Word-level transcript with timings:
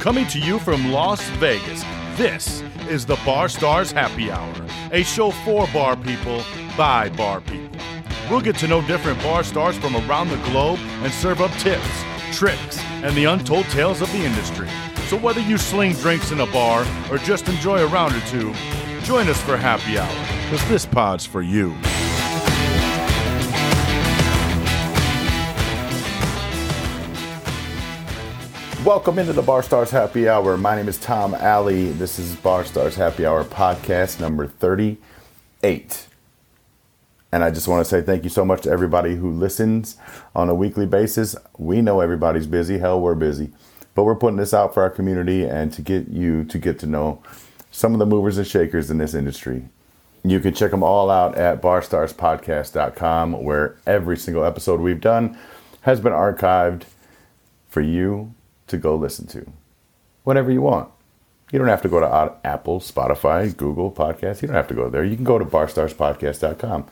Coming 0.00 0.26
to 0.28 0.38
you 0.38 0.58
from 0.58 0.92
Las 0.92 1.22
Vegas, 1.32 1.82
this 2.16 2.62
is 2.88 3.04
the 3.04 3.16
Bar 3.16 3.50
Stars 3.50 3.92
Happy 3.92 4.30
Hour, 4.30 4.54
a 4.92 5.02
show 5.02 5.30
for 5.30 5.66
bar 5.74 5.94
people 5.94 6.42
by 6.74 7.10
bar 7.10 7.42
people. 7.42 7.78
We'll 8.30 8.40
get 8.40 8.56
to 8.56 8.66
know 8.66 8.80
different 8.86 9.22
bar 9.22 9.44
stars 9.44 9.76
from 9.76 9.94
around 9.96 10.30
the 10.30 10.38
globe 10.38 10.78
and 11.02 11.12
serve 11.12 11.42
up 11.42 11.50
tips, 11.58 11.86
tricks, 12.32 12.82
and 13.02 13.14
the 13.14 13.26
untold 13.26 13.66
tales 13.66 14.00
of 14.00 14.10
the 14.12 14.24
industry. 14.24 14.70
So 15.08 15.18
whether 15.18 15.42
you 15.42 15.58
sling 15.58 15.92
drinks 15.92 16.32
in 16.32 16.40
a 16.40 16.46
bar 16.46 16.86
or 17.10 17.18
just 17.18 17.50
enjoy 17.50 17.80
a 17.80 17.86
round 17.86 18.14
or 18.14 18.20
two, 18.20 18.54
join 19.02 19.28
us 19.28 19.42
for 19.42 19.58
Happy 19.58 19.98
Hour, 19.98 20.44
because 20.44 20.66
this 20.70 20.86
pod's 20.86 21.26
for 21.26 21.42
you. 21.42 21.76
Welcome 28.90 29.20
into 29.20 29.32
the 29.32 29.40
Bar 29.40 29.62
Stars 29.62 29.92
Happy 29.92 30.28
Hour. 30.28 30.56
My 30.56 30.74
name 30.74 30.88
is 30.88 30.98
Tom 30.98 31.32
Alley. 31.36 31.92
This 31.92 32.18
is 32.18 32.34
Bar 32.34 32.64
Stars 32.64 32.96
Happy 32.96 33.24
Hour 33.24 33.44
podcast 33.44 34.18
number 34.18 34.48
38. 34.48 36.08
And 37.30 37.44
I 37.44 37.52
just 37.52 37.68
want 37.68 37.86
to 37.86 37.88
say 37.88 38.02
thank 38.02 38.24
you 38.24 38.30
so 38.30 38.44
much 38.44 38.62
to 38.62 38.70
everybody 38.70 39.14
who 39.14 39.30
listens 39.30 39.96
on 40.34 40.48
a 40.48 40.56
weekly 40.56 40.86
basis. 40.86 41.36
We 41.56 41.80
know 41.80 42.00
everybody's 42.00 42.48
busy. 42.48 42.78
Hell, 42.78 43.00
we're 43.00 43.14
busy. 43.14 43.52
But 43.94 44.02
we're 44.02 44.16
putting 44.16 44.38
this 44.38 44.52
out 44.52 44.74
for 44.74 44.82
our 44.82 44.90
community 44.90 45.44
and 45.44 45.72
to 45.72 45.82
get 45.82 46.08
you 46.08 46.42
to 46.46 46.58
get 46.58 46.80
to 46.80 46.86
know 46.86 47.22
some 47.70 47.92
of 47.92 48.00
the 48.00 48.06
movers 48.06 48.38
and 48.38 48.46
shakers 48.46 48.90
in 48.90 48.98
this 48.98 49.14
industry. 49.14 49.68
You 50.24 50.40
can 50.40 50.52
check 50.52 50.72
them 50.72 50.82
all 50.82 51.10
out 51.10 51.36
at 51.36 51.62
barstarspodcast.com, 51.62 53.44
where 53.44 53.76
every 53.86 54.16
single 54.16 54.44
episode 54.44 54.80
we've 54.80 55.00
done 55.00 55.38
has 55.82 56.00
been 56.00 56.12
archived 56.12 56.82
for 57.68 57.82
you 57.82 58.34
to 58.70 58.78
go 58.78 58.96
listen 58.96 59.26
to 59.28 59.46
whenever 60.24 60.50
you 60.50 60.62
want. 60.62 60.90
You 61.52 61.58
don't 61.58 61.68
have 61.68 61.82
to 61.82 61.88
go 61.88 62.00
to 62.00 62.36
Apple, 62.44 62.80
Spotify, 62.80 63.56
Google 63.56 63.90
Podcasts. 63.90 64.40
You 64.40 64.48
don't 64.48 64.56
have 64.56 64.68
to 64.68 64.74
go 64.74 64.88
there. 64.88 65.04
You 65.04 65.16
can 65.16 65.24
go 65.24 65.38
to 65.38 65.44
barstarspodcast.com. 65.44 66.86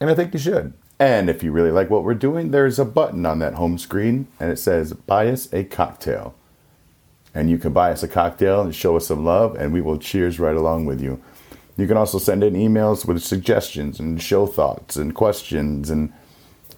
And 0.00 0.10
I 0.10 0.14
think 0.14 0.34
you 0.34 0.40
should. 0.40 0.72
And 0.98 1.28
if 1.30 1.42
you 1.42 1.52
really 1.52 1.70
like 1.70 1.90
what 1.90 2.04
we're 2.04 2.14
doing, 2.14 2.50
there's 2.50 2.78
a 2.78 2.84
button 2.84 3.26
on 3.26 3.38
that 3.40 3.54
home 3.54 3.78
screen 3.78 4.26
and 4.38 4.50
it 4.50 4.58
says 4.58 4.92
buy 4.92 5.28
us 5.28 5.52
a 5.52 5.64
cocktail. 5.64 6.34
And 7.32 7.50
you 7.50 7.58
can 7.58 7.72
buy 7.72 7.90
us 7.90 8.02
a 8.02 8.08
cocktail 8.08 8.60
and 8.60 8.74
show 8.74 8.96
us 8.96 9.08
some 9.08 9.24
love, 9.24 9.56
and 9.56 9.72
we 9.72 9.80
will 9.80 9.98
cheers 9.98 10.38
right 10.38 10.54
along 10.54 10.86
with 10.86 11.00
you. 11.00 11.20
You 11.76 11.88
can 11.88 11.96
also 11.96 12.18
send 12.18 12.44
in 12.44 12.54
emails 12.54 13.04
with 13.04 13.20
suggestions 13.22 13.98
and 13.98 14.22
show 14.22 14.46
thoughts 14.46 14.94
and 14.94 15.12
questions, 15.12 15.90
and 15.90 16.12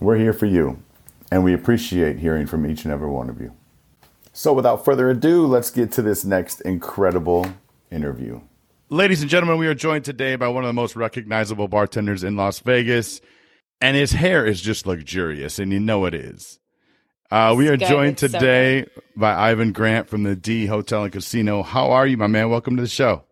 we're 0.00 0.16
here 0.16 0.32
for 0.32 0.46
you. 0.46 0.82
And 1.30 1.44
we 1.44 1.52
appreciate 1.52 2.20
hearing 2.20 2.46
from 2.46 2.64
each 2.64 2.84
and 2.84 2.92
every 2.92 3.08
one 3.08 3.28
of 3.28 3.40
you. 3.40 3.52
So, 4.38 4.52
without 4.52 4.84
further 4.84 5.08
ado, 5.08 5.46
let's 5.46 5.70
get 5.70 5.92
to 5.92 6.02
this 6.02 6.22
next 6.22 6.60
incredible 6.60 7.46
interview. 7.90 8.42
Ladies 8.90 9.22
and 9.22 9.30
gentlemen, 9.30 9.56
we 9.56 9.66
are 9.66 9.74
joined 9.74 10.04
today 10.04 10.36
by 10.36 10.46
one 10.48 10.62
of 10.62 10.68
the 10.68 10.74
most 10.74 10.94
recognizable 10.94 11.68
bartenders 11.68 12.22
in 12.22 12.36
Las 12.36 12.58
Vegas, 12.60 13.22
and 13.80 13.96
his 13.96 14.12
hair 14.12 14.44
is 14.44 14.60
just 14.60 14.86
luxurious, 14.86 15.58
and 15.58 15.72
you 15.72 15.80
know 15.80 16.04
it 16.04 16.12
is. 16.12 16.58
Uh, 17.30 17.54
we 17.56 17.68
are 17.68 17.78
joined 17.78 18.18
today 18.18 18.84
so 18.84 19.02
by 19.16 19.34
Ivan 19.34 19.72
Grant 19.72 20.10
from 20.10 20.24
the 20.24 20.36
D 20.36 20.66
Hotel 20.66 21.04
and 21.04 21.12
Casino. 21.14 21.62
How 21.62 21.92
are 21.92 22.06
you, 22.06 22.18
my 22.18 22.26
man? 22.26 22.50
Welcome 22.50 22.76
to 22.76 22.82
the 22.82 22.88
show. 22.88 23.25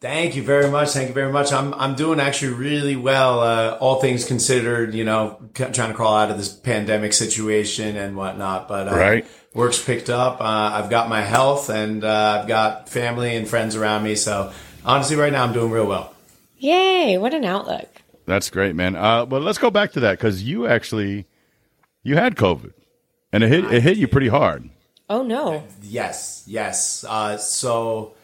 Thank 0.00 0.36
you 0.36 0.44
very 0.44 0.70
much. 0.70 0.90
Thank 0.90 1.08
you 1.08 1.14
very 1.14 1.32
much. 1.32 1.52
I'm 1.52 1.74
I'm 1.74 1.96
doing 1.96 2.20
actually 2.20 2.54
really 2.54 2.94
well. 2.94 3.40
Uh, 3.40 3.76
all 3.80 4.00
things 4.00 4.24
considered, 4.24 4.94
you 4.94 5.04
know, 5.04 5.40
trying 5.54 5.72
to 5.72 5.94
crawl 5.94 6.14
out 6.14 6.30
of 6.30 6.36
this 6.38 6.52
pandemic 6.52 7.12
situation 7.12 7.96
and 7.96 8.16
whatnot. 8.16 8.68
But 8.68 8.88
uh, 8.88 8.96
right 8.96 9.26
work's 9.54 9.82
picked 9.82 10.08
up. 10.08 10.40
Uh, 10.40 10.44
I've 10.44 10.88
got 10.88 11.08
my 11.08 11.20
health 11.22 11.68
and 11.68 12.04
uh, 12.04 12.40
I've 12.40 12.48
got 12.48 12.88
family 12.88 13.34
and 13.36 13.46
friends 13.48 13.76
around 13.76 14.04
me. 14.04 14.14
So 14.14 14.52
honestly, 14.84 15.16
right 15.16 15.32
now 15.32 15.44
I'm 15.44 15.52
doing 15.52 15.70
real 15.70 15.86
well. 15.86 16.14
Yay! 16.58 17.18
What 17.18 17.34
an 17.34 17.44
outlook. 17.44 17.88
That's 18.26 18.50
great, 18.50 18.74
man. 18.74 18.96
Uh, 18.96 19.26
but 19.26 19.42
let's 19.42 19.58
go 19.58 19.70
back 19.70 19.92
to 19.92 20.00
that 20.00 20.12
because 20.12 20.42
you 20.42 20.66
actually 20.66 21.26
you 22.02 22.16
had 22.16 22.36
COVID, 22.36 22.72
and 23.32 23.42
it 23.42 23.48
hit 23.48 23.64
it 23.72 23.82
hit 23.82 23.96
you 23.96 24.08
pretty 24.08 24.28
hard. 24.28 24.68
Oh 25.08 25.22
no! 25.22 25.62
Yes, 25.82 26.44
yes. 26.46 27.04
Uh, 27.08 27.38
so 27.38 28.14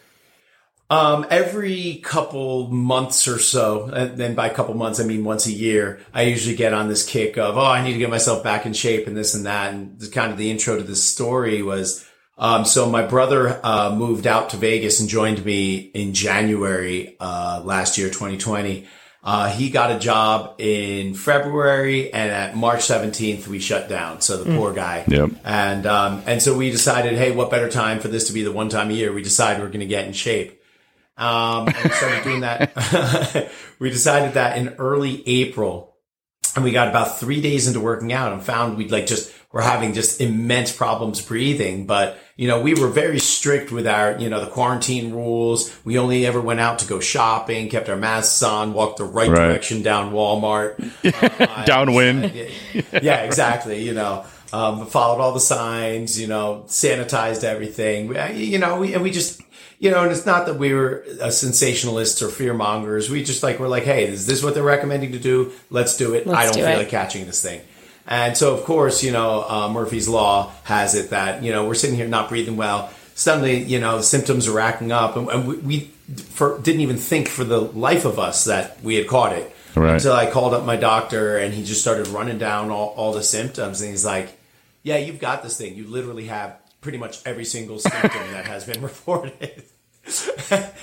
um, 0.94 1.26
every 1.28 1.96
couple 2.04 2.68
months 2.68 3.26
or 3.26 3.38
so, 3.38 3.86
and 3.86 4.16
then 4.16 4.34
by 4.36 4.48
couple 4.48 4.74
months, 4.74 5.00
I 5.00 5.04
mean 5.04 5.24
once 5.24 5.46
a 5.46 5.52
year, 5.52 6.00
I 6.12 6.22
usually 6.22 6.54
get 6.54 6.72
on 6.72 6.88
this 6.88 7.04
kick 7.04 7.36
of, 7.36 7.56
oh, 7.56 7.64
I 7.64 7.82
need 7.82 7.94
to 7.94 7.98
get 7.98 8.10
myself 8.10 8.44
back 8.44 8.64
in 8.64 8.72
shape 8.74 9.08
and 9.08 9.16
this 9.16 9.34
and 9.34 9.46
that. 9.46 9.74
And 9.74 10.12
kind 10.12 10.30
of 10.30 10.38
the 10.38 10.50
intro 10.50 10.76
to 10.76 10.84
this 10.84 11.02
story 11.02 11.62
was, 11.62 12.06
um, 12.38 12.64
so 12.64 12.88
my 12.88 13.02
brother, 13.04 13.60
uh, 13.64 13.94
moved 13.94 14.28
out 14.28 14.50
to 14.50 14.56
Vegas 14.56 15.00
and 15.00 15.08
joined 15.08 15.44
me 15.44 15.76
in 15.76 16.14
January, 16.14 17.16
uh, 17.18 17.60
last 17.64 17.98
year, 17.98 18.08
2020. 18.08 18.86
Uh, 19.24 19.48
he 19.48 19.70
got 19.70 19.90
a 19.90 19.98
job 19.98 20.54
in 20.58 21.14
February 21.14 22.12
and 22.12 22.30
at 22.30 22.54
March 22.54 22.80
17th, 22.80 23.48
we 23.48 23.58
shut 23.58 23.88
down. 23.88 24.20
So 24.20 24.36
the 24.36 24.50
mm. 24.50 24.58
poor 24.58 24.72
guy. 24.72 25.04
Yep. 25.08 25.30
And, 25.44 25.86
um, 25.86 26.22
and 26.26 26.42
so 26.42 26.56
we 26.56 26.70
decided, 26.70 27.14
Hey, 27.14 27.32
what 27.32 27.50
better 27.50 27.70
time 27.70 28.00
for 28.00 28.08
this 28.08 28.26
to 28.28 28.32
be 28.32 28.44
the 28.44 28.52
one 28.52 28.68
time 28.68 28.90
a 28.90 28.92
year? 28.92 29.12
We 29.12 29.22
decided 29.22 29.60
we're 29.60 29.68
going 29.68 29.80
to 29.80 29.86
get 29.86 30.06
in 30.06 30.12
shape. 30.12 30.60
Um, 31.16 31.68
and 31.68 31.76
we 31.76 31.90
started 31.90 32.24
doing 32.24 32.40
that. 32.40 33.50
we 33.78 33.90
decided 33.90 34.34
that 34.34 34.58
in 34.58 34.74
early 34.78 35.26
April 35.28 35.94
and 36.54 36.64
we 36.64 36.70
got 36.70 36.88
about 36.88 37.18
three 37.18 37.40
days 37.40 37.66
into 37.66 37.80
working 37.80 38.12
out 38.12 38.32
and 38.32 38.42
found 38.42 38.76
we'd 38.76 38.92
like 38.92 39.06
just, 39.06 39.32
we're 39.50 39.62
having 39.62 39.92
just 39.92 40.20
immense 40.20 40.74
problems 40.74 41.20
breathing. 41.20 41.86
But, 41.86 42.18
you 42.36 42.46
know, 42.46 42.60
we 42.60 42.74
were 42.74 42.88
very 42.88 43.18
strict 43.18 43.72
with 43.72 43.86
our, 43.86 44.18
you 44.18 44.30
know, 44.30 44.44
the 44.44 44.50
quarantine 44.50 45.12
rules. 45.12 45.74
We 45.84 45.98
only 45.98 46.26
ever 46.26 46.40
went 46.40 46.60
out 46.60 46.80
to 46.80 46.86
go 46.86 47.00
shopping, 47.00 47.68
kept 47.68 47.88
our 47.88 47.96
masks 47.96 48.42
on, 48.42 48.72
walked 48.72 48.98
the 48.98 49.04
right, 49.04 49.28
right. 49.28 49.48
direction 49.48 49.82
down 49.82 50.12
Walmart. 50.12 50.74
Uh, 51.44 51.64
Downwind. 51.64 52.32
yeah, 53.02 53.22
exactly. 53.22 53.82
You 53.82 53.94
know, 53.94 54.24
um, 54.52 54.86
followed 54.86 55.20
all 55.20 55.32
the 55.32 55.40
signs, 55.40 56.20
you 56.20 56.26
know, 56.26 56.64
sanitized 56.66 57.44
everything. 57.44 58.14
You 58.36 58.58
know, 58.58 58.78
we, 58.78 58.94
and 58.94 59.02
we 59.02 59.10
just, 59.10 59.40
you 59.84 59.90
know, 59.90 60.02
and 60.02 60.10
it's 60.10 60.24
not 60.24 60.46
that 60.46 60.54
we 60.54 60.72
were 60.72 61.04
uh, 61.20 61.26
sensationalists 61.26 62.22
or 62.22 62.30
fear 62.30 62.54
mongers. 62.54 63.10
We 63.10 63.22
just 63.22 63.42
like, 63.42 63.60
we're 63.60 63.68
like, 63.68 63.82
hey, 63.82 64.06
is 64.06 64.26
this 64.26 64.42
what 64.42 64.54
they're 64.54 64.62
recommending 64.62 65.12
to 65.12 65.18
do? 65.18 65.52
Let's 65.68 65.98
do 65.98 66.14
it. 66.14 66.26
Let's 66.26 66.38
I 66.38 66.44
don't 66.44 66.54
do 66.54 66.60
feel 66.60 66.70
it. 66.70 66.78
like 66.78 66.88
catching 66.88 67.26
this 67.26 67.42
thing. 67.42 67.60
And 68.06 68.34
so, 68.34 68.54
of 68.54 68.64
course, 68.64 69.04
you 69.04 69.12
know, 69.12 69.44
uh, 69.46 69.68
Murphy's 69.68 70.08
Law 70.08 70.52
has 70.62 70.94
it 70.94 71.10
that, 71.10 71.42
you 71.42 71.52
know, 71.52 71.68
we're 71.68 71.74
sitting 71.74 71.96
here 71.96 72.08
not 72.08 72.30
breathing 72.30 72.56
well. 72.56 72.90
Suddenly, 73.14 73.62
you 73.64 73.78
know, 73.78 74.00
symptoms 74.00 74.48
are 74.48 74.52
racking 74.52 74.90
up. 74.90 75.18
And, 75.18 75.28
and 75.28 75.46
we, 75.46 75.56
we 75.58 75.80
for, 76.30 76.58
didn't 76.60 76.80
even 76.80 76.96
think 76.96 77.28
for 77.28 77.44
the 77.44 77.60
life 77.60 78.06
of 78.06 78.18
us 78.18 78.44
that 78.44 78.82
we 78.82 78.94
had 78.94 79.06
caught 79.06 79.34
it. 79.34 79.54
Right. 79.76 79.96
Until 79.96 80.14
I 80.14 80.30
called 80.30 80.54
up 80.54 80.64
my 80.64 80.76
doctor 80.76 81.36
and 81.36 81.52
he 81.52 81.62
just 81.62 81.82
started 81.82 82.08
running 82.08 82.38
down 82.38 82.70
all, 82.70 82.94
all 82.96 83.12
the 83.12 83.22
symptoms. 83.22 83.82
And 83.82 83.90
he's 83.90 84.04
like, 84.04 84.38
yeah, 84.82 84.96
you've 84.96 85.20
got 85.20 85.42
this 85.42 85.58
thing. 85.58 85.74
You 85.74 85.86
literally 85.86 86.28
have 86.28 86.56
pretty 86.80 86.96
much 86.96 87.18
every 87.26 87.44
single 87.44 87.78
symptom 87.78 88.10
that 88.32 88.46
has 88.46 88.64
been 88.64 88.80
reported. 88.82 89.64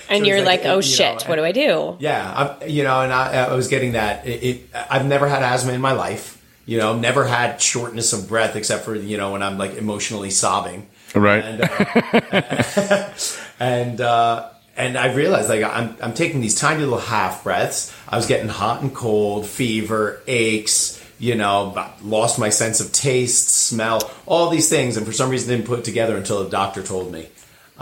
And 0.08 0.26
you're 0.26 0.42
like, 0.42 0.60
like, 0.60 0.66
oh 0.66 0.76
you 0.76 0.82
shit, 0.82 1.20
know, 1.20 1.28
what 1.28 1.36
do 1.36 1.44
I 1.44 1.52
do? 1.52 1.96
Yeah, 2.00 2.56
I'm, 2.60 2.68
you 2.68 2.82
know, 2.82 3.02
and 3.02 3.12
I, 3.12 3.46
I 3.46 3.54
was 3.54 3.68
getting 3.68 3.92
that. 3.92 4.26
It, 4.26 4.42
it, 4.42 4.68
I've 4.74 5.06
never 5.06 5.28
had 5.28 5.42
asthma 5.42 5.72
in 5.72 5.80
my 5.80 5.92
life. 5.92 6.38
You 6.66 6.78
know, 6.78 6.96
never 6.96 7.24
had 7.24 7.60
shortness 7.60 8.12
of 8.12 8.28
breath 8.28 8.56
except 8.56 8.84
for 8.84 8.94
you 8.94 9.16
know 9.16 9.32
when 9.32 9.42
I'm 9.42 9.58
like 9.58 9.74
emotionally 9.74 10.30
sobbing. 10.30 10.88
Right. 11.14 11.44
And 11.44 11.60
uh, 11.62 13.08
and, 13.60 14.00
uh, 14.00 14.48
and 14.76 14.96
I 14.96 15.12
realized 15.12 15.48
like 15.48 15.62
I'm 15.62 15.96
I'm 16.00 16.14
taking 16.14 16.40
these 16.40 16.58
tiny 16.58 16.80
little 16.80 16.98
half 16.98 17.44
breaths. 17.44 17.94
I 18.08 18.16
was 18.16 18.26
getting 18.26 18.48
hot 18.48 18.82
and 18.82 18.94
cold, 18.94 19.46
fever, 19.46 20.22
aches 20.26 21.00
you 21.22 21.36
know, 21.36 21.88
lost 22.02 22.36
my 22.36 22.48
sense 22.48 22.80
of 22.80 22.90
taste, 22.90 23.48
smell, 23.48 24.10
all 24.26 24.50
these 24.50 24.68
things, 24.68 24.96
and 24.96 25.06
for 25.06 25.12
some 25.12 25.30
reason 25.30 25.50
didn't 25.50 25.68
put 25.68 25.78
it 25.78 25.84
together 25.84 26.16
until 26.16 26.42
the 26.42 26.50
doctor 26.50 26.82
told 26.82 27.12
me. 27.12 27.28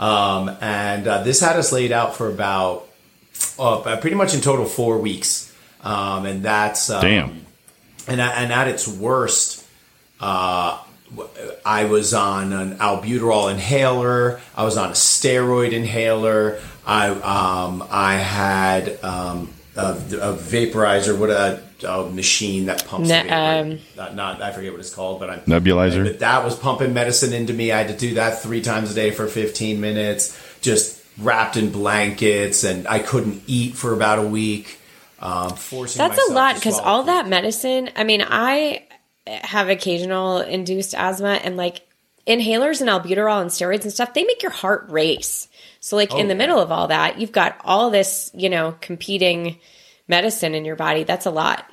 Um, 0.01 0.57
and 0.61 1.07
uh, 1.07 1.21
this 1.21 1.39
had 1.39 1.57
us 1.57 1.71
laid 1.71 1.91
out 1.91 2.15
for 2.15 2.27
about 2.27 2.87
uh, 3.59 3.97
pretty 3.97 4.15
much 4.15 4.33
in 4.33 4.41
total 4.41 4.65
four 4.65 4.97
weeks, 4.97 5.55
um, 5.83 6.25
and 6.25 6.43
that's 6.43 6.89
um, 6.89 7.01
damn. 7.01 7.45
And 8.07 8.19
and 8.19 8.51
at 8.51 8.67
its 8.67 8.87
worst, 8.87 9.63
uh, 10.19 10.81
I 11.63 11.85
was 11.85 12.15
on 12.15 12.51
an 12.51 12.77
albuterol 12.77 13.51
inhaler. 13.51 14.41
I 14.55 14.63
was 14.63 14.75
on 14.75 14.89
a 14.89 14.93
steroid 14.93 15.71
inhaler. 15.71 16.59
I 16.85 17.09
um, 17.09 17.87
I 17.91 18.15
had 18.15 19.03
um, 19.03 19.53
a, 19.75 19.91
a 19.91 20.35
vaporizer. 20.35 21.15
What 21.15 21.29
a 21.29 21.61
a 21.83 22.09
machine 22.09 22.65
that 22.65 22.85
pumps 22.85 23.09
ne- 23.09 23.29
um, 23.29 23.79
not, 23.95 24.15
not, 24.15 24.41
I 24.41 24.51
forget 24.51 24.71
what 24.71 24.79
it's 24.79 24.93
called, 24.93 25.19
but 25.19 25.29
I'm 25.29 25.39
nebulizer. 25.41 26.03
But 26.05 26.19
that 26.19 26.43
was 26.43 26.55
pumping 26.55 26.93
medicine 26.93 27.33
into 27.33 27.53
me. 27.53 27.71
I 27.71 27.79
had 27.79 27.87
to 27.87 27.97
do 27.97 28.15
that 28.15 28.41
three 28.41 28.61
times 28.61 28.91
a 28.91 28.95
day 28.95 29.11
for 29.11 29.27
15 29.27 29.79
minutes, 29.81 30.37
just 30.61 31.03
wrapped 31.17 31.57
in 31.57 31.71
blankets, 31.71 32.63
and 32.63 32.87
I 32.87 32.99
couldn't 32.99 33.43
eat 33.47 33.75
for 33.75 33.93
about 33.93 34.19
a 34.19 34.27
week. 34.27 34.79
Um, 35.19 35.55
forcing 35.55 35.99
that's 35.99 36.29
a 36.29 36.33
lot 36.33 36.55
because 36.55 36.79
all 36.79 37.03
that 37.03 37.27
medicine. 37.27 37.91
I 37.95 38.03
mean, 38.03 38.23
I 38.27 38.87
have 39.27 39.69
occasional 39.69 40.39
induced 40.39 40.95
asthma, 40.95 41.33
and 41.33 41.57
like 41.57 41.87
inhalers 42.27 42.81
and 42.81 42.89
albuterol 42.89 43.41
and 43.41 43.49
steroids 43.49 43.83
and 43.83 43.91
stuff, 43.91 44.13
they 44.13 44.23
make 44.23 44.41
your 44.41 44.51
heart 44.51 44.85
race. 44.89 45.47
So 45.79 45.95
like 45.95 46.13
in 46.13 46.27
the 46.27 46.35
middle 46.35 46.59
of 46.59 46.71
all 46.71 46.87
that, 46.87 47.19
you've 47.19 47.31
got 47.31 47.57
all 47.63 47.89
this, 47.89 48.29
you 48.33 48.49
know, 48.49 48.75
competing 48.81 49.59
medicine 50.11 50.53
in 50.53 50.63
your 50.65 50.75
body. 50.75 51.03
That's 51.03 51.25
a 51.25 51.31
lot. 51.31 51.65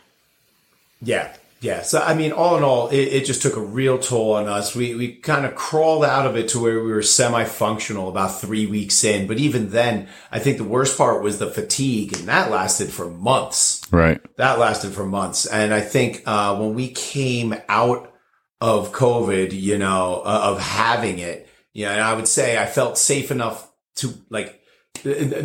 Yeah. 1.03 1.35
Yeah. 1.61 1.83
So, 1.83 2.01
I 2.01 2.15
mean, 2.15 2.31
all 2.31 2.57
in 2.57 2.63
all, 2.63 2.89
it, 2.89 2.97
it 2.97 3.25
just 3.27 3.43
took 3.43 3.57
a 3.57 3.61
real 3.61 3.99
toll 3.99 4.35
on 4.35 4.47
us. 4.47 4.77
We, 4.77 4.95
we 4.95 5.15
kind 5.15 5.45
of 5.45 5.57
crawled 5.57 6.05
out 6.05 6.25
of 6.25 6.37
it 6.37 6.49
to 6.51 6.61
where 6.61 6.83
we 6.85 6.93
were 6.93 7.03
semi 7.03 7.45
functional 7.45 8.09
about 8.09 8.41
three 8.41 8.67
weeks 8.67 9.03
in. 9.03 9.27
But 9.27 9.39
even 9.39 9.71
then, 9.71 10.09
I 10.31 10.39
think 10.39 10.59
the 10.59 10.65
worst 10.65 10.97
part 10.97 11.23
was 11.23 11.39
the 11.39 11.51
fatigue 11.51 12.17
and 12.17 12.29
that 12.29 12.53
lasted 12.53 12.91
for 12.91 13.11
months. 13.11 13.83
Right. 13.91 14.21
That 14.37 14.61
lasted 14.61 14.93
for 14.93 15.05
months. 15.05 15.47
And 15.47 15.75
I 15.75 15.81
think, 15.81 16.23
uh, 16.27 16.57
when 16.57 16.75
we 16.75 16.91
came 16.91 17.57
out 17.69 18.15
of 18.61 18.93
COVID, 18.93 19.53
you 19.53 19.79
know, 19.79 20.23
uh, 20.25 20.41
of 20.45 20.61
having 20.61 21.19
it, 21.19 21.49
you 21.73 21.87
know, 21.87 21.93
and 21.93 22.01
I 22.01 22.15
would 22.15 22.29
say 22.29 22.57
I 22.57 22.67
felt 22.67 22.99
safe 22.99 23.33
enough 23.33 23.69
to 23.97 24.15
like, 24.31 24.58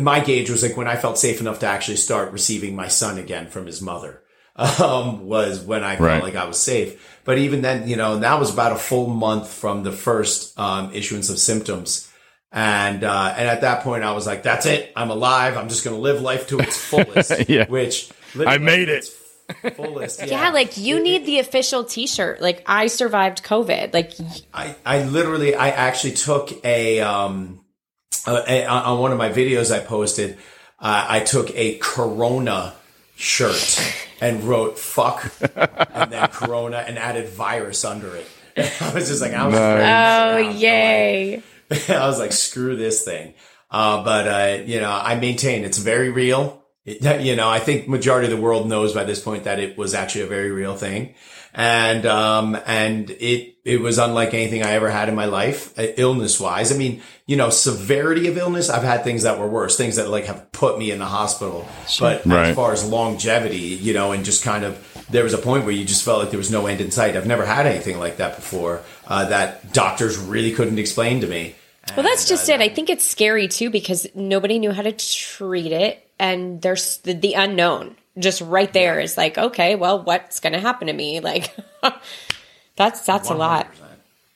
my 0.00 0.20
gauge 0.20 0.50
was 0.50 0.62
like 0.62 0.76
when 0.76 0.88
I 0.88 0.96
felt 0.96 1.18
safe 1.18 1.40
enough 1.40 1.60
to 1.60 1.66
actually 1.66 1.96
start 1.96 2.32
receiving 2.32 2.74
my 2.76 2.88
son 2.88 3.18
again 3.18 3.48
from 3.48 3.66
his 3.66 3.80
mother 3.82 4.22
um, 4.56 5.26
was 5.26 5.60
when 5.60 5.82
I 5.84 5.96
felt 5.96 6.08
Right. 6.08 6.22
like 6.22 6.36
I 6.36 6.44
was 6.46 6.60
safe. 6.60 7.20
But 7.24 7.38
even 7.38 7.62
then, 7.62 7.88
you 7.88 7.96
know, 7.96 8.18
that 8.18 8.38
was 8.38 8.52
about 8.52 8.72
a 8.72 8.76
full 8.76 9.06
month 9.08 9.48
from 9.48 9.82
the 9.82 9.92
first 9.92 10.58
um, 10.58 10.92
issuance 10.92 11.30
of 11.30 11.38
symptoms. 11.38 12.10
And 12.52 13.02
uh, 13.02 13.34
and 13.36 13.48
at 13.48 13.62
that 13.62 13.82
point, 13.82 14.04
I 14.04 14.12
was 14.12 14.28
like, 14.28 14.44
"That's 14.44 14.64
it. 14.66 14.92
I'm 14.94 15.10
alive. 15.10 15.56
I'm 15.56 15.68
just 15.68 15.82
going 15.84 15.96
to 15.96 16.00
live 16.00 16.20
life 16.22 16.46
to 16.48 16.60
its 16.60 16.76
fullest." 16.76 17.32
Yeah. 17.48 17.66
Which 17.66 18.10
I 18.46 18.58
made 18.58 18.88
it. 18.88 19.04
it. 19.04 19.74
Fullest. 19.76 20.20
Yeah. 20.20 20.26
Yeah, 20.26 20.50
like 20.50 20.76
you 20.76 21.02
need 21.02 21.26
the 21.26 21.38
official 21.40 21.82
t-shirt. 21.84 22.40
Like 22.40 22.62
I 22.66 22.86
survived 22.86 23.42
COVID. 23.42 23.92
Like 23.92 24.12
I, 24.54 24.76
I 24.86 25.02
literally, 25.02 25.54
I 25.56 25.70
actually 25.70 26.12
took 26.12 26.64
a, 26.64 27.00
um, 27.00 27.63
uh, 28.26 28.66
on 28.68 28.98
one 29.00 29.12
of 29.12 29.18
my 29.18 29.30
videos 29.30 29.74
I 29.74 29.80
posted, 29.80 30.38
uh, 30.80 31.06
I 31.08 31.20
took 31.20 31.50
a 31.54 31.78
Corona 31.78 32.74
shirt 33.16 33.80
and 34.20 34.44
wrote 34.44 34.78
fuck 34.78 35.32
and 35.92 36.12
then 36.12 36.28
Corona 36.32 36.78
and 36.78 36.98
added 36.98 37.28
virus 37.28 37.84
under 37.84 38.14
it. 38.16 38.26
I 38.56 38.94
was 38.94 39.08
just 39.08 39.20
like, 39.20 39.32
I 39.32 39.46
was, 39.46 39.54
ready 39.54 39.82
to 39.82 40.48
oh 40.48 40.52
sit 40.52 40.52
down. 40.52 40.60
yay. 40.60 41.42
I 41.88 42.06
was 42.06 42.18
like, 42.18 42.32
screw 42.32 42.76
this 42.76 43.04
thing. 43.04 43.34
Uh, 43.70 44.04
but, 44.04 44.28
uh, 44.28 44.62
you 44.64 44.80
know, 44.80 44.90
I 44.90 45.16
maintain 45.16 45.64
it's 45.64 45.78
very 45.78 46.10
real. 46.10 46.62
It, 46.84 47.22
you 47.22 47.34
know, 47.34 47.48
I 47.48 47.58
think 47.58 47.88
majority 47.88 48.30
of 48.30 48.36
the 48.36 48.42
world 48.42 48.68
knows 48.68 48.92
by 48.92 49.04
this 49.04 49.20
point 49.20 49.44
that 49.44 49.58
it 49.58 49.76
was 49.76 49.94
actually 49.94 50.22
a 50.22 50.26
very 50.26 50.50
real 50.50 50.76
thing. 50.76 51.14
And, 51.54 52.04
um, 52.04 52.58
and 52.66 53.10
it, 53.10 53.56
it 53.64 53.80
was 53.80 53.98
unlike 53.98 54.34
anything 54.34 54.64
I 54.64 54.72
ever 54.72 54.90
had 54.90 55.08
in 55.08 55.14
my 55.14 55.26
life, 55.26 55.72
illness 55.78 56.40
wise. 56.40 56.72
I 56.72 56.76
mean, 56.76 57.00
you 57.26 57.36
know, 57.36 57.48
severity 57.50 58.26
of 58.26 58.36
illness, 58.36 58.68
I've 58.68 58.82
had 58.82 59.04
things 59.04 59.22
that 59.22 59.38
were 59.38 59.46
worse, 59.46 59.76
things 59.76 59.96
that 59.96 60.08
like 60.08 60.24
have 60.24 60.50
put 60.52 60.78
me 60.78 60.90
in 60.90 60.98
the 60.98 61.06
hospital. 61.06 61.66
But 62.00 62.26
Right. 62.26 62.48
as 62.48 62.56
far 62.56 62.72
as 62.72 62.84
longevity, 62.84 63.58
you 63.58 63.94
know, 63.94 64.12
and 64.12 64.24
just 64.24 64.42
kind 64.42 64.64
of, 64.64 65.06
there 65.10 65.22
was 65.22 65.32
a 65.32 65.38
point 65.38 65.64
where 65.64 65.72
you 65.72 65.84
just 65.84 66.04
felt 66.04 66.18
like 66.20 66.30
there 66.30 66.38
was 66.38 66.50
no 66.50 66.66
end 66.66 66.80
in 66.80 66.90
sight. 66.90 67.16
I've 67.16 67.26
never 67.26 67.46
had 67.46 67.66
anything 67.66 67.98
like 67.98 68.16
that 68.16 68.36
before, 68.36 68.82
uh, 69.06 69.26
that 69.26 69.72
doctors 69.72 70.18
really 70.18 70.52
couldn't 70.52 70.78
explain 70.78 71.20
to 71.20 71.26
me. 71.26 71.54
Well, 71.96 72.02
that's 72.02 72.26
just 72.28 72.50
uh, 72.50 72.54
it. 72.54 72.60
I 72.60 72.68
think 72.68 72.90
it's 72.90 73.06
scary 73.06 73.46
too 73.46 73.70
because 73.70 74.06
nobody 74.14 74.58
knew 74.58 74.72
how 74.72 74.82
to 74.82 74.92
treat 74.92 75.70
it, 75.70 76.04
and 76.18 76.60
there's 76.62 76.98
the, 76.98 77.12
the 77.12 77.34
unknown 77.34 77.96
just 78.18 78.40
right 78.40 78.72
there 78.72 79.00
is 79.00 79.16
like, 79.16 79.38
okay, 79.38 79.74
well, 79.74 80.02
what's 80.02 80.40
going 80.40 80.52
to 80.52 80.60
happen 80.60 80.86
to 80.86 80.92
me? 80.92 81.20
Like, 81.24 81.54
that's 82.76 83.04
that's 83.04 83.30
a 83.30 83.34
lot. 83.34 83.68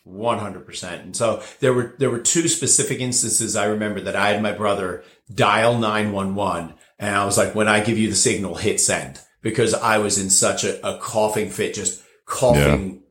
One 0.04 0.38
hundred 0.38 0.64
percent. 0.64 1.02
And 1.02 1.16
so 1.16 1.42
there 1.60 1.74
were 1.74 1.94
there 1.98 2.10
were 2.10 2.20
two 2.20 2.48
specific 2.48 3.00
instances 3.00 3.56
I 3.56 3.66
remember 3.66 4.00
that 4.02 4.16
I 4.16 4.30
had 4.30 4.42
my 4.42 4.52
brother 4.52 5.04
dial 5.32 5.78
nine 5.78 6.12
one 6.12 6.34
one, 6.34 6.74
and 6.98 7.14
I 7.14 7.24
was 7.24 7.36
like, 7.36 7.54
when 7.54 7.68
I 7.68 7.80
give 7.80 7.98
you 7.98 8.08
the 8.08 8.16
signal, 8.16 8.54
hit 8.54 8.80
send 8.80 9.20
because 9.42 9.74
I 9.74 9.98
was 9.98 10.18
in 10.18 10.30
such 10.30 10.64
a, 10.64 10.86
a 10.86 10.98
coughing 10.98 11.50
fit, 11.50 11.74
just 11.74 12.02
coughing 12.24 13.02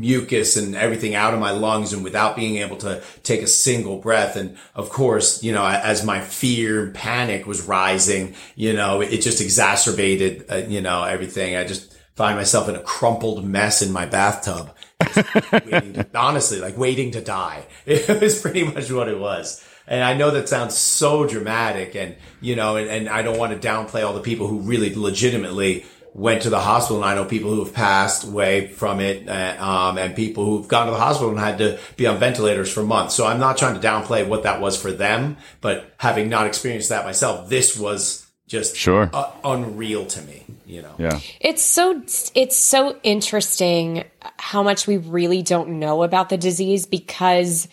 mucus 0.00 0.56
and 0.56 0.74
everything 0.74 1.14
out 1.14 1.34
of 1.34 1.40
my 1.40 1.50
lungs 1.50 1.92
and 1.92 2.04
without 2.04 2.36
being 2.36 2.56
able 2.56 2.76
to 2.78 3.02
take 3.22 3.42
a 3.42 3.46
single 3.46 3.98
breath. 3.98 4.36
And 4.36 4.56
of 4.74 4.90
course, 4.90 5.42
you 5.42 5.52
know, 5.52 5.66
as 5.66 6.04
my 6.04 6.20
fear 6.20 6.84
and 6.84 6.94
panic 6.94 7.46
was 7.46 7.62
rising, 7.62 8.34
you 8.56 8.72
know, 8.72 9.00
it 9.00 9.18
just 9.18 9.40
exacerbated, 9.40 10.46
uh, 10.50 10.56
you 10.56 10.80
know, 10.80 11.04
everything. 11.04 11.56
I 11.56 11.64
just 11.64 11.96
find 12.14 12.36
myself 12.36 12.68
in 12.68 12.76
a 12.76 12.82
crumpled 12.82 13.44
mess 13.44 13.82
in 13.82 13.92
my 13.92 14.06
bathtub. 14.06 14.74
to- 15.00 16.06
honestly, 16.14 16.60
like 16.60 16.78
waiting 16.78 17.10
to 17.12 17.20
die. 17.20 17.64
It 17.86 18.20
was 18.20 18.40
pretty 18.40 18.64
much 18.64 18.90
what 18.90 19.08
it 19.08 19.18
was. 19.18 19.64
And 19.86 20.02
I 20.02 20.14
know 20.14 20.30
that 20.30 20.48
sounds 20.48 20.76
so 20.76 21.26
dramatic 21.26 21.94
and, 21.94 22.16
you 22.40 22.56
know, 22.56 22.76
and, 22.76 22.88
and 22.88 23.08
I 23.08 23.20
don't 23.22 23.38
want 23.38 23.60
to 23.60 23.68
downplay 23.68 24.06
all 24.06 24.14
the 24.14 24.20
people 24.20 24.46
who 24.46 24.60
really 24.60 24.94
legitimately 24.94 25.84
went 26.14 26.42
to 26.42 26.50
the 26.50 26.60
hospital. 26.60 27.02
And 27.02 27.04
I 27.04 27.14
know 27.14 27.24
people 27.24 27.50
who 27.50 27.64
have 27.64 27.74
passed 27.74 28.24
away 28.24 28.68
from 28.68 29.00
it, 29.00 29.28
uh, 29.28 29.56
um, 29.58 29.98
and 29.98 30.14
people 30.14 30.44
who've 30.44 30.68
gone 30.68 30.86
to 30.86 30.92
the 30.92 30.98
hospital 30.98 31.30
and 31.30 31.38
had 31.38 31.58
to 31.58 31.78
be 31.96 32.06
on 32.06 32.18
ventilators 32.18 32.72
for 32.72 32.82
months. 32.84 33.14
So 33.14 33.26
I'm 33.26 33.40
not 33.40 33.58
trying 33.58 33.78
to 33.78 33.86
downplay 33.86 34.26
what 34.26 34.44
that 34.44 34.60
was 34.60 34.80
for 34.80 34.92
them, 34.92 35.36
but 35.60 35.92
having 35.98 36.28
not 36.28 36.46
experienced 36.46 36.88
that 36.90 37.04
myself, 37.04 37.48
this 37.48 37.76
was 37.76 38.26
just 38.46 38.76
Sure. 38.76 39.10
uh, 39.12 39.30
unreal 39.42 40.06
to 40.06 40.22
me, 40.22 40.44
you 40.66 40.82
know? 40.82 40.94
Yeah. 40.98 41.18
It's 41.40 41.62
so 41.62 42.02
it's 42.34 42.56
so 42.56 42.96
interesting 43.02 44.04
how 44.38 44.62
much 44.62 44.86
we 44.86 44.98
really 44.98 45.42
don't 45.42 45.80
know 45.80 46.02
about 46.02 46.28
the 46.28 46.36
disease 46.36 46.86
because 46.86 47.66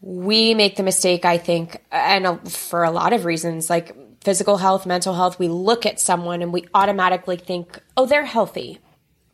we 0.00 0.54
make 0.54 0.76
the 0.76 0.82
mistake 0.82 1.24
I 1.24 1.38
think 1.38 1.82
and 1.90 2.50
for 2.50 2.84
a 2.84 2.90
lot 2.90 3.12
of 3.12 3.24
reasons 3.24 3.68
like 3.68 3.96
physical 4.26 4.56
health, 4.56 4.86
mental 4.86 5.14
health, 5.14 5.38
we 5.38 5.46
look 5.46 5.86
at 5.86 6.00
someone 6.00 6.42
and 6.42 6.52
we 6.52 6.64
automatically 6.74 7.36
think, 7.36 7.80
"Oh, 7.96 8.06
they're 8.06 8.24
healthy." 8.24 8.80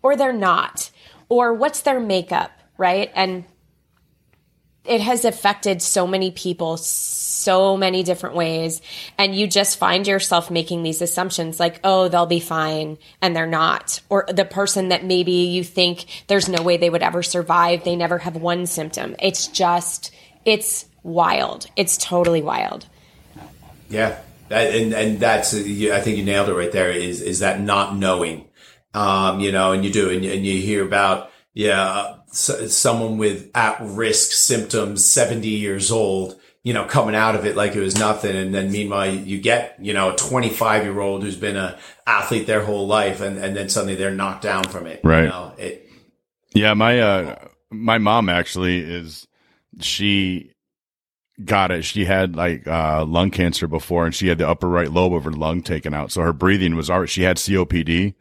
Or 0.02 0.16
they're 0.16 0.34
not. 0.34 0.90
Or 1.30 1.54
what's 1.54 1.80
their 1.80 1.98
makeup, 1.98 2.50
right? 2.76 3.10
And 3.14 3.44
it 4.84 5.00
has 5.00 5.24
affected 5.24 5.80
so 5.80 6.06
many 6.06 6.30
people 6.30 6.76
so 6.76 7.76
many 7.76 8.02
different 8.02 8.34
ways 8.34 8.82
and 9.16 9.34
you 9.34 9.46
just 9.46 9.78
find 9.78 10.06
yourself 10.06 10.50
making 10.50 10.82
these 10.82 11.00
assumptions 11.00 11.60
like 11.60 11.78
oh 11.84 12.08
they'll 12.08 12.26
be 12.26 12.40
fine 12.40 12.98
and 13.20 13.34
they're 13.34 13.46
not 13.46 14.00
or 14.08 14.26
the 14.28 14.44
person 14.44 14.88
that 14.88 15.04
maybe 15.04 15.32
you 15.32 15.62
think 15.62 16.04
there's 16.26 16.48
no 16.48 16.62
way 16.62 16.76
they 16.76 16.90
would 16.90 17.02
ever 17.02 17.22
survive 17.22 17.84
they 17.84 17.94
never 17.94 18.18
have 18.18 18.34
one 18.34 18.66
symptom 18.66 19.14
it's 19.20 19.46
just 19.46 20.12
it's 20.44 20.86
wild 21.04 21.66
it's 21.76 21.96
totally 21.96 22.42
wild 22.42 22.86
Yeah, 23.88 24.18
and 24.52 24.92
and 24.92 25.20
that's 25.20 25.54
I 25.54 26.00
think 26.00 26.18
you 26.18 26.24
nailed 26.24 26.48
it 26.48 26.54
right 26.54 26.72
there. 26.72 26.90
Is 26.90 27.20
is 27.20 27.40
that 27.40 27.60
not 27.60 27.96
knowing, 27.96 28.48
um, 28.94 29.40
you 29.40 29.52
know, 29.52 29.72
and 29.72 29.84
you 29.84 29.92
do, 29.92 30.10
and 30.10 30.24
you, 30.24 30.32
and 30.32 30.44
you 30.44 30.60
hear 30.60 30.84
about 30.84 31.30
yeah, 31.54 32.16
s 32.30 32.74
someone 32.74 33.18
with 33.18 33.50
at 33.54 33.78
risk 33.80 34.32
symptoms, 34.32 35.04
seventy 35.04 35.50
years 35.50 35.90
old, 35.90 36.38
you 36.62 36.72
know, 36.72 36.84
coming 36.84 37.14
out 37.14 37.34
of 37.34 37.44
it 37.44 37.56
like 37.56 37.74
it 37.74 37.80
was 37.80 37.98
nothing, 37.98 38.36
and 38.36 38.54
then 38.54 38.72
meanwhile 38.72 39.12
you 39.12 39.40
get 39.40 39.76
you 39.80 39.92
know 39.92 40.12
a 40.12 40.16
twenty 40.16 40.48
five 40.48 40.84
year 40.84 40.98
old 41.00 41.22
who's 41.22 41.36
been 41.36 41.56
a 41.56 41.78
athlete 42.06 42.46
their 42.46 42.64
whole 42.64 42.86
life, 42.86 43.20
and 43.20 43.38
and 43.38 43.56
then 43.56 43.68
suddenly 43.68 43.94
they're 43.94 44.14
knocked 44.14 44.42
down 44.42 44.64
from 44.64 44.86
it. 44.86 45.00
Right. 45.04 45.24
You 45.24 45.28
know, 45.28 45.54
it, 45.58 45.90
Yeah, 46.54 46.74
my 46.74 47.00
uh 47.00 47.48
my 47.70 47.98
mom 47.98 48.28
actually 48.28 48.78
is 48.78 49.26
she 49.80 50.52
got 51.44 51.70
it. 51.70 51.84
She 51.84 52.04
had 52.04 52.36
like 52.36 52.66
uh 52.66 53.04
lung 53.04 53.30
cancer 53.30 53.66
before 53.66 54.04
and 54.06 54.14
she 54.14 54.28
had 54.28 54.38
the 54.38 54.48
upper 54.48 54.68
right 54.68 54.90
lobe 54.90 55.14
of 55.14 55.24
her 55.24 55.30
lung 55.32 55.62
taken 55.62 55.94
out. 55.94 56.12
So 56.12 56.22
her 56.22 56.32
breathing 56.32 56.74
was 56.76 56.90
already 56.90 57.08
she 57.10 57.22
had 57.22 57.36
COPD. 57.36 58.14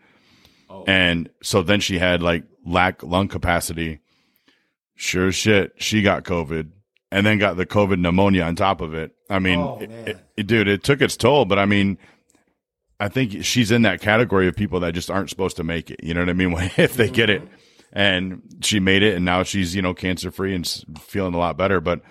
And 0.88 1.30
so 1.44 1.62
then 1.62 1.80
she 1.80 2.00
had 2.00 2.22
like 2.22 2.44
lack 2.66 3.04
lung 3.04 3.28
capacity. 3.28 4.00
Sure 4.96 5.28
as 5.28 5.36
shit, 5.36 5.74
she 5.78 6.02
got 6.02 6.24
COVID 6.24 6.70
and 7.12 7.26
then 7.26 7.38
got 7.40 7.58
the 7.58 7.66
COVID 7.66 8.00
pneumonia 8.00 8.44
on 8.44 8.56
top 8.56 8.82
of 8.82 8.94
it. 8.94 9.12
I 9.30 9.40
mean, 9.40 9.60
Oh, 9.60 9.80
it- 9.82 9.92
it- 9.92 10.26
it- 10.38 10.48
dude, 10.48 10.68
it 10.68 10.84
took 10.84 11.02
its 11.02 11.18
toll, 11.18 11.46
but 11.46 11.60
I 11.60 11.66
mean, 11.66 11.98
I 13.00 13.08
think 13.10 13.44
she's 13.44 13.72
in 13.72 13.82
that 13.82 14.00
category 14.02 14.48
of 14.48 14.56
people 14.56 14.80
that 14.82 14.94
just 14.94 15.10
aren't 15.10 15.30
supposed 15.30 15.58
to 15.58 15.64
make 15.64 15.90
it. 15.92 16.02
You 16.04 16.14
know 16.14 16.22
what 16.22 16.30
I 16.30 16.34
mean? 16.34 16.54
if 16.78 16.94
they 16.96 17.10
get 17.10 17.30
it, 17.30 17.42
and 17.92 18.42
she 18.62 18.80
made 18.80 19.02
it, 19.04 19.16
and 19.16 19.26
now 19.26 19.44
she's 19.44 19.76
you 19.76 19.82
know 19.82 19.94
cancer 19.94 20.32
free 20.32 20.54
and 20.56 20.66
feeling 21.00 21.34
a 21.34 21.38
lot 21.40 21.58
better. 21.58 21.82
But 21.82 22.02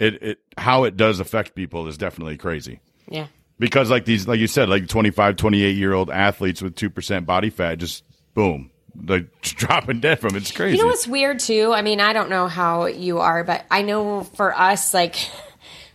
it, 0.00 0.22
it 0.22 0.38
how 0.58 0.82
it 0.84 0.96
does 0.96 1.20
affect 1.20 1.54
people 1.54 1.86
is 1.86 1.96
definitely 1.96 2.36
crazy 2.36 2.80
yeah 3.08 3.26
because 3.60 3.90
like 3.90 4.06
these, 4.06 4.26
like 4.26 4.40
you 4.40 4.46
said, 4.46 4.68
like 4.70 4.88
25, 4.88 5.36
28 5.36 5.76
year 5.76 5.92
old 5.92 6.10
athletes 6.10 6.62
with 6.62 6.74
two 6.74 6.90
percent 6.90 7.26
body 7.26 7.50
fat, 7.50 7.76
just 7.76 8.02
boom, 8.34 8.70
like 9.06 9.30
dropping 9.42 10.00
dead 10.00 10.18
from 10.18 10.34
it. 10.34 10.38
It's 10.38 10.50
crazy. 10.50 10.78
You 10.78 10.82
know 10.82 10.88
what's 10.88 11.06
weird 11.06 11.38
too? 11.38 11.70
I 11.72 11.82
mean, 11.82 12.00
I 12.00 12.12
don't 12.14 12.30
know 12.30 12.48
how 12.48 12.86
you 12.86 13.18
are, 13.18 13.44
but 13.44 13.64
I 13.70 13.82
know 13.82 14.24
for 14.24 14.58
us, 14.58 14.94
like, 14.94 15.16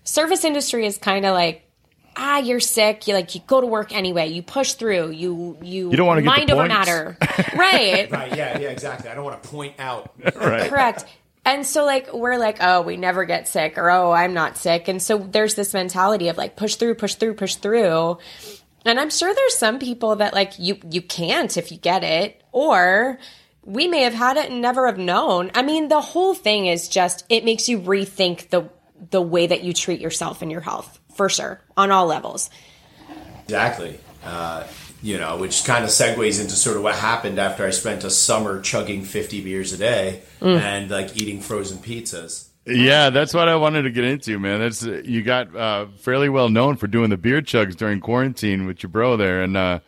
service 0.03 0.45
industry 0.45 0.85
is 0.85 0.99
kind 0.99 1.25
of 1.25 1.33
like, 1.33 1.67
ah, 2.15 2.37
you're 2.37 2.59
sick. 2.59 3.07
You 3.07 3.15
like 3.15 3.33
you 3.33 3.41
go 3.47 3.59
to 3.61 3.67
work 3.67 3.91
anyway. 3.93 4.27
You 4.27 4.43
push 4.43 4.73
through. 4.73 5.09
You 5.09 5.57
you 5.63 5.89
You 5.89 5.97
don't 5.97 6.05
wanna 6.05 6.21
get 6.21 6.25
the 6.25 6.37
mind 6.37 6.51
over 6.51 6.61
points. 6.61 6.73
matter, 6.75 7.17
right? 7.57 8.11
right? 8.11 8.37
Yeah, 8.37 8.59
yeah, 8.59 8.69
exactly. 8.69 9.09
I 9.09 9.15
don't 9.15 9.25
want 9.25 9.41
to 9.41 9.49
point 9.49 9.73
out. 9.79 10.13
right? 10.35 10.69
Correct. 10.69 11.05
And 11.45 11.65
so 11.65 11.85
like 11.85 12.11
we're 12.11 12.37
like, 12.37 12.57
oh, 12.59 12.81
we 12.81 12.97
never 12.97 13.23
get 13.23 13.47
sick 13.47 13.77
or 13.77 13.89
oh, 13.91 14.11
I'm 14.11 14.33
not 14.33 14.57
sick. 14.57 14.87
And 14.87 15.01
so 15.01 15.19
there's 15.19 15.53
this 15.53 15.73
mentality 15.73 16.27
of 16.27 16.37
like 16.37 16.55
push 16.55 16.75
through, 16.75 16.95
push 16.95 17.15
through, 17.15 17.35
push 17.35 17.55
through. 17.55 18.17
And 18.83 18.99
I'm 18.99 19.11
sure 19.11 19.33
there's 19.33 19.55
some 19.55 19.79
people 19.79 20.15
that 20.17 20.33
like 20.33 20.53
you 20.57 20.77
you 20.89 21.01
can't 21.01 21.55
if 21.55 21.71
you 21.71 21.77
get 21.77 22.03
it 22.03 22.41
or 22.51 23.19
we 23.63 23.87
may 23.87 24.01
have 24.01 24.13
had 24.13 24.37
it 24.37 24.49
and 24.49 24.61
never 24.61 24.87
have 24.87 24.97
known. 24.97 25.51
I 25.53 25.61
mean, 25.61 25.87
the 25.87 26.01
whole 26.01 26.33
thing 26.33 26.65
is 26.65 26.89
just 26.89 27.25
it 27.29 27.45
makes 27.45 27.69
you 27.69 27.79
rethink 27.79 28.49
the 28.49 28.69
the 29.11 29.21
way 29.21 29.45
that 29.45 29.63
you 29.63 29.73
treat 29.73 29.99
yourself 29.99 30.41
and 30.41 30.51
your 30.51 30.61
health 30.61 30.99
for 31.15 31.29
sure 31.29 31.61
on 31.77 31.91
all 31.91 32.07
levels. 32.07 32.49
Exactly. 33.43 33.99
Uh, 34.23 34.65
you 35.01 35.17
know, 35.17 35.37
which 35.37 35.63
kind 35.65 35.83
of 35.83 35.89
segues 35.89 36.41
into 36.41 36.53
sort 36.55 36.77
of 36.77 36.83
what 36.83 36.95
happened 36.95 37.39
after 37.39 37.65
I 37.65 37.69
spent 37.69 38.03
a 38.03 38.09
summer 38.09 38.61
chugging 38.61 39.03
50 39.03 39.43
beers 39.43 39.73
a 39.73 39.77
day 39.77 40.21
and 40.41 40.89
like 40.89 41.15
eating 41.21 41.41
frozen 41.41 41.77
pizzas. 41.77 42.49
Yeah, 42.67 43.11
that's 43.11 43.33
what 43.33 43.47
I 43.47 43.55
wanted 43.55 43.83
to 43.83 43.91
get 43.91 44.05
into, 44.05 44.39
man. 44.39 44.59
That's 44.59 44.81
you 44.81 45.21
got 45.21 45.55
uh, 45.55 45.85
fairly 45.99 46.29
well 46.29 46.49
known 46.49 46.77
for 46.77 46.87
doing 46.87 47.11
the 47.11 47.17
beer 47.17 47.41
chugs 47.41 47.75
during 47.75 47.99
quarantine 47.99 48.65
with 48.65 48.81
your 48.81 48.89
bro 48.89 49.17
there, 49.17 49.43
and 49.43 49.55
uh, 49.55 49.79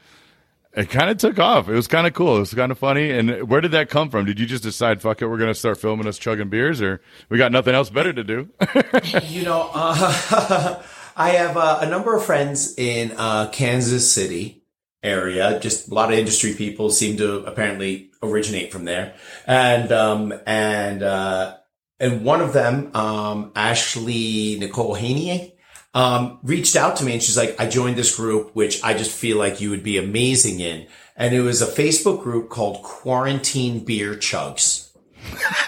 it 0.73 0.91
kind 0.91 1.09
of 1.09 1.17
took 1.17 1.39
off. 1.39 1.67
It 1.69 1.73
was 1.73 1.87
kind 1.87 2.05
of 2.05 2.13
cool. 2.13 2.37
It 2.37 2.41
was 2.41 2.53
kind 2.53 2.71
of 2.71 2.77
funny. 2.77 3.09
And 3.09 3.49
where 3.49 3.61
did 3.61 3.71
that 3.71 3.89
come 3.89 4.11
from? 4.11 4.25
Did 4.25 4.39
you 4.39 4.45
just 4.45 4.61
decide, 4.61 5.01
fuck 5.01 5.23
it, 5.23 5.27
we're 5.27 5.39
gonna 5.39 5.55
start 5.55 5.79
filming 5.79 6.05
us 6.05 6.19
chugging 6.19 6.49
beers, 6.49 6.79
or 6.79 7.01
we 7.29 7.39
got 7.39 7.51
nothing 7.51 7.73
else 7.73 7.89
better 7.89 8.13
to 8.13 8.23
do? 8.23 8.49
You 9.23 9.43
know, 9.43 9.71
uh, 9.73 10.83
I 11.15 11.29
have 11.31 11.57
uh, 11.57 11.79
a 11.81 11.89
number 11.89 12.15
of 12.15 12.23
friends 12.23 12.77
in 12.77 13.11
uh, 13.17 13.49
Kansas 13.49 14.11
City 14.11 14.56
area. 15.03 15.59
Just 15.59 15.89
a 15.89 15.93
lot 15.93 16.11
of 16.11 16.17
industry 16.19 16.53
people 16.53 16.89
seem 16.89 17.17
to 17.17 17.45
apparently 17.45 18.11
originate 18.21 18.71
from 18.71 18.85
there, 18.85 19.15
and 19.45 19.91
um, 19.91 20.33
and 20.45 21.03
uh, 21.03 21.57
and 21.99 22.23
one 22.23 22.41
of 22.41 22.53
them, 22.53 22.95
um, 22.95 23.51
Ashley 23.55 24.57
Nicole 24.59 24.93
Haney, 24.93 25.57
um, 25.93 26.39
reached 26.43 26.75
out 26.75 26.97
to 26.97 27.05
me 27.05 27.13
and 27.13 27.23
she's 27.23 27.37
like, 27.37 27.59
I 27.59 27.67
joined 27.67 27.95
this 27.95 28.15
group, 28.15 28.55
which 28.55 28.83
I 28.83 28.93
just 28.93 29.11
feel 29.11 29.37
like 29.37 29.61
you 29.61 29.71
would 29.71 29.83
be 29.83 29.97
amazing 29.97 30.59
in. 30.59 30.87
And 31.15 31.33
it 31.33 31.41
was 31.41 31.61
a 31.61 31.65
Facebook 31.65 32.21
group 32.21 32.49
called 32.49 32.83
Quarantine 32.83 33.83
Beer 33.83 34.13
Chugs. 34.13 34.91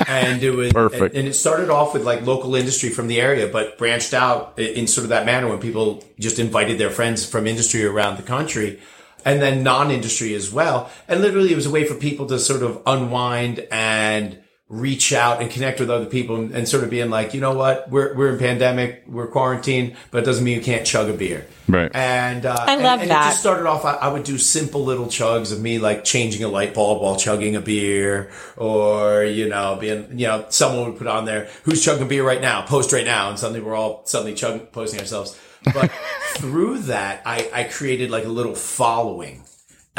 and 0.08 0.44
it 0.44 0.52
was, 0.52 0.72
Perfect. 0.72 1.16
and 1.16 1.28
it 1.28 1.34
started 1.34 1.72
off 1.72 1.94
with 1.94 2.06
like 2.06 2.22
local 2.22 2.54
industry 2.54 2.90
from 2.90 3.08
the 3.08 3.20
area, 3.20 3.48
but 3.48 3.78
branched 3.80 4.14
out 4.14 4.58
in 4.60 4.86
sort 4.86 5.04
of 5.04 5.10
that 5.10 5.26
manner 5.26 5.50
when 5.50 5.60
people 5.60 6.04
just 6.20 6.38
invited 6.38 6.78
their 6.78 6.92
friends 6.92 7.26
from 7.28 7.48
industry 7.48 7.84
around 7.84 8.18
the 8.18 8.24
country 8.24 8.80
and 9.26 9.42
then 9.42 9.64
non-industry 9.64 10.34
as 10.34 10.52
well. 10.52 10.90
And 11.08 11.22
literally 11.22 11.52
it 11.52 11.56
was 11.56 11.66
a 11.66 11.72
way 11.72 11.86
for 11.86 11.96
people 11.96 12.26
to 12.28 12.40
sort 12.40 12.64
of 12.64 12.82
unwind 12.86 13.68
and 13.72 14.40
reach 14.70 15.14
out 15.14 15.42
and 15.42 15.50
connect 15.50 15.80
with 15.80 15.90
other 15.90 16.06
people 16.06 16.36
and, 16.36 16.52
and 16.52 16.68
sort 16.68 16.84
of 16.84 16.92
being 16.92 17.10
like, 17.10 17.34
you 17.34 17.42
know 17.42 17.56
what, 17.56 17.90
we're, 17.90 18.14
we're 18.16 18.34
in 18.34 18.38
pandemic, 18.38 19.04
we're 19.08 19.26
quarantined, 19.26 19.96
but 20.12 20.22
it 20.22 20.26
doesn't 20.28 20.44
mean 20.44 20.56
you 20.60 20.64
can't 20.64 20.86
chug 20.86 21.10
a 21.10 21.14
beer. 21.14 21.48
Right. 21.68 21.90
And, 21.92 22.46
uh, 22.46 22.56
I 22.56 22.74
and- 22.74 22.84
love 22.84 23.02
and 23.02 23.10
that. 23.10 23.26
It 23.26 23.30
just 23.32 23.40
started 23.40 23.66
off, 23.66 23.84
I, 23.84 23.96
I 23.96 24.14
would 24.14 24.24
do 24.24 24.38
simple 24.38 24.86
little 24.86 25.08
chugs 25.08 25.52
of 25.52 25.60
me 25.60 25.80
like 25.80 26.04
changing 26.04 26.44
a 26.44 26.48
light 26.48 26.76
bulb 26.76 27.02
while 27.02 27.16
chugging 27.16 27.56
a 27.56 27.62
beer 27.62 28.30
or, 28.58 29.24
you 29.24 29.50
know, 29.50 29.76
being, 29.82 30.20
you 30.20 30.28
know, 30.28 30.46
someone 30.50 30.86
would 30.88 31.00
put 31.00 31.08
on 31.08 31.26
there, 31.26 31.50
who's 31.64 31.84
chugging 31.84 32.08
beer 32.08 32.24
right 32.24 32.40
now? 32.40 32.62
Post 32.62 32.94
right 32.94 33.06
now. 33.06 33.30
And 33.30 33.40
suddenly 33.40 33.62
we're 33.62 33.76
all 33.76 34.04
suddenly 34.06 34.36
chugging, 34.36 34.68
posting 34.68 35.00
ourselves. 35.00 35.36
But 35.64 35.92
through 36.36 36.80
that, 36.84 37.22
I, 37.26 37.50
I 37.54 37.64
created 37.66 38.12
like 38.12 38.26
a 38.26 38.30
little 38.30 38.56
following 38.56 39.44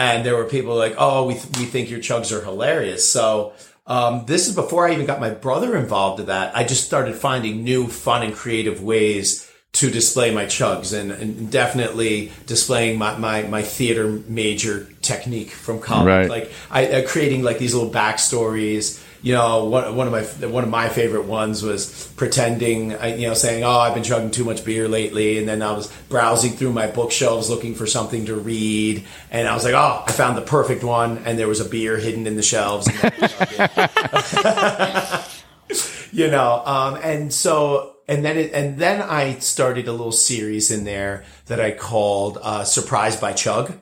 and 0.00 0.24
there 0.24 0.34
were 0.34 0.44
people 0.44 0.76
like, 0.76 0.94
"Oh, 0.96 1.26
we 1.26 1.34
th- 1.34 1.58
we 1.58 1.66
think 1.66 1.90
your 1.90 2.00
chugs 2.00 2.32
are 2.32 2.42
hilarious." 2.42 3.06
So 3.10 3.52
um, 3.86 4.24
this 4.26 4.48
is 4.48 4.54
before 4.54 4.88
I 4.88 4.92
even 4.92 5.04
got 5.04 5.20
my 5.20 5.30
brother 5.30 5.76
involved 5.76 6.20
in 6.20 6.26
that. 6.26 6.56
I 6.56 6.64
just 6.64 6.84
started 6.84 7.16
finding 7.16 7.64
new, 7.64 7.86
fun, 7.86 8.22
and 8.22 8.34
creative 8.34 8.82
ways 8.82 9.50
to 9.72 9.90
display 9.90 10.34
my 10.34 10.46
chugs, 10.46 10.98
and, 10.98 11.12
and 11.12 11.50
definitely 11.50 12.32
displaying 12.46 12.98
my, 12.98 13.16
my 13.18 13.42
my 13.42 13.62
theater 13.62 14.08
major 14.26 14.88
technique 15.02 15.50
from 15.50 15.80
college. 15.80 16.06
Right. 16.06 16.30
Like 16.30 16.52
I 16.70 16.86
uh, 16.86 17.06
creating 17.06 17.42
like 17.42 17.58
these 17.58 17.74
little 17.74 17.90
backstories. 17.90 19.04
You 19.22 19.34
know, 19.34 19.66
one, 19.66 19.96
one 19.96 20.06
of 20.06 20.12
my 20.12 20.22
one 20.48 20.64
of 20.64 20.70
my 20.70 20.88
favorite 20.88 21.26
ones 21.26 21.62
was 21.62 22.10
pretending, 22.16 22.94
uh, 22.94 23.06
you 23.06 23.26
know, 23.26 23.34
saying, 23.34 23.64
"Oh, 23.64 23.78
I've 23.78 23.94
been 23.94 24.02
chugging 24.02 24.30
too 24.30 24.44
much 24.44 24.64
beer 24.64 24.88
lately," 24.88 25.38
and 25.38 25.46
then 25.48 25.60
I 25.62 25.72
was 25.72 25.92
browsing 26.08 26.52
through 26.52 26.72
my 26.72 26.86
bookshelves 26.86 27.50
looking 27.50 27.74
for 27.74 27.86
something 27.86 28.24
to 28.26 28.34
read, 28.34 29.04
and 29.30 29.46
I 29.46 29.54
was 29.54 29.64
like, 29.64 29.74
"Oh, 29.74 30.04
I 30.06 30.12
found 30.12 30.38
the 30.38 30.42
perfect 30.42 30.82
one," 30.82 31.18
and 31.26 31.38
there 31.38 31.48
was 31.48 31.60
a 31.60 31.66
beer 31.66 31.98
hidden 31.98 32.26
in 32.26 32.36
the 32.36 32.42
shelves. 32.42 32.88
You 36.12 36.28
know, 36.28 36.62
um, 36.66 36.98
and 37.04 37.32
so 37.32 37.94
and 38.08 38.24
then 38.24 38.36
it, 38.36 38.52
and 38.52 38.78
then 38.78 39.00
I 39.00 39.38
started 39.38 39.86
a 39.86 39.92
little 39.92 40.10
series 40.12 40.72
in 40.72 40.82
there 40.84 41.24
that 41.46 41.60
I 41.60 41.70
called 41.70 42.36
uh, 42.42 42.64
"Surprised 42.64 43.20
by 43.20 43.32
Chug." 43.32 43.72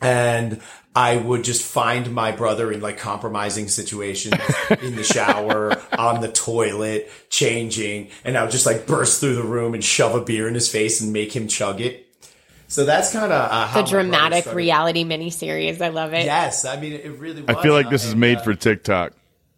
And 0.00 0.60
I 0.94 1.16
would 1.16 1.44
just 1.44 1.62
find 1.62 2.12
my 2.12 2.32
brother 2.32 2.72
in 2.72 2.80
like 2.80 2.98
compromising 2.98 3.68
situations 3.68 4.34
in 4.82 4.96
the 4.96 5.04
shower, 5.04 5.80
on 5.96 6.20
the 6.20 6.28
toilet, 6.30 7.10
changing, 7.30 8.08
and 8.24 8.36
I 8.36 8.42
would 8.42 8.50
just 8.50 8.66
like 8.66 8.86
burst 8.86 9.20
through 9.20 9.36
the 9.36 9.42
room 9.44 9.74
and 9.74 9.84
shove 9.84 10.14
a 10.14 10.20
beer 10.24 10.48
in 10.48 10.54
his 10.54 10.68
face 10.68 11.00
and 11.00 11.12
make 11.12 11.34
him 11.34 11.46
chug 11.48 11.80
it. 11.80 12.04
So 12.70 12.84
that's 12.84 13.12
kind 13.12 13.32
of 13.32 13.48
uh, 13.50 13.74
The 13.74 13.88
dramatic 13.88 14.42
started. 14.42 14.56
reality 14.56 15.04
miniseries. 15.04 15.80
I 15.80 15.88
love 15.88 16.12
it. 16.12 16.26
Yes, 16.26 16.64
I 16.64 16.78
mean 16.78 16.92
it 16.92 17.18
really. 17.18 17.42
Was. 17.42 17.56
I 17.56 17.62
feel 17.62 17.72
like 17.72 17.88
this 17.90 18.04
is 18.04 18.14
made 18.14 18.38
uh, 18.38 18.42
for 18.42 18.54
TikTok. 18.54 19.12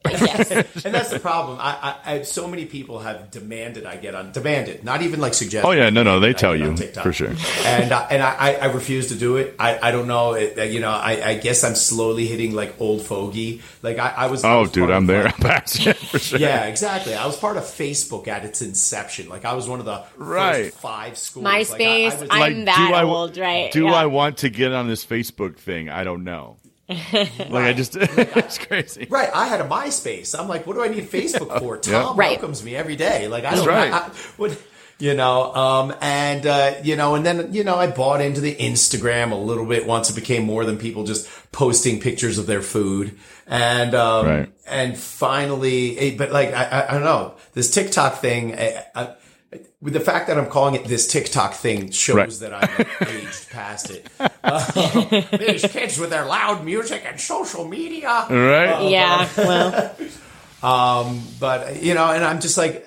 Yes. 0.09 0.50
and 0.85 0.95
that's 0.95 1.11
the 1.11 1.21
problem. 1.21 1.59
I, 1.61 1.97
I, 2.04 2.12
I, 2.14 2.23
so 2.23 2.49
many 2.49 2.64
people 2.64 3.00
have 3.00 3.30
demanded 3.30 3.85
I 3.85 3.97
get 3.97 4.14
on 4.14 4.33
demanded, 4.33 4.83
not 4.83 5.02
even 5.02 5.21
like 5.21 5.35
suggested. 5.35 5.69
Oh 5.69 5.73
yeah, 5.73 5.90
no, 5.90 6.02
no, 6.02 6.21
they 6.21 6.30
I 6.30 6.33
tell 6.33 6.57
you 6.57 6.75
for 6.76 7.12
sure. 7.12 7.35
and 7.64 7.92
I 7.92 8.02
and 8.11 8.23
I, 8.23 8.54
I 8.54 8.66
refuse 8.73 9.09
to 9.09 9.14
do 9.14 9.37
it. 9.37 9.54
I, 9.59 9.78
I 9.88 9.90
don't 9.90 10.07
know. 10.09 10.33
It, 10.35 10.59
uh, 10.59 10.62
you 10.62 10.80
know, 10.80 10.90
I, 10.90 11.23
I 11.30 11.35
guess 11.35 11.62
I'm 11.64 11.75
slowly 11.75 12.26
hitting 12.26 12.54
like 12.54 12.80
old 12.80 13.02
fogey. 13.02 13.61
Like 13.83 13.99
I, 13.99 14.09
I 14.16 14.26
was. 14.26 14.42
I 14.42 14.52
Oh, 14.54 14.61
was 14.62 14.71
dude, 14.73 14.90
I'm 14.90 15.07
there. 15.07 15.25
like- 15.25 15.35
I'm 15.45 15.50
past 15.50 15.80
sure. 15.80 16.38
yeah, 16.38 16.64
exactly. 16.64 17.14
I 17.14 17.26
was 17.26 17.37
part 17.37 17.57
of 17.59 17.64
Facebook 17.64 18.26
at 18.26 18.45
its 18.45 18.62
inception. 18.62 19.28
Like 19.28 19.45
I 19.45 19.52
was 19.52 19.69
one 19.69 19.80
of 19.80 19.87
the 19.87 20.02
Right. 20.16 20.66
first 20.73 20.78
five 20.80 21.19
schools. 21.19 21.45
Like, 21.45 21.54
I- 21.54 21.59
I 21.59 21.64
MySpace. 21.78 22.21
was- 22.21 22.28
I'm 22.30 22.40
Like, 22.40 22.64
that 22.66 22.88
do 22.88 22.95
I- 22.95 23.02
old, 23.04 23.37
right? 23.37 23.71
Do 23.71 23.85
Yeah. 23.85 23.92
I 23.92 24.07
want 24.07 24.38
to 24.38 24.49
get 24.50 24.73
on 24.73 24.88
this 24.88 25.04
Facebook 25.04 25.57
thing? 25.59 25.88
I 25.90 26.04
don't 26.04 26.25
know. 26.25 26.57
like 27.49 27.52
I 27.64 27.73
just, 27.73 27.97
it's 28.00 28.59
crazy. 28.59 29.06
Right, 29.09 29.30
I 29.32 29.47
had 29.47 29.61
a 29.61 29.68
MySpace. 29.68 30.38
I'm 30.38 30.49
like, 30.49 30.66
what 30.66 30.75
do 30.75 30.82
I 30.82 30.88
need 30.88 31.04
Facebook 31.11 31.59
for? 31.61 31.76
Tom 31.78 32.16
Right. 32.16 32.30
welcomes 32.32 32.64
me 32.64 32.75
every 32.76 32.97
day. 32.97 33.28
Like 33.28 33.44
I 33.44 33.54
don't, 33.54 33.66
right. 33.66 33.92
I, 33.92 33.97
I, 33.99 34.11
what, 34.37 34.61
you 34.99 35.14
know, 35.14 35.54
um, 35.54 35.94
and 36.02 36.44
uh, 36.47 36.75
you 36.82 36.97
know, 36.97 37.14
and 37.14 37.25
then 37.25 37.54
you 37.54 37.64
know, 37.64 37.76
I 37.76 37.87
bought 37.87 38.20
into 38.20 38.40
the 38.42 38.54
Instagram 38.54 39.30
a 39.32 39.37
little 39.37 39.64
bit 39.64 39.87
once 39.87 40.11
it 40.11 40.14
became 40.14 40.44
more 40.44 40.64
than 40.66 40.76
people 40.78 41.04
just 41.04 41.26
posting 41.52 42.00
pictures 42.00 42.37
of 42.38 42.47
their 42.47 42.61
food, 42.61 43.16
and 43.47 43.94
um, 43.94 44.26
Right. 44.26 44.52
and 44.66 44.99
finally, 44.99 45.99
eh, 45.99 46.14
but 46.18 46.32
like 46.32 46.52
I, 46.52 46.64
I, 46.64 46.88
I 46.88 46.92
don't 46.94 47.04
know, 47.04 47.35
this 47.54 47.70
TikTok 47.70 48.16
thing. 48.20 48.54
eh, 48.54 48.82
I, 48.94 49.14
with 49.82 49.92
the 49.94 50.00
fact 50.00 50.26
that 50.28 50.38
I'm 50.38 50.46
calling 50.50 50.75
it 50.75 50.84
this 50.84 51.06
TikTok 51.08 51.54
thing 51.54 51.90
shows 51.90 52.16
Right. 52.16 52.30
that 52.50 52.52
I'm 52.54 52.78
like, 52.78 53.08
aged 53.10 53.50
past 53.50 53.90
it. 53.90 54.08
Uh, 54.42 54.58
these 55.37 55.62
kids 55.70 55.99
with 55.99 56.08
their 56.08 56.25
loud 56.25 56.64
music 56.64 57.02
and 57.06 57.20
social 57.20 57.68
media. 57.68 58.08
Right? 58.30 58.88
Yeah. 58.90 59.28
Well, 59.37 59.94
um, 60.62 61.22
but 61.38 61.82
you 61.82 61.92
know, 61.94 62.10
and 62.10 62.25
I'm 62.25 62.40
just 62.40 62.56
like, 62.56 62.87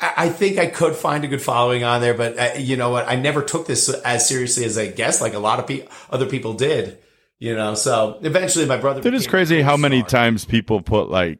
I, 0.00 0.12
I 0.16 0.28
think 0.30 0.58
I 0.58 0.66
could 0.66 0.94
find 0.96 1.24
a 1.24 1.28
good 1.28 1.42
following 1.42 1.84
on 1.84 2.00
there, 2.00 2.14
but 2.14 2.38
uh, 2.38 2.50
you 2.58 2.76
know 2.76 2.88
what? 2.88 3.06
I 3.06 3.16
never 3.16 3.42
took 3.42 3.66
this 3.66 3.88
as 3.90 4.26
seriously 4.26 4.64
as 4.64 4.78
I 4.78 4.86
guess, 4.86 5.20
like 5.20 5.34
a 5.34 5.38
lot 5.38 5.58
of 5.58 5.66
pe- 5.66 5.86
other 6.10 6.24
people 6.26 6.54
did. 6.54 6.98
You 7.38 7.54
know, 7.54 7.74
so 7.74 8.18
eventually 8.22 8.64
my 8.66 8.78
brother. 8.78 9.06
It 9.06 9.12
is 9.14 9.26
crazy 9.26 9.60
how 9.60 9.76
many 9.76 10.02
times 10.02 10.44
people 10.46 10.80
put 10.80 11.10
like 11.10 11.38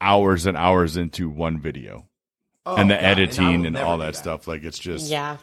hours 0.00 0.44
and 0.46 0.56
hours 0.58 0.96
into 0.98 1.28
one 1.30 1.58
video 1.60 2.06
Oh, 2.66 2.76
and 2.76 2.90
the 2.90 2.94
God, 2.94 3.04
editing 3.04 3.60
will 3.60 3.66
and 3.66 3.76
all 3.76 3.98
do 3.98 4.04
that 4.04 4.16
stuff. 4.16 4.46
Like 4.48 4.62
it's 4.64 4.78
just, 4.78 5.10
yeah. 5.10 5.36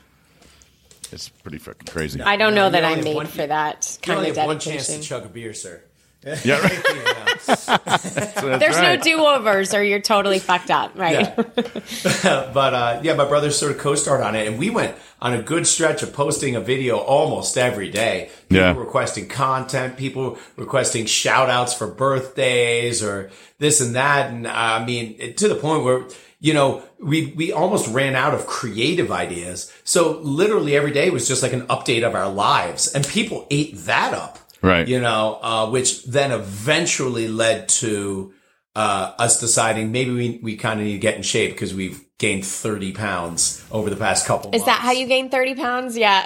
it's 1.12 1.30
pretty 1.30 1.60
fucking 1.60 1.88
crazy. 1.88 2.22
I 2.22 2.36
don't 2.36 2.56
know 2.56 2.66
you 2.66 2.72
that 2.72 2.84
I'm 2.84 3.04
made 3.04 3.16
one- 3.16 3.28
for 3.28 3.46
that 3.46 3.98
kind 4.02 4.18
only 4.18 4.32
of 4.32 4.38
have 4.38 4.48
one 4.48 4.60
chance 4.60 4.88
to 4.88 4.92
dedication. 4.94 5.02
chug 5.20 5.26
a 5.26 5.30
beer, 5.30 5.54
sir. 5.54 5.84
Yeah, 6.44 6.60
right. 6.62 7.40
So 7.42 7.78
There's 8.60 8.76
right. 8.76 8.98
no 8.98 9.04
do 9.04 9.20
overs, 9.26 9.74
or 9.74 9.84
you're 9.84 10.00
totally 10.02 10.38
fucked 10.38 10.70
up, 10.70 10.92
right? 10.96 11.34
Yeah. 11.36 12.52
but 12.54 12.74
uh, 12.74 13.00
yeah, 13.04 13.16
my 13.16 13.26
brother 13.26 13.50
sort 13.50 13.72
of 13.72 13.80
co-starred 13.80 14.22
on 14.22 14.36
it, 14.36 14.48
and 14.48 14.60
we 14.60 14.70
went 14.70 14.96
on 15.22 15.34
a 15.34 15.42
good 15.42 15.66
stretch 15.66 16.04
of 16.04 16.14
posting 16.14 16.56
a 16.56 16.62
video 16.62 16.98
almost 16.98 17.58
every 17.58 17.90
day. 17.90 18.30
People 18.50 18.58
Yeah. 18.64 18.78
requesting 18.78 19.28
content, 19.28 19.98
people 19.98 20.38
requesting 20.58 21.08
shout 21.08 21.50
outs 21.50 21.74
for 21.74 21.88
birthdays 21.88 23.04
or 23.04 23.32
this 23.58 23.82
and 23.82 23.96
that. 23.96 24.30
And 24.32 24.46
uh, 24.46 24.52
I 24.54 24.86
mean, 24.86 25.16
it- 25.20 25.38
to 25.38 25.48
the 25.48 25.56
point 25.56 25.84
where, 25.84 26.04
you 26.42 26.56
know, 26.56 26.84
we, 27.00 27.28
we 27.38 27.54
almost 27.54 27.88
ran 27.94 28.16
out 28.16 28.34
of 28.34 28.48
creative 28.48 29.12
ideas. 29.12 29.72
So 29.84 30.20
literally 30.22 30.76
every 30.76 30.92
day 30.92 31.12
was 31.12 31.28
just 31.28 31.44
like 31.44 31.54
an 31.54 31.68
update 31.68 32.04
of 32.04 32.16
our 32.16 32.30
lives 32.30 32.92
and 32.94 33.08
people 33.08 33.46
ate 33.52 33.78
that 33.86 34.14
up. 34.14 34.40
Right. 34.62 34.88
You 34.88 35.00
know, 35.00 35.40
uh, 35.42 35.70
which 35.70 36.04
then 36.06 36.32
eventually 36.32 37.28
led 37.28 37.70
to, 37.70 38.34
uh, 38.76 39.14
us 39.20 39.40
deciding 39.40 39.92
maybe 39.92 40.12
we, 40.12 40.40
we 40.42 40.58
kind 40.58 40.80
of 40.80 40.86
need 40.88 40.94
to 40.94 41.00
get 41.00 41.16
in 41.16 41.22
shape 41.22 41.52
because 41.52 41.76
we've 41.76 42.04
gained 42.18 42.44
30 42.46 42.94
pounds 42.94 43.64
over 43.72 43.90
the 43.90 43.96
past 43.96 44.26
couple 44.26 44.52
Is 44.56 44.66
that 44.66 44.80
how 44.80 44.92
you 44.92 45.06
gain 45.08 45.30
30 45.30 45.56
pounds? 45.56 45.98
Yeah. 45.98 46.24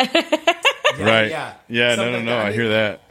right. 1.00 1.29
yeah. 1.29 1.53
Yeah. 1.67 1.95
No, 1.95 2.03
Something 2.03 2.12
no, 2.12 2.17
like 2.17 2.25
no. 2.25 2.38
that. 2.38 2.45
I 2.45 2.51
hear 2.53 2.69
that. 2.69 3.01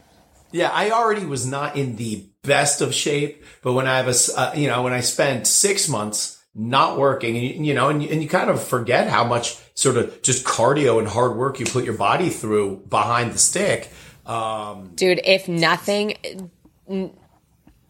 Yeah, 0.51 0.71
I 0.71 0.89
already 0.89 1.25
was 1.25 1.45
not 1.45 1.75
in 1.75 1.97
the 1.97 2.25
best 2.41 2.81
of 2.81 2.95
shape, 2.95 3.43
but 3.61 3.73
when 3.73 3.87
I 3.87 4.01
was, 4.01 4.33
uh, 4.35 4.53
you 4.55 4.67
know, 4.69 4.81
when 4.81 4.93
I 4.93 5.01
spent 5.01 5.45
six 5.45 5.87
months 5.87 6.34
not 6.55 6.97
working, 6.97 7.35
and 7.37 7.65
you, 7.65 7.73
know, 7.73 7.89
and, 7.89 8.01
you- 8.01 8.09
and 8.09 8.23
you 8.23 8.29
kind 8.29 8.49
of 8.49 8.63
forget 8.63 9.09
how 9.09 9.25
much 9.25 9.57
sort 9.75 9.97
of 9.97 10.21
just 10.21 10.45
cardio 10.45 10.99
and 10.99 11.07
hard 11.07 11.35
work 11.35 11.59
you 11.59 11.65
put 11.65 11.83
your 11.83 11.95
body 11.95 12.29
through 12.29 12.77
behind 12.89 13.33
the 13.33 13.37
stick. 13.37 13.91
Um, 14.25 14.91
Dude, 14.95 15.19
if 15.25 15.47
nothing, 15.49 16.15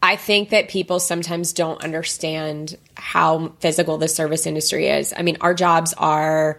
I 0.02 0.16
think 0.16 0.50
that 0.50 0.68
people 0.68 1.00
sometimes 1.00 1.52
don't 1.52 1.82
understand 1.82 2.76
how 2.96 3.52
physical 3.60 3.98
the 3.98 4.08
service 4.08 4.46
industry 4.46 4.88
is. 4.88 5.14
I 5.16 5.22
mean, 5.22 5.36
our 5.40 5.54
jobs 5.54 5.94
are 5.96 6.58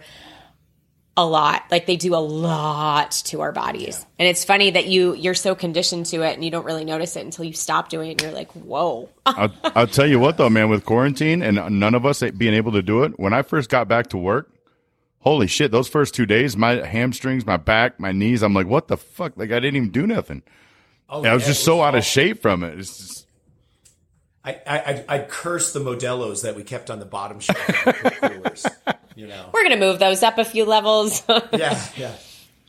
a 1.18 1.26
lot. 1.26 1.64
Like 1.68 1.86
they 1.86 1.96
do 1.96 2.14
a 2.14 2.22
lot 2.22 3.10
to 3.26 3.40
our 3.40 3.50
bodies. 3.50 4.06
And 4.20 4.28
it's 4.28 4.44
funny 4.44 4.70
that 4.70 4.86
you 4.86 5.14
you're 5.14 5.34
so 5.34 5.56
conditioned 5.56 6.06
to 6.06 6.22
it 6.22 6.34
and 6.34 6.44
you 6.44 6.50
don't 6.50 6.64
really 6.64 6.84
notice 6.84 7.16
it 7.16 7.24
until 7.24 7.44
you 7.44 7.52
stop 7.52 7.88
doing 7.88 8.10
it 8.10 8.12
and 8.12 8.22
you're 8.22 8.32
like, 8.32 8.52
"Whoa." 8.52 9.08
I'll, 9.26 9.52
I'll 9.64 9.86
tell 9.88 10.06
you 10.06 10.20
what 10.20 10.36
though, 10.36 10.48
man, 10.48 10.68
with 10.70 10.84
quarantine 10.84 11.42
and 11.42 11.80
none 11.80 11.94
of 11.94 12.06
us 12.06 12.22
being 12.22 12.54
able 12.54 12.70
to 12.72 12.82
do 12.82 13.02
it, 13.02 13.18
when 13.18 13.32
I 13.32 13.42
first 13.42 13.68
got 13.68 13.88
back 13.88 14.06
to 14.10 14.16
work, 14.16 14.48
holy 15.18 15.48
shit, 15.48 15.72
those 15.72 15.88
first 15.88 16.14
two 16.14 16.24
days, 16.24 16.56
my 16.56 16.86
hamstrings, 16.86 17.44
my 17.44 17.56
back, 17.56 17.98
my 17.98 18.12
knees, 18.12 18.42
I'm 18.42 18.54
like, 18.54 18.68
what 18.68 18.86
the 18.86 18.96
fuck? 18.96 19.36
Like 19.36 19.50
I 19.50 19.58
didn't 19.58 19.76
even 19.76 19.90
do 19.90 20.06
nothing. 20.06 20.42
oh, 21.10 21.24
I 21.24 21.34
was 21.34 21.46
just 21.46 21.62
it 21.62 21.64
so 21.64 21.82
out 21.82 21.96
of 21.96 22.04
shape 22.04 22.40
from 22.40 22.62
it. 22.62 22.78
It's 22.78 22.96
just, 22.96 23.27
I, 24.48 24.60
I, 24.66 24.82
I'd, 24.86 25.04
I'd 25.08 25.28
curse 25.28 25.72
the 25.74 25.80
Modelos 25.80 26.42
that 26.42 26.56
we 26.56 26.62
kept 26.62 26.90
on 26.90 27.00
the 27.00 27.04
bottom 27.04 27.38
shelf 27.38 27.58
coolers. 28.20 28.66
You 29.14 29.26
know, 29.26 29.50
We're 29.52 29.62
going 29.62 29.78
to 29.78 29.86
move 29.86 29.98
those 29.98 30.22
up 30.22 30.38
a 30.38 30.44
few 30.44 30.64
levels. 30.64 31.22
yeah, 31.52 31.78
yeah. 31.96 32.14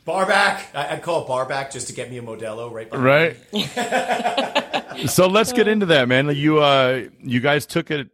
Bar 0.04 0.26
back. 0.26 0.68
I, 0.74 0.94
I'd 0.94 1.02
call 1.02 1.22
it 1.22 1.28
bar 1.28 1.46
back 1.46 1.70
just 1.70 1.86
to 1.86 1.94
get 1.94 2.10
me 2.10 2.18
a 2.18 2.22
Modelo 2.22 2.70
right 2.70 2.90
behind 2.90 3.36
right? 3.52 5.08
so 5.10 5.26
let's 5.26 5.52
get 5.52 5.68
into 5.68 5.86
that, 5.86 6.08
man. 6.08 6.34
You 6.34 6.58
uh 6.58 7.04
you 7.22 7.40
guys 7.40 7.66
took 7.66 7.90
it 7.90 8.08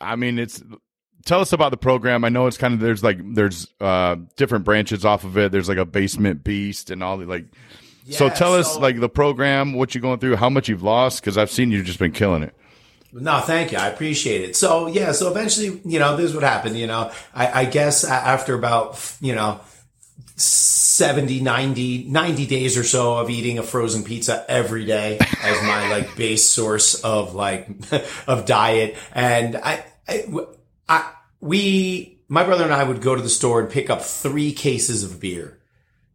I 0.00 0.16
mean, 0.16 0.38
it's 0.38 0.62
tell 1.24 1.40
us 1.40 1.52
about 1.52 1.70
the 1.70 1.76
program. 1.76 2.24
I 2.24 2.30
know 2.30 2.46
it's 2.48 2.58
kind 2.58 2.74
of 2.74 2.80
there's 2.80 3.04
like 3.04 3.18
there's 3.34 3.68
uh 3.80 4.16
different 4.36 4.64
branches 4.64 5.04
off 5.04 5.24
of 5.24 5.38
it. 5.38 5.52
There's 5.52 5.68
like 5.68 5.78
a 5.78 5.84
basement 5.84 6.42
beast 6.42 6.90
and 6.90 7.02
all 7.02 7.18
the 7.18 7.26
like 7.26 7.46
so 8.10 8.26
Yeah, 8.26 8.34
tell 8.34 8.54
us 8.54 8.76
like 8.78 8.98
the 8.98 9.08
program, 9.08 9.74
what 9.74 9.94
you're 9.94 10.02
going 10.02 10.18
through, 10.18 10.36
how 10.36 10.50
much 10.50 10.68
you've 10.68 10.82
lost 10.82 11.22
cuz 11.22 11.38
I've 11.38 11.50
seen 11.50 11.70
you've 11.70 11.86
just 11.86 11.98
been 11.98 12.12
killing 12.12 12.42
it. 12.42 12.54
No, 13.12 13.40
thank 13.40 13.72
you. 13.72 13.78
I 13.78 13.88
appreciate 13.88 14.42
it. 14.42 14.56
So 14.56 14.86
yeah, 14.86 15.12
so 15.12 15.30
eventually, 15.30 15.80
you 15.84 15.98
know, 15.98 16.16
this 16.16 16.32
would 16.32 16.42
happen. 16.42 16.74
You 16.74 16.86
know, 16.86 17.10
I, 17.34 17.62
I 17.62 17.64
guess 17.64 18.04
after 18.04 18.54
about, 18.54 19.14
you 19.20 19.34
know, 19.34 19.60
70, 20.36 21.40
90, 21.40 22.04
90 22.04 22.46
days 22.46 22.76
or 22.76 22.84
so 22.84 23.18
of 23.18 23.30
eating 23.30 23.58
a 23.58 23.62
frozen 23.62 24.04
pizza 24.04 24.44
every 24.48 24.84
day 24.86 25.18
as 25.42 25.62
my 25.62 25.90
like 25.90 26.16
base 26.16 26.48
source 26.48 27.02
of 27.02 27.34
like, 27.34 27.68
of 28.26 28.46
diet. 28.46 28.96
And 29.12 29.56
I, 29.56 29.84
I, 30.08 30.26
I, 30.88 31.12
we, 31.40 32.20
my 32.28 32.44
brother 32.44 32.64
and 32.64 32.72
I 32.72 32.84
would 32.84 33.02
go 33.02 33.14
to 33.14 33.22
the 33.22 33.28
store 33.28 33.60
and 33.60 33.70
pick 33.70 33.90
up 33.90 34.02
three 34.02 34.52
cases 34.52 35.02
of 35.02 35.20
beer 35.20 35.56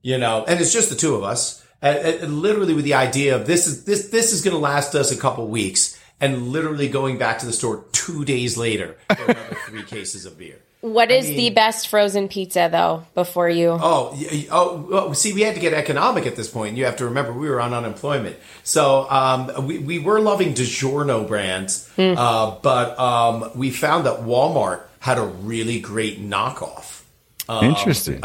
you 0.05 0.19
know, 0.19 0.45
and 0.47 0.61
it's 0.61 0.71
just 0.71 0.89
the 0.89 0.95
two 0.95 1.15
of 1.15 1.23
us, 1.23 1.65
and, 1.81 1.97
and 1.97 2.37
literally 2.39 2.75
with 2.75 2.85
the 2.85 2.93
idea 2.93 3.35
of 3.35 3.47
this 3.47 3.65
is 3.65 3.85
this 3.85 4.09
this 4.09 4.33
is 4.33 4.43
going 4.43 4.53
to 4.53 4.59
last 4.59 4.93
us 4.93 5.11
a 5.11 5.17
couple 5.17 5.47
weeks, 5.47 5.94
and 6.21 6.47
literally 6.49 6.87
going 6.87 7.17
back 7.17 7.39
to 7.39 7.45
the 7.45 7.53
store 7.53 7.83
two 7.91 8.23
days 8.25 8.57
later 8.57 8.95
for 9.15 9.23
another 9.23 9.57
three 9.67 9.83
cases 9.83 10.25
of 10.25 10.37
beer. 10.37 10.59
what 10.81 11.09
is 11.11 11.25
the 11.27 11.49
best 11.49 11.87
frozen 11.87 12.27
pizza 12.27 12.69
though 12.71 13.03
before 13.15 13.49
you 13.49 13.69
Oh, 13.71 14.11
y- 14.13 14.27
y- 14.31 14.47
oh, 14.51 14.87
well, 14.89 15.13
see, 15.13 15.33
we 15.33 15.41
had 15.41 15.55
to 15.55 15.59
get 15.61 15.73
economic 15.73 16.25
at 16.27 16.35
this 16.35 16.47
point. 16.49 16.77
You 16.77 16.85
have 16.85 16.97
to 16.97 17.05
remember 17.05 17.33
we 17.33 17.49
were 17.49 17.59
on 17.59 17.73
unemployment, 17.73 18.35
so 18.63 19.09
um, 19.09 19.65
we 19.67 19.79
we 19.79 19.97
were 19.99 20.19
loving 20.21 20.53
DiGiorno 20.53 21.27
brands, 21.27 21.89
uh, 21.97 22.55
but 22.61 22.97
um, 22.99 23.49
we 23.55 23.71
found 23.71 24.05
that 24.05 24.19
Walmart 24.21 24.81
had 24.99 25.17
a 25.17 25.25
really 25.25 25.79
great 25.79 26.21
knockoff. 26.21 27.01
Interesting. 27.49 28.21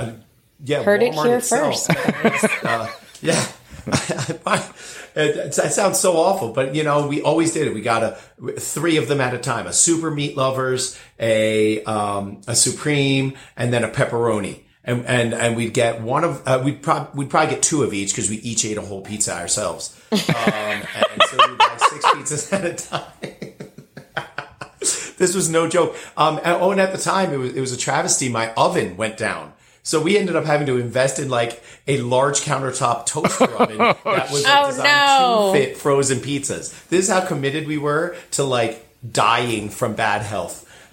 Yeah, 0.63 0.83
Heard 0.83 1.03
it 1.03 1.15
here 1.15 1.37
itself. 1.39 1.87
first. 1.87 2.65
uh, 2.65 2.87
yeah. 3.23 3.43
it, 5.23 5.59
it 5.59 5.73
sounds 5.73 5.99
so 5.99 6.17
awful, 6.17 6.53
but 6.53 6.75
you 6.75 6.85
know, 6.85 7.07
we 7.07 7.23
always 7.23 7.53
did 7.53 7.67
it. 7.67 7.75
We 7.75 7.81
got 7.81 8.03
a 8.03 8.17
three 8.59 8.97
of 8.97 9.09
them 9.09 9.21
at 9.21 9.35
a 9.35 9.39
time: 9.39 9.67
a 9.67 9.73
super 9.73 10.11
meat 10.11 10.37
lovers, 10.37 10.99
a 11.19 11.83
um, 11.85 12.41
a 12.47 12.55
supreme, 12.55 13.35
and 13.57 13.73
then 13.73 13.85
a 13.85 13.89
pepperoni. 13.89 14.65
And 14.83 15.05
and 15.07 15.35
and 15.35 15.57
we'd 15.57 15.75
get 15.75 16.01
one 16.01 16.25
of 16.25 16.43
uh, 16.47 16.63
we'd 16.65 16.83
probably 16.83 17.11
we'd 17.19 17.31
probably 17.31 17.55
get 17.55 17.63
two 17.63 17.83
of 17.83 17.93
each 17.93 18.13
because 18.13 18.31
we 18.31 18.37
each 18.37 18.65
ate 18.65 18.79
a 18.79 18.81
whole 18.81 19.03
pizza 19.03 19.35
ourselves. 19.37 19.99
Um, 20.11 20.19
and 20.29 21.23
so 21.29 21.37
we'd 21.49 21.59
buy 21.59 21.77
six 21.79 22.05
pizzas 22.07 22.53
at 22.53 22.65
a 22.65 22.75
time. 22.75 23.13
this 25.19 25.35
was 25.35 25.51
no 25.51 25.69
joke. 25.69 25.97
Um, 26.17 26.39
and, 26.39 26.63
oh, 26.63 26.71
and 26.71 26.81
at 26.81 26.93
the 26.93 26.99
time, 26.99 27.33
it 27.33 27.37
was 27.37 27.55
it 27.55 27.61
was 27.61 27.73
a 27.73 27.77
travesty. 27.77 28.31
My 28.31 28.53
oven 28.55 28.97
went 28.97 29.19
down, 29.19 29.53
so 29.91 30.01
we 30.01 30.17
ended 30.17 30.37
up 30.37 30.45
having 30.45 30.67
to 30.69 30.79
invest 30.79 31.19
in 31.19 31.29
like 31.29 31.61
a 31.89 31.99
large 32.01 32.43
countertop 32.43 33.07
toaster 33.07 33.45
oven 33.63 33.79
that 33.79 34.05
was 34.31 34.45
like, 34.45 34.53
Oh, 34.57 34.67
designed 34.69 34.85
no. 34.89 35.53
to 35.53 35.59
fit 35.59 35.77
frozen 35.77 36.19
pizzas. 36.21 36.71
This 36.89 37.07
is 37.07 37.09
how 37.09 37.27
committed 37.27 37.67
we 37.67 37.77
were 37.77 38.15
to 38.33 38.45
like 38.45 38.87
dying 39.11 39.69
from 39.69 39.95
bad 39.95 40.23
health. 40.23 40.67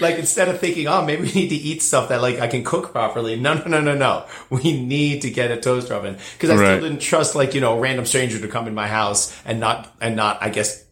like 0.00 0.18
instead 0.18 0.48
of 0.48 0.58
thinking, 0.60 0.86
oh, 0.86 1.04
maybe 1.04 1.22
we 1.22 1.32
need 1.32 1.48
to 1.48 1.54
eat 1.56 1.82
stuff 1.82 2.08
that 2.08 2.20
like 2.22 2.38
I 2.40 2.46
can 2.48 2.64
cook 2.64 2.92
properly. 2.92 3.36
No, 3.38 3.54
no, 3.54 3.64
no, 3.66 3.80
no, 3.80 3.94
no. 3.94 4.24
We 4.50 4.80
need 4.80 5.22
to 5.22 5.30
get 5.30 5.50
a 5.50 5.56
toaster 5.60 5.94
oven 5.94 6.16
because 6.34 6.50
I 6.50 6.54
Right. 6.56 6.76
still 6.78 6.88
didn't 6.88 7.02
trust 7.02 7.34
like 7.34 7.54
you 7.54 7.60
know 7.60 7.76
a 7.76 7.80
random 7.80 8.06
stranger 8.06 8.38
to 8.38 8.48
come 8.48 8.66
in 8.68 8.74
my 8.74 8.88
house 8.88 9.36
and 9.44 9.60
not 9.60 9.94
and 10.00 10.16
not 10.16 10.42
I 10.42 10.48
guess 10.50 10.82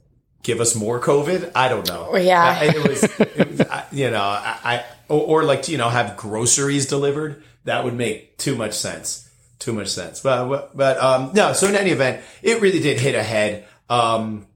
give 0.45 0.61
us 0.61 0.77
more 0.77 1.01
COVID. 1.01 1.51
I 1.57 1.69
don't 1.69 1.89
know. 1.89 2.15
Yeah. 2.17 2.41
I- 2.61 2.65
it 2.67 2.89
was, 2.89 3.03
it 3.03 3.51
was 3.51 3.61
you 3.91 4.11
know 4.11 4.23
I, 4.23 4.59
I 4.65 4.85
or, 5.09 5.41
or 5.41 5.45
like 5.45 5.69
you 5.69 5.77
know 5.79 5.89
have 5.89 6.17
groceries 6.17 6.87
delivered. 6.87 7.43
That 7.65 7.83
would 7.83 7.95
make 7.95 8.39
too 8.39 8.55
much 8.55 8.75
sense. 8.75 9.29
Too 9.59 9.73
much 9.73 9.89
sense. 9.89 10.21
But 10.21 10.77
but 10.77 10.99
um 11.03 11.33
no. 11.35 11.53
So 11.55 11.67
in 11.67 11.75
any 11.75 11.91
event, 11.91 12.23
it 12.43 12.61
really 12.61 12.79
did 12.81 13.01
hit 13.01 13.17
ahead. 13.17 13.67
Um, 13.91 14.47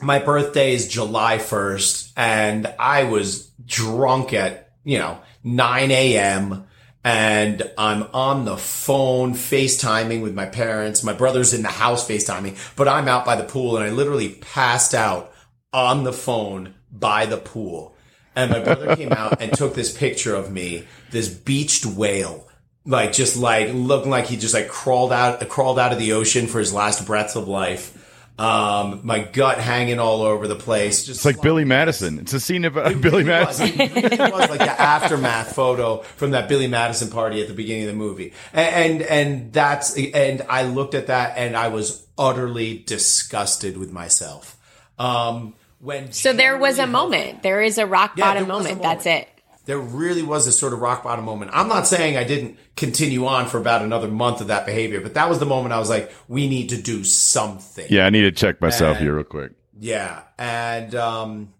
my 0.00 0.18
birthday 0.20 0.74
is 0.74 0.86
July 0.86 1.38
1st 1.38 2.12
and 2.16 2.72
I 2.78 3.04
was 3.04 3.48
drunk 3.66 4.32
at, 4.32 4.70
you 4.84 4.98
know, 4.98 5.18
9 5.44 5.90
a.m. 5.90 6.66
and 7.04 7.70
I'm 7.76 8.04
on 8.14 8.44
the 8.44 8.56
phone 8.56 9.34
FaceTiming 9.34 10.22
with 10.22 10.34
my 10.34 10.46
parents. 10.46 11.02
My 11.02 11.12
brother's 11.12 11.52
in 11.52 11.62
the 11.62 11.68
house 11.68 12.06
FaceTiming, 12.08 12.76
but 12.76 12.86
I'm 12.88 13.08
out 13.08 13.24
by 13.24 13.36
the 13.36 13.44
pool 13.44 13.76
and 13.76 13.84
I 13.84 13.90
literally 13.90 14.28
passed 14.30 14.94
out 14.94 15.32
on 15.72 16.04
the 16.04 16.12
phone 16.12 16.74
by 16.90 17.26
the 17.26 17.36
pool. 17.36 17.94
And 18.34 18.50
my 18.52 18.60
brother 18.60 18.94
came 18.94 19.12
out 19.12 19.40
and 19.40 19.52
took 19.52 19.74
this 19.74 19.96
picture 19.96 20.34
of 20.34 20.52
me, 20.52 20.86
this 21.10 21.28
beached 21.28 21.84
whale, 21.84 22.46
like 22.86 23.12
just 23.12 23.36
like 23.36 23.70
looking 23.72 24.10
like 24.10 24.26
he 24.26 24.36
just 24.36 24.54
like 24.54 24.68
crawled 24.68 25.12
out, 25.12 25.46
crawled 25.48 25.78
out 25.78 25.92
of 25.92 25.98
the 25.98 26.12
ocean 26.12 26.46
for 26.46 26.60
his 26.60 26.72
last 26.72 27.04
breaths 27.04 27.34
of 27.34 27.48
life. 27.48 27.94
Um, 28.38 29.00
my 29.02 29.18
gut 29.18 29.58
hanging 29.58 29.98
all 29.98 30.22
over 30.22 30.46
the 30.46 30.54
place. 30.54 31.04
Just 31.04 31.18
It's 31.18 31.24
like 31.24 31.42
Billy 31.42 31.64
Madison. 31.64 32.20
It's 32.20 32.32
a 32.32 32.38
scene 32.38 32.64
of 32.64 32.76
uh, 32.76 32.92
Billy 32.94 33.22
it 33.22 33.46
was. 33.46 33.58
Madison. 33.58 33.80
It 33.80 34.32
was 34.32 34.48
like 34.48 34.60
the 34.60 34.80
aftermath 34.80 35.56
photo 35.56 36.02
from 36.02 36.30
that 36.30 36.48
Billy 36.48 36.68
Madison 36.68 37.10
party 37.10 37.42
at 37.42 37.48
the 37.48 37.54
beginning 37.54 37.82
of 37.82 37.88
the 37.88 37.94
movie, 37.94 38.32
and 38.52 39.00
and, 39.00 39.02
and 39.02 39.52
that's 39.52 39.96
and 39.96 40.42
I 40.48 40.62
looked 40.62 40.94
at 40.94 41.08
that 41.08 41.36
and 41.36 41.56
I 41.56 41.66
was 41.68 42.06
utterly 42.16 42.78
disgusted 42.78 43.76
with 43.76 43.90
myself. 43.90 44.57
Um, 44.98 45.54
when 45.80 46.12
so 46.12 46.32
there 46.32 46.58
was 46.58 46.74
a 46.74 46.82
January- 46.82 46.92
moment 46.92 47.42
there 47.42 47.62
is 47.62 47.78
a 47.78 47.86
rock 47.86 48.14
Yeah, 48.16 48.24
bottom 48.24 48.46
there 48.48 48.56
was 48.56 48.66
a 48.66 48.68
moment 48.68 48.82
that's 48.82 49.06
it 49.06 49.28
there 49.68 49.78
really 49.78 50.22
was 50.22 50.46
a 50.46 50.52
sort 50.52 50.72
of 50.72 50.80
rock 50.80 51.04
bottom 51.04 51.26
moment. 51.26 51.50
I'm 51.52 51.68
not 51.68 51.86
saying 51.86 52.16
I 52.16 52.24
didn't 52.24 52.56
continue 52.74 53.26
on 53.26 53.48
for 53.48 53.58
about 53.58 53.82
another 53.82 54.08
month 54.08 54.40
of 54.40 54.46
that 54.46 54.64
behavior, 54.64 55.02
but 55.02 55.12
that 55.12 55.28
was 55.28 55.40
the 55.40 55.44
moment 55.44 55.74
I 55.74 55.78
was 55.78 55.90
like, 55.90 56.10
we 56.26 56.48
need 56.48 56.70
to 56.70 56.80
do 56.80 57.04
something. 57.04 57.86
Yeah, 57.90 58.06
I 58.06 58.10
need 58.10 58.22
to 58.22 58.32
check 58.32 58.62
myself 58.62 58.96
here 58.96 59.14
real 59.14 59.24
quick. 59.24 59.52
Yeah, 59.78 60.22
and 60.38 60.94
um, 60.94 61.52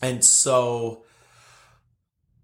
and 0.00 0.24
so 0.24 1.02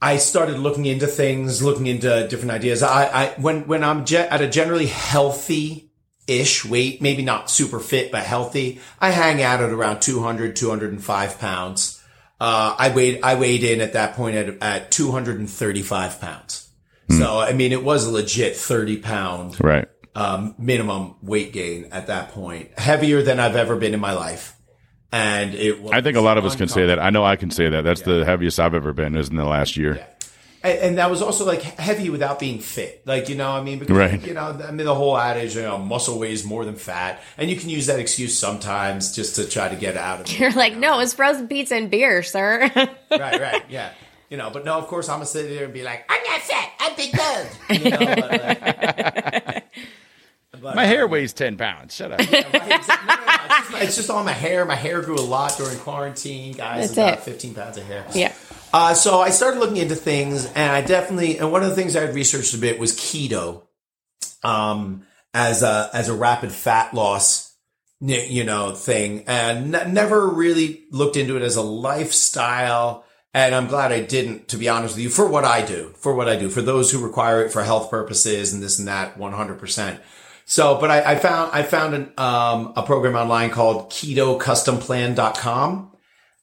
I 0.02 0.16
started 0.16 0.59
looking 0.59 0.87
into 0.87 1.06
things, 1.06 1.62
looking 1.62 1.87
into 1.87 2.26
different 2.26 2.50
ideas. 2.50 2.83
I, 2.83 3.04
I 3.04 3.26
when 3.40 3.68
when 3.68 3.85
I'm 3.85 4.04
ge- 4.04 4.14
at 4.14 4.40
a 4.40 4.48
generally 4.48 4.87
healthy 4.87 5.89
ish 6.31 6.64
weight, 6.64 7.03
maybe 7.03 7.23
not 7.23 7.51
super 7.51 7.81
fit, 7.81 8.12
but 8.12 8.23
healthy, 8.25 8.81
I 9.01 9.11
hang 9.11 9.43
out 9.43 9.61
at 9.61 9.71
around 9.71 10.01
200, 10.01 10.55
205 10.57 11.38
pounds. 11.38 12.03
Uh, 12.40 12.75
I 12.79 12.90
weighed 12.90 13.21
I 13.23 13.35
weighed 13.35 13.64
in 13.64 13.81
at 13.81 13.93
that 13.95 14.14
point 14.14 14.37
at 14.37 14.62
at 14.62 14.90
235 14.90 16.21
pounds. 16.21 16.66
So 17.11 17.40
I 17.40 17.53
mean, 17.55 17.73
it 17.73 17.83
was 17.83 18.07
a 18.07 18.11
legit 18.12 18.57
30 18.57 18.99
pound 18.99 19.57
Right. 19.62 19.88
um, 20.14 20.55
minimum 20.59 21.16
weight 21.23 21.53
gain 21.53 21.87
at 21.90 22.07
that 22.07 22.31
point, 22.31 22.79
heavier 22.79 23.21
than 23.23 23.40
I've 23.40 23.57
ever 23.57 23.75
been 23.77 23.95
in 23.95 24.01
my 24.01 24.12
life. 24.12 24.55
and 25.12 25.55
it. 25.57 25.83
Was 25.83 25.90
I 25.93 26.01
think 26.03 26.16
a 26.16 26.21
lot 26.21 26.38
of 26.38 26.45
us 26.45 26.55
can 26.55 26.69
say 26.69 26.87
that. 26.87 27.01
I 27.01 27.11
know 27.11 27.25
I 27.25 27.35
can 27.35 27.51
say 27.51 27.69
that. 27.69 27.83
That's 27.83 28.03
the 28.03 28.25
heaviest 28.25 28.61
I've 28.61 28.75
ever 28.75 28.93
been 28.93 29.16
is 29.16 29.29
in 29.29 29.35
the 29.37 29.45
last 29.45 29.77
year. 29.77 30.07
And, 30.62 30.79
and 30.79 30.99
that 30.99 31.11
was 31.11 31.23
also 31.23 31.44
like 31.46 31.62
heavy 31.62 32.11
without 32.11 32.38
being 32.38 32.59
fit. 32.59 33.03
Like, 33.07 33.29
you 33.29 33.35
know, 33.35 33.51
I 33.51 33.62
mean, 33.62 33.79
because, 33.79 33.96
Right. 33.96 34.20
you 34.27 34.35
know, 34.35 34.61
I 34.66 34.70
mean, 34.70 34.85
the 34.87 34.94
whole 34.94 35.16
adage, 35.16 35.57
you 35.57 35.62
know, 35.62 35.79
muscle 35.79 36.18
weighs 36.18 36.44
more 36.44 36.64
than 36.64 36.77
fat. 36.77 37.23
And 37.38 37.49
you 37.51 37.57
can 37.57 37.68
use 37.70 37.87
that 37.87 37.99
excuse 37.99 38.38
sometimes 38.38 39.14
just 39.14 39.37
to 39.37 39.49
try 39.49 39.68
to 39.68 39.77
get 39.77 39.96
out 39.96 40.20
of 40.20 40.27
it. 40.27 40.38
You're 40.38 40.53
like, 40.53 40.77
no, 40.77 41.01
it's 41.01 41.14
frozen 41.14 41.49
pizza 41.49 41.77
and 41.77 41.90
beer, 41.90 42.23
sir. 42.23 42.70
right, 42.77 42.96
right, 43.11 43.64
yeah. 43.70 43.90
You 44.29 44.37
know, 44.37 44.51
but 44.51 44.64
no, 44.64 44.75
of 44.79 44.87
course, 44.87 45.09
I'm 45.09 45.16
gonna 45.16 45.27
sit 45.27 45.49
there 45.49 45.64
and 45.64 45.73
be 45.75 45.83
like, 45.83 46.05
I'm 46.09 46.23
not 46.25 46.40
fat, 46.42 46.70
I'm 46.79 46.94
big 46.96 47.12
bone. 47.16 47.46
You 47.83 47.90
know, 47.90 48.14
but, 48.14 48.31
like, 48.31 49.64
but, 50.61 50.75
My 50.77 50.85
hair 50.85 51.09
weighs 51.09 51.33
10 51.33 51.57
pounds. 51.57 51.94
Shut 51.96 52.12
up. 52.12 52.18
right, 52.20 52.29
exactly. 52.29 53.07
No, 53.09 53.14
no, 53.16 53.25
no, 53.25 53.35
it's, 53.57 53.70
just, 53.70 53.83
it's 53.83 53.96
just 53.96 54.11
on 54.11 54.25
my 54.27 54.33
hair. 54.33 54.64
My 54.66 54.75
hair 54.75 55.01
grew 55.01 55.16
a 55.16 55.20
lot 55.25 55.57
during 55.57 55.79
quarantine, 55.79 56.53
guys. 56.53 56.94
That's 56.94 57.16
about 57.18 57.27
it. 57.27 57.33
15 57.33 57.55
pounds 57.55 57.77
of 57.79 57.85
hair. 57.87 58.05
yeah. 58.14 58.35
Uh, 58.72 58.94
so 58.94 59.20
I 59.20 59.30
started 59.30 59.59
looking 59.59 59.78
into 59.78 59.96
things, 59.96 60.46
and 60.46 60.70
I 60.70 60.80
definitely, 60.80 61.38
and 61.38 61.50
one 61.50 61.62
of 61.62 61.70
the 61.70 61.74
things 61.74 61.96
I 61.96 62.02
had 62.02 62.14
researched 62.14 62.54
a 62.54 62.59
bit 62.59 62.78
was 62.78 62.96
keto, 62.96 63.62
um, 64.44 65.06
as 65.35 65.62
a 65.62 65.90
as 65.92 66.09
a 66.09 66.14
rapid 66.14 66.52
fat 66.52 66.94
loss, 66.94 67.54
you 68.00 68.44
know, 68.44 68.72
thing, 68.72 69.24
and 69.26 69.74
n- 69.74 69.92
never 69.92 70.28
really 70.28 70.85
looked 70.90 71.16
into 71.16 71.37
it 71.37 71.42
as 71.42 71.56
a 71.56 71.62
lifestyle. 71.62 73.04
And 73.33 73.54
I'm 73.54 73.68
glad 73.68 73.92
I 73.92 74.00
didn't, 74.00 74.48
to 74.48 74.56
be 74.56 74.68
honest 74.68 74.96
with 74.96 75.04
you, 75.04 75.11
for 75.11 75.28
what 75.28 75.44
I 75.44 75.64
do, 75.64 75.92
for 75.96 76.12
what 76.14 76.28
I 76.28 76.35
do, 76.35 76.48
for 76.48 76.62
those 76.62 76.90
who 76.90 76.98
require 76.98 77.44
it 77.44 77.52
for 77.52 77.62
health 77.62 77.88
purposes 77.88 78.52
and 78.52 78.61
this 78.61 78.80
and 78.80 78.88
that, 78.88 79.16
100 79.16 79.59
percent. 79.59 80.00
So, 80.46 80.80
but 80.80 80.90
I, 80.90 81.12
I 81.12 81.16
found 81.16 81.52
I 81.52 81.62
found 81.62 81.94
an, 81.94 82.12
um, 82.18 82.72
a 82.76 82.83
program 82.83 83.14
online 83.14 83.50
called 83.50 83.90
KetoCustomPlan.com, 83.90 85.92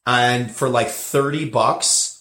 and 0.05 0.51
for 0.51 0.69
like 0.69 0.87
30 0.87 1.49
bucks, 1.49 2.16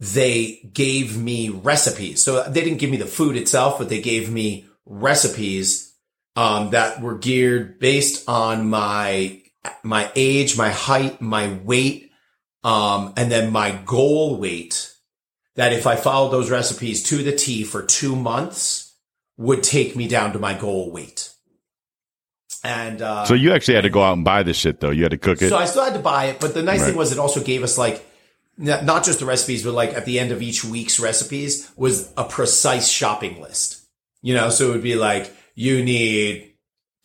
they 0.00 0.68
gave 0.72 1.16
me 1.16 1.48
recipes. 1.48 2.22
So 2.22 2.42
they 2.44 2.62
didn't 2.62 2.78
give 2.78 2.90
me 2.90 2.96
the 2.96 3.06
food 3.06 3.36
itself, 3.36 3.78
but 3.78 3.88
they 3.88 4.00
gave 4.00 4.30
me 4.30 4.66
recipes 4.86 5.94
um, 6.36 6.70
that 6.70 7.00
were 7.00 7.16
geared 7.16 7.78
based 7.78 8.28
on 8.28 8.68
my 8.68 9.40
my 9.82 10.10
age, 10.14 10.58
my 10.58 10.70
height, 10.70 11.20
my 11.22 11.48
weight, 11.64 12.10
um, 12.64 13.14
and 13.16 13.30
then 13.30 13.50
my 13.52 13.70
goal 13.86 14.36
weight. 14.38 14.90
That 15.56 15.72
if 15.72 15.86
I 15.86 15.94
followed 15.94 16.30
those 16.30 16.50
recipes 16.50 17.02
to 17.04 17.22
the 17.22 17.30
T 17.34 17.62
for 17.62 17.82
two 17.82 18.16
months, 18.16 18.92
would 19.36 19.62
take 19.62 19.94
me 19.94 20.08
down 20.08 20.32
to 20.32 20.38
my 20.40 20.52
goal 20.54 20.90
weight. 20.90 21.30
And 22.64 23.00
uh, 23.02 23.24
so 23.24 23.34
you 23.34 23.52
actually 23.52 23.74
had 23.74 23.82
to 23.82 23.90
go 23.90 24.02
out 24.02 24.14
and 24.14 24.24
buy 24.24 24.42
this 24.42 24.56
shit, 24.56 24.80
though. 24.80 24.90
You 24.90 25.02
had 25.02 25.12
to 25.12 25.18
cook 25.18 25.40
it. 25.42 25.50
so 25.50 25.56
I 25.56 25.66
still 25.66 25.84
had 25.84 25.92
to 25.94 26.00
buy 26.00 26.26
it, 26.26 26.40
but 26.40 26.54
the 26.54 26.62
nice 26.62 26.80
Right. 26.80 26.88
thing 26.88 26.96
was 26.96 27.12
it 27.12 27.18
also 27.18 27.42
gave 27.42 27.62
us 27.62 27.76
like 27.78 28.04
not 28.56 29.04
just 29.04 29.18
the 29.18 29.26
recipes, 29.26 29.64
but 29.64 29.74
like 29.74 29.94
at 29.94 30.04
the 30.04 30.18
end 30.18 30.30
of 30.30 30.42
each 30.42 30.64
week's 30.64 31.00
recipes 31.00 31.70
was 31.76 32.12
a 32.16 32.24
precise 32.24 32.88
shopping 32.88 33.40
list. 33.40 33.84
You 34.22 34.34
know, 34.34 34.48
so 34.50 34.68
it 34.68 34.72
would 34.72 34.82
be 34.82 34.94
like 34.94 35.34
you 35.54 35.84
need 35.84 36.54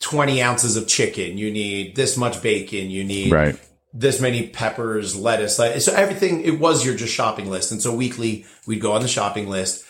20 0.00 0.42
ounces 0.42 0.76
of 0.76 0.88
chicken, 0.88 1.36
you 1.38 1.50
need 1.50 1.96
this 1.96 2.16
much 2.16 2.42
bacon, 2.42 2.90
you 2.90 3.04
need 3.04 3.32
right. 3.32 3.60
this 3.92 4.20
many 4.20 4.48
peppers, 4.48 5.14
lettuce, 5.14 5.58
like, 5.58 5.80
so 5.80 5.92
everything, 5.92 6.42
it 6.42 6.58
was 6.58 6.84
your 6.84 6.96
just 6.96 7.12
shopping 7.12 7.50
list. 7.50 7.70
And 7.70 7.82
so 7.82 7.94
weekly 7.94 8.46
we'd 8.66 8.80
go 8.80 8.92
on 8.92 9.02
the 9.02 9.08
shopping 9.08 9.48
list. 9.48 9.84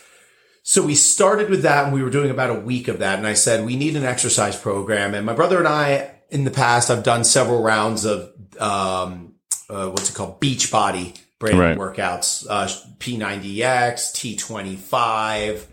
So 0.63 0.83
we 0.83 0.95
started 0.95 1.49
with 1.49 1.63
that 1.63 1.85
and 1.85 1.95
we 1.95 2.03
were 2.03 2.11
doing 2.11 2.31
about 2.31 2.51
a 2.51 2.61
week 2.61 2.89
of 2.89 2.99
that. 2.99 3.19
And 3.19 3.27
I 3.27 3.35
said, 3.35 3.65
we 3.65 3.77
need 3.77 3.97
an 3.97 4.05
exercise 4.05 4.57
program. 4.57 5.15
And 5.15 5.25
my 5.25 5.33
brother 5.33 5.59
and 5.59 5.69
I, 5.69 6.11
in 6.29 6.45
the 6.45 6.51
past, 6.51 6.91
I've 6.91 7.03
done 7.03 7.25
several 7.25 7.63
rounds 7.63 8.05
of, 8.05 8.33
um, 8.59 9.35
uh, 9.69 9.89
what's 9.89 10.11
it 10.11 10.15
called? 10.15 10.41
Beachbody 10.41 11.19
brand 11.41 11.59
Right. 11.59 11.77
workouts, 11.77 12.47
uh, 12.49 12.69
P90X, 13.01 14.13
T25. 14.13 15.67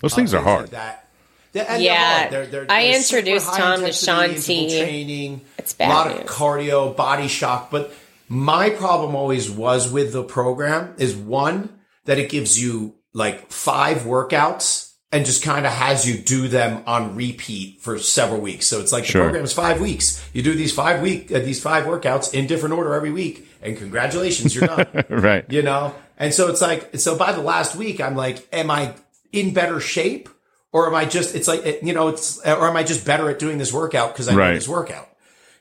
Those 0.00 0.14
things 0.14 0.34
uh, 0.34 0.38
are 0.38 0.42
hard. 0.42 0.60
Like 0.62 0.70
that. 0.72 1.08
They're- 1.52 1.66
and 1.68 1.82
Yeah. 1.82 1.94
they're 2.00 2.18
hard. 2.18 2.30
They're, 2.32 2.46
they're, 2.66 2.66
I 2.70 2.82
they're 2.88 2.96
introduced 2.96 3.46
Tom 3.46 3.80
to 3.80 3.86
intensity 3.86 4.06
Shaun 4.06 4.34
T. 4.68 4.80
Training. 4.80 5.40
It's 5.58 5.72
bad. 5.72 5.86
A 5.86 5.88
bad 5.88 5.94
lot 6.16 6.20
of 6.20 6.26
cardio, 6.26 6.94
body 6.96 7.28
shock. 7.28 7.70
But 7.70 7.92
my 8.28 8.70
problem 8.70 9.14
always 9.14 9.50
was 9.50 9.90
with 9.90 10.12
the 10.12 10.24
program 10.24 10.94
is 10.98 11.14
one 11.14 11.68
that 12.04 12.18
it 12.18 12.28
gives 12.30 12.60
you 12.60 12.94
like 13.14 13.50
five 13.52 13.98
workouts 13.98 14.88
and 15.12 15.26
just 15.26 15.42
kind 15.42 15.66
of 15.66 15.72
has 15.72 16.08
you 16.08 16.16
do 16.16 16.48
them 16.48 16.82
on 16.86 17.14
repeat 17.14 17.80
for 17.82 17.98
several 17.98 18.40
weeks. 18.40 18.66
So 18.66 18.80
it's 18.80 18.92
like 18.92 19.04
Sure. 19.04 19.20
the 19.20 19.26
program 19.26 19.44
is 19.44 19.52
five 19.52 19.78
weeks. 19.80 20.24
You 20.32 20.42
do 20.42 20.54
these 20.54 20.72
five 20.72 21.02
week, 21.02 21.30
uh, 21.30 21.40
these 21.40 21.60
five 21.62 21.84
workouts 21.84 22.32
in 22.32 22.46
different 22.46 22.74
order 22.74 22.94
every 22.94 23.12
week, 23.12 23.46
and 23.62 23.76
congratulations, 23.76 24.54
you're 24.54 24.66
done 24.66 24.86
right. 25.08 25.44
you 25.50 25.62
know? 25.62 25.94
And 26.18 26.32
so 26.34 26.48
it's 26.50 26.60
like, 26.60 26.96
so 26.98 27.16
by 27.16 27.32
the 27.32 27.40
last 27.40 27.74
week, 27.76 28.00
I'm 28.00 28.16
like, 28.16 28.46
am 28.52 28.70
I 28.70 28.94
in 29.32 29.52
better 29.54 29.80
shape? 29.80 30.28
Or 30.72 30.86
am 30.86 30.94
I 30.94 31.04
just, 31.04 31.34
it's 31.34 31.48
like, 31.48 31.82
you 31.82 31.92
know, 31.92 32.08
it's, 32.08 32.38
or 32.46 32.66
am 32.68 32.76
I 32.76 32.82
just 32.82 33.04
better 33.04 33.28
at 33.28 33.38
doing 33.38 33.58
this 33.58 33.72
workout 33.72 34.12
because 34.14 34.28
I 34.28 34.32
know 34.32 34.38
Right. 34.38 34.54
this 34.54 34.68
workout? 34.68 35.08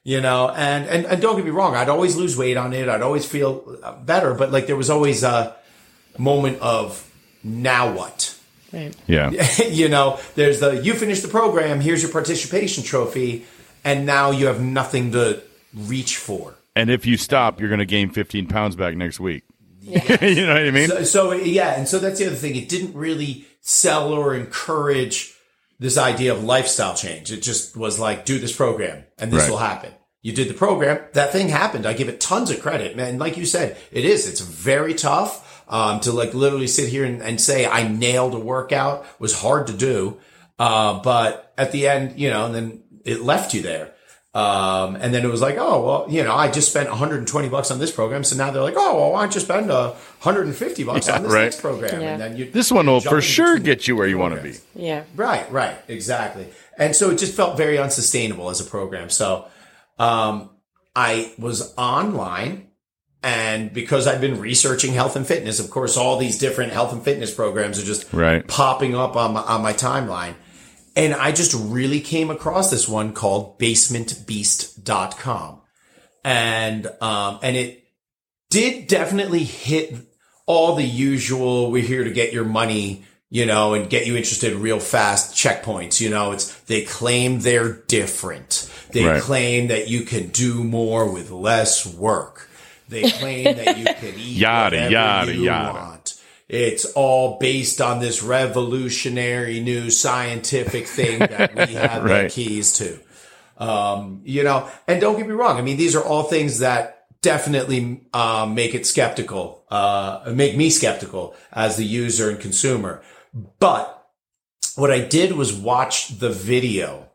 You 0.04 0.22
know, 0.22 0.50
and, 0.50 0.88
and, 0.88 1.06
and 1.06 1.22
don't 1.22 1.36
get 1.36 1.46
me 1.46 1.52
wrong, 1.52 1.76
I'd 1.76 1.90
always 1.90 2.16
lose 2.16 2.38
weight 2.38 2.58
on 2.58 2.74
it. 2.74 2.88
I'd 2.90 3.02
always 3.02 3.26
feel 3.26 3.78
uh, 3.84 3.94
better, 3.98 4.34
but 4.34 4.52
like 4.52 4.68
there 4.68 4.76
was 4.78 4.90
always 4.90 5.24
a 5.24 5.56
moment 6.18 6.60
of 6.60 7.08
now 7.44 7.94
what? 7.94 8.38
Right. 8.72 8.96
Yeah. 9.06 9.32
you 9.70 9.90
know, 9.90 10.20
there's 10.36 10.60
the, 10.62 10.82
you 10.82 10.94
finished 10.94 11.24
the 11.24 11.28
program, 11.28 11.82
here's 11.82 12.02
your 12.02 12.12
participation 12.12 12.84
trophy, 12.84 13.46
and 13.84 14.06
now 14.06 14.32
you 14.32 14.46
have 14.48 14.62
nothing 14.62 15.12
to 15.12 15.42
reach 15.74 16.18
for. 16.18 16.56
And 16.75 16.89
if 16.89 17.05
you 17.05 17.17
stop, 17.17 17.60
you're 17.60 17.69
going 17.69 17.79
to 17.79 17.86
gain 17.86 18.10
15 18.10 18.47
pounds 18.47 18.75
back 18.75 18.95
next 18.95 19.19
week. 19.19 19.43
you 19.81 19.95
know 20.45 20.53
what 20.53 20.65
I 20.65 20.71
mean? 20.71 20.88
So, 20.88 21.03
so 21.03 21.31
yeah, 21.34 21.75
and 21.75 21.88
so 21.88 21.99
that's 21.99 22.19
the 22.19 22.27
other 22.27 22.36
thing. 22.36 22.55
It 22.55 22.69
didn't 22.69 22.93
really 22.95 23.45
sell 23.62 24.13
or 24.13 24.36
encourage 24.36 25.34
this 25.79 25.97
idea 25.97 26.34
of 26.34 26.43
lifestyle 26.43 26.95
change. 26.95 27.31
It 27.31 27.41
just 27.41 27.75
was 27.75 27.99
like, 27.99 28.23
do 28.23 28.38
this 28.38 28.55
program 28.55 29.03
and 29.17 29.31
this 29.31 29.41
Right. 29.43 29.49
will 29.49 29.57
happen. 29.57 29.91
You 30.21 30.34
did 30.34 30.49
the 30.49 30.53
program, 30.53 30.99
that 31.13 31.31
thing 31.31 31.49
happened. 31.49 31.88
I 31.88 31.93
give 31.93 32.07
it 32.07 32.21
tons 32.21 32.51
of 32.51 32.62
credit, 32.62 32.95
man. 32.95 33.17
Like 33.17 33.38
you 33.38 33.45
said, 33.45 33.75
it 33.91 34.05
is. 34.05 34.29
It's 34.29 34.39
very 34.41 34.93
tough. 34.93 35.47
Um, 35.67 36.01
to 36.01 36.12
like 36.12 36.34
literally 36.34 36.67
sit 36.67 36.89
here 36.89 37.05
and, 37.05 37.21
and 37.21 37.39
say 37.39 37.65
I 37.65 37.88
nailed 37.88 38.36
a 38.36 38.39
workout 38.39 39.05
was 39.21 39.34
hard 39.34 39.67
to 39.67 39.73
do. 39.73 40.19
Uh, 40.60 41.01
but 41.01 41.53
at 41.57 41.71
the 41.71 41.88
end, 41.88 42.19
you 42.19 42.29
know, 42.29 42.45
and 42.45 42.53
then 42.53 42.84
it 43.05 43.21
left 43.21 43.53
you 43.53 43.62
there. 43.62 43.93
Um, 44.34 44.96
and 44.96 45.13
then 45.13 45.26
it 45.26 45.28
was 45.30 45.41
like, 45.41 45.58
oh, 45.58 45.86
well, 45.86 46.06
you 46.10 46.24
know, 46.24 46.34
I 46.34 46.50
just 46.50 46.70
spent 46.70 46.88
120 46.89 47.50
bucks 47.50 47.70
on 47.70 47.80
this 47.80 47.91
program. 47.91 48.24
So 48.24 48.38
now 48.38 48.50
they're 48.50 48.63
like, 48.63 48.76
oh, 48.78 48.96
well, 48.96 49.12
why 49.12 49.24
don't 49.24 49.36
you 49.36 49.41
spend 49.41 49.70
uh, 49.70 49.89
150 49.91 50.84
bucks 50.86 51.08
Yeah, 51.08 51.15
on 51.17 51.24
this 51.24 51.32
right. 51.34 51.44
next 51.44 51.60
program? 51.62 52.00
Yeah. 52.02 52.12
And 52.13 52.22
then 52.22 52.38
you 52.38 52.50
This 52.50 52.72
one 52.72 52.86
will 52.88 53.02
for 53.02 53.22
sure 53.22 53.58
get 53.60 53.89
you 53.89 53.96
where 53.98 54.08
you 54.08 54.17
want 54.17 54.36
to 54.36 54.41
be. 54.41 54.56
Yeah. 54.74 55.04
Right, 55.15 55.52
right, 55.52 55.76
exactly. 55.89 56.48
And 56.78 56.96
so 56.96 57.10
it 57.10 57.17
just 57.17 57.36
felt 57.36 57.58
very 57.58 57.78
unsustainable 57.78 58.50
as 58.50 58.62
a 58.62 58.63
program. 58.63 59.10
So 59.10 59.48
um, 60.00 60.50
I 60.96 61.34
was 61.38 61.74
online, 61.78 62.67
and 63.22 63.74
because 63.74 64.08
I've 64.08 64.22
been 64.22 64.39
researching 64.39 64.94
health 64.94 65.17
and 65.17 65.28
fitness, 65.28 65.60
of 65.60 65.70
course, 65.70 65.98
all 65.98 66.17
these 66.17 66.38
different 66.38 66.72
health 66.72 66.94
and 66.94 67.04
fitness 67.04 67.34
programs 67.34 67.78
are 67.80 67.86
just 67.86 68.12
Right. 68.13 68.48
popping 68.48 68.96
up 68.96 69.17
on 69.17 69.34
my, 69.34 69.41
on 69.41 69.62
my 69.62 69.74
timeline. 69.74 70.36
And 70.95 71.13
I 71.13 71.32
just 71.32 71.54
really 71.54 72.01
came 72.01 72.30
across 72.30 72.69
this 72.69 72.88
one 72.88 73.13
called 73.13 73.58
basementbeast.com. 73.60 75.62
And, 76.23 76.88
um, 77.01 77.39
and 77.41 77.56
it 77.56 77.84
did 78.49 78.88
definitely 78.88 79.43
hit 79.43 79.95
all 80.45 80.75
the 80.75 80.84
usual, 80.86 81.71
we're 81.71 81.84
here 81.84 82.04
to 82.04 82.12
get 82.12 82.34
your 82.34 82.43
money, 82.45 83.06
you 83.30 83.45
know, 83.45 83.73
and 83.73 83.89
get 83.89 84.06
you 84.06 84.17
interested 84.17 84.54
real 84.54 84.80
fast 84.80 85.34
checkpoints. 85.34 86.01
You 86.01 86.10
know, 86.10 86.34
it's, 86.34 86.54
they 86.63 86.84
claim 86.84 87.39
they're 87.39 87.73
different. 87.88 88.69
They 88.91 89.06
Right. 89.06 89.21
claim 89.21 89.67
that 89.69 89.88
you 89.88 90.01
can 90.01 90.27
do 90.27 90.63
more 90.63 91.10
with 91.12 91.32
less 91.32 91.86
work. 91.86 92.49
They 92.89 93.10
claim 93.10 93.45
that 93.56 93.77
you 93.77 93.86
can 93.86 94.13
eat 94.19 94.27
Yada, 94.38 94.75
whatever 94.75 94.91
yada, 94.91 95.34
you 95.34 95.43
yada. 95.45 95.80
want. 95.80 96.20
It's 96.52 96.84
all 96.96 97.40
based 97.40 97.80
on 97.80 98.00
this 98.02 98.22
revolutionary 98.22 99.62
new 99.62 99.90
scientific 99.90 100.86
thing 100.86 101.20
that 101.20 101.56
we 101.56 101.74
have 101.76 102.04
Right. 102.04 102.24
the 102.24 102.30
keys 102.30 102.74
to. 102.74 103.00
Um, 103.58 104.20
you 104.26 104.44
know, 104.44 104.70
and 104.86 105.00
don't 105.00 105.16
get 105.18 105.28
me 105.28 105.34
wrong. 105.34 105.58
I 105.58 105.62
mean, 105.62 105.78
these 105.78 105.96
are 105.96 106.04
all 106.04 106.24
things 106.24 106.60
that 106.60 107.06
definitely 107.22 108.02
um, 108.14 108.54
make 108.54 108.76
it 108.76 108.86
skeptical, 108.86 109.64
uh, 109.72 110.30
make 110.36 110.58
me 110.58 110.70
skeptical 110.70 111.36
as 111.54 111.78
the 111.78 111.86
user 111.86 112.30
and 112.30 112.38
consumer. 112.38 113.02
But 113.60 114.06
what 114.76 114.92
I 114.92 115.00
did 115.00 115.32
was 115.32 115.54
watch 115.54 116.20
the 116.20 116.32
video 116.32 117.08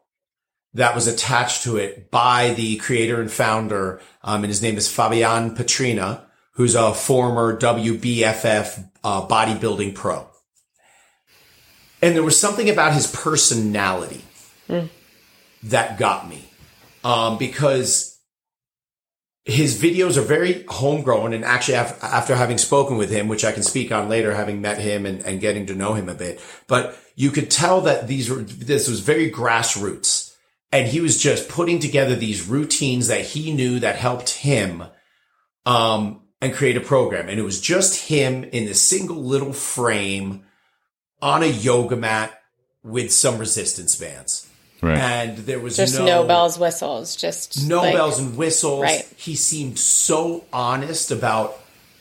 that 0.73 0.95
was 0.95 1.07
attached 1.07 1.63
to 1.65 1.77
it 1.77 2.11
by 2.11 2.55
the 2.55 2.77
creator 2.77 3.21
and 3.21 3.31
founder, 3.31 4.01
um, 4.23 4.45
and 4.45 4.51
his 4.51 4.63
name 4.63 4.79
is 4.79 4.89
Fabian 4.91 5.55
Petrina, 5.55 6.23
who's 6.53 6.75
a 6.75 6.95
former 6.95 7.59
WBFF 7.59 8.89
uh, 9.07 9.27
bodybuilding 9.29 9.95
pro. 9.95 10.27
And 12.03 12.15
there 12.17 12.25
was 12.25 12.39
something 12.39 12.69
about 12.69 12.93
his 12.93 13.07
personality 13.07 14.23
that 15.63 15.97
got 15.97 16.29
me, 16.29 16.51
um, 17.05 17.39
because 17.39 18.19
his 19.45 19.81
videos 19.81 20.17
are 20.17 20.23
very 20.23 20.65
homegrown. 20.69 21.33
And 21.33 21.45
actually, 21.45 21.77
after 21.77 22.35
having 22.35 22.59
spoken 22.59 22.97
with 22.97 23.11
him, 23.11 23.29
which 23.29 23.45
I 23.45 23.53
can 23.53 23.63
speak 23.63 23.93
on 23.93 24.09
later, 24.09 24.35
having 24.35 24.61
met 24.61 24.79
him 24.79 25.07
and, 25.07 25.25
and 25.25 25.41
getting 25.41 25.67
to 25.67 25.75
know 25.75 25.95
him 25.95 26.09
a 26.09 26.15
bit, 26.15 26.41
but 26.67 26.99
you 27.15 27.31
could 27.31 27.49
tell 27.49 27.83
that 27.83 28.09
these 28.09 28.29
were, 28.29 28.43
this 28.43 28.89
was 28.89 29.01
very 29.01 29.31
grassroots. 29.31 30.35
And 30.73 30.89
he 30.89 31.01
was 31.01 31.23
just 31.23 31.49
putting 31.49 31.79
together 31.79 32.17
these 32.17 32.49
routines 32.49 33.07
that 33.07 33.21
he 33.21 33.55
knew 33.55 33.79
that 33.81 33.95
helped 33.95 34.31
him, 34.31 34.83
um, 35.65 36.26
and 36.41 36.55
create 36.55 36.77
a 36.77 36.81
program. 36.81 37.29
And 37.29 37.39
it 37.39 37.45
was 37.45 37.61
just 37.61 38.09
him 38.09 38.45
in 38.45 38.69
a 38.69 38.75
single 38.75 39.23
little 39.23 39.53
frame 39.53 40.45
on 41.23 41.43
a 41.43 41.47
yoga 41.47 41.97
mat 41.97 42.39
with 42.83 43.13
some 43.13 43.39
resistance 43.39 43.97
bands. 43.97 44.49
Right. 44.83 44.99
And 44.99 45.39
there 45.39 45.59
was 45.59 45.77
just 45.77 45.99
no, 45.99 46.05
no 46.05 46.27
bells, 46.27 46.59
whistles, 46.59 47.17
just 47.17 47.67
no 47.67 47.81
like, 47.81 47.95
bells 47.95 48.21
and 48.21 48.37
whistles. 48.37 48.83
Right. 48.83 49.09
He 49.17 49.35
seemed 49.35 49.79
so 49.79 50.45
honest 50.53 51.11
about 51.11 51.59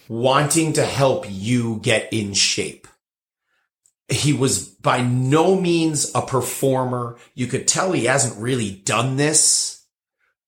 wanting 0.10 0.74
to 0.74 0.86
help 0.86 1.26
you 1.30 1.80
get 1.82 2.12
in 2.12 2.34
shape. 2.34 2.88
He 4.08 4.34
was 4.34 4.67
by 4.67 5.02
no 5.02 5.60
means 5.60 6.12
a 6.13 6.21
performer. 6.21 7.17
You 7.34 7.48
could 7.48 7.67
tell 7.67 7.91
he 7.91 8.06
hasn't 8.06 8.39
really 8.39 8.71
done 8.71 9.15
this, 9.15 9.84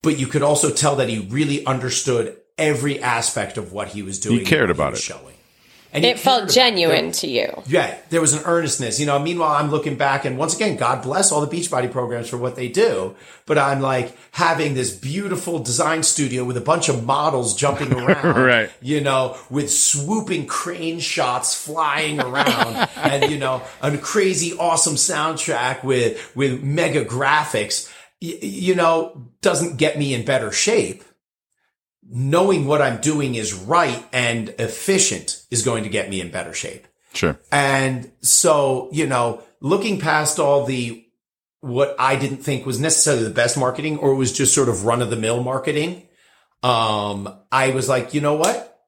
but 0.03 0.19
you 0.19 0.27
could 0.27 0.43
also 0.43 0.69
tell 0.69 0.97
that 0.97 1.09
he 1.09 1.19
really 1.19 1.65
understood 1.65 2.37
every 2.57 3.01
aspect 3.01 3.57
of 3.57 3.71
what 3.71 3.89
he 3.89 4.01
was 4.01 4.19
doing. 4.19 4.39
He 4.39 4.45
cared 4.45 4.69
about 4.69 4.93
it. 4.93 4.99
Showing. 4.99 5.33
And 5.93 6.03
it 6.03 6.19
felt 6.19 6.49
genuine 6.49 7.11
to 7.13 7.27
you. 7.27 7.63
Yeah, 7.65 7.97
there 8.09 8.19
was 8.19 8.33
an 8.33 8.43
earnestness. 8.43 8.99
You 8.99 9.05
know, 9.05 9.17
meanwhile, 9.19 9.51
I'm 9.55 9.71
looking 9.71 9.95
back 9.95 10.25
and 10.25 10.37
once 10.37 10.53
again, 10.53 10.75
God 10.75 11.01
bless 11.01 11.31
all 11.31 11.43
the 11.43 11.47
Beachbody 11.47 11.89
programs 11.89 12.27
for 12.29 12.37
what 12.37 12.55
they 12.57 12.67
do. 12.67 13.15
But 13.45 13.57
I'm 13.57 13.79
like 13.79 14.15
having 14.31 14.73
this 14.73 14.93
beautiful 14.93 15.59
design 15.59 16.03
studio 16.03 16.43
with 16.43 16.57
a 16.57 16.61
bunch 16.61 16.89
of 16.89 17.05
models 17.05 17.55
jumping 17.55 17.93
around. 17.99 18.43
right. 18.43 18.69
You 18.81 18.99
know, 19.01 19.37
with 19.49 19.71
swooping 19.71 20.47
crane 20.47 20.99
shots 20.99 21.55
flying 21.55 22.19
around 22.19 22.89
and, 22.97 23.31
you 23.31 23.39
know, 23.39 23.63
a 23.81 23.97
crazy 23.97 24.53
awesome 24.59 24.95
soundtrack 24.95 25.83
with, 25.85 26.35
with 26.35 26.61
mega 26.61 27.05
graphics, 27.05 27.89
y- 28.21 28.37
you 28.41 28.75
know, 28.75 29.25
doesn't 29.41 29.77
get 29.77 29.97
me 29.97 30.13
in 30.13 30.25
better 30.25 30.51
shape 30.51 31.03
knowing 32.09 32.65
what 32.65 32.81
I'm 32.81 33.01
doing 33.01 33.35
is 33.35 33.53
right 33.53 34.03
and 34.13 34.49
efficient 34.59 35.45
is 35.51 35.63
going 35.63 35.83
to 35.83 35.89
get 35.89 36.09
me 36.09 36.21
in 36.21 36.31
better 36.31 36.53
shape. 36.53 36.87
Sure. 37.13 37.37
And 37.51 38.11
so, 38.21 38.89
you 38.91 39.07
know, 39.07 39.43
looking 39.59 39.99
past 39.99 40.39
all 40.39 40.65
the, 40.65 41.05
what 41.61 41.95
I 41.99 42.15
didn't 42.15 42.37
think 42.37 42.65
was 42.65 42.79
necessarily 42.79 43.23
the 43.23 43.29
best 43.29 43.57
marketing 43.57 43.97
or 43.97 44.15
was 44.15 44.31
just 44.31 44.53
sort 44.53 44.69
of 44.69 44.85
run 44.85 45.01
of 45.01 45.09
the 45.09 45.15
mill 45.15 45.43
marketing. 45.43 46.03
Um, 46.63 47.33
I 47.51 47.71
was 47.71 47.89
like, 47.89 48.13
you 48.13 48.21
know 48.21 48.35
what? 48.35 48.85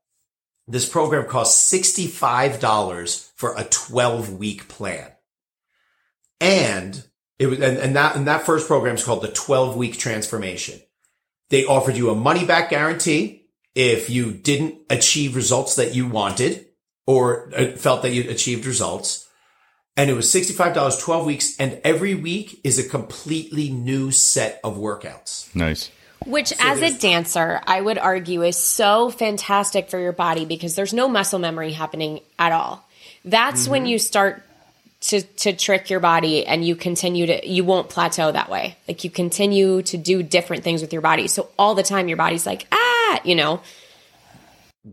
This 0.67 0.87
program 0.87 1.25
costs 1.27 1.71
$65 1.73 3.31
for 3.35 3.55
a 3.57 3.63
12 3.63 4.33
week 4.33 4.67
plan. 4.67 5.11
And 6.39 7.03
it 7.39 7.47
was, 7.47 7.59
and, 7.59 7.77
and 7.77 7.95
that, 7.95 8.15
and 8.15 8.27
that 8.27 8.45
first 8.45 8.67
program 8.67 8.95
is 8.95 9.03
called 9.03 9.23
the 9.23 9.31
12 9.31 9.75
week 9.75 9.97
transformation. 9.97 10.79
They 11.49 11.65
offered 11.65 11.97
you 11.97 12.09
a 12.09 12.15
money 12.15 12.45
back 12.45 12.69
guarantee 12.69 13.47
if 13.75 14.09
you 14.09 14.31
didn't 14.31 14.75
achieve 14.89 15.35
results 15.35 15.75
that 15.75 15.95
you 15.95 16.07
wanted 16.07 16.67
or 17.07 17.51
uh, 17.55 17.71
felt 17.71 18.03
that 18.03 18.11
you 18.11 18.29
achieved 18.29 18.65
results. 18.65 19.27
And 19.97 20.09
it 20.09 20.13
was 20.13 20.27
$65, 20.27 21.01
12 21.01 21.25
weeks. 21.25 21.59
And 21.59 21.81
every 21.83 22.15
week 22.15 22.61
is 22.63 22.79
a 22.79 22.87
completely 22.87 23.69
new 23.69 24.11
set 24.11 24.59
of 24.63 24.77
workouts. 24.77 25.53
Nice. 25.55 25.91
Which, 26.25 26.49
so 26.49 26.55
as 26.59 26.81
a 26.81 26.97
dancer, 26.97 27.61
I 27.65 27.81
would 27.81 27.97
argue 27.97 28.43
is 28.43 28.57
so 28.57 29.09
fantastic 29.09 29.89
for 29.89 29.97
your 29.97 30.11
body 30.11 30.45
because 30.45 30.75
there's 30.75 30.93
no 30.93 31.07
muscle 31.07 31.39
memory 31.39 31.71
happening 31.71 32.19
at 32.37 32.51
all. 32.51 32.87
That's 33.25 33.63
mm-hmm. 33.63 33.71
when 33.71 33.85
you 33.85 33.99
start 33.99 34.43
to 35.01 35.21
to 35.21 35.53
trick 35.53 35.89
your 35.89 35.99
body 35.99 36.45
and 36.45 36.65
you 36.65 36.75
continue 36.75 37.25
to 37.25 37.47
you 37.47 37.63
won't 37.63 37.89
plateau 37.89 38.31
that 38.31 38.49
way. 38.49 38.75
Like 38.87 39.03
you 39.03 39.09
continue 39.09 39.81
to 39.83 39.97
do 39.97 40.23
different 40.23 40.63
things 40.63 40.81
with 40.81 40.91
your 40.91 41.01
body. 41.01 41.27
So 41.27 41.49
all 41.57 41.75
the 41.75 41.83
time 41.83 42.07
your 42.07 42.17
body's 42.17 42.45
like 42.45 42.67
ah 42.71 43.21
you 43.23 43.35
know? 43.35 43.61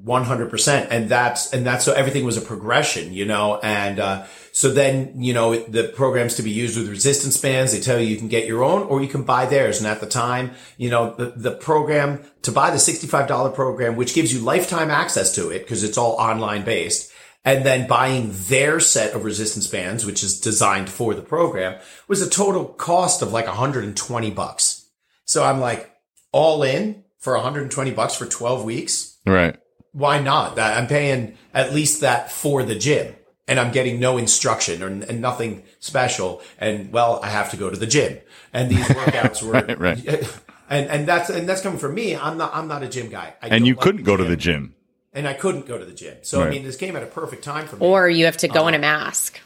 100% 0.04 0.88
and 0.90 1.08
that's 1.08 1.52
and 1.52 1.64
that's 1.64 1.84
so 1.84 1.92
everything 1.92 2.24
was 2.24 2.36
a 2.36 2.40
progression 2.40 3.12
you 3.12 3.24
know? 3.24 3.58
And 3.60 3.98
uh, 3.98 4.26
so 4.52 4.72
then 4.72 5.20
you 5.20 5.34
know 5.34 5.56
the 5.56 5.88
programs 5.88 6.34
to 6.36 6.42
be 6.42 6.50
used 6.50 6.78
with 6.78 6.88
resistance 6.88 7.36
bands 7.36 7.72
they 7.72 7.80
tell 7.80 7.98
you 7.98 8.06
you 8.06 8.16
can 8.16 8.28
get 8.28 8.46
your 8.46 8.62
own 8.62 8.82
or 8.82 9.02
you 9.02 9.08
can 9.08 9.24
buy 9.24 9.46
theirs. 9.46 9.78
And 9.78 9.88
at 9.88 10.00
the 10.00 10.06
time 10.06 10.52
you 10.76 10.88
know 10.88 11.16
the, 11.16 11.32
the 11.36 11.52
program 11.52 12.24
to 12.42 12.52
buy 12.52 12.70
the 12.70 12.76
$65 12.76 13.54
program 13.54 13.96
which 13.96 14.14
gives 14.14 14.32
you 14.32 14.38
lifetime 14.38 14.90
access 14.90 15.34
to 15.34 15.50
it 15.50 15.60
because 15.60 15.82
it's 15.82 15.98
all 15.98 16.12
online 16.12 16.64
based 16.64 17.12
and 17.46 17.64
then 17.64 17.86
buying 17.86 18.32
their 18.32 18.80
set 18.80 19.14
of 19.14 19.24
resistance 19.24 19.68
bands, 19.68 20.04
which 20.04 20.24
is 20.24 20.40
designed 20.40 20.90
for 20.90 21.14
the 21.14 21.22
program, 21.22 21.80
was 22.08 22.20
a 22.20 22.28
total 22.28 22.64
cost 22.64 23.22
of 23.22 23.32
like 23.32 23.46
120 23.46 24.30
bucks. 24.32 24.88
So 25.24 25.44
I'm 25.44 25.60
like, 25.60 25.90
all 26.32 26.64
in 26.64 27.04
for 27.18 27.34
120 27.34 27.92
bucks 27.92 28.16
for 28.16 28.26
12 28.26 28.64
weeks. 28.64 29.16
Right. 29.24 29.56
Why 29.92 30.20
not? 30.20 30.58
I'm 30.58 30.88
paying 30.88 31.38
at 31.54 31.72
least 31.72 32.00
that 32.00 32.32
for 32.32 32.64
the 32.64 32.74
gym 32.74 33.14
and 33.46 33.60
I'm 33.60 33.70
getting 33.70 34.00
no 34.00 34.18
instruction 34.18 34.82
or 34.82 34.88
and 34.88 35.20
nothing 35.20 35.62
special. 35.78 36.42
And 36.58 36.92
well, 36.92 37.20
I 37.22 37.28
have 37.28 37.52
to 37.52 37.56
go 37.56 37.70
to 37.70 37.76
the 37.76 37.86
gym 37.86 38.18
and 38.52 38.70
these 38.70 38.84
workouts 38.86 39.42
were, 39.42 39.52
right, 39.52 39.78
right. 39.78 39.98
and, 40.68 40.90
and 40.90 41.06
that's, 41.06 41.30
and 41.30 41.48
that's 41.48 41.62
coming 41.62 41.78
from 41.78 41.94
me. 41.94 42.16
I'm 42.16 42.38
not, 42.38 42.54
I'm 42.56 42.66
not 42.66 42.82
a 42.82 42.88
gym 42.88 43.08
guy. 43.08 43.34
I 43.40 43.48
and 43.48 43.66
you 43.66 43.74
like 43.74 43.84
couldn't 43.84 44.02
go 44.02 44.16
to 44.16 44.24
the 44.24 44.36
gym 44.36 44.75
and 45.16 45.26
I 45.26 45.32
couldn't 45.32 45.66
go 45.66 45.78
to 45.78 45.84
the 45.84 45.94
gym. 45.94 46.18
So 46.22 46.38
right. 46.38 46.46
I 46.46 46.50
mean, 46.50 46.62
this 46.62 46.76
came 46.76 46.94
at 46.94 47.02
a 47.02 47.06
perfect 47.06 47.42
time 47.42 47.66
for 47.66 47.76
me. 47.76 47.86
Or 47.86 48.08
you 48.08 48.26
have 48.26 48.36
to 48.38 48.48
go 48.48 48.66
uh, 48.66 48.68
in 48.68 48.74
a 48.74 48.78
mask. 48.78 49.40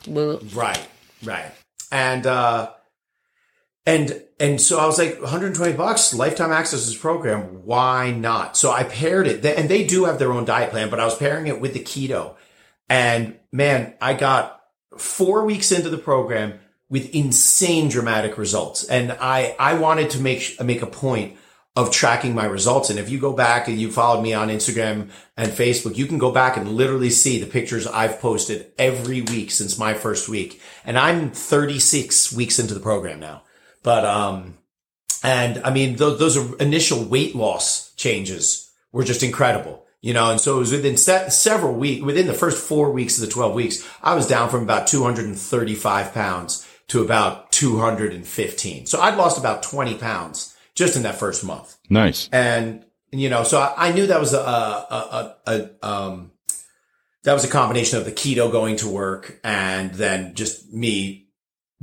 Right, 0.52 0.86
right, 1.22 1.52
and 1.90 2.26
uh, 2.26 2.72
and 3.86 4.22
and 4.38 4.60
so 4.60 4.78
I 4.78 4.86
was 4.86 4.98
like, 4.98 5.20
120 5.20 5.72
bucks, 5.74 6.12
lifetime 6.12 6.50
access 6.52 6.82
to 6.82 6.90
this 6.90 6.98
program. 6.98 7.64
Why 7.64 8.10
not? 8.10 8.56
So 8.56 8.72
I 8.72 8.82
paired 8.82 9.28
it, 9.28 9.46
and 9.46 9.68
they 9.68 9.86
do 9.86 10.04
have 10.04 10.18
their 10.18 10.32
own 10.32 10.44
diet 10.44 10.70
plan, 10.70 10.90
but 10.90 11.00
I 11.00 11.04
was 11.04 11.16
pairing 11.16 11.46
it 11.46 11.60
with 11.60 11.72
the 11.72 11.80
keto, 11.80 12.34
and 12.88 13.38
man, 13.52 13.94
I 14.02 14.14
got 14.14 14.60
four 14.98 15.44
weeks 15.44 15.70
into 15.70 15.88
the 15.88 15.98
program 15.98 16.58
with 16.88 17.14
insane 17.14 17.88
dramatic 17.88 18.36
results, 18.36 18.82
and 18.84 19.12
I 19.12 19.54
I 19.58 19.74
wanted 19.74 20.10
to 20.10 20.20
make 20.20 20.60
make 20.60 20.82
a 20.82 20.88
point 20.88 21.36
of 21.76 21.90
tracking 21.90 22.34
my 22.34 22.44
results. 22.44 22.90
And 22.90 22.98
if 22.98 23.08
you 23.10 23.18
go 23.18 23.32
back 23.32 23.68
and 23.68 23.80
you 23.80 23.90
followed 23.92 24.22
me 24.22 24.32
on 24.32 24.48
Instagram 24.48 25.10
and 25.36 25.52
Facebook, 25.52 25.96
you 25.96 26.06
can 26.06 26.18
go 26.18 26.32
back 26.32 26.56
and 26.56 26.72
literally 26.72 27.10
see 27.10 27.38
the 27.38 27.46
pictures 27.46 27.86
I've 27.86 28.20
posted 28.20 28.72
every 28.76 29.22
week 29.22 29.50
since 29.50 29.78
my 29.78 29.94
first 29.94 30.28
week. 30.28 30.60
And 30.84 30.98
I'm 30.98 31.30
36 31.30 32.32
weeks 32.32 32.58
into 32.58 32.74
the 32.74 32.80
program 32.80 33.20
now. 33.20 33.42
But, 33.82 34.04
um, 34.04 34.58
and 35.22 35.62
I 35.64 35.72
mean, 35.72 35.96
those, 35.96 36.36
initial 36.60 37.04
weight 37.04 37.36
loss 37.36 37.94
changes 37.94 38.70
were 38.92 39.04
just 39.04 39.22
incredible. 39.22 39.86
You 40.02 40.14
know, 40.14 40.30
and 40.30 40.40
so 40.40 40.56
it 40.56 40.60
was 40.60 40.72
within 40.72 40.96
se- 40.96 41.28
several 41.28 41.74
weeks, 41.74 42.02
within 42.02 42.26
the 42.26 42.32
first 42.32 42.56
four 42.56 42.90
weeks 42.90 43.18
of 43.18 43.20
the 43.20 43.30
12 43.30 43.54
weeks, 43.54 43.88
I 44.02 44.14
was 44.14 44.26
down 44.26 44.48
from 44.48 44.62
about 44.62 44.86
235 44.86 46.14
pounds 46.14 46.66
to 46.88 47.02
about 47.02 47.52
215. 47.52 48.86
So 48.86 48.98
I'd 48.98 49.18
lost 49.18 49.38
about 49.38 49.62
20 49.62 49.96
pounds 49.96 50.49
just 50.80 50.96
in 50.96 51.02
that 51.02 51.16
first 51.16 51.44
month. 51.44 51.76
Nice. 51.90 52.28
And, 52.32 52.84
you 53.12 53.28
know, 53.28 53.44
so 53.44 53.60
I, 53.60 53.88
I 53.88 53.92
knew 53.92 54.06
that 54.06 54.18
was 54.18 54.32
a, 54.32 54.38
a, 54.38 55.36
a, 55.46 55.50
a, 55.52 55.86
um, 55.86 56.32
that 57.22 57.34
was 57.34 57.44
a 57.44 57.48
combination 57.48 57.98
of 57.98 58.06
the 58.06 58.12
keto 58.12 58.50
going 58.50 58.76
to 58.76 58.88
work 58.88 59.38
and 59.44 59.92
then 59.92 60.34
just 60.34 60.72
me 60.72 61.28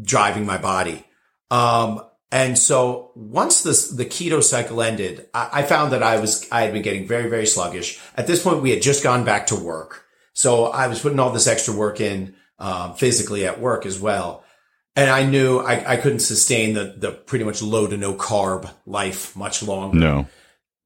driving 0.02 0.48
my 0.48 0.58
body. 0.58 1.06
Um, 1.52 2.02
and 2.32 2.58
so 2.58 3.12
once 3.16 3.62
this, 3.62 3.90
the 3.92 4.06
keto 4.06 4.42
cycle 4.42 4.82
ended, 4.82 5.30
I, 5.32 5.50
I, 5.54 5.64
found 5.64 5.94
that 5.94 6.02
I 6.02 6.20
was, 6.20 6.48
I 6.52 6.64
had 6.64 6.74
been 6.74 6.82
getting 6.82 7.08
very, 7.08 7.30
very 7.30 7.46
sluggish. 7.46 8.02
At 8.16 8.26
this 8.26 8.44
point, 8.44 8.64
we 8.64 8.72
had 8.72 8.82
just 8.82 9.04
gone 9.04 9.24
back 9.24 9.48
to 9.48 9.56
work. 9.56 10.06
So 10.34 10.66
I 10.66 10.88
was 10.88 11.00
putting 11.00 11.20
all 11.20 11.30
this 11.30 11.48
extra 11.48 11.74
work 11.76 12.02
in, 12.02 12.36
um, 12.58 12.96
physically 12.96 13.46
at 13.46 13.62
work 13.62 13.86
as 13.86 14.00
well 14.00 14.44
and 14.98 15.10
I 15.10 15.24
knew 15.26 15.60
I, 15.60 15.94
I 15.94 15.98
couldn't 15.98 16.20
sustain 16.20 16.74
the 16.74 16.96
the 16.98 17.12
pretty 17.12 17.46
much 17.46 17.62
low 17.62 17.88
to 17.88 17.96
no 17.96 18.16
carb 18.16 18.70
life 18.86 19.36
much 19.36 19.64
longer. 19.64 19.98
No. 19.98 20.28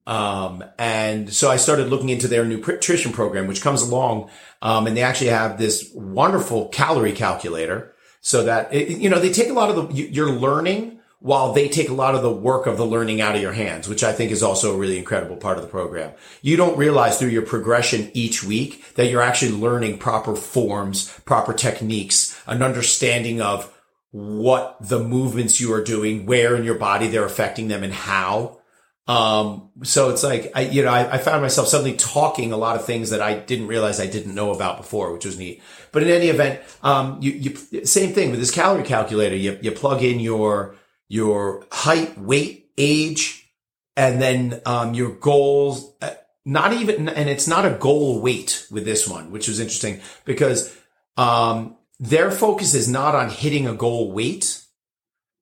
Um, 0.06 0.64
and 0.78 1.32
so 1.32 1.50
I 1.50 1.58
started 1.58 1.88
looking 1.88 2.10
into 2.10 2.28
their 2.28 2.44
nutrition 2.44 3.14
program, 3.14 3.48
which 3.48 3.62
comes 3.62 3.82
along, 3.82 4.30
um, 4.62 4.88
and 4.88 4.98
they 4.98 5.04
actually 5.04 5.30
have 5.30 5.58
this 5.58 5.90
wonderful 5.94 6.68
calorie 6.70 7.14
calculator 7.14 7.94
so 8.20 8.44
that, 8.44 8.74
it, 8.74 8.98
you 8.98 9.10
know, 9.10 9.20
they 9.20 9.32
take 9.32 9.50
a 9.50 9.54
lot 9.54 9.70
of 9.70 9.76
the, 9.76 9.94
you're 9.94 10.32
learning 10.32 11.00
while 11.20 11.54
they 11.54 11.70
take 11.70 11.90
a 11.90 11.94
lot 11.94 12.16
of 12.16 12.24
the 12.24 12.32
work 12.32 12.66
of 12.66 12.78
the 12.78 12.86
learning 12.86 13.22
out 13.22 13.36
of 13.36 13.42
your 13.42 13.54
hands, 13.54 13.88
which 13.88 14.04
I 14.04 14.12
think 14.12 14.32
is 14.32 14.42
also 14.42 14.74
a 14.74 14.78
really 14.78 14.98
incredible 14.98 15.38
part 15.38 15.58
of 15.58 15.64
the 15.64 15.70
program. 15.70 16.12
You 16.42 16.58
don't 16.58 16.78
realize 16.78 17.20
through 17.20 17.30
your 17.30 17.44
progression 17.44 18.10
each 18.16 18.44
week 18.44 18.96
that 18.96 19.06
you're 19.06 19.22
actually 19.22 19.52
learning 19.52 20.00
proper 20.00 20.36
forms, 20.36 21.16
proper 21.26 21.54
techniques, 21.54 22.38
an 22.48 22.64
understanding 22.64 23.40
of 23.40 23.72
what 24.12 24.78
the 24.82 25.00
movements 25.00 25.60
you 25.60 25.74
are 25.74 25.84
doing, 25.84 26.26
where 26.26 26.56
in 26.56 26.64
your 26.64 26.76
body 26.76 27.08
they're 27.08 27.26
affecting 27.26 27.70
them 27.70 27.84
and 27.84 27.94
how. 27.94 28.60
Um, 29.08 29.72
so 29.84 30.10
it's 30.10 30.24
like, 30.24 30.52
I, 30.54 30.62
you 30.62 30.84
know, 30.84 30.90
I, 30.90 31.14
I, 31.14 31.18
found 31.18 31.42
myself 31.42 31.68
suddenly 31.68 31.98
talking 31.98 32.54
a 32.54 32.58
lot 32.58 32.76
of 32.76 32.86
things 32.86 33.10
that 33.10 33.20
I 33.20 33.34
didn't 33.34 33.68
realize 33.68 34.00
I 34.00 34.06
didn't 34.06 34.36
know 34.36 34.52
about 34.52 34.78
before, 34.78 35.12
which 35.12 35.26
was 35.26 35.40
neat. 35.40 35.62
But 35.92 36.04
in 36.04 36.10
any 36.10 36.28
event, 36.28 36.62
um, 36.84 37.18
you, 37.20 37.32
you, 37.32 37.86
same 37.86 38.14
thing 38.14 38.30
with 38.30 38.40
this 38.40 38.52
calorie 38.52 38.84
calculator. 38.84 39.36
You, 39.36 39.58
you 39.62 39.72
plug 39.72 40.04
in 40.04 40.20
your, 40.20 40.76
your 41.10 41.66
height, 41.72 42.18
weight, 42.18 42.70
age, 42.78 43.52
and 43.98 44.22
then, 44.22 44.62
um, 44.68 44.94
your 44.94 45.12
goals, 45.12 45.94
uh, 46.02 46.12
not 46.46 46.72
even, 46.72 47.10
and 47.10 47.28
it's 47.28 47.48
not 47.48 47.66
a 47.66 47.72
goal 47.72 48.22
weight 48.22 48.68
with 48.70 48.86
this 48.86 49.08
one, 49.08 49.32
which 49.32 49.48
was 49.48 49.60
interesting 49.60 50.00
because, 50.26 50.74
um, 51.18 51.76
their 52.02 52.32
focus 52.32 52.74
is 52.74 52.90
not 52.90 53.16
on 53.16 53.30
hitting 53.30 53.68
a 53.68 53.74
goal 53.74 54.12
weight 54.12 54.58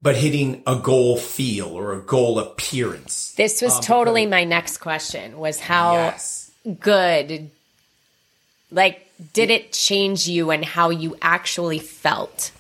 but 0.02 0.16
hitting 0.16 0.64
a 0.66 0.78
goal 0.78 1.18
feel 1.18 1.68
or 1.68 1.94
a 1.94 2.02
goal 2.02 2.40
appearance. 2.40 3.34
This 3.34 3.62
was 3.62 3.76
um, 3.76 3.82
totally 3.82 4.26
my 4.26 4.46
next 4.46 4.78
question 4.78 5.38
was 5.38 5.60
how 5.60 5.94
yes. 5.94 6.52
good 6.80 7.52
like 8.72 9.06
did 9.34 9.50
it 9.50 9.74
change 9.74 10.28
you 10.28 10.52
and 10.52 10.64
how 10.64 10.90
you 10.90 11.18
actually 11.22 11.80
felt? 11.80 12.52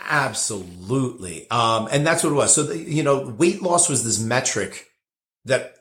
Absolutely. 0.00 1.50
Um, 1.50 1.88
and 1.90 2.06
that's 2.06 2.22
what 2.22 2.32
it 2.32 2.36
was. 2.36 2.54
So, 2.54 2.64
the, 2.64 2.78
you 2.78 3.02
know, 3.02 3.26
weight 3.26 3.62
loss 3.62 3.88
was 3.88 4.04
this 4.04 4.20
metric 4.20 4.86
that 5.46 5.76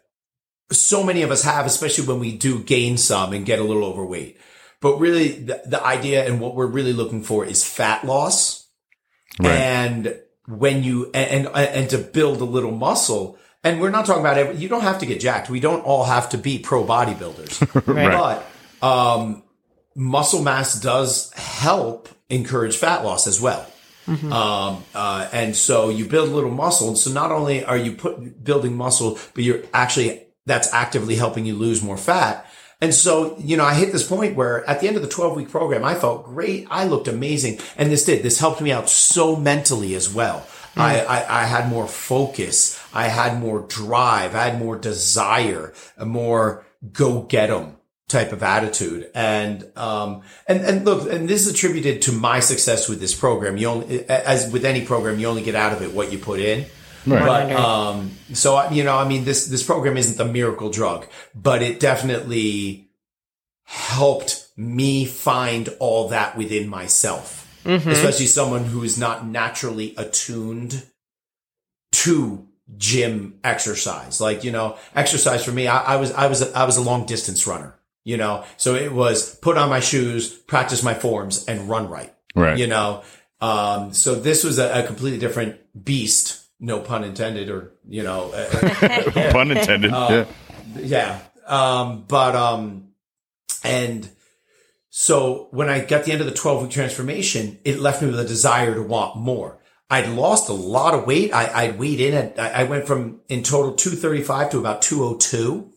so 0.72 1.04
many 1.04 1.22
of 1.22 1.32
us 1.32 1.44
have, 1.44 1.66
especially 1.66 2.08
when 2.08 2.20
we 2.20 2.36
do 2.36 2.60
gain 2.60 2.98
some 2.98 3.34
and 3.34 3.46
get 3.46 3.60
a 3.60 3.64
little 3.64 3.84
overweight. 3.84 4.38
But 4.86 5.00
really 5.00 5.30
the, 5.30 5.64
the 5.66 5.84
idea 5.84 6.28
and 6.28 6.40
what 6.40 6.54
we're 6.54 6.68
really 6.68 6.94
looking 6.94 7.24
for 7.24 7.44
is 7.44 7.66
fat 7.66 8.06
loss. 8.06 8.68
Right. 9.40 9.50
And 9.50 10.20
when 10.46 10.84
you 10.84 11.10
and, 11.12 11.48
and 11.48 11.56
and 11.56 11.90
to 11.90 11.98
build 11.98 12.40
a 12.40 12.46
little 12.46 12.70
muscle. 12.70 13.40
And 13.64 13.82
we're 13.82 13.90
not 13.90 14.06
talking 14.06 14.22
about 14.22 14.38
every, 14.38 14.58
you 14.58 14.70
don't 14.70 14.84
have 14.84 15.00
to 15.00 15.08
get 15.08 15.20
jacked. 15.20 15.50
We 15.50 15.60
don't 15.60 15.80
all 15.80 16.04
have 16.04 16.30
to 16.30 16.38
be 16.38 16.60
pro 16.60 16.84
bodybuilders, 16.84 17.88
right. 17.96 18.44
but 18.80 18.88
um, 18.88 19.42
muscle 19.96 20.44
mass 20.44 20.80
does 20.80 21.34
help 21.34 22.08
encourage 22.30 22.78
fat 22.78 23.04
loss 23.04 23.26
as 23.26 23.42
well. 23.42 23.66
Mm-hmm. 24.06 24.32
Um, 24.32 24.84
uh, 24.94 25.28
and 25.34 25.56
so 25.56 25.90
you 25.90 26.06
build 26.06 26.30
a 26.30 26.32
little 26.32 26.52
muscle. 26.52 26.90
And 26.90 26.98
so 27.00 27.12
not 27.12 27.32
only 27.32 27.66
are 27.66 27.76
you 27.76 27.94
put 27.94 28.44
building 28.44 28.78
muscle, 28.78 29.18
but 29.34 29.44
you're 29.44 29.64
actually 29.74 30.28
that's 30.46 30.72
actively 30.74 31.16
helping 31.16 31.48
you 31.48 31.56
lose 31.56 31.82
more 31.82 31.98
fat. 31.98 32.45
And 32.82 32.94
so, 32.94 33.38
you 33.40 33.58
know, 33.58 33.66
I 33.66 33.74
hit 33.74 33.92
this 33.92 34.08
point 34.08 34.36
where 34.36 34.68
at 34.70 34.82
the 34.82 34.88
end 34.88 34.96
of 34.96 35.02
the 35.02 35.10
12 35.10 35.36
week 35.36 35.50
program, 35.50 35.84
I 35.84 35.96
felt 35.96 36.26
great. 36.26 36.68
I 36.70 36.86
looked 36.86 37.08
amazing. 37.08 37.60
And 37.78 37.92
this 37.92 38.06
did, 38.06 38.24
this 38.24 38.40
helped 38.40 38.62
me 38.62 38.72
out 38.72 38.90
so 38.90 39.36
mentally 39.36 39.96
as 39.96 40.14
well. 40.14 40.48
Mm. 40.76 40.82
I, 40.82 41.00
I, 41.00 41.42
I, 41.42 41.46
had 41.46 41.70
more 41.70 41.88
focus. 41.88 42.80
I 42.94 43.08
had 43.08 43.40
more 43.40 43.62
drive. 43.62 44.36
I 44.36 44.50
had 44.50 44.60
more 44.60 44.76
desire, 44.76 45.74
a 45.98 46.06
more 46.06 46.66
go 46.92 47.22
get 47.22 47.50
'em 47.50 47.78
type 48.08 48.32
of 48.32 48.44
attitude. 48.44 49.10
And, 49.16 49.66
um, 49.76 50.22
and, 50.48 50.62
and 50.62 50.86
look, 50.86 51.12
and 51.12 51.28
this 51.28 51.48
is 51.48 51.54
attributed 51.54 52.04
to 52.04 52.12
my 52.12 52.40
success 52.40 52.88
with 52.88 53.00
this 53.00 53.16
program. 53.16 53.58
You 53.58 53.68
only, 53.68 54.08
as 54.10 54.52
with 54.52 54.66
any 54.66 54.86
program, 54.86 55.18
you 55.18 55.28
only 55.28 55.42
get 55.42 55.56
out 55.56 55.74
of 55.74 55.82
it 55.82 55.94
what 55.94 56.12
you 56.12 56.20
put 56.20 56.40
in. 56.40 56.66
Right. 57.06 57.50
But 57.50 57.52
um, 57.52 58.12
so 58.34 58.70
you 58.70 58.84
know, 58.84 58.98
I 58.98 59.08
mean, 59.08 59.26
this 59.26 59.48
this 59.48 59.64
program 59.64 59.98
isn't 59.98 60.18
the 60.18 60.32
miracle 60.32 60.70
drug, 60.70 61.08
but 61.34 61.62
it 61.62 61.80
definitely 61.80 62.90
helped 63.64 64.48
me 64.56 65.06
find 65.06 65.70
all 65.80 66.10
that 66.10 66.38
within 66.38 66.68
myself. 66.68 67.42
Mm-hmm. 67.66 67.90
Especially 67.90 68.28
someone 68.28 68.64
who 68.66 68.84
is 68.84 68.98
not 68.98 69.26
naturally 69.26 69.96
attuned 69.98 70.84
to 71.92 72.48
gym 72.78 73.40
exercise. 73.44 74.22
Like, 74.22 74.44
you 74.44 74.52
know, 74.52 74.78
exercise 74.96 75.44
for 75.44 75.52
me, 75.52 75.68
I, 75.68 75.80
I 75.80 75.96
was, 75.96 76.12
I 76.12 76.28
was, 76.28 76.42
a, 76.42 76.56
I 76.56 76.66
was 76.66 76.78
a 76.78 76.82
long 76.82 77.06
distance 77.06 77.48
runner, 77.48 77.76
you 78.04 78.18
know, 78.18 78.44
so 78.58 78.76
it 78.76 78.92
was 78.92 79.36
put 79.38 79.58
on 79.58 79.70
my 79.70 79.80
shoes, 79.80 80.30
practice 80.30 80.84
my 80.84 80.94
forms 80.94 81.46
and 81.46 81.68
run 81.68 81.90
right. 81.90 82.14
Right. 82.36 82.58
You 82.58 82.68
know, 82.68 83.04
um, 83.42 83.94
so 83.94 84.14
this 84.14 84.44
was 84.44 84.60
a, 84.60 84.84
a 84.84 84.86
completely 84.86 85.20
different 85.20 85.58
beast 85.84 86.45
no 86.66 86.80
pun 86.80 87.04
intended, 87.04 87.50
or 87.50 87.74
you 87.88 88.04
know, 88.04 88.32
uh, 88.32 89.32
pun 89.32 89.52
intended. 89.52 89.94
Uh, 89.94 90.26
yeah, 90.76 90.82
yeah. 90.82 91.20
Um, 91.48 92.06
but 92.08 92.36
um, 92.36 92.90
and 93.64 94.10
so 94.90 95.48
when 95.52 95.70
I 95.70 95.86
got 95.86 96.06
the 96.06 96.12
end 96.12 96.22
of 96.22 96.28
the 96.28 96.34
twelve 96.34 96.64
week 96.64 96.72
transformation, 96.72 97.60
it 97.64 97.80
left 97.80 98.02
me 98.02 98.10
with 98.10 98.20
a 98.20 98.26
desire 98.26 98.74
to 98.74 98.82
want 98.82 99.16
more. 99.16 99.60
I'd 99.90 100.10
lost 100.10 100.50
a 100.50 100.54
lot 100.54 100.96
of 100.96 101.06
weight. 101.06 101.32
I, 101.32 101.66
I'd 101.66 101.78
weighed 101.78 102.02
in 102.02 102.16
at, 102.16 102.40
I 102.40 102.64
went 102.64 102.88
from 102.88 103.22
in 103.30 103.44
total 103.44 103.76
235 103.76 104.50
to 104.52 104.60
about 104.60 104.82
202. 104.82 105.72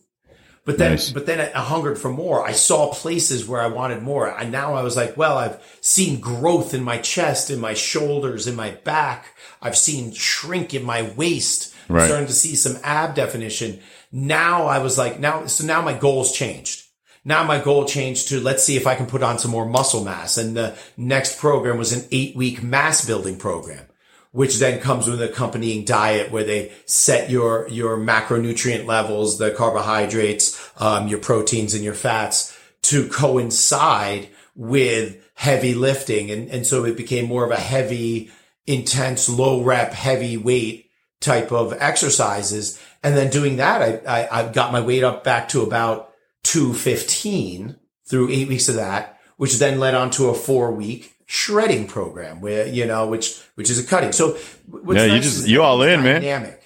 But 0.69 0.77
then, 0.77 0.91
nice. 0.91 1.09
but 1.09 1.25
then 1.25 1.39
I 1.39 1.59
hungered 1.61 1.97
for 1.97 2.11
more. 2.11 2.45
I 2.45 2.51
saw 2.51 2.93
places 2.93 3.47
where 3.47 3.59
I 3.59 3.65
wanted 3.65 4.03
more. 4.03 4.27
And 4.27 4.51
now 4.51 4.75
I 4.75 4.83
was 4.83 4.95
like, 4.95 5.17
well, 5.17 5.35
I've 5.35 5.59
seen 5.81 6.19
growth 6.19 6.75
in 6.75 6.83
my 6.83 6.99
chest, 6.99 7.49
in 7.49 7.59
my 7.59 7.73
shoulders, 7.73 8.45
in 8.45 8.55
my 8.55 8.69
back. 8.69 9.35
I've 9.63 9.75
seen 9.75 10.11
shrink 10.11 10.75
in 10.75 10.83
my 10.83 11.11
waist. 11.17 11.73
Right. 11.87 12.03
I'm 12.03 12.07
starting 12.07 12.27
to 12.27 12.33
see 12.33 12.55
some 12.55 12.77
ab 12.83 13.15
definition. 13.15 13.79
Now 14.11 14.67
I 14.67 14.77
was 14.77 14.95
like, 14.95 15.19
now, 15.19 15.47
so 15.47 15.65
now 15.65 15.81
my 15.81 15.97
goals 15.97 16.33
changed. 16.33 16.85
Now 17.25 17.43
my 17.43 17.59
goal 17.59 17.85
changed 17.85 18.27
to 18.27 18.39
let's 18.39 18.63
see 18.63 18.77
if 18.77 18.85
I 18.85 18.93
can 18.93 19.07
put 19.07 19.23
on 19.23 19.39
some 19.39 19.49
more 19.49 19.65
muscle 19.65 20.03
mass. 20.03 20.37
And 20.37 20.55
the 20.55 20.77
next 20.97 21.39
program 21.39 21.79
was 21.79 21.93
an 21.93 22.07
eight 22.11 22.35
week 22.35 22.61
mass 22.61 23.03
building 23.03 23.39
program 23.39 23.88
which 24.31 24.57
then 24.57 24.79
comes 24.79 25.07
with 25.07 25.21
an 25.21 25.29
accompanying 25.29 25.83
diet 25.85 26.31
where 26.31 26.43
they 26.43 26.71
set 26.85 27.29
your, 27.29 27.67
your 27.69 27.97
macronutrient 27.97 28.85
levels, 28.85 29.37
the 29.37 29.51
carbohydrates, 29.51 30.71
um, 30.77 31.07
your 31.07 31.19
proteins 31.19 31.73
and 31.73 31.83
your 31.83 31.95
fats 31.95 32.57
to 32.83 33.07
coincide 33.09 34.29
with 34.55 35.17
heavy 35.33 35.73
lifting. 35.73 36.29
And, 36.29 36.49
and 36.49 36.65
so 36.65 36.85
it 36.85 36.95
became 36.95 37.25
more 37.25 37.43
of 37.43 37.51
a 37.51 37.55
heavy, 37.55 38.29
intense, 38.67 39.27
low 39.27 39.63
rep, 39.63 39.93
heavy 39.93 40.37
weight 40.37 40.91
type 41.21 41.51
of 41.51 41.73
exercises. 41.79 42.79
And 43.03 43.17
then 43.17 43.31
doing 43.31 43.57
that, 43.57 43.81
I, 44.07 44.21
I, 44.21 44.39
I 44.39 44.51
got 44.51 44.71
my 44.71 44.81
weight 44.81 45.03
up 45.03 45.23
back 45.23 45.49
to 45.49 45.63
about 45.63 46.13
215 46.43 47.77
through 48.05 48.29
eight 48.29 48.47
weeks 48.47 48.69
of 48.69 48.75
that, 48.75 49.19
which 49.37 49.57
then 49.57 49.79
led 49.79 49.95
on 49.95 50.11
to 50.11 50.29
a 50.29 50.35
four 50.35 50.71
week 50.71 51.15
shredding 51.31 51.85
program 51.85 52.41
where, 52.41 52.65
you 52.65 52.87
know, 52.87 53.05
which, 53.05 53.39
which 53.53 53.69
is 53.69 53.77
a 53.77 53.87
cutting. 53.87 54.11
So 54.11 54.35
yeah, 54.35 54.93
nice 54.93 55.11
you 55.11 55.19
just, 55.19 55.47
you 55.47 55.61
all 55.61 55.83
in, 55.83 55.99
dynamic. 55.99 56.23
man. 56.23 56.57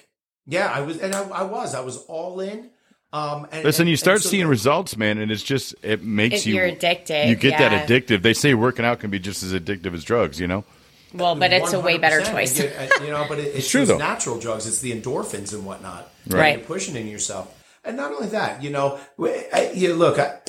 Yeah, 0.46 0.72
I 0.72 0.80
was, 0.80 0.98
and 0.98 1.14
I, 1.14 1.22
I 1.28 1.42
was, 1.42 1.74
I 1.74 1.80
was 1.80 1.98
all 2.06 2.40
in. 2.40 2.70
Um, 3.12 3.46
and, 3.52 3.62
Listen, 3.62 3.86
you 3.86 3.96
start 3.96 4.22
so 4.22 4.30
seeing 4.30 4.46
results, 4.46 4.96
man, 4.96 5.18
and 5.18 5.30
it's 5.30 5.42
just 5.42 5.74
it 5.82 6.02
makes 6.02 6.40
if 6.40 6.46
you 6.46 6.54
you're 6.56 6.64
addicted. 6.64 7.28
You 7.28 7.36
get 7.36 7.52
yeah. 7.52 7.68
that 7.68 7.88
addictive. 7.88 8.22
They 8.22 8.32
say 8.32 8.54
working 8.54 8.86
out 8.86 9.00
can 9.00 9.10
be 9.10 9.18
just 9.18 9.42
as 9.42 9.52
addictive 9.52 9.94
as 9.94 10.02
drugs, 10.02 10.40
you 10.40 10.46
know. 10.46 10.64
Well, 11.12 11.36
but 11.36 11.52
it's 11.52 11.72
a 11.74 11.80
way 11.80 11.98
better 11.98 12.22
choice. 12.22 12.58
You, 12.58 12.72
you 13.02 13.10
know, 13.10 13.26
but 13.28 13.38
it, 13.38 13.42
it's, 13.48 13.58
it's 13.58 13.70
true 13.70 13.84
though. 13.84 13.98
Natural 13.98 14.40
drugs, 14.40 14.66
it's 14.66 14.80
the 14.80 14.98
endorphins 14.98 15.54
and 15.54 15.64
whatnot. 15.64 16.10
Right. 16.26 16.40
right. 16.40 16.58
You're 16.58 16.66
pushing 16.66 16.96
in 16.96 17.06
yourself, 17.06 17.62
and 17.84 17.96
not 17.96 18.12
only 18.12 18.28
that, 18.28 18.62
you 18.62 18.70
know, 18.70 18.98
I, 19.20 19.70
you 19.74 19.94
look, 19.94 20.18
I, 20.18 20.40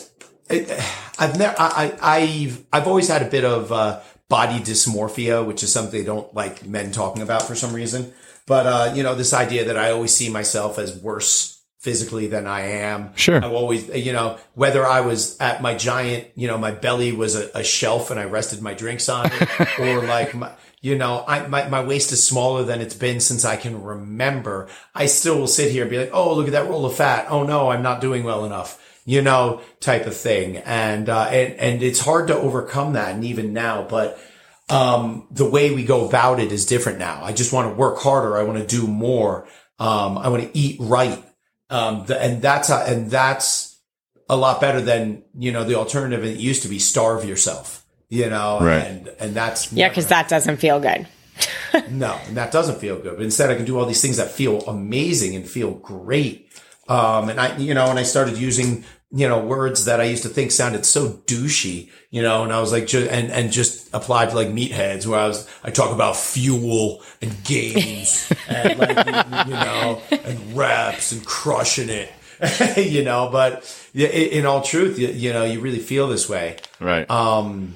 I've 0.49 1.37
never, 1.37 1.55
I, 1.57 1.93
I've, 2.01 2.65
I've 2.71 2.87
always 2.87 3.07
had 3.07 3.21
a 3.21 3.29
bit 3.29 3.45
of 3.45 3.71
uh, 3.71 4.01
body 4.29 4.59
dysmorphia, 4.59 5.45
which 5.45 5.63
is 5.63 5.71
something 5.71 5.99
they 5.99 6.05
don't 6.05 6.33
like 6.33 6.65
men 6.65 6.91
talking 6.91 7.21
about 7.21 7.43
for 7.43 7.55
some 7.55 7.73
reason. 7.73 8.13
But 8.45 8.67
uh, 8.67 8.93
you 8.95 9.03
know, 9.03 9.15
this 9.15 9.33
idea 9.33 9.65
that 9.65 9.77
I 9.77 9.91
always 9.91 10.13
see 10.13 10.29
myself 10.29 10.77
as 10.77 10.95
worse 10.95 11.63
physically 11.79 12.27
than 12.27 12.47
I 12.47 12.61
am. 12.61 13.15
Sure. 13.15 13.37
I've 13.37 13.53
always, 13.53 13.87
you 13.89 14.11
know, 14.11 14.39
whether 14.55 14.85
I 14.85 15.01
was 15.01 15.39
at 15.39 15.61
my 15.61 15.75
giant, 15.75 16.27
you 16.35 16.47
know, 16.47 16.57
my 16.57 16.71
belly 16.71 17.11
was 17.11 17.35
a, 17.35 17.49
a 17.53 17.63
shelf 17.63 18.09
and 18.09 18.19
I 18.19 18.25
rested 18.25 18.61
my 18.61 18.73
drinks 18.73 19.07
on 19.07 19.29
it, 19.31 19.79
or 19.79 20.01
like 20.01 20.33
my, 20.33 20.51
you 20.81 20.97
know, 20.97 21.23
I, 21.27 21.45
my, 21.47 21.67
my 21.69 21.83
waist 21.83 22.11
is 22.11 22.27
smaller 22.27 22.63
than 22.63 22.81
it's 22.81 22.95
been 22.95 23.19
since 23.19 23.45
I 23.45 23.55
can 23.55 23.83
remember. 23.83 24.67
I 24.95 25.05
still 25.05 25.37
will 25.37 25.47
sit 25.47 25.71
here 25.71 25.83
and 25.83 25.91
be 25.91 25.99
like, 25.99 26.09
oh, 26.11 26.33
look 26.35 26.47
at 26.47 26.53
that 26.53 26.67
roll 26.67 26.85
of 26.87 26.95
fat. 26.95 27.27
Oh 27.29 27.43
no, 27.43 27.69
I'm 27.69 27.83
not 27.83 28.01
doing 28.01 28.23
well 28.23 28.45
enough 28.45 28.81
you 29.05 29.21
know, 29.21 29.61
type 29.79 30.07
of 30.07 30.17
thing. 30.17 30.57
And, 30.57 31.07
uh, 31.07 31.27
and, 31.29 31.53
and 31.53 31.83
it's 31.83 31.99
hard 31.99 32.27
to 32.27 32.35
overcome 32.35 32.93
that. 32.93 33.13
And 33.13 33.23
even 33.23 33.53
now, 33.53 33.83
but, 33.87 34.19
um, 34.67 35.27
the 35.29 35.47
way 35.47 35.73
we 35.73 35.85
go 35.85 36.07
about 36.07 36.39
it 36.39 36.51
is 36.51 36.65
different 36.65 36.97
now. 36.97 37.23
I 37.23 37.31
just 37.31 37.53
want 37.53 37.69
to 37.69 37.75
work 37.75 37.99
harder. 37.99 38.35
I 38.35 38.43
want 38.43 38.57
to 38.57 38.65
do 38.65 38.87
more. 38.87 39.47
Um, 39.77 40.17
I 40.17 40.29
want 40.29 40.43
to 40.43 40.57
eat 40.57 40.77
right. 40.79 41.23
Um, 41.69 42.05
the, 42.07 42.19
and 42.19 42.41
that's, 42.41 42.69
how, 42.69 42.83
and 42.83 43.11
that's 43.11 43.79
a 44.27 44.35
lot 44.35 44.59
better 44.59 44.81
than, 44.81 45.23
you 45.37 45.51
know, 45.51 45.63
the 45.63 45.75
alternative 45.75 46.25
it 46.25 46.37
used 46.37 46.63
to 46.63 46.67
be 46.67 46.79
starve 46.79 47.25
yourself, 47.25 47.85
you 48.09 48.27
know, 48.27 48.59
right. 48.59 48.79
and, 48.79 49.07
and 49.19 49.33
that's, 49.35 49.71
yeah, 49.71 49.93
cause 49.93 50.07
that 50.07 50.29
doesn't 50.29 50.57
feel 50.57 50.79
good. 50.79 51.07
no, 51.91 52.19
and 52.25 52.37
that 52.37 52.51
doesn't 52.51 52.79
feel 52.79 52.97
good. 52.99 53.17
But 53.17 53.23
instead 53.23 53.51
I 53.51 53.55
can 53.55 53.65
do 53.65 53.77
all 53.77 53.85
these 53.85 54.01
things 54.01 54.17
that 54.17 54.31
feel 54.31 54.61
amazing 54.61 55.35
and 55.35 55.47
feel 55.47 55.71
great 55.71 56.45
um, 56.87 57.29
and 57.29 57.39
I, 57.39 57.57
you 57.57 57.73
know, 57.73 57.89
and 57.89 57.97
I 57.97 58.03
started 58.03 58.37
using 58.37 58.85
you 59.11 59.27
know, 59.27 59.39
words 59.39 59.85
that 59.85 60.01
I 60.01 60.05
used 60.05 60.23
to 60.23 60.29
think 60.29 60.51
sounded 60.51 60.85
so 60.85 61.09
douchey, 61.09 61.89
you 62.09 62.21
know, 62.21 62.43
and 62.43 62.51
I 62.51 62.59
was 62.59 62.71
like, 62.71 62.87
ju- 62.87 63.07
and, 63.09 63.31
and 63.31 63.51
just 63.51 63.93
applied 63.93 64.31
to 64.31 64.35
like 64.35 64.49
meatheads 64.49 65.05
where 65.05 65.19
I 65.19 65.27
was, 65.27 65.47
I 65.63 65.71
talk 65.71 65.93
about 65.93 66.17
fuel 66.17 67.01
and 67.21 67.43
games 67.43 68.31
and 68.47 68.79
like, 68.79 69.05
you, 69.05 69.53
you 69.53 69.59
know, 69.59 70.01
and 70.11 70.57
reps 70.57 71.11
and 71.11 71.25
crushing 71.25 71.89
it, 71.89 72.11
you 72.77 73.03
know, 73.03 73.29
but 73.31 73.89
in, 73.93 74.09
in 74.09 74.45
all 74.45 74.61
truth, 74.61 74.97
you, 74.99 75.07
you 75.09 75.31
know, 75.31 75.45
you 75.45 75.61
really 75.61 75.79
feel 75.79 76.07
this 76.07 76.27
way. 76.27 76.57
Right. 76.79 77.09
Um, 77.09 77.75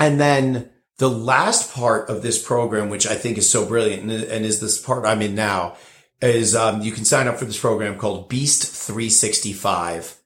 and 0.00 0.20
then 0.20 0.70
the 0.98 1.08
last 1.08 1.72
part 1.72 2.10
of 2.10 2.22
this 2.22 2.42
program, 2.42 2.90
which 2.90 3.06
I 3.06 3.14
think 3.14 3.38
is 3.38 3.48
so 3.48 3.64
brilliant 3.64 4.02
and, 4.02 4.24
and 4.24 4.44
is 4.44 4.60
this 4.60 4.80
part 4.80 5.06
I'm 5.06 5.22
in 5.22 5.34
now, 5.34 5.76
is 6.20 6.56
um, 6.56 6.82
you 6.82 6.92
can 6.92 7.04
sign 7.04 7.28
up 7.28 7.38
for 7.38 7.44
this 7.44 7.58
program 7.58 7.96
called 7.96 8.28
Beast 8.28 8.66
365, 8.66 10.17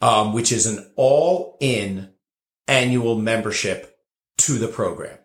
um, 0.00 0.32
which 0.32 0.52
is 0.52 0.66
an 0.66 0.90
all 0.96 1.56
in 1.60 2.10
annual 2.66 3.16
membership 3.16 3.98
to 4.38 4.54
the 4.54 4.68
program. 4.68 5.18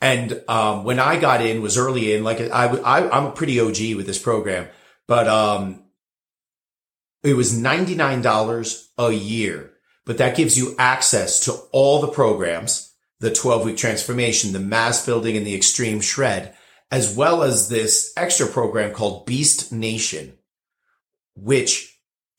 And 0.00 0.42
um, 0.48 0.84
when 0.84 0.98
I 0.98 1.18
got 1.18 1.40
in, 1.40 1.62
was 1.62 1.78
early 1.78 2.12
in, 2.12 2.24
like 2.24 2.40
I, 2.40 2.66
I, 2.66 3.16
I'm 3.16 3.26
a 3.26 3.32
pretty 3.32 3.58
OG 3.58 3.96
with 3.96 4.06
this 4.06 4.18
program, 4.18 4.68
but 5.06 5.28
um, 5.28 5.84
it 7.22 7.34
was 7.34 7.58
$99 7.58 8.84
a 8.98 9.12
year. 9.12 9.70
But 10.04 10.18
that 10.18 10.36
gives 10.36 10.58
you 10.58 10.74
access 10.78 11.40
to 11.40 11.54
all 11.72 12.00
the 12.00 12.08
programs, 12.08 12.92
the 13.20 13.32
12 13.32 13.64
week 13.64 13.76
transformation, 13.78 14.52
the 14.52 14.60
mass 14.60 15.06
building 15.06 15.36
and 15.36 15.46
the 15.46 15.54
extreme 15.54 16.00
shred, 16.00 16.54
as 16.90 17.16
well 17.16 17.42
as 17.42 17.68
this 17.68 18.12
extra 18.16 18.46
program 18.46 18.92
called 18.92 19.24
Beast 19.24 19.72
Nation, 19.72 20.34
which 21.34 21.93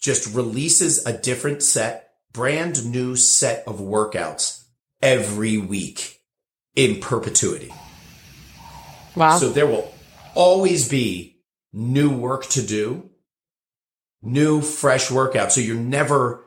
just 0.06 0.34
releases 0.34 1.06
a 1.06 1.18
different 1.18 1.64
set, 1.64 2.12
brand 2.32 2.86
new 2.86 3.16
set 3.16 3.68
of 3.68 3.80
workouts 3.80 4.64
every 5.02 5.58
week 5.58 6.22
in 6.76 7.00
perpetuity. 7.02 7.74
Wow. 9.16 9.38
So 9.38 9.50
there 9.50 9.66
will 9.66 9.92
always 10.36 10.88
be 10.88 11.42
new 11.74 12.10
work 12.10 12.46
to 12.48 12.62
do, 12.62 13.10
new 14.22 14.62
fresh 14.62 15.08
workouts. 15.08 15.52
So 15.52 15.62
you're 15.62 15.76
never 15.76 16.44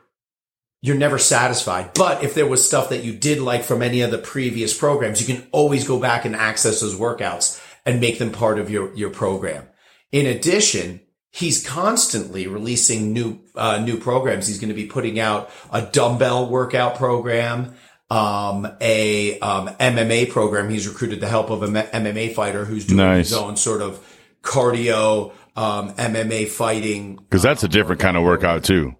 you're 0.81 0.97
never 0.97 1.19
satisfied. 1.19 1.93
But 1.95 2.23
if 2.23 2.35
there 2.35 2.47
was 2.47 2.65
stuff 2.65 2.91
that 2.91 3.03
you 3.03 3.13
did 3.13 3.41
like 3.41 3.65
from 3.65 3.83
any 3.83 4.03
of 4.03 4.13
the 4.13 4.19
previous 4.19 4.79
programs, 4.79 5.21
you 5.21 5.35
can 5.35 5.49
always 5.51 5.85
go 5.85 5.99
back 5.99 6.25
and 6.25 6.37
access 6.37 6.81
those 6.81 6.95
workouts 6.95 7.61
and 7.85 8.01
make 8.01 8.21
them 8.21 8.31
part 8.31 8.61
of 8.61 8.71
your 8.71 8.95
your 8.95 9.11
program. 9.11 9.67
In 10.13 10.27
addition, 10.27 11.01
he's 11.31 11.67
constantly 11.67 12.47
releasing 12.47 13.13
new 13.13 13.41
uh, 13.55 13.79
new 13.79 13.99
programs. 13.99 14.47
He's 14.47 14.59
going 14.59 14.69
to 14.69 14.75
be 14.75 14.87
putting 14.87 15.19
out 15.21 15.51
a 15.73 15.83
dumbbell 15.83 16.49
workout 16.49 16.97
program, 16.97 17.75
um, 18.11 18.67
a 18.81 19.39
um, 19.41 19.69
MMA 19.69 20.31
program. 20.31 20.69
He's 20.71 20.89
recruited 20.89 21.21
the 21.21 21.29
help 21.29 21.51
of 21.51 21.63
an 21.63 21.75
MMA 21.75 22.35
fighter 22.35 22.65
who's 22.65 22.87
doing 22.87 22.99
Nice. 22.99 23.29
his 23.31 23.39
own 23.39 23.57
sort 23.57 23.83
of 23.83 24.05
cardio 24.43 25.33
um, 25.57 25.93
MMA 25.95 26.49
fighting 26.49 27.17
Because 27.17 27.43
that's 27.43 27.65
a 27.65 27.69
different 27.69 28.01
kind 28.01 28.17
of 28.17 28.23
workout 28.23 28.63
too. 28.65 28.95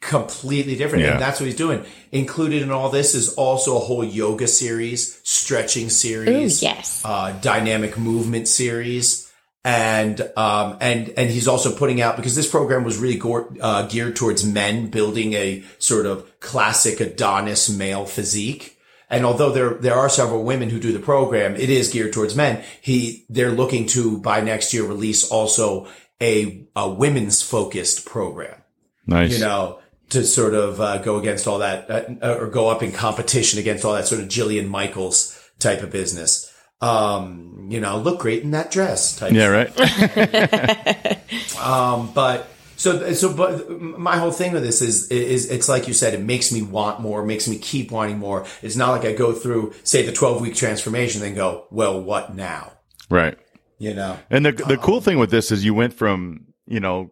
completely 0.00 0.76
different. 0.76 1.04
Yeah. 1.04 1.12
And 1.12 1.20
that's 1.22 1.40
what 1.40 1.46
he's 1.46 1.56
doing. 1.56 1.84
Included 2.12 2.62
in 2.62 2.70
all 2.70 2.90
this 2.90 3.14
is 3.14 3.34
also 3.34 3.76
a 3.76 3.80
whole 3.80 4.04
yoga 4.04 4.46
series, 4.46 5.20
stretching 5.22 5.88
series, 5.88 6.62
Ooh, 6.62 6.66
yes. 6.66 7.02
uh, 7.04 7.32
dynamic 7.40 7.96
movement 7.96 8.48
series. 8.48 9.23
And, 9.64 10.20
um, 10.36 10.76
and, 10.80 11.08
and 11.16 11.30
he's 11.30 11.48
also 11.48 11.74
putting 11.74 12.02
out, 12.02 12.16
because 12.16 12.36
this 12.36 12.50
program 12.50 12.84
was 12.84 12.98
really 12.98 13.20
uh, 13.60 13.86
geared 13.86 14.14
towards 14.14 14.44
men 14.44 14.90
building 14.90 15.32
a 15.32 15.64
sort 15.78 16.04
of 16.04 16.38
classic 16.40 17.00
Adonis 17.00 17.70
male 17.70 18.04
physique. 18.04 18.78
And 19.08 19.24
although 19.24 19.52
there, 19.52 19.74
there 19.74 19.94
are 19.94 20.10
several 20.10 20.44
women 20.44 20.68
who 20.68 20.78
do 20.78 20.92
the 20.92 20.98
program, 20.98 21.56
it 21.56 21.70
is 21.70 21.90
geared 21.90 22.12
towards 22.12 22.36
men. 22.36 22.62
He, 22.82 23.24
they're 23.30 23.52
looking 23.52 23.86
to 23.88 24.18
by 24.18 24.42
next 24.42 24.74
year 24.74 24.84
release 24.84 25.30
also 25.30 25.88
a, 26.20 26.66
a 26.76 26.88
women's 26.88 27.40
focused 27.42 28.04
program 28.04 28.60
Nice. 29.06 29.32
you 29.32 29.44
know, 29.44 29.80
to 30.10 30.24
sort 30.24 30.54
of 30.54 30.80
uh, 30.80 30.98
go 30.98 31.16
against 31.16 31.46
all 31.46 31.58
that 31.58 31.90
uh, 31.90 32.38
or 32.38 32.48
go 32.48 32.68
up 32.68 32.82
in 32.82 32.92
competition 32.92 33.58
against 33.58 33.84
all 33.84 33.94
that 33.94 34.06
sort 34.06 34.20
of 34.20 34.28
Jillian 34.28 34.68
Michaels 34.68 35.38
type 35.58 35.82
of 35.82 35.90
business. 35.90 36.43
Um, 36.80 37.68
you 37.70 37.80
know, 37.80 37.98
look 37.98 38.20
great 38.20 38.42
in 38.42 38.50
that 38.50 38.70
dress 38.70 39.16
type. 39.16 39.32
yeah, 39.32 39.46
right. 39.46 41.20
Um, 41.60 42.12
but 42.12 42.46
so, 42.76 43.12
so, 43.14 43.32
but 43.32 43.70
my 43.80 44.18
whole 44.18 44.32
thing 44.32 44.52
with 44.52 44.62
this 44.62 44.82
is, 44.82 45.08
is 45.10 45.50
it's 45.50 45.68
like 45.68 45.88
you 45.88 45.94
said, 45.94 46.12
it 46.12 46.20
makes 46.20 46.52
me 46.52 46.60
want 46.60 47.00
more, 47.00 47.24
makes 47.24 47.48
me 47.48 47.56
keep 47.58 47.90
wanting 47.90 48.18
more. 48.18 48.44
It's 48.60 48.76
not 48.76 48.90
like 48.90 49.04
I 49.04 49.12
go 49.12 49.32
through, 49.32 49.72
say, 49.82 50.04
the 50.04 50.12
12 50.12 50.42
week 50.42 50.54
transformation, 50.54 51.20
then 51.22 51.34
go, 51.34 51.66
well, 51.70 52.00
what 52.00 52.34
now? 52.34 52.72
right. 53.08 53.38
You 53.78 53.94
know? 53.94 54.18
And 54.30 54.46
the 54.46 54.52
the 54.52 54.76
cool 54.76 55.00
thing 55.00 55.18
with 55.18 55.30
this 55.30 55.50
is 55.50 55.64
you 55.64 55.74
went 55.74 55.94
from, 55.94 56.46
you 56.66 56.80
know, 56.80 57.10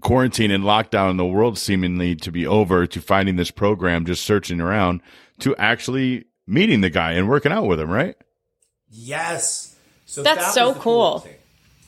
quarantine 0.00 0.50
and 0.50 0.64
lockdown 0.64 1.10
and 1.10 1.18
the 1.18 1.24
world 1.26 1.58
seemingly 1.58 2.14
to 2.16 2.30
be 2.30 2.46
over 2.46 2.86
to 2.86 3.00
finding 3.00 3.36
this 3.36 3.50
program, 3.50 4.06
just 4.06 4.24
searching 4.24 4.60
around 4.60 5.02
to 5.40 5.54
actually 5.56 6.26
meeting 6.46 6.80
the 6.80 6.90
guy 6.90 7.12
and 7.12 7.28
working 7.28 7.52
out 7.52 7.66
with 7.66 7.80
him, 7.80 7.90
right? 7.90 8.16
Yes. 8.90 9.76
So 10.06 10.22
That's 10.22 10.46
that 10.46 10.54
so 10.54 10.70
was 10.70 10.78
cool. 10.78 11.26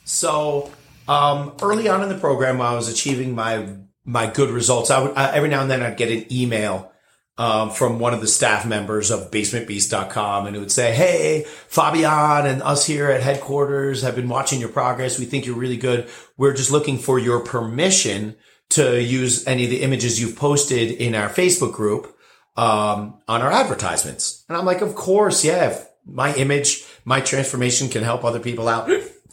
So 0.05 0.71
um, 1.07 1.53
early 1.61 1.87
on 1.89 2.01
in 2.01 2.09
the 2.09 2.17
program, 2.17 2.57
while 2.57 2.73
I 2.73 2.75
was 2.75 2.89
achieving 2.89 3.35
my 3.35 3.67
my 4.05 4.27
good 4.27 4.49
results, 4.49 4.89
I 4.89 5.01
would 5.01 5.15
I, 5.15 5.35
every 5.35 5.49
now 5.49 5.61
and 5.61 5.69
then 5.69 5.81
I'd 5.81 5.97
get 5.97 6.11
an 6.11 6.31
email 6.31 6.91
um, 7.37 7.71
from 7.71 7.99
one 7.99 8.13
of 8.13 8.21
the 8.21 8.27
staff 8.27 8.65
members 8.65 9.09
of 9.09 9.31
basementbeast.com 9.31 10.45
and 10.45 10.55
it 10.55 10.59
would 10.59 10.71
say, 10.71 10.93
Hey, 10.93 11.45
Fabian 11.67 12.45
and 12.45 12.61
us 12.61 12.85
here 12.85 13.09
at 13.09 13.21
headquarters 13.21 14.03
have 14.03 14.15
been 14.15 14.29
watching 14.29 14.59
your 14.59 14.69
progress. 14.69 15.17
We 15.17 15.25
think 15.25 15.45
you're 15.45 15.55
really 15.55 15.77
good. 15.77 16.09
We're 16.37 16.53
just 16.53 16.71
looking 16.71 16.97
for 16.97 17.17
your 17.17 17.39
permission 17.39 18.35
to 18.69 19.01
use 19.01 19.45
any 19.47 19.63
of 19.65 19.69
the 19.69 19.81
images 19.81 20.21
you've 20.21 20.35
posted 20.35 20.91
in 20.91 21.15
our 21.15 21.29
Facebook 21.29 21.73
group 21.73 22.15
um, 22.55 23.19
on 23.27 23.41
our 23.41 23.51
advertisements. 23.51 24.45
And 24.47 24.57
I'm 24.57 24.65
like, 24.65 24.81
of 24.81 24.95
course, 24.95 25.43
yeah. 25.43 25.69
If 25.69 25.87
my 26.05 26.33
image, 26.35 26.85
my 27.05 27.21
transformation 27.21 27.89
can 27.89 28.03
help 28.03 28.23
other 28.23 28.39
people 28.39 28.67
out. 28.67 28.89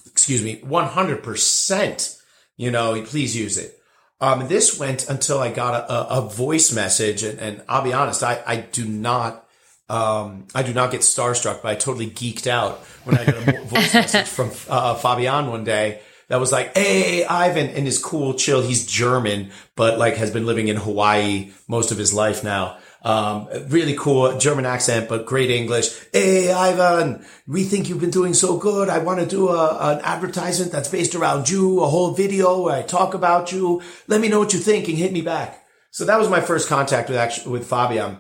Excuse 0.06 0.42
me, 0.42 0.56
100%. 0.60 2.22
You 2.56 2.70
know, 2.70 3.02
please 3.02 3.36
use 3.36 3.56
it. 3.56 3.80
Um, 4.20 4.48
this 4.48 4.78
went 4.78 5.08
until 5.08 5.38
I 5.38 5.50
got 5.50 5.88
a, 5.90 6.18
a, 6.18 6.20
voice 6.20 6.74
message, 6.74 7.22
and, 7.22 7.38
and 7.38 7.62
I'll 7.66 7.82
be 7.82 7.94
honest, 7.94 8.22
I, 8.22 8.42
I 8.46 8.56
do 8.56 8.84
not, 8.84 9.48
um, 9.88 10.46
I 10.54 10.62
do 10.62 10.74
not 10.74 10.90
get 10.90 11.00
starstruck, 11.00 11.62
but 11.62 11.70
I 11.70 11.74
totally 11.74 12.08
geeked 12.08 12.46
out 12.46 12.80
when 13.04 13.16
I 13.16 13.24
got 13.24 13.36
a 13.36 13.62
voice 13.62 13.94
message 13.94 14.26
from 14.26 14.50
uh, 14.68 14.94
Fabian 14.96 15.46
one 15.46 15.64
day 15.64 16.02
that 16.30 16.38
was 16.38 16.52
like, 16.52 16.76
"Hey, 16.76 17.24
Ivan," 17.24 17.68
and 17.68 17.86
his 17.86 17.98
cool, 17.98 18.34
chill. 18.34 18.62
He's 18.62 18.86
German, 18.86 19.50
but 19.74 19.98
like 19.98 20.16
has 20.16 20.30
been 20.30 20.44
living 20.46 20.68
in 20.68 20.76
Hawaii 20.76 21.52
most 21.66 21.90
of 21.90 21.96
his 21.98 22.12
life 22.14 22.44
now. 22.44 22.78
Um, 23.02 23.48
really 23.68 23.94
cool 23.94 24.36
German 24.36 24.66
accent, 24.66 25.08
but 25.08 25.24
great 25.24 25.50
English. 25.50 25.88
Hey, 26.12 26.52
Ivan, 26.52 27.24
we 27.46 27.64
think 27.64 27.88
you've 27.88 28.00
been 28.00 28.10
doing 28.10 28.34
so 28.34 28.58
good. 28.58 28.90
I 28.90 28.98
want 28.98 29.20
to 29.20 29.26
do 29.26 29.48
a, 29.48 29.94
an 29.94 30.00
advertisement 30.02 30.70
that's 30.70 30.90
based 30.90 31.14
around 31.14 31.48
you, 31.48 31.80
a 31.80 31.86
whole 31.86 32.12
video 32.12 32.62
where 32.62 32.76
I 32.76 32.82
talk 32.82 33.14
about 33.14 33.52
you. 33.52 33.80
Let 34.06 34.20
me 34.20 34.28
know 34.28 34.38
what 34.38 34.52
you 34.52 34.58
think 34.58 34.86
and 34.88 34.98
hit 34.98 35.12
me 35.12 35.22
back. 35.22 35.64
So 35.92 36.04
that 36.04 36.18
was 36.18 36.28
my 36.28 36.42
first 36.42 36.68
contact 36.68 37.08
with 37.08 37.16
actually 37.16 37.52
with 37.52 37.68
Fabian. 37.68 38.18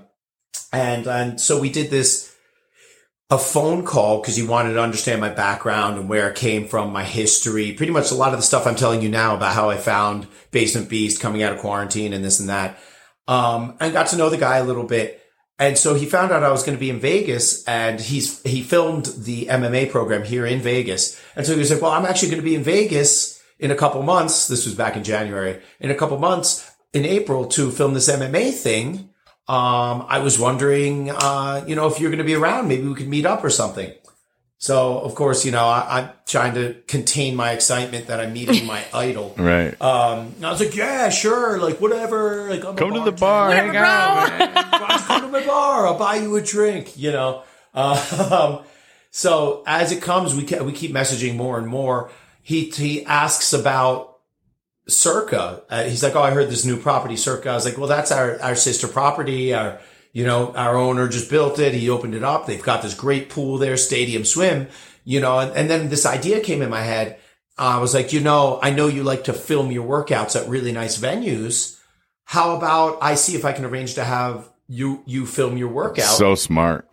And, 0.72 1.06
and 1.06 1.40
so 1.40 1.60
we 1.60 1.68
did 1.68 1.90
this, 1.90 2.34
a 3.28 3.38
phone 3.38 3.84
call 3.84 4.20
because 4.20 4.36
he 4.36 4.46
wanted 4.46 4.72
to 4.72 4.82
understand 4.82 5.20
my 5.20 5.28
background 5.28 5.98
and 5.98 6.08
where 6.08 6.30
I 6.30 6.32
came 6.32 6.66
from, 6.66 6.90
my 6.90 7.04
history, 7.04 7.72
pretty 7.72 7.92
much 7.92 8.10
a 8.10 8.16
lot 8.16 8.32
of 8.32 8.38
the 8.38 8.42
stuff 8.42 8.66
I'm 8.66 8.76
telling 8.76 9.02
you 9.02 9.08
now 9.08 9.36
about 9.36 9.54
how 9.54 9.68
I 9.70 9.76
found 9.76 10.26
Basement 10.50 10.88
Beast 10.88 11.20
coming 11.20 11.42
out 11.42 11.52
of 11.52 11.58
quarantine 11.58 12.12
and 12.12 12.24
this 12.24 12.40
and 12.40 12.48
that 12.48 12.78
um, 13.30 13.76
and 13.78 13.92
got 13.92 14.08
to 14.08 14.16
know 14.16 14.28
the 14.28 14.36
guy 14.36 14.56
a 14.56 14.64
little 14.64 14.84
bit. 14.84 15.22
And 15.58 15.78
so 15.78 15.94
he 15.94 16.04
found 16.04 16.32
out 16.32 16.42
I 16.42 16.50
was 16.50 16.64
going 16.64 16.76
to 16.76 16.80
be 16.80 16.90
in 16.90 16.98
Vegas 16.98 17.64
and 17.64 18.00
he's, 18.00 18.42
he 18.42 18.62
filmed 18.62 19.06
the 19.16 19.46
MMA 19.46 19.90
program 19.90 20.24
here 20.24 20.44
in 20.44 20.60
Vegas. 20.60 21.20
And 21.36 21.46
so 21.46 21.52
he 21.52 21.58
was 21.60 21.70
like, 21.70 21.80
well, 21.80 21.92
I'm 21.92 22.06
actually 22.06 22.30
going 22.30 22.42
to 22.42 22.48
be 22.48 22.56
in 22.56 22.64
Vegas 22.64 23.40
in 23.58 23.70
a 23.70 23.76
couple 23.76 24.02
months. 24.02 24.48
This 24.48 24.64
was 24.64 24.74
back 24.74 24.96
in 24.96 25.04
January 25.04 25.60
in 25.78 25.92
a 25.92 25.94
couple 25.94 26.18
months 26.18 26.68
in 26.92 27.04
April 27.04 27.46
to 27.48 27.70
film 27.70 27.94
this 27.94 28.10
MMA 28.10 28.52
thing. 28.52 29.10
Um, 29.46 30.06
I 30.08 30.18
was 30.18 30.38
wondering, 30.38 31.10
uh, 31.10 31.64
you 31.68 31.76
know, 31.76 31.86
if 31.86 32.00
you're 32.00 32.10
going 32.10 32.18
to 32.18 32.24
be 32.24 32.34
around, 32.34 32.66
maybe 32.66 32.88
we 32.88 32.94
could 32.94 33.08
meet 33.08 33.26
up 33.26 33.44
or 33.44 33.50
something. 33.50 33.92
So 34.62 34.98
of 35.00 35.14
course, 35.14 35.46
you 35.46 35.52
know, 35.52 35.64
I, 35.64 36.00
I'm 36.00 36.10
trying 36.26 36.52
to 36.54 36.74
contain 36.86 37.34
my 37.34 37.52
excitement 37.52 38.08
that 38.08 38.20
I'm 38.20 38.34
meeting 38.34 38.66
my 38.66 38.84
idol. 38.94 39.34
Right. 39.38 39.72
Um, 39.80 40.34
and 40.36 40.44
I 40.44 40.50
was 40.50 40.60
like, 40.60 40.76
yeah, 40.76 41.08
sure, 41.08 41.58
like 41.58 41.80
whatever. 41.80 42.48
Like, 42.50 42.62
I'm 42.66 42.76
Come 42.76 42.92
to 42.92 43.00
the 43.00 43.10
bartender. 43.10 43.20
bar, 43.20 43.50
hang 43.52 43.76
out. 43.76 44.28
bro. 44.28 44.38
man. 44.38 44.54
Why 44.54 44.88
don't 44.88 45.00
you 45.00 45.06
come 45.06 45.22
to 45.22 45.28
my 45.28 45.46
bar? 45.46 45.86
I'll 45.86 45.98
buy 45.98 46.16
you 46.16 46.36
a 46.36 46.42
drink. 46.42 46.98
You 46.98 47.10
know. 47.12 47.42
Um, 47.72 48.60
so 49.10 49.64
as 49.66 49.92
it 49.92 50.02
comes, 50.02 50.34
we 50.34 50.44
ke- 50.44 50.60
we 50.60 50.72
keep 50.72 50.92
messaging 50.92 51.36
more 51.36 51.56
and 51.58 51.66
more. 51.66 52.10
He 52.42 52.64
he 52.68 53.04
asks 53.06 53.54
about 53.54 54.18
Circa. 54.88 55.62
Uh, 55.70 55.84
he's 55.84 56.02
like, 56.02 56.14
oh, 56.16 56.22
I 56.22 56.32
heard 56.32 56.50
this 56.50 56.64
new 56.66 56.76
property, 56.76 57.16
Circa. 57.16 57.48
I 57.48 57.54
was 57.54 57.64
like, 57.64 57.78
well, 57.78 57.86
that's 57.88 58.10
our, 58.12 58.40
our 58.42 58.54
sister 58.54 58.88
property. 58.88 59.54
Our, 59.54 59.80
you 60.12 60.24
know, 60.26 60.52
our 60.54 60.76
owner 60.76 61.08
just 61.08 61.30
built 61.30 61.58
it. 61.58 61.74
He 61.74 61.88
opened 61.88 62.14
it 62.14 62.24
up. 62.24 62.46
They've 62.46 62.62
got 62.62 62.82
this 62.82 62.94
great 62.94 63.30
pool 63.30 63.58
there, 63.58 63.76
stadium 63.76 64.24
swim, 64.24 64.68
you 65.04 65.20
know, 65.20 65.38
and, 65.38 65.52
and 65.52 65.70
then 65.70 65.88
this 65.88 66.06
idea 66.06 66.40
came 66.40 66.62
in 66.62 66.70
my 66.70 66.82
head. 66.82 67.18
I 67.56 67.78
was 67.78 67.94
like, 67.94 68.12
you 68.12 68.20
know, 68.20 68.58
I 68.62 68.70
know 68.70 68.86
you 68.86 69.02
like 69.02 69.24
to 69.24 69.32
film 69.32 69.70
your 69.70 69.86
workouts 69.86 70.40
at 70.40 70.48
really 70.48 70.72
nice 70.72 70.98
venues. 70.98 71.78
How 72.24 72.56
about 72.56 72.98
I 73.02 73.14
see 73.16 73.34
if 73.36 73.44
I 73.44 73.52
can 73.52 73.64
arrange 73.64 73.94
to 73.94 74.04
have 74.04 74.48
you, 74.68 75.02
you 75.06 75.26
film 75.26 75.56
your 75.56 75.68
workout 75.68 76.04
So 76.04 76.34
smart. 76.34 76.88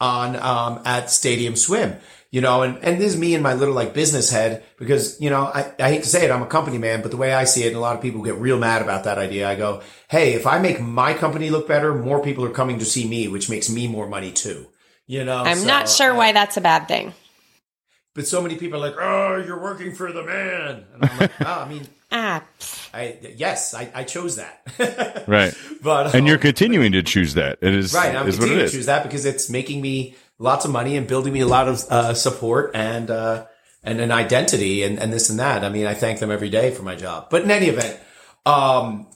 on, 0.00 0.34
um, 0.36 0.82
at 0.84 1.10
stadium 1.10 1.56
swim 1.56 1.96
you 2.32 2.40
know, 2.40 2.62
and, 2.62 2.78
and 2.82 3.00
this 3.00 3.12
is 3.12 3.20
me 3.20 3.34
and 3.34 3.42
my 3.42 3.52
little 3.54 3.74
like 3.74 3.92
business 3.94 4.30
head 4.30 4.64
because, 4.78 5.20
you 5.20 5.30
know, 5.30 5.42
I, 5.44 5.70
I 5.78 5.88
hate 5.90 6.02
to 6.02 6.08
say 6.08 6.24
it, 6.24 6.30
I'm 6.32 6.42
a 6.42 6.46
company 6.46 6.78
man, 6.78 7.02
but 7.02 7.10
the 7.12 7.16
way 7.18 7.32
I 7.32 7.44
see 7.44 7.62
it, 7.62 7.68
and 7.68 7.76
a 7.76 7.80
lot 7.80 7.94
of 7.94 8.02
people 8.02 8.22
get 8.22 8.34
real 8.36 8.58
mad 8.58 8.80
about 8.82 9.04
that 9.04 9.18
idea. 9.18 9.48
I 9.48 9.54
go, 9.54 9.82
Hey, 10.08 10.32
if 10.32 10.46
I 10.46 10.58
make 10.58 10.80
my 10.80 11.12
company 11.14 11.50
look 11.50 11.68
better, 11.68 11.94
more 11.94 12.22
people 12.22 12.44
are 12.44 12.50
coming 12.50 12.78
to 12.80 12.84
see 12.86 13.06
me, 13.06 13.28
which 13.28 13.48
makes 13.50 13.70
me 13.70 13.86
more 13.86 14.08
money 14.08 14.32
too. 14.32 14.66
You 15.06 15.24
know, 15.24 15.36
I'm 15.44 15.58
so 15.58 15.66
not 15.66 15.88
sure 15.88 16.14
I- 16.14 16.16
why 16.16 16.32
that's 16.32 16.56
a 16.56 16.60
bad 16.62 16.88
thing. 16.88 17.12
but 18.14 18.26
so 18.26 18.40
many 18.40 18.56
people 18.56 18.82
are 18.82 18.88
like, 18.90 18.96
Oh, 18.98 19.36
you're 19.46 19.60
working 19.62 19.94
for 19.94 20.10
the 20.10 20.22
man. 20.24 20.84
And 20.94 21.04
I'm 21.04 21.18
like, 21.18 21.32
oh, 21.40 21.60
I 21.60 21.68
mean, 21.68 21.86
Ah. 22.14 22.44
I, 22.92 23.16
yes, 23.36 23.72
I, 23.72 23.90
I 23.94 24.04
chose 24.04 24.36
that. 24.36 25.24
Right. 25.26 25.54
but, 25.82 26.06
And 26.14 26.22
um, 26.22 26.26
you're 26.26 26.36
continuing 26.36 26.92
to 26.92 27.02
choose 27.02 27.34
that. 27.34 27.58
It 27.62 27.74
is, 27.74 27.94
Right, 27.94 28.14
I'm 28.14 28.28
is 28.28 28.36
what 28.38 28.44
it 28.44 28.48
continuing 28.48 28.66
to 28.66 28.72
choose 28.72 28.86
that 28.86 29.02
because 29.02 29.24
it's 29.24 29.48
making 29.48 29.80
me 29.80 30.14
lots 30.38 30.64
of 30.64 30.70
money 30.70 30.96
and 30.96 31.06
building 31.06 31.32
me 31.32 31.40
a 31.40 31.46
lot 31.46 31.68
of 31.68 31.84
uh, 31.90 32.14
support 32.14 32.72
and 32.74 33.10
uh, 33.10 33.46
and 33.84 34.00
an 34.00 34.12
identity 34.12 34.82
and, 34.82 34.98
and 34.98 35.12
this 35.12 35.30
and 35.30 35.38
that. 35.38 35.64
I 35.64 35.68
mean, 35.68 35.86
I 35.86 35.94
thank 35.94 36.20
them 36.20 36.30
every 36.30 36.50
day 36.50 36.70
for 36.70 36.82
my 36.82 36.94
job. 36.94 37.28
But 37.30 37.42
in 37.42 37.50
any 37.50 37.66
event, 37.66 37.98
um, 38.46 39.06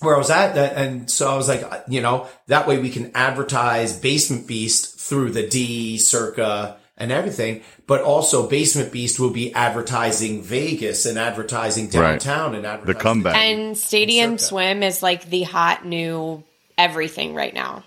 where 0.00 0.14
I 0.14 0.18
was 0.18 0.30
at, 0.30 0.54
that, 0.54 0.76
and 0.76 1.10
so 1.10 1.28
I 1.32 1.36
was 1.36 1.48
like, 1.48 1.62
uh, 1.62 1.80
you 1.88 2.00
know, 2.00 2.28
that 2.46 2.66
way 2.68 2.78
we 2.78 2.90
can 2.90 3.10
advertise 3.14 3.98
Basement 3.98 4.46
Beast 4.46 4.98
through 5.00 5.30
the 5.32 5.46
D, 5.48 5.98
Circa, 5.98 6.76
and 6.96 7.10
everything. 7.12 7.62
But 7.86 8.02
also, 8.02 8.48
Basement 8.48 8.92
Beast 8.92 9.18
will 9.18 9.30
be 9.30 9.52
advertising 9.54 10.42
Vegas 10.42 11.06
and 11.06 11.18
advertising 11.18 11.86
Right. 11.86 12.20
downtown 12.20 12.54
and 12.54 12.66
advertising 12.66 13.00
comeback. 13.00 13.36
and 13.36 13.76
Stadium 13.78 14.38
Circa. 14.38 14.48
Swim 14.48 14.82
is 14.82 15.02
like 15.02 15.24
the 15.30 15.42
hot 15.44 15.84
new 15.86 16.42
everything 16.76 17.34
right 17.34 17.54
now. 17.54 17.84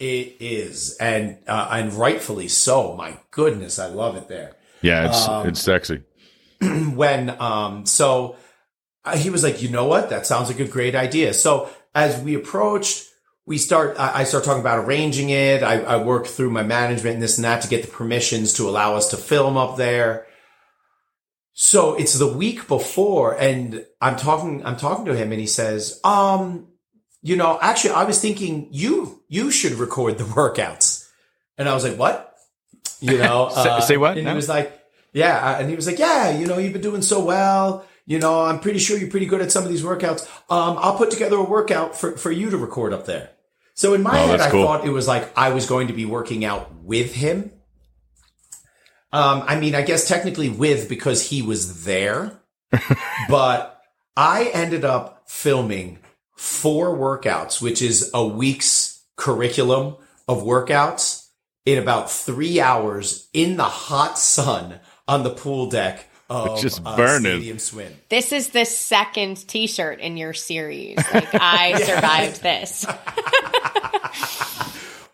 It 0.00 0.38
is, 0.40 0.96
and 0.96 1.36
uh, 1.46 1.68
and 1.72 1.92
rightfully 1.92 2.48
so. 2.48 2.96
My 2.96 3.18
goodness, 3.30 3.78
I 3.78 3.88
love 3.88 4.16
it 4.16 4.28
there. 4.28 4.56
Yeah, 4.80 5.08
it's 5.08 5.28
Um, 5.28 5.46
it's 5.46 5.60
sexy. 5.60 6.02
When 6.94 7.28
um, 7.38 7.84
so 7.84 8.36
uh, 9.04 9.18
he 9.18 9.28
was 9.28 9.42
like, 9.42 9.60
you 9.60 9.68
know 9.68 9.84
what, 9.84 10.08
that 10.08 10.26
sounds 10.26 10.48
like 10.48 10.58
a 10.58 10.64
great 10.64 10.94
idea. 10.94 11.34
So 11.34 11.68
as 11.94 12.18
we 12.22 12.34
approached, 12.34 13.08
we 13.44 13.58
start. 13.58 13.98
I, 13.98 14.20
I 14.20 14.24
start 14.24 14.44
talking 14.44 14.62
about 14.62 14.86
arranging 14.86 15.28
it. 15.28 15.62
I, 15.62 15.80
I 15.82 15.96
work 16.02 16.26
through 16.26 16.50
my 16.50 16.62
management 16.62 17.14
and 17.14 17.22
this 17.22 17.36
and 17.36 17.44
that 17.44 17.60
to 17.60 17.68
get 17.68 17.82
the 17.82 17.88
permissions 17.88 18.54
to 18.54 18.70
allow 18.70 18.96
us 18.96 19.10
to 19.10 19.18
film 19.18 19.58
up 19.58 19.76
there. 19.76 20.26
So 21.52 21.94
it's 21.94 22.14
the 22.14 22.26
week 22.32 22.68
before, 22.68 23.38
and 23.38 23.84
I'm 24.00 24.16
talking. 24.16 24.64
I'm 24.64 24.78
talking 24.78 25.04
to 25.04 25.14
him, 25.14 25.30
and 25.30 25.40
he 25.40 25.46
says, 25.46 26.00
um. 26.04 26.68
You 27.22 27.36
know, 27.36 27.58
actually, 27.60 27.90
I 27.90 28.04
was 28.04 28.20
thinking 28.20 28.68
you 28.70 29.22
you 29.28 29.50
should 29.50 29.72
record 29.74 30.18
the 30.18 30.24
workouts, 30.38 31.06
and 31.58 31.68
I 31.68 31.74
was 31.74 31.84
like, 31.84 31.96
"What?" 31.98 32.34
You 33.00 33.18
know, 33.18 33.48
Say- 33.54 33.68
uh, 33.68 33.80
say 33.80 33.96
what 33.96 34.16
And 34.16 34.24
now? 34.24 34.30
he 34.32 34.36
was 34.36 34.48
like, 34.48 34.72
"Yeah," 35.12 35.58
and 35.58 35.68
he 35.68 35.76
was 35.76 35.86
like, 35.86 35.98
"Yeah, 35.98 36.30
you 36.38 36.46
know, 36.46 36.58
you've 36.58 36.72
been 36.72 36.82
doing 36.82 37.02
so 37.02 37.20
well. 37.24 37.84
You 38.06 38.18
know, 38.18 38.40
I'm 38.44 38.58
pretty 38.58 38.78
sure 38.80 38.96
you're 38.98 39.10
pretty 39.10 39.26
good 39.26 39.40
at 39.42 39.52
some 39.52 39.62
of 39.64 39.68
these 39.68 39.82
workouts. 39.82 40.22
Um, 40.50 40.76
I'll 40.80 40.96
put 40.96 41.10
together 41.10 41.36
a 41.36 41.42
workout 41.44 41.94
for 41.96 42.16
for 42.16 42.30
you 42.32 42.50
to 42.50 42.56
record 42.56 42.92
up 42.94 43.04
there." 43.06 43.30
So 43.74 43.94
in 43.94 44.02
my 44.02 44.18
Oh, 44.22 44.26
head, 44.28 44.40
I 44.40 44.50
cool. 44.50 44.64
thought 44.64 44.84
it 44.86 44.90
was 44.90 45.06
like 45.08 45.30
I 45.38 45.50
was 45.50 45.66
going 45.66 45.88
to 45.88 45.94
be 45.94 46.04
working 46.06 46.44
out 46.44 46.74
with 46.82 47.14
him. 47.14 47.50
Um, 49.12 49.42
I 49.46 49.58
mean, 49.58 49.74
I 49.74 49.82
guess 49.82 50.06
technically 50.06 50.48
with 50.48 50.88
because 50.88 51.28
he 51.28 51.42
was 51.42 51.84
there, 51.84 52.40
but 53.28 53.80
I 54.16 54.50
ended 54.54 54.84
up 54.84 55.24
filming 55.26 55.98
four 56.40 56.96
workouts, 56.96 57.60
which 57.60 57.82
is 57.82 58.10
a 58.14 58.26
week's 58.26 59.04
curriculum 59.14 59.94
of 60.26 60.42
workouts 60.42 61.28
in 61.66 61.76
about 61.76 62.10
three 62.10 62.58
hours 62.58 63.28
in 63.34 63.58
the 63.58 63.64
hot 63.64 64.18
sun 64.18 64.80
on 65.06 65.22
the 65.22 65.28
pool 65.28 65.68
deck 65.68 66.08
of 66.30 66.58
Just 66.58 66.80
uh, 66.82 66.96
burning. 66.96 67.32
Stadium 67.32 67.58
Swim. 67.58 67.92
This 68.08 68.32
is 68.32 68.48
the 68.48 68.64
second 68.64 69.46
T-shirt 69.46 70.00
in 70.00 70.16
your 70.16 70.32
series. 70.32 70.96
Like 71.12 71.28
I 71.34 71.78
survived 71.82 72.42
this. 72.42 72.86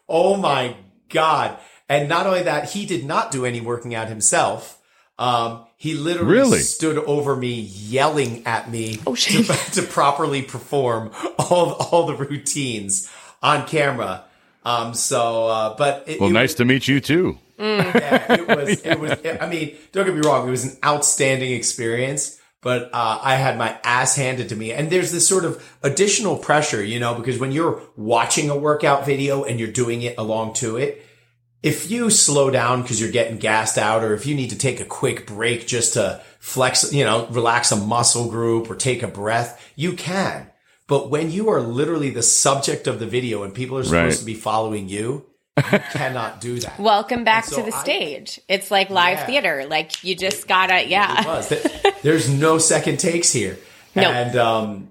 Oh 0.09 0.37
my 0.37 0.77
God. 1.09 1.59
And 1.89 2.09
not 2.09 2.29
only 2.29 2.45
that, 2.45 2.71
he 2.71 2.87
did 2.87 3.05
not 3.05 3.33
do 3.33 3.45
any 3.45 3.61
working 3.61 3.93
out 3.93 4.07
himself. 4.07 4.76
Um, 5.19 5.65
he 5.79 5.95
literally 5.95 6.31
Really? 6.33 6.59
stood 6.61 6.99
over 6.99 7.37
me 7.37 7.53
yelling 7.61 8.47
at 8.47 8.71
me 8.71 8.99
Oh, 9.07 9.15
shit. 9.15 9.47
to, 9.47 9.53
to 9.81 9.83
properly 9.83 10.43
perform 10.43 11.11
all, 11.39 11.73
all 11.73 12.07
the 12.07 12.15
routines 12.15 13.11
on 13.43 13.67
camera. 13.67 14.25
Um, 14.65 14.95
so, 14.95 15.47
uh, 15.47 15.77
but 15.77 16.05
it, 16.07 16.21
Well, 16.21 16.31
it 16.31 16.33
nice 16.35 16.55
to 16.55 16.65
meet 16.65 16.89
you 16.89 17.01
too. 17.01 17.39
yeah, 17.59 18.33
it 18.35 18.49
was, 18.49 18.85
it 18.85 18.99
was, 19.01 19.13
I 19.41 19.49
mean, 19.49 19.77
don't 19.93 20.05
get 20.05 20.15
me 20.15 20.21
wrong. 20.27 20.47
It 20.49 20.51
was 20.51 20.65
an 20.65 20.77
outstanding 20.85 21.53
experience, 21.53 22.39
but, 22.61 22.91
uh, 22.93 23.19
I 23.23 23.37
had 23.37 23.57
my 23.57 23.79
ass 23.85 24.17
handed 24.17 24.49
to 24.51 24.57
me. 24.57 24.73
And 24.73 24.91
there's 24.91 25.13
this 25.13 25.27
sort 25.27 25.45
of 25.45 25.65
additional 25.83 26.37
pressure, 26.37 26.83
you 26.85 26.99
know, 27.01 27.15
because 27.15 27.39
when 27.39 27.53
you're 27.53 27.81
watching 27.97 28.51
a 28.51 28.57
workout 28.57 29.07
video 29.07 29.45
and 29.45 29.59
you're 29.61 29.71
doing 29.73 30.03
it 30.03 30.17
along 30.19 30.55
to 30.55 30.77
it, 30.77 31.06
if 31.63 31.91
you 31.91 32.11
slow 32.11 32.51
down 32.51 32.83
because 32.83 33.01
you're 33.01 33.11
getting 33.11 33.39
gassed 33.39 33.79
out 33.79 34.05
or 34.05 34.15
if 34.15 34.27
you 34.27 34.35
need 34.35 34.51
to 34.51 34.59
take 34.59 34.81
a 34.81 34.85
quick 34.85 35.27
break 35.27 35.67
just 35.67 35.95
to 35.95 36.23
flex, 36.39 36.93
you 36.93 37.05
know, 37.05 37.27
relax 37.29 37.73
a 37.73 37.77
muscle 37.77 38.29
group 38.31 38.71
or 38.71 38.75
take 38.77 39.03
a 39.03 39.09
breath, 39.09 39.73
you 39.75 39.95
can. 39.95 40.51
But 40.87 41.11
when 41.11 41.31
you 41.33 41.49
are 41.49 41.61
literally 41.61 42.11
the 42.11 42.23
subject 42.23 42.87
of 42.87 43.01
the 43.01 43.07
video 43.07 43.43
and 43.43 43.53
people 43.53 43.79
are 43.79 43.83
supposed 43.83 44.05
Right. 44.15 44.19
to 44.21 44.25
be 44.25 44.35
following 44.35 44.89
you, 44.89 45.27
you 45.57 45.63
cannot 45.93 46.41
do 46.41 46.61
that. 46.61 46.79
Welcome 46.79 47.25
back 47.25 47.47
so 47.47 47.57
to 47.57 47.63
the 47.71 47.77
I- 47.77 47.83
stage. 47.83 48.41
it's 48.49 48.71
like 48.71 48.91
live 48.91 49.19
Yeah. 49.19 49.27
theater. 49.27 49.67
Like 49.69 50.05
you 50.05 50.15
just 50.15 50.47
gotta, 50.47 50.87
yeah. 50.87 51.23
It 51.23 51.27
was. 51.27 51.93
There's 52.03 52.29
no 52.31 52.59
second 52.59 52.99
takes 53.01 53.33
here. 53.33 53.59
No. 53.97 54.03
And 54.03 54.37
um 54.37 54.89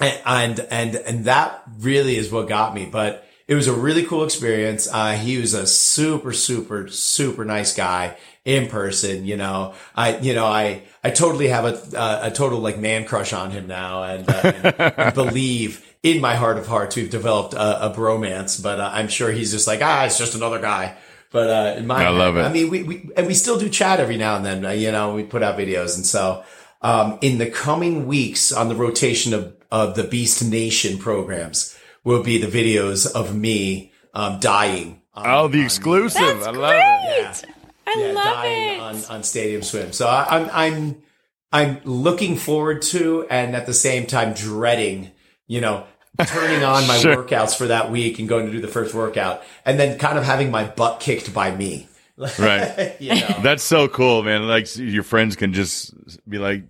and 0.00 0.60
and 0.70 0.94
and 0.96 1.24
that 1.24 1.62
really 1.80 2.16
is 2.16 2.30
what 2.30 2.48
got 2.48 2.72
me. 2.74 2.86
But 2.86 3.27
it 3.48 3.54
was 3.54 3.66
a 3.66 3.72
really 3.72 4.04
cool 4.04 4.22
experience. 4.22 4.88
Uh 4.92 5.12
he 5.12 5.38
was 5.38 5.54
a 5.54 5.66
super, 5.66 6.32
super, 6.32 6.86
super 6.88 7.44
nice 7.44 7.74
guy 7.74 8.16
in 8.44 8.68
person, 8.68 9.24
you 9.24 9.36
know. 9.36 9.74
I 9.96 10.18
you 10.18 10.34
know, 10.34 10.46
I 10.46 10.82
I 11.02 11.10
totally 11.10 11.48
have 11.48 11.64
a 11.64 11.98
uh, 11.98 12.20
a 12.24 12.30
total 12.30 12.60
like 12.60 12.78
man 12.78 13.04
crush 13.04 13.32
on 13.32 13.50
him 13.50 13.66
now 13.66 14.02
and, 14.04 14.28
uh, 14.28 14.92
and, 14.96 15.14
believe 15.14 15.84
in 16.02 16.20
my 16.20 16.34
heart 16.34 16.58
of 16.58 16.66
hearts 16.66 16.96
we've 16.96 17.10
developed 17.10 17.54
a, 17.54 17.86
a 17.86 17.94
bromance, 17.94 18.62
but 18.62 18.80
uh, 18.80 18.90
I'm 18.92 19.08
sure 19.08 19.32
he's 19.32 19.50
just 19.50 19.66
like, 19.66 19.80
ah, 19.82 20.04
it's 20.04 20.18
just 20.18 20.34
another 20.34 20.60
guy. 20.60 20.96
But 21.30 21.50
uh, 21.50 21.78
in 21.78 21.86
my 21.86 22.04
I 22.04 22.08
love 22.08 22.36
it. 22.36 22.42
I 22.42 22.52
mean, 22.52 22.70
we, 22.70 22.82
we 22.82 23.10
and 23.16 23.26
we 23.26 23.34
still 23.34 23.58
do 23.58 23.68
chat 23.68 24.00
every 24.00 24.16
now 24.16 24.36
and 24.36 24.46
then. 24.46 24.64
Uh, 24.64 24.70
you 24.70 24.90
know, 24.92 25.14
we 25.14 25.24
put 25.24 25.42
out 25.42 25.58
videos, 25.58 25.96
and 25.96 26.06
so 26.06 26.42
um, 26.80 27.18
in 27.20 27.38
the 27.38 27.50
coming 27.50 28.06
weeks 28.06 28.50
on 28.50 28.68
the 28.68 28.74
rotation 28.74 29.34
of 29.34 29.54
of 29.70 29.94
the 29.94 30.04
Beast 30.04 30.42
Nation 30.42 30.96
programs 30.96 31.77
will 32.04 32.22
be 32.22 32.38
the 32.38 32.46
videos 32.46 33.10
of 33.12 33.34
me 33.34 33.92
um, 34.14 34.40
dying. 34.40 35.02
On, 35.14 35.24
Oh, 35.26 35.48
the 35.48 35.58
on- 35.60 35.64
exclusive. 35.64 36.20
That's 36.40 36.46
I 36.46 36.50
love 36.50 36.70
great. 36.70 37.28
it. 37.28 37.44
I 37.86 37.94
yeah, 37.98 38.06
love 38.12 38.24
dying 38.24 38.74
it. 38.74 38.80
on 38.80 39.04
on 39.16 39.22
Stadium 39.22 39.62
Swim. 39.62 39.92
So 39.92 40.06
I, 40.06 40.26
I'm 40.38 40.50
I'm 40.52 41.02
I'm 41.50 41.80
looking 41.84 42.36
forward 42.36 42.82
to, 42.82 43.26
and 43.30 43.56
at 43.56 43.66
the 43.66 43.74
same 43.74 44.06
time 44.06 44.34
dreading. 44.34 45.10
You 45.46 45.60
know. 45.62 45.84
turning 46.26 46.64
on 46.64 46.86
my 46.88 46.98
Sure. 47.00 47.16
workouts 47.22 47.56
for 47.56 47.68
that 47.68 47.90
week 47.92 48.18
and 48.18 48.28
going 48.28 48.46
to 48.46 48.52
do 48.52 48.60
the 48.60 48.66
first 48.68 48.92
workout 48.92 49.40
and 49.64 49.78
then 49.78 49.96
kind 50.00 50.18
of 50.18 50.24
having 50.24 50.50
my 50.50 50.64
butt 50.64 50.98
kicked 51.00 51.32
by 51.32 51.54
me. 51.54 51.86
Right. 52.38 52.96
you 53.00 53.14
know. 53.14 53.36
That's 53.40 53.62
so 53.62 53.86
cool, 53.86 54.24
man. 54.24 54.48
Like 54.48 54.66
your 54.76 55.04
friends 55.04 55.36
can 55.36 55.52
just 55.52 55.94
be 56.28 56.38
like, 56.38 56.64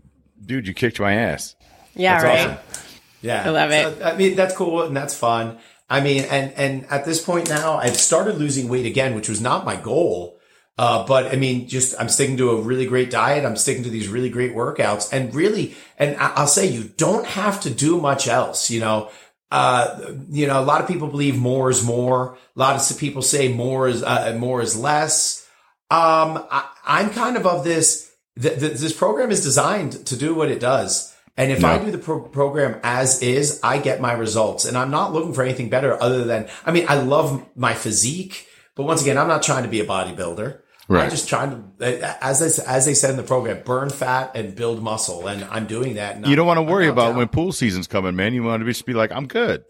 "Dude, 0.45 0.69
you 0.69 0.75
kicked 0.75 1.01
my 1.01 1.15
ass." 1.15 1.57
yeah, 1.95 2.21
That's 2.21 2.25
right. 2.25 2.59
awesome. 2.59 2.88
Yeah, 3.21 3.43
I 3.45 3.51
love 3.51 3.71
it. 3.71 3.99
So, 3.99 4.05
I 4.05 4.17
mean, 4.17 4.37
that's 4.37 4.57
cool 4.57 4.83
and 4.83 4.97
that's 4.97 5.15
fun. 5.15 5.59
I 5.91 6.01
mean, 6.01 6.25
and 6.25 6.53
and 6.53 6.87
at 6.91 7.05
this 7.05 7.23
point 7.23 7.49
now, 7.49 7.77
I've 7.77 7.97
started 7.97 8.37
losing 8.39 8.69
weight 8.69 8.87
again, 8.87 9.15
which 9.15 9.29
was 9.29 9.41
not 9.41 9.65
my 9.65 9.77
goal. 9.77 10.39
Uh, 10.77 11.05
but 11.05 11.27
I 11.27 11.37
mean, 11.37 11.67
just 11.67 11.99
I'm 11.99 12.09
sticking 12.09 12.37
to 12.37 12.51
a 12.51 12.61
really 12.61 12.87
great 12.87 13.11
diet. 13.11 13.45
I'm 13.45 13.57
sticking 13.57 13.83
to 13.83 13.91
these 13.91 14.09
really 14.09 14.31
great 14.31 14.55
workouts, 14.55 15.13
and 15.13 15.35
really, 15.35 15.75
and 15.99 16.17
I'll 16.19 16.47
say 16.47 16.67
you 16.67 16.85
don't 16.97 17.27
have 17.27 17.61
to 17.63 17.71
do 17.71 18.01
much 18.01 18.29
else. 18.29 18.71
You 18.71 18.81
know, 18.81 19.11
uh, 19.51 20.13
you 20.31 20.47
know, 20.47 20.61
a 20.61 20.65
lot 20.65 20.81
of 20.81 20.87
people 20.87 21.09
believe 21.09 21.37
more 21.37 21.69
is 21.69 21.83
more. 21.83 22.39
A 22.55 22.59
lot 22.59 22.77
of 22.77 22.99
people 22.99 23.23
say 23.23 23.49
more 23.53 23.89
is 23.89 24.05
uh, 24.05 24.37
more 24.39 24.61
is 24.63 24.77
less. 24.77 25.45
Um, 25.91 26.47
I, 26.51 26.69
I'm 26.85 27.11
kind 27.11 27.37
of 27.37 27.47
of 27.47 27.65
this. 27.65 28.13
Th- 28.41 28.59
th- 28.59 28.79
this 28.79 28.93
program 28.93 29.33
is 29.33 29.43
designed 29.43 30.07
to 30.07 30.17
do 30.17 30.33
what 30.33 30.49
it 30.49 30.61
does, 30.61 31.13
And 31.39 31.51
if 31.51 31.61
No. 31.63 31.69
I 31.69 31.79
do 31.79 31.91
the 31.91 31.97
pro- 31.99 32.21
program 32.21 32.79
as 32.83 33.23
is, 33.23 33.61
I 33.63 33.79
get 33.79 34.01
my 34.03 34.13
results. 34.13 34.65
And 34.67 34.77
I'm 34.77 34.91
not 34.91 35.15
looking 35.15 35.33
for 35.33 35.43
anything 35.43 35.71
better 35.71 36.01
other 36.03 36.25
than, 36.25 36.49
I 36.67 36.73
mean, 36.73 36.85
I 36.89 36.97
love 36.97 37.47
my 37.57 37.73
physique, 37.73 38.47
but 38.75 38.83
once 38.83 39.01
again, 39.01 39.17
I'm 39.17 39.29
not 39.29 39.43
trying 39.43 39.63
to 39.63 39.69
be 39.71 39.81
a 39.81 39.87
bodybuilder. 39.87 40.59
Right. 40.89 41.05
I'm 41.05 41.11
just 41.11 41.29
trying 41.29 41.73
to, 41.79 42.25
as 42.25 42.41
they, 42.41 42.63
as 42.65 42.87
they 42.87 42.95
said 42.95 43.11
in 43.11 43.17
the 43.17 43.23
program, 43.23 43.63
burn 43.65 43.89
fat 43.91 44.33
and 44.35 44.55
build 44.57 44.83
muscle. 44.83 45.27
And 45.27 45.45
I'm 45.45 45.67
doing 45.67 45.95
that. 45.95 46.17
and 46.17 46.27
You 46.27 46.35
don't 46.35 46.47
want 46.47 46.59
to 46.59 46.63
worry 46.63 46.89
about 46.89 47.09
down. 47.11 47.17
when 47.19 47.29
pool 47.29 47.53
season's 47.53 47.87
coming, 47.87 48.17
man. 48.17 48.33
You 48.35 48.43
want 48.43 48.63
to 48.63 48.67
just 48.67 48.85
be 48.87 48.95
like, 48.95 49.13
I'm 49.13 49.27
good. 49.27 49.65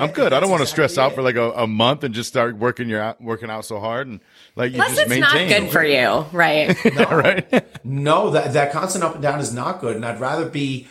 I'm 0.00 0.10
good. 0.12 0.32
I 0.32 0.40
don't 0.40 0.48
want 0.48 0.62
to 0.62 0.66
stress 0.66 0.92
exactly 0.92 1.04
out 1.04 1.12
it. 1.12 1.14
for 1.16 1.22
like 1.22 1.34
a, 1.34 1.62
a 1.64 1.66
month 1.66 2.02
and 2.02 2.14
just 2.14 2.26
start 2.30 2.56
working 2.56 2.88
your 2.88 3.02
out, 3.02 3.20
working 3.20 3.50
out 3.50 3.66
so 3.66 3.78
hard 3.78 4.06
and 4.06 4.20
like 4.56 4.72
you 4.72 4.76
Plus, 4.78 4.88
just 4.90 5.00
it's 5.02 5.10
maintain. 5.10 5.50
not 5.50 5.60
good 5.60 5.70
for 5.70 5.84
you, 5.84 6.24
right? 6.32 6.84
right? 7.10 7.84
No, 7.84 8.30
that, 8.30 8.54
that 8.54 8.72
constant 8.72 9.04
up 9.04 9.12
and 9.14 9.22
down 9.22 9.38
is 9.40 9.52
not 9.52 9.80
good. 9.82 9.94
And 9.96 10.06
I'd 10.06 10.18
rather 10.18 10.48
be, 10.48 10.86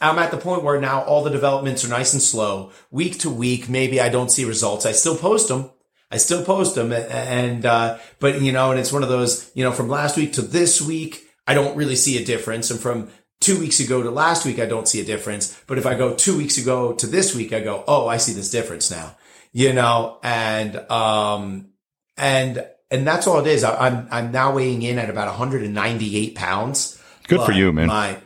I'm 0.00 0.18
at 0.18 0.30
the 0.30 0.36
point 0.36 0.62
where 0.62 0.80
now 0.80 1.02
all 1.02 1.24
the 1.24 1.30
developments 1.30 1.84
are 1.84 1.88
nice 1.88 2.12
and 2.12 2.22
slow. 2.22 2.72
Week 2.90 3.18
to 3.20 3.30
week, 3.30 3.68
maybe 3.68 4.00
I 4.00 4.08
don't 4.08 4.30
see 4.30 4.44
results. 4.44 4.86
I 4.86 4.92
still 4.92 5.16
post 5.16 5.48
them. 5.48 5.70
I 6.10 6.18
still 6.18 6.44
post 6.44 6.74
them. 6.74 6.92
And, 6.92 7.66
uh, 7.66 7.98
but 8.20 8.40
you 8.40 8.52
know, 8.52 8.70
and 8.70 8.78
it's 8.78 8.92
one 8.92 9.02
of 9.02 9.08
those, 9.08 9.50
you 9.54 9.64
know, 9.64 9.72
from 9.72 9.88
last 9.88 10.16
week 10.16 10.34
to 10.34 10.42
this 10.42 10.80
week, 10.80 11.24
I 11.46 11.54
don't 11.54 11.76
really 11.76 11.96
see 11.96 12.20
a 12.20 12.24
difference. 12.24 12.70
And 12.70 12.78
from 12.78 13.08
two 13.40 13.58
weeks 13.58 13.80
ago 13.80 14.02
to 14.02 14.10
last 14.10 14.44
week, 14.46 14.58
I 14.58 14.66
don't 14.66 14.86
see 14.86 15.00
a 15.00 15.04
difference. 15.04 15.60
But 15.66 15.78
if 15.78 15.86
I 15.86 15.94
go 15.94 16.14
two 16.14 16.36
weeks 16.36 16.58
ago 16.58 16.92
to 16.94 17.06
this 17.06 17.34
week, 17.34 17.52
I 17.52 17.60
go, 17.60 17.82
Oh, 17.88 18.06
I 18.06 18.18
see 18.18 18.32
this 18.32 18.50
difference 18.50 18.90
now, 18.90 19.16
you 19.52 19.72
know, 19.72 20.18
and, 20.22 20.76
um, 20.90 21.70
and, 22.16 22.64
and 22.90 23.06
that's 23.06 23.26
all 23.26 23.40
it 23.40 23.46
is. 23.48 23.64
I, 23.64 23.88
I'm, 23.88 24.08
I'm 24.12 24.32
now 24.32 24.54
weighing 24.54 24.82
in 24.82 24.98
at 24.98 25.10
about 25.10 25.26
198 25.26 26.36
pounds. 26.36 27.02
Good 27.26 27.44
for 27.44 27.52
you, 27.52 27.72
man. 27.72 27.88
My, 27.88 28.18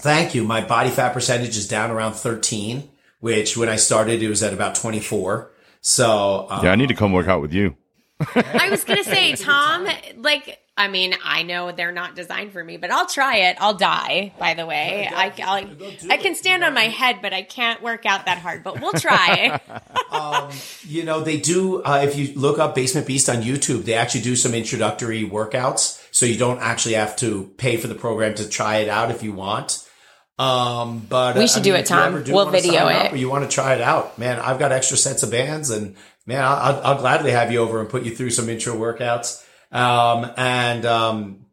thank 0.00 0.34
you. 0.34 0.44
My 0.44 0.60
body 0.60 0.90
fat 0.90 1.12
percentage 1.12 1.56
is 1.56 1.68
down 1.68 1.90
around 1.90 2.14
13, 2.14 2.88
which 3.20 3.56
when 3.56 3.68
I 3.68 3.76
started, 3.76 4.22
it 4.22 4.28
was 4.28 4.42
at 4.42 4.52
about 4.52 4.74
24. 4.74 5.50
So, 5.80 6.46
um, 6.50 6.64
Yeah, 6.64 6.72
I 6.72 6.76
need 6.76 6.88
to 6.88 6.94
come 6.94 7.12
work 7.12 7.28
out 7.28 7.40
with 7.40 7.52
you. 7.52 7.76
I 8.34 8.68
was 8.70 8.84
gonna 8.84 9.04
say, 9.04 9.34
Tom, 9.34 9.88
like, 10.16 10.58
I 10.76 10.88
mean, 10.88 11.14
I 11.24 11.42
know 11.42 11.72
they're 11.72 11.92
not 11.92 12.16
designed 12.16 12.52
for 12.52 12.62
me, 12.62 12.76
but 12.76 12.90
I'll 12.90 13.06
try 13.06 13.36
it. 13.36 13.56
I'll 13.60 13.74
die. 13.74 14.32
By 14.38 14.54
the 14.54 14.64
way, 14.66 15.10
I, 15.10 15.32
I'll, 15.42 16.10
I 16.10 16.16
can 16.16 16.34
stand 16.34 16.64
on 16.64 16.72
my 16.72 16.84
head, 16.84 17.20
but 17.20 17.32
I 17.32 17.42
can't 17.42 17.82
work 17.82 18.06
out 18.06 18.26
that 18.26 18.38
hard. 18.38 18.62
But 18.62 18.80
we'll 18.80 18.92
try. 18.92 19.60
you 20.82 21.04
know, 21.04 21.20
they 21.20 21.38
do, 21.38 21.82
uh, 21.82 22.00
if 22.04 22.16
you 22.16 22.32
look 22.34 22.58
up 22.58 22.74
Basement 22.74 23.06
Beast 23.06 23.28
on 23.28 23.42
YouTube, 23.42 23.84
they 23.84 23.94
actually 23.94 24.22
do 24.22 24.36
some 24.36 24.54
introductory 24.54 25.22
workouts. 25.22 26.02
So 26.12 26.26
you 26.26 26.38
don't 26.38 26.60
actually 26.60 26.94
have 26.94 27.14
to 27.16 27.52
pay 27.56 27.76
for 27.76 27.86
the 27.86 27.94
program 27.94 28.34
to 28.36 28.48
try 28.48 28.78
it 28.78 28.88
out 28.88 29.10
if 29.10 29.22
you 29.22 29.32
want. 29.32 29.86
Um, 30.40 31.06
but 31.08 31.36
We 31.36 31.46
should 31.46 31.60
I 31.60 31.64
do 31.64 31.70
mean, 31.72 31.80
it, 31.80 31.82
if 31.82 31.88
Tom. 31.88 32.22
do 32.24 32.32
We'll 32.34 32.50
video 32.50 32.72
sign 32.88 32.96
up 32.96 33.04
it. 33.06 33.12
Or 33.12 33.16
you 33.16 33.28
want 33.28 33.44
to 33.48 33.54
try 33.54 33.74
it 33.74 33.80
out, 33.82 34.18
man. 34.18 34.38
I've 34.40 34.58
got 34.58 34.72
extra 34.72 34.96
sets 34.96 35.22
of 35.22 35.30
bands 35.30 35.68
and 35.70 35.96
man, 36.26 36.42
I'll, 36.42 36.56
I'll, 36.56 36.80
I'll 36.84 36.98
gladly 36.98 37.30
have 37.32 37.52
you 37.52 37.58
over 37.58 37.78
and 37.80 37.88
put 37.88 38.04
you 38.04 38.14
through 38.16 38.30
some 38.30 38.48
intro 38.48 38.74
workouts. 38.74 39.44
Um, 39.70 40.30
and, 40.36 40.86
um, 40.86 41.46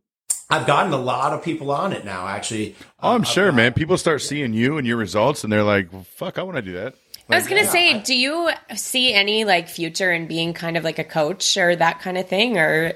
I've 0.49 0.65
gotten 0.65 0.93
a 0.93 0.97
lot 0.97 1.33
of 1.33 1.43
people 1.43 1.71
on 1.71 1.91
it 1.91 2.05
now, 2.05 2.25
actually. 2.25 2.77
Oh, 3.03 3.15
I'm 3.15 3.23
Uh, 3.23 3.25
sure, 3.25 3.51
man. 3.51 3.73
People 3.73 3.97
start 3.97 4.21
seeing 4.21 4.53
you 4.53 4.77
and 4.77 4.87
your 4.87 4.95
results, 4.95 5.43
and 5.43 5.51
they're 5.51 5.61
like, 5.61 5.91
well, 5.91 6.05
"Fuck, 6.15 6.37
I 6.39 6.43
want 6.43 6.55
to 6.55 6.61
do 6.61 6.71
that." 6.71 6.93
I 7.29 7.35
was 7.35 7.47
gonna 7.49 7.67
say, 7.67 7.99
do 7.99 8.15
you 8.15 8.49
see 8.73 9.13
any 9.13 9.43
like 9.43 9.67
future 9.67 10.09
in 10.09 10.25
being 10.27 10.53
kind 10.53 10.77
of 10.77 10.85
like 10.85 10.99
a 10.99 11.03
coach 11.03 11.57
or 11.57 11.75
that 11.75 11.99
kind 11.99 12.17
of 12.17 12.29
thing, 12.29 12.57
or 12.57 12.93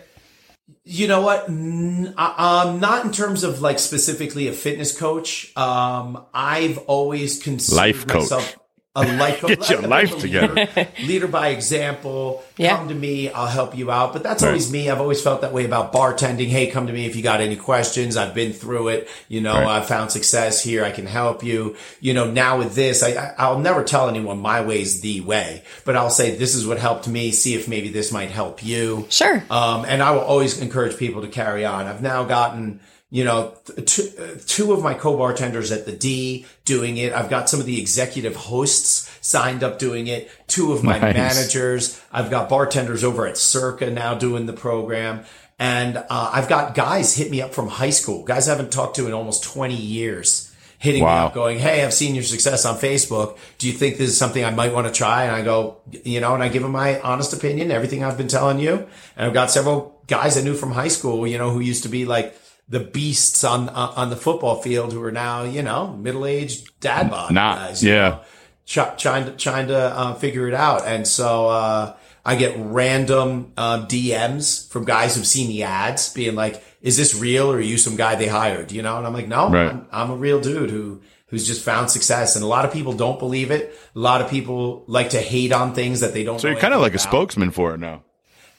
You 0.84 1.08
know 1.08 1.22
what? 1.22 1.48
N- 1.48 2.14
uh, 2.18 2.66
um, 2.68 2.80
not 2.80 3.06
in 3.06 3.12
terms 3.12 3.44
of 3.44 3.62
like 3.62 3.78
specifically 3.80 4.48
a 4.48 4.54
fitness 4.54 4.98
coach. 4.98 5.56
Um, 5.56 6.26
I've 6.34 6.78
always 6.80 7.42
considered 7.42 7.78
Life 7.78 8.08
coach. 8.08 8.22
myself 8.22 8.56
a 8.94 9.04
life. 9.18 9.42
Get 9.42 9.70
your 9.70 9.82
life 9.84 10.12
leader- 10.22 10.48
together. 10.66 10.88
Leader 11.04 11.28
by 11.28 11.50
example. 11.50 12.44
Yeah. 12.58 12.76
Come 12.76 12.90
to 12.90 12.94
me, 12.94 13.30
I'll 13.32 13.48
help 13.48 13.78
you 13.78 13.90
out. 13.90 14.12
But 14.12 14.22
that's 14.24 14.44
Right. 14.44 14.50
always 14.50 14.70
me. 14.72 14.90
I've 14.90 15.00
always 15.00 15.22
felt 15.22 15.42
that 15.42 15.54
way 15.54 15.64
about 15.64 15.94
bartending. 15.94 16.48
Hey, 16.50 16.68
come 16.68 16.88
to 16.88 16.94
me 16.94 17.06
if 17.06 17.16
you 17.16 17.24
got 17.24 17.40
any 17.40 17.56
questions. 17.56 18.18
I've 18.18 18.34
been 18.34 18.52
through 18.52 18.90
it. 18.90 19.08
You 19.30 19.40
know, 19.42 19.54
Right. 19.54 19.66
I've 19.78 19.88
found 19.88 20.12
success 20.12 20.62
here. 20.62 20.84
I 20.84 20.92
can 20.92 21.06
help 21.06 21.42
you. 21.44 21.78
You 22.02 22.14
know, 22.14 22.30
now 22.30 22.58
with 22.58 22.76
this, 22.76 23.02
I, 23.02 23.12
I, 23.12 23.34
I'll 23.38 23.60
never 23.60 23.84
tell 23.84 24.10
anyone 24.10 24.40
my 24.40 24.60
way's 24.62 25.00
the 25.02 25.22
way, 25.22 25.64
but 25.86 25.96
I'll 25.96 26.10
say 26.10 26.36
this 26.36 26.54
is 26.54 26.68
what 26.68 26.78
helped 26.78 27.08
me. 27.08 27.32
See 27.32 27.56
if 27.56 27.68
maybe 27.70 27.88
this 27.90 28.12
might 28.12 28.32
help 28.32 28.64
you. 28.64 29.08
sure? 29.10 29.42
Um, 29.50 29.86
and 29.88 30.04
I 30.04 30.12
will 30.12 30.20
always 30.22 30.60
encourage 30.60 30.98
people 30.98 31.22
to 31.22 31.28
carry 31.30 31.64
on. 31.66 31.88
I've 31.88 32.02
now 32.02 32.26
gotten, 32.26 32.82
you 33.14 33.26
know, 33.26 33.54
two, 33.86 34.10
uh, 34.18 34.40
two 34.48 34.72
of 34.72 34.82
my 34.82 34.94
co-bartenders 34.94 35.72
at 35.72 35.86
the 35.86 35.92
D 35.92 36.46
doing 36.66 36.96
it. 36.98 37.12
I've 37.12 37.30
got 37.30 37.50
some 37.50 37.60
of 37.60 37.66
the 37.66 37.80
executive 37.80 38.36
hosts 38.38 39.10
signed 39.20 39.64
up 39.64 39.78
doing 39.80 40.08
it. 40.08 40.32
Two 40.48 40.72
of 40.72 40.82
my 40.84 40.98
Nice. 40.98 41.14
managers. 41.16 42.02
I've 42.12 42.30
got 42.32 42.48
bartenders 42.50 43.04
over 43.04 43.28
at 43.28 43.38
Circa 43.38 43.92
now 43.92 44.14
doing 44.16 44.46
the 44.46 44.54
program. 44.54 45.26
And, 45.60 45.98
uh, 45.98 46.04
I've 46.34 46.48
got 46.48 46.74
guys 46.74 47.14
hit 47.16 47.30
me 47.30 47.42
up 47.42 47.54
from 47.54 47.68
high 47.68 47.90
school, 47.92 48.24
guys 48.24 48.48
I 48.48 48.52
haven't 48.54 48.72
talked 48.72 48.96
to 48.96 49.06
in 49.08 49.14
almost 49.14 49.44
20 49.44 49.76
years. 49.76 50.48
Hitting 50.80 51.04
me 51.04 51.10
up 51.10 51.36
going, 51.36 51.60
Hey, 51.60 51.84
I've 51.86 51.94
seen 51.94 52.16
your 52.16 52.24
success 52.24 52.66
on 52.66 52.76
Facebook. 52.78 53.38
Do 53.60 53.68
you 53.68 53.74
think 53.74 53.98
this 53.98 54.10
is 54.10 54.18
something 54.18 54.44
I 54.44 54.50
might 54.50 54.74
want 54.74 54.88
to 54.88 54.94
try? 54.94 55.26
And 55.26 55.36
I 55.36 55.44
go, 55.44 55.78
you 55.92 56.20
know, 56.22 56.34
and 56.34 56.42
I 56.42 56.48
give 56.48 56.64
them 56.64 56.72
my 56.72 57.00
honest 57.02 57.34
opinion, 57.34 57.70
everything 57.70 58.04
I've 58.04 58.18
been 58.18 58.28
telling 58.30 58.58
you. 58.58 58.88
And 59.16 59.28
I've 59.28 59.34
got 59.34 59.52
several 59.52 60.02
guys 60.08 60.40
I 60.40 60.42
knew 60.42 60.56
from 60.56 60.72
high 60.72 60.88
school, 60.88 61.28
you 61.28 61.38
know, 61.38 61.52
who 61.52 61.60
used 61.60 61.84
to 61.84 61.90
be 61.90 62.06
like 62.06 62.36
the 62.72 62.80
beasts 62.80 63.44
on, 63.44 63.70
uh, 63.70 63.94
on 63.96 64.10
the 64.10 64.16
football 64.16 64.62
field 64.62 64.94
who 64.94 65.04
are 65.04 65.12
now, 65.12 65.44
you 65.44 65.62
know, 65.62 65.96
middle-aged 66.02 66.80
dad 66.80 67.12
bod 67.12 67.32
Not- 67.32 67.58
guys. 67.58 67.84
yeah. 67.84 68.10
know, 68.10 68.20
try- 68.66 68.96
trying 68.96 69.26
to, 69.26 69.32
trying 69.34 69.68
to, 69.68 69.78
uh, 69.78 70.14
figure 70.16 70.48
it 70.48 70.54
out. 70.54 70.88
And 70.88 71.06
so, 71.08 71.48
uh, 71.50 71.94
I 72.26 72.36
get 72.36 72.56
random, 72.58 73.52
um, 73.58 73.88
DMs 73.88 74.70
from 74.72 74.86
guys 74.86 75.16
who've 75.16 75.26
seen 75.28 75.48
the 75.50 75.64
ads 75.64 76.14
being 76.14 76.36
like, 76.36 76.64
is 76.82 76.96
this 76.98 77.14
real 77.16 77.52
or 77.52 77.58
are 77.58 77.62
you 77.62 77.78
some 77.78 77.96
guy 77.96 78.16
they 78.16 78.28
hired? 78.28 78.72
You 78.72 78.82
know? 78.82 78.98
And 78.98 79.06
I'm 79.06 79.14
like, 79.14 79.28
no, 79.28 79.50
Right. 79.50 79.70
I'm, 79.72 79.86
I'm 79.92 80.12
a 80.12 80.16
real 80.16 80.40
dude 80.40 80.70
who, 80.70 81.02
who's 81.28 81.46
just 81.48 81.64
found 81.64 81.90
success. 81.92 82.36
And 82.36 82.44
a 82.44 82.48
lot 82.48 82.64
of 82.66 82.72
people 82.72 82.94
don't 82.94 83.20
believe 83.20 83.52
it. 83.52 83.78
A 83.96 84.00
lot 84.00 84.22
of 84.22 84.30
people 84.30 84.84
like 84.88 85.10
to 85.12 85.20
hate 85.20 85.52
on 85.52 85.74
things 85.74 86.00
that 86.02 86.14
they 86.14 86.24
don't 86.24 86.40
So 86.40 86.48
know 86.48 86.54
you're 86.54 86.62
kind 86.62 86.74
of 86.74 86.80
like 86.82 86.92
anything 86.94 87.08
a 87.08 87.10
spokesman 87.10 87.52
for 87.52 87.74
it 87.74 87.80
now. 87.80 88.04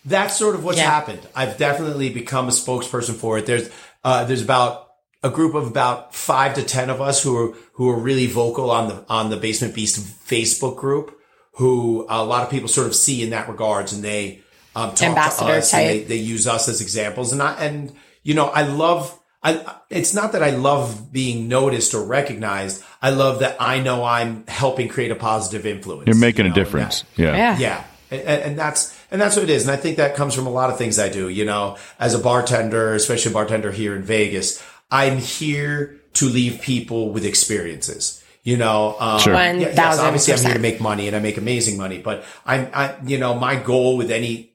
That's 0.04 0.36
sort 0.36 0.56
of 0.56 0.64
what's 0.64 0.78
Yeah. 0.78 0.90
happened. 0.90 1.20
I've 1.34 1.56
definitely 1.56 2.08
become 2.08 2.48
a 2.48 2.50
spokesperson 2.50 3.14
for 3.14 3.38
it. 3.38 3.46
There's, 3.46 3.70
uh, 4.04 4.24
there's 4.24 4.42
about 4.42 4.88
a 5.22 5.30
group 5.30 5.54
of 5.54 5.66
about 5.66 6.14
five 6.14 6.54
to 6.54 6.62
10 6.62 6.90
of 6.90 7.00
us 7.00 7.22
who 7.22 7.36
are, 7.36 7.54
who 7.74 7.88
are 7.90 7.98
really 7.98 8.26
vocal 8.26 8.70
on 8.70 8.88
the, 8.88 9.04
on 9.08 9.30
the 9.30 9.36
Basement 9.36 9.74
Beast 9.74 10.00
Facebook 10.28 10.76
group, 10.76 11.16
who 11.52 12.06
a 12.08 12.24
lot 12.24 12.42
of 12.42 12.50
people 12.50 12.68
sort 12.68 12.86
of 12.88 12.94
see 12.94 13.22
in 13.22 13.30
that 13.30 13.48
regards 13.48 13.92
and 13.92 14.02
they, 14.02 14.42
um, 14.74 14.88
talk 14.90 14.96
to 14.98 15.04
Ambassador 15.06 15.52
us 15.52 15.72
and 15.74 15.88
they, 15.88 16.04
they 16.04 16.16
use 16.16 16.46
us 16.46 16.68
as 16.68 16.80
examples. 16.80 17.32
And 17.32 17.40
I, 17.42 17.54
and, 17.64 17.94
you 18.24 18.34
know, 18.34 18.46
I 18.46 18.62
love, 18.62 19.16
I, 19.44 19.76
it's 19.90 20.14
not 20.14 20.32
that 20.32 20.42
I 20.42 20.50
love 20.50 21.12
being 21.12 21.46
noticed 21.48 21.94
or 21.94 22.04
recognized. 22.04 22.82
I 23.00 23.10
love 23.10 23.40
that 23.40 23.56
I 23.60 23.80
know 23.80 24.02
I'm 24.04 24.44
helping 24.48 24.88
create 24.88 25.10
a 25.10 25.16
positive 25.16 25.66
influence. 25.66 26.06
You're 26.06 26.16
making 26.16 26.46
you 26.46 26.52
a 26.52 26.54
know, 26.54 26.60
and 26.60 26.64
difference. 26.64 27.02
that- 27.02 27.22
Yeah. 27.22 27.36
yeah. 27.36 27.58
yeah. 27.58 27.84
And, 28.10 28.42
and 28.42 28.58
that's, 28.58 28.98
and 29.12 29.20
that's 29.20 29.36
what 29.36 29.44
it 29.44 29.50
is. 29.50 29.62
And 29.62 29.70
I 29.70 29.76
think 29.76 29.98
that 29.98 30.16
comes 30.16 30.34
from 30.34 30.46
a 30.46 30.50
lot 30.50 30.70
of 30.70 30.78
things 30.78 30.98
I 30.98 31.08
do, 31.08 31.28
you 31.28 31.44
know, 31.44 31.76
as 32.00 32.14
a 32.14 32.18
bartender, 32.18 32.94
especially 32.94 33.30
a 33.30 33.34
bartender 33.34 33.70
here 33.70 33.94
in 33.94 34.02
Vegas, 34.02 34.62
I'm 34.90 35.18
here 35.18 36.00
to 36.14 36.26
leave 36.28 36.60
people 36.60 37.12
with 37.12 37.24
experiences, 37.24 38.22
you 38.42 38.56
know, 38.56 38.96
um, 38.98 39.20
Sure. 39.20 39.32
yeah, 39.34 39.52
yes, 39.52 39.76
1000%. 39.78 40.02
obviously 40.02 40.34
I'm 40.34 40.40
here 40.40 40.54
to 40.54 40.58
make 40.60 40.80
money 40.80 41.06
and 41.06 41.14
I 41.16 41.20
make 41.20 41.36
amazing 41.38 41.78
money, 41.78 41.98
but 41.98 42.24
I'm, 42.44 42.68
I, 42.74 42.96
you 43.06 43.18
know, 43.18 43.34
my 43.34 43.56
goal 43.56 43.96
with 43.96 44.10
any, 44.10 44.50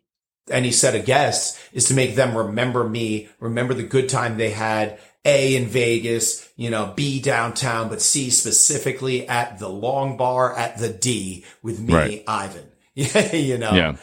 any 0.49 0.71
set 0.71 0.95
of 0.95 1.05
guests 1.05 1.59
is 1.73 1.85
to 1.85 1.93
make 1.93 2.15
them 2.15 2.35
remember 2.37 2.87
me, 2.87 3.29
remember 3.39 3.73
the 3.73 3.83
good 3.83 4.09
time 4.09 4.37
they 4.37 4.51
had, 4.51 4.99
A 5.25 5.55
in 5.55 5.65
Vegas, 5.65 6.47
you 6.55 6.69
know, 6.69 6.93
B 6.95 7.19
downtown, 7.21 7.89
but 7.89 8.01
C 8.01 8.29
specifically 8.29 9.27
at 9.27 9.59
the 9.59 9.67
long 9.69 10.17
bar 10.17 10.55
at 10.55 10.77
the 10.77 10.89
D 10.89 11.43
with 11.63 11.79
me, 11.79 11.93
Right. 11.93 12.23
Ivan. 12.27 12.67
Yeah, 12.95 13.35
you 13.35 13.57
know. 13.57 13.73
Yeah. 13.73 13.95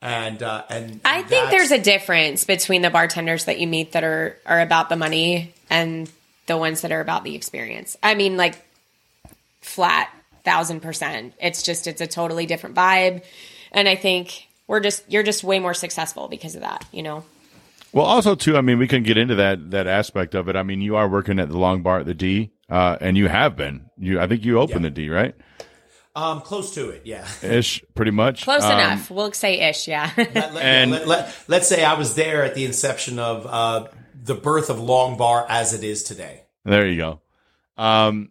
And 0.00 0.42
uh 0.42 0.64
and 0.70 1.00
I 1.04 1.22
think 1.22 1.50
there's 1.50 1.70
a 1.70 1.80
difference 1.80 2.44
between 2.44 2.82
the 2.82 2.90
bartenders 2.90 3.46
that 3.46 3.58
you 3.58 3.66
meet 3.66 3.92
that 3.92 4.04
are 4.04 4.36
are 4.46 4.60
about 4.60 4.88
the 4.88 4.96
money 4.96 5.54
and 5.70 6.10
the 6.46 6.56
ones 6.56 6.80
that 6.82 6.92
are 6.92 7.00
about 7.00 7.24
the 7.24 7.34
experience. 7.34 7.96
I 8.02 8.14
mean, 8.14 8.36
like 8.36 8.56
flat 9.60 10.10
thousand 10.44 10.80
percent. 10.80 11.34
It's 11.40 11.62
just 11.62 11.86
it's 11.86 12.00
a 12.00 12.06
totally 12.06 12.46
different 12.46 12.74
vibe, 12.74 13.22
and 13.72 13.88
I 13.88 13.96
think 13.96 14.48
we're 14.66 14.80
just 14.80 15.04
you're 15.08 15.22
just 15.22 15.44
way 15.44 15.58
more 15.58 15.74
successful 15.74 16.28
because 16.28 16.54
of 16.54 16.62
that. 16.62 16.84
You 16.92 17.02
know. 17.02 17.24
Well, 17.92 18.04
also 18.04 18.34
too, 18.34 18.56
I 18.56 18.60
mean, 18.60 18.78
we 18.78 18.86
can 18.86 19.02
get 19.02 19.16
into 19.16 19.34
that 19.36 19.70
that 19.70 19.86
aspect 19.86 20.34
of 20.34 20.48
it. 20.48 20.56
I 20.56 20.62
mean, 20.62 20.80
you 20.80 20.96
are 20.96 21.08
working 21.08 21.38
at 21.38 21.48
the 21.48 21.58
Long 21.58 21.82
Bar 21.82 22.00
at 22.00 22.06
the 22.06 22.14
D, 22.14 22.50
uh, 22.68 22.96
and 23.00 23.16
you 23.16 23.28
have 23.28 23.56
been. 23.56 23.90
You, 23.98 24.20
I 24.20 24.26
think 24.26 24.44
you 24.44 24.58
opened 24.58 24.84
the 24.84 24.90
D, 24.90 25.08
right? 25.08 25.34
Um 26.18 26.40
close 26.40 26.74
to 26.74 26.90
it, 26.90 27.02
yeah. 27.04 27.26
Ish, 27.42 27.84
pretty 27.94 28.10
much. 28.10 28.42
Close 28.44 28.62
Um, 28.64 28.72
enough. 28.72 29.10
We'll 29.10 29.32
say 29.32 29.60
ish. 29.68 29.86
Yeah. 29.88 30.10
Let, 30.16 30.34
let- 30.34 30.56
And- 30.64 30.90
let, 30.90 31.06
let, 31.06 31.36
let's 31.48 31.68
say 31.68 31.84
I 31.84 31.94
was 31.94 32.14
there 32.14 32.42
at 32.44 32.54
the 32.54 32.64
inception 32.64 33.18
of 33.18 33.46
uh 33.46 33.88
the 34.22 34.34
birth 34.34 34.68
of 34.68 34.80
Long 34.80 35.16
Bar 35.16 35.46
as 35.48 35.72
it 35.72 35.84
is 35.84 36.02
today. 36.02 36.42
There 36.64 36.86
you 36.86 36.96
go. 36.96 37.20
Um, 37.82 38.30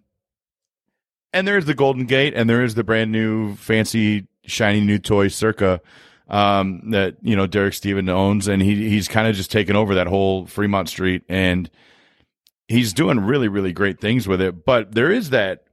and 1.34 1.48
there's 1.48 1.66
the 1.66 1.74
Golden 1.74 2.06
Gate, 2.06 2.34
and 2.36 2.50
there 2.50 2.64
is 2.64 2.76
the 2.76 2.84
brand 2.84 3.12
new, 3.12 3.56
fancy, 3.56 4.28
shiny 4.46 4.82
new 4.82 5.00
toy 5.00 5.28
Circa 5.30 5.82
um, 6.30 6.92
that 6.92 7.16
you 7.22 7.36
know 7.36 7.48
Derek 7.48 7.74
Stevens 7.74 8.10
owns, 8.10 8.48
and 8.48 8.62
he 8.62 8.90
he's 8.90 9.08
kind 9.08 9.28
of 9.28 9.36
just 9.36 9.52
taken 9.52 9.76
over 9.76 9.96
that 9.96 10.08
whole 10.08 10.46
Fremont 10.46 10.90
Street, 10.90 11.24
and 11.30 11.70
he's 12.68 12.92
doing 12.94 13.20
really 13.22 13.48
really 13.48 13.72
great 13.74 14.00
things 14.02 14.28
with 14.28 14.42
it. 14.42 14.66
But 14.66 14.94
there 14.94 15.12
is 15.12 15.30
that 15.32 15.64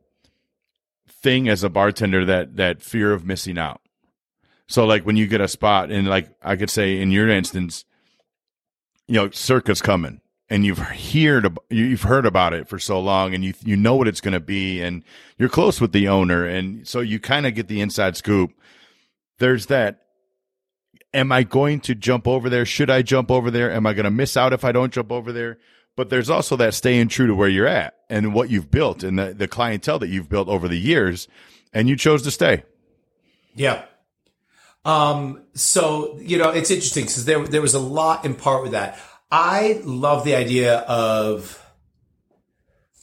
thing 1.25 1.49
as 1.49 1.65
a 1.65 1.71
bartender 1.71 2.25
that 2.27 2.57
that 2.57 2.83
fear 2.83 3.13
of 3.13 3.25
missing 3.25 3.59
out. 3.59 3.81
So 4.69 4.85
like 4.85 5.05
when 5.05 5.17
you 5.17 5.27
get 5.27 5.41
a 5.41 5.49
spot, 5.49 5.91
and 5.91 6.07
like 6.07 6.29
I 6.43 6.55
could 6.55 6.71
say 6.71 7.01
in 7.01 7.11
your 7.11 7.29
instance, 7.29 7.85
you 9.09 9.15
know, 9.15 9.31
Circa's 9.31 9.83
coming 9.83 10.21
and 10.49 10.67
you've 10.67 10.79
heard 10.79 11.59
you've 11.71 12.03
heard 12.03 12.27
about 12.27 12.53
it 12.53 12.69
for 12.69 12.79
so 12.79 13.01
long 13.01 13.35
and 13.35 13.43
you 13.43 13.55
you 13.65 13.77
know 13.77 13.97
what 13.97 14.07
it's 14.07 14.21
going 14.21 14.35
to 14.35 14.41
be 14.41 14.83
and 14.83 15.03
you're 15.39 15.49
close 15.49 15.81
with 15.81 15.93
the 15.93 16.07
owner 16.07 16.45
and 16.45 16.87
so 16.87 17.01
you 17.01 17.19
kind 17.19 17.47
of 17.47 17.55
get 17.55 17.69
the 17.69 17.81
inside 17.81 18.17
scoop. 18.17 18.53
There's 19.39 19.67
that 19.67 20.03
am 21.13 21.33
i 21.33 21.43
going 21.43 21.81
to 21.81 21.95
jump 21.95 22.29
over 22.29 22.51
there? 22.51 22.67
Should 22.67 22.91
i 22.91 23.01
jump 23.01 23.31
over 23.31 23.51
there? 23.51 23.73
Am 23.73 23.87
i 23.87 23.95
going 23.95 24.05
to 24.05 24.11
miss 24.11 24.37
out 24.37 24.53
if 24.53 24.65
i 24.65 24.73
don't 24.73 24.93
jump 24.93 25.11
over 25.11 25.33
there 25.33 25.59
but 25.97 26.11
there's 26.11 26.31
also 26.31 26.57
that 26.57 26.75
staying 26.75 27.09
true 27.09 27.27
to 27.27 27.35
where 27.35 27.49
you're 27.49 27.67
at 27.67 27.95
and 28.11 28.35
what 28.35 28.51
you've 28.51 28.71
built 28.71 29.03
and 29.03 29.19
the, 29.19 29.35
the 29.35 29.49
clientele 29.49 29.99
that 29.99 30.09
you've 30.09 30.29
built 30.29 30.49
over 30.49 30.69
the 30.69 30.79
years 30.79 31.29
and 31.73 31.89
you 31.89 31.97
chose 31.97 32.23
to 32.23 32.31
stay. 32.31 32.65
Yeah. 33.55 33.85
Um 34.85 35.43
so 35.55 36.19
you 36.21 36.37
know 36.37 36.51
it's 36.51 36.71
interesting 36.71 37.05
because 37.05 37.25
there 37.25 37.47
there 37.47 37.63
was 37.63 37.75
a 37.75 37.79
lot 37.79 38.25
in 38.25 38.35
part 38.35 38.63
with 38.63 38.73
that. 38.73 38.99
I 39.31 39.81
love 39.85 40.25
the 40.25 40.35
idea 40.35 40.79
of 40.81 41.61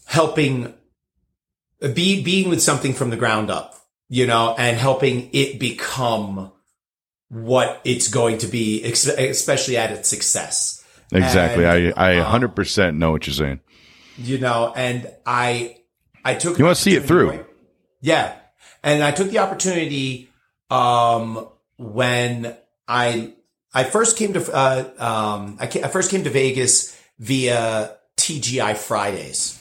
helping 0.05 0.73
be 1.93 2.23
being 2.23 2.49
with 2.49 2.61
something 2.61 2.93
from 2.93 3.09
the 3.09 3.17
ground 3.17 3.49
up, 3.49 3.75
you 4.07 4.27
know, 4.27 4.53
and 4.57 4.77
helping 4.77 5.29
it 5.33 5.59
become 5.59 6.51
what 7.29 7.81
it's 7.83 8.07
going 8.07 8.37
to 8.39 8.47
be, 8.47 8.83
especially 8.83 9.77
at 9.77 9.91
its 9.91 10.09
success. 10.09 10.80
Exactly. 11.12 11.66
And, 11.66 11.93
I, 11.95 12.20
I 12.20 12.24
100% 12.24 12.89
um, 12.89 12.99
know 12.99 13.12
what 13.12 13.28
you're 13.28 13.34
saying. 13.34 13.59
You 14.18 14.38
know, 14.38 14.74
and 14.76 15.09
I, 15.26 15.78
I 16.24 16.36
took, 16.36 16.57
you 16.57 16.66
want 16.66 16.78
to 16.78 16.82
see 16.82 16.95
it 16.95 17.03
through. 17.03 17.45
Yeah. 18.01 18.36
And 18.84 19.03
I 19.03 19.12
took 19.12 19.30
the 19.30 19.39
opportunity, 19.39 20.30
um, 20.70 21.47
when 21.82 22.55
I 22.88 23.34
I 23.74 23.84
first 23.84 24.18
came 24.18 24.34
to 24.34 24.53
uh, 24.53 24.89
um, 24.97 25.57
I, 25.59 25.66
I, 25.66 25.88
first 25.88 26.12
came 26.12 26.24
to 26.24 26.30
Vegas 26.30 26.97
via 27.20 27.95
TGI 28.18 28.78
Fridays. 28.78 29.57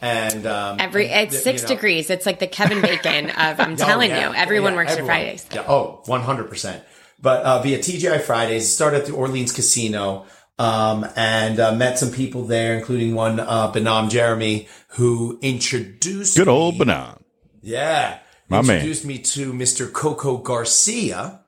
And 0.00 0.46
um, 0.46 0.78
every 0.80 1.06
it's 1.06 1.42
six 1.42 1.62
you 1.62 1.68
know, 1.68 1.74
degrees. 1.74 2.10
It's 2.10 2.26
like 2.26 2.40
the 2.40 2.46
Kevin 2.46 2.80
Bacon 2.82 3.30
of 3.30 3.60
I'm 3.60 3.72
oh, 3.72 3.76
telling 3.76 4.10
yeah, 4.10 4.30
you, 4.30 4.34
everyone 4.34 4.72
yeah, 4.72 4.78
works 4.78 4.92
everyone. 4.92 5.08
Fridays. 5.08 5.46
Yeah, 5.52 5.64
oh, 5.68 6.02
100 6.06 6.48
percent. 6.48 6.84
But 7.20 7.44
uh, 7.44 7.62
via 7.62 7.78
TGI 7.78 8.20
Fridays, 8.20 8.72
started 8.72 9.02
at 9.02 9.06
the 9.06 9.14
Orleans 9.14 9.52
Casino. 9.52 10.26
Um, 10.58 11.06
and 11.16 11.58
uh, 11.58 11.74
met 11.74 11.98
some 11.98 12.12
people 12.12 12.44
there, 12.44 12.76
including 12.76 13.14
one 13.14 13.40
uh, 13.40 13.72
Benam 13.72 14.10
Jeremy, 14.10 14.68
who 14.88 15.38
introduced 15.42 16.36
good 16.36 16.48
old 16.48 16.78
me, 16.78 16.84
Benam. 16.84 17.20
Yeah, 17.62 18.18
my 18.48 18.60
introduced 18.60 19.04
man. 19.04 19.16
me 19.16 19.22
to 19.22 19.52
Mr. 19.52 19.90
Coco 19.92 20.36
Garcia, 20.36 21.40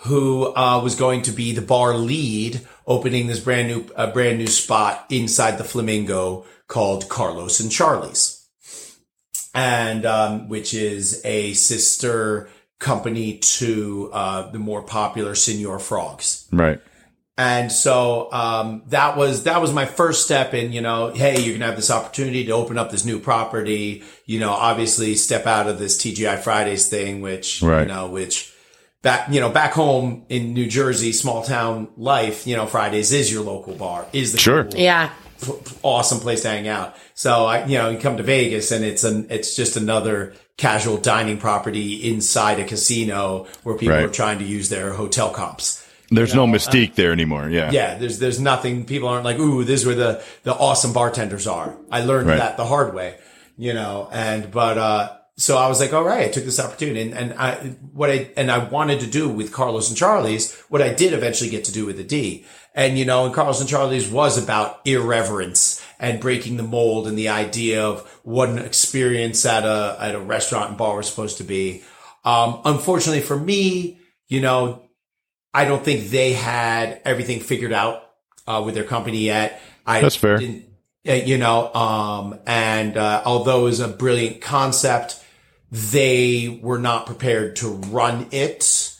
who 0.00 0.54
uh, 0.54 0.80
was 0.82 0.94
going 0.94 1.22
to 1.22 1.32
be 1.32 1.52
the 1.52 1.62
bar 1.62 1.96
lead, 1.96 2.60
opening 2.86 3.26
this 3.26 3.40
brand 3.40 3.68
new 3.68 3.86
a 3.96 4.06
brand 4.06 4.38
new 4.38 4.46
spot 4.46 5.06
inside 5.10 5.58
the 5.58 5.64
Flamingo 5.64 6.44
called 6.68 7.08
Carlos 7.08 7.60
and 7.60 7.72
Charlie's, 7.72 8.46
and 9.54 10.04
um, 10.04 10.48
which 10.48 10.74
is 10.74 11.22
a 11.24 11.54
sister 11.54 12.48
company 12.78 13.38
to 13.38 14.10
uh, 14.12 14.50
the 14.50 14.58
more 14.58 14.82
popular 14.82 15.32
Señor 15.32 15.80
Frogs. 15.80 16.46
Right. 16.52 16.80
And 17.38 17.70
so 17.70 18.32
um, 18.32 18.82
that 18.86 19.16
was 19.16 19.44
that 19.44 19.60
was 19.60 19.70
my 19.70 19.84
first 19.84 20.24
step 20.24 20.54
in, 20.54 20.72
you 20.72 20.80
know, 20.80 21.12
hey, 21.12 21.40
you're 21.40 21.54
gonna 21.54 21.66
have 21.66 21.76
this 21.76 21.90
opportunity 21.90 22.46
to 22.46 22.52
open 22.52 22.78
up 22.78 22.90
this 22.90 23.04
new 23.04 23.20
property. 23.20 24.04
You 24.24 24.40
know, 24.40 24.52
obviously 24.52 25.16
step 25.16 25.46
out 25.46 25.68
of 25.68 25.78
this 25.78 25.98
TGI 25.98 26.38
Fridays 26.38 26.88
thing, 26.88 27.20
which 27.20 27.60
right. 27.60 27.82
you 27.82 27.88
know, 27.88 28.08
which 28.08 28.54
back, 29.02 29.30
you 29.30 29.40
know, 29.40 29.50
back 29.50 29.72
home 29.72 30.24
in 30.28 30.52
New 30.54 30.66
Jersey, 30.66 31.12
small 31.12 31.42
town 31.42 31.88
life, 31.96 32.46
you 32.46 32.56
know, 32.56 32.66
Fridays 32.66 33.12
is 33.12 33.30
your 33.30 33.44
local 33.44 33.74
bar, 33.74 34.06
is 34.12 34.32
the 34.32 34.38
sure. 34.38 34.64
Cool, 34.64 34.80
yeah. 34.80 35.10
awesome 35.82 36.18
place 36.18 36.42
to 36.42 36.48
hang 36.48 36.66
out. 36.66 36.96
So 37.14 37.44
I, 37.46 37.66
you 37.66 37.78
know, 37.78 37.90
you 37.90 37.98
come 37.98 38.16
to 38.16 38.22
Vegas 38.22 38.72
and 38.72 38.84
it's 38.84 39.04
an, 39.04 39.26
it's 39.30 39.54
just 39.54 39.76
another 39.76 40.34
casual 40.56 40.96
dining 40.96 41.38
property 41.38 42.10
inside 42.10 42.58
a 42.58 42.64
casino 42.64 43.46
where 43.62 43.76
people 43.76 43.94
right. 43.94 44.04
are 44.04 44.10
trying 44.10 44.38
to 44.38 44.44
use 44.44 44.70
their 44.70 44.92
hotel 44.94 45.30
comps. 45.30 45.85
There's 46.10 46.30
you 46.30 46.36
know, 46.36 46.46
no 46.46 46.52
mystique 46.52 46.90
uh, 46.90 46.94
there 46.96 47.12
anymore. 47.12 47.48
Yeah. 47.50 47.70
Yeah. 47.70 47.98
There's, 47.98 48.18
there's 48.18 48.40
nothing. 48.40 48.84
People 48.84 49.08
aren't 49.08 49.24
like, 49.24 49.38
Ooh, 49.38 49.64
this 49.64 49.80
is 49.80 49.86
where 49.86 49.96
the, 49.96 50.24
the 50.44 50.54
awesome 50.54 50.92
bartenders 50.92 51.46
are. 51.46 51.76
I 51.90 52.04
learned 52.04 52.28
right. 52.28 52.38
that 52.38 52.56
the 52.56 52.64
hard 52.64 52.94
way, 52.94 53.16
you 53.56 53.74
know, 53.74 54.08
and, 54.12 54.50
but, 54.50 54.78
uh, 54.78 55.12
so 55.38 55.58
I 55.58 55.68
was 55.68 55.80
like, 55.80 55.92
all 55.92 56.02
right, 56.02 56.28
I 56.28 56.30
took 56.30 56.44
this 56.44 56.58
opportunity 56.58 57.02
and, 57.02 57.12
and 57.12 57.34
I, 57.38 57.56
what 57.92 58.10
I, 58.10 58.30
and 58.38 58.50
I 58.50 58.56
wanted 58.56 59.00
to 59.00 59.06
do 59.06 59.28
with 59.28 59.52
Carlos 59.52 59.88
and 59.90 59.98
Charlie's, 59.98 60.54
what 60.70 60.80
I 60.80 60.94
did 60.94 61.12
eventually 61.12 61.50
get 61.50 61.64
to 61.64 61.72
do 61.72 61.84
with 61.84 61.98
the 61.98 62.04
D. 62.04 62.46
And, 62.74 62.98
you 62.98 63.04
know, 63.04 63.26
and 63.26 63.34
Carlos 63.34 63.60
and 63.60 63.68
Charlie's 63.68 64.08
was 64.08 64.42
about 64.42 64.80
irreverence 64.86 65.84
and 65.98 66.20
breaking 66.20 66.56
the 66.56 66.62
mold 66.62 67.06
and 67.06 67.18
the 67.18 67.28
idea 67.28 67.84
of 67.84 68.08
what 68.22 68.48
an 68.48 68.58
experience 68.58 69.44
at 69.44 69.64
a, 69.64 69.96
at 70.00 70.14
a 70.14 70.20
restaurant 70.20 70.70
and 70.70 70.78
bar 70.78 70.96
was 70.96 71.08
supposed 71.08 71.36
to 71.38 71.44
be. 71.44 71.82
Um, 72.24 72.62
unfortunately 72.64 73.22
for 73.22 73.38
me, 73.38 74.00
you 74.28 74.40
know, 74.40 74.85
I 75.56 75.64
don't 75.64 75.82
think 75.82 76.10
they 76.10 76.34
had 76.34 77.00
everything 77.06 77.40
figured 77.40 77.72
out, 77.72 78.10
uh, 78.46 78.62
with 78.62 78.74
their 78.74 78.84
company 78.84 79.24
yet. 79.24 79.62
I 79.86 80.02
That's 80.02 80.14
fair. 80.14 80.38
you 81.02 81.38
know, 81.38 81.72
um, 81.72 82.38
and, 82.46 82.94
uh, 82.96 83.22
although 83.24 83.60
it 83.60 83.64
was 83.64 83.80
a 83.80 83.88
brilliant 83.88 84.42
concept, 84.42 85.18
they 85.72 86.60
were 86.62 86.78
not 86.78 87.06
prepared 87.06 87.56
to 87.56 87.68
run 87.68 88.26
it 88.32 88.94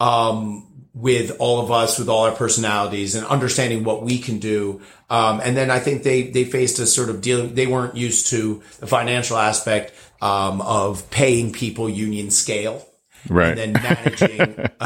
um, 0.00 0.66
with 0.94 1.36
all 1.38 1.60
of 1.60 1.70
us, 1.70 1.96
with 1.96 2.08
all 2.08 2.24
our 2.24 2.34
personalities, 2.34 3.14
and 3.14 3.24
understanding 3.26 3.84
what 3.84 4.02
we 4.02 4.18
can 4.18 4.40
do. 4.40 4.80
Um, 5.10 5.40
and 5.40 5.56
then 5.56 5.70
I 5.70 5.78
think 5.78 6.02
they 6.02 6.24
they 6.24 6.44
faced 6.44 6.80
a 6.80 6.86
sort 6.86 7.10
of 7.10 7.20
deal. 7.20 7.46
They 7.46 7.66
weren't 7.66 7.96
used 7.96 8.30
to 8.30 8.62
the 8.80 8.86
financial 8.86 9.36
aspect 9.36 9.92
um, 10.20 10.60
of 10.60 11.08
paying 11.10 11.52
people 11.52 11.88
union 11.88 12.30
scale. 12.30 12.84
Right. 13.28 13.58
And 13.58 13.74
then 13.74 13.82
managing, 13.82 14.40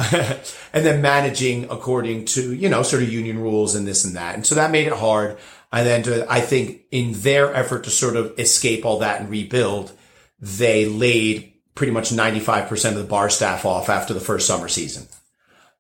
and 0.73 0.85
then 0.87 1.03
managing 1.03 1.65
according 1.71 2.27
to, 2.27 2.53
you 2.53 2.69
know, 2.69 2.83
sort 2.83 3.03
of 3.03 3.13
union 3.13 3.39
rules 3.39 3.75
and 3.75 3.87
this 3.87 4.05
and 4.05 4.17
that. 4.17 4.35
And 4.35 4.47
so 4.47 4.55
that 4.57 4.71
made 4.71 4.87
it 4.87 4.93
hard. 4.93 5.39
And 5.73 5.87
then 5.87 6.03
to, 6.05 6.31
I 6.31 6.41
think 6.41 6.83
in 6.91 7.13
their 7.13 7.55
effort 7.55 7.85
to 7.85 7.91
sort 7.91 8.17
of 8.17 8.39
escape 8.39 8.85
all 8.85 9.01
that 9.01 9.21
and 9.21 9.31
rebuild, 9.31 9.93
they 10.39 10.87
laid 10.87 11.53
pretty 11.75 11.93
much 11.93 12.11
95% 12.11 12.91
of 12.91 12.97
the 12.97 13.05
bar 13.05 13.29
staff 13.29 13.65
off 13.65 13.89
after 13.89 14.15
the 14.15 14.21
first 14.21 14.47
summer 14.47 14.69
season. 14.69 15.09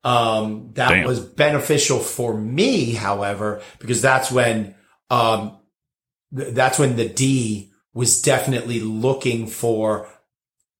Um, 0.02 0.70
that 0.74 0.90
Damn. 0.90 1.06
was 1.06 1.20
beneficial 1.20 1.98
for 1.98 2.36
me, 2.36 2.92
however, 2.92 3.62
because 3.78 4.02
that's 4.02 4.30
when, 4.30 4.74
um, 5.10 5.58
th- 6.36 6.52
that's 6.54 6.78
when 6.78 6.96
the 6.96 7.08
D 7.08 7.72
was 7.94 8.20
definitely 8.20 8.80
looking 8.80 9.46
for 9.46 10.08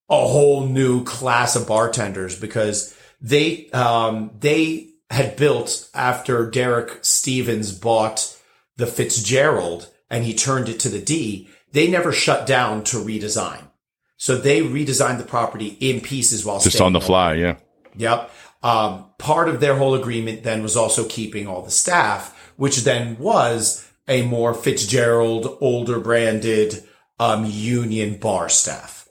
a 0.09 0.27
whole 0.27 0.67
new 0.67 1.05
class 1.05 1.57
of 1.57 1.67
bartenders 1.67 2.39
because 2.39 2.97
they, 3.21 3.71
um, 3.71 4.31
they 4.39 4.91
had 5.11 5.37
built 5.37 5.89
after 5.95 6.51
Derek 6.51 7.05
Stevens 7.05 7.73
bought 7.73 8.37
the 8.77 8.87
Fitzgerald 8.87 9.91
and 10.11 10.25
he 10.25 10.35
turned 10.35 10.69
it 10.69 10.81
to 10.81 10.89
the 10.89 11.01
D. 11.01 11.49
They 11.73 11.89
never 11.89 12.13
shut 12.13 12.47
down 12.47 12.85
to 12.85 12.99
redesign. 12.99 13.65
So 14.17 14.37
they 14.37 14.63
redesigned 14.63 15.19
the 15.19 15.25
property 15.25 15.77
in 15.81 16.01
pieces 16.01 16.45
while 16.45 16.61
just 16.61 16.81
on 16.81 16.93
the 16.93 17.01
fly. 17.01 17.35
Yeah. 17.35 17.57
Yep. 17.97 18.31
Um, 18.63 19.07
part 19.19 19.49
of 19.49 19.61
their 19.61 19.77
whole 19.77 19.95
agreement 19.95 20.43
then 20.43 20.63
was 20.63 20.77
also 20.77 21.07
keeping 21.07 21.47
all 21.47 21.63
the 21.63 21.71
staff, 21.71 22.53
which 22.57 22.85
then 22.85 23.19
was 23.19 23.87
a 24.09 24.23
more 24.23 24.55
Fitzgerald, 24.55 25.59
older 25.61 26.01
branded, 26.01 26.83
um, 27.19 27.45
union 27.45 28.19
bar 28.19 28.49
staff. 28.49 29.04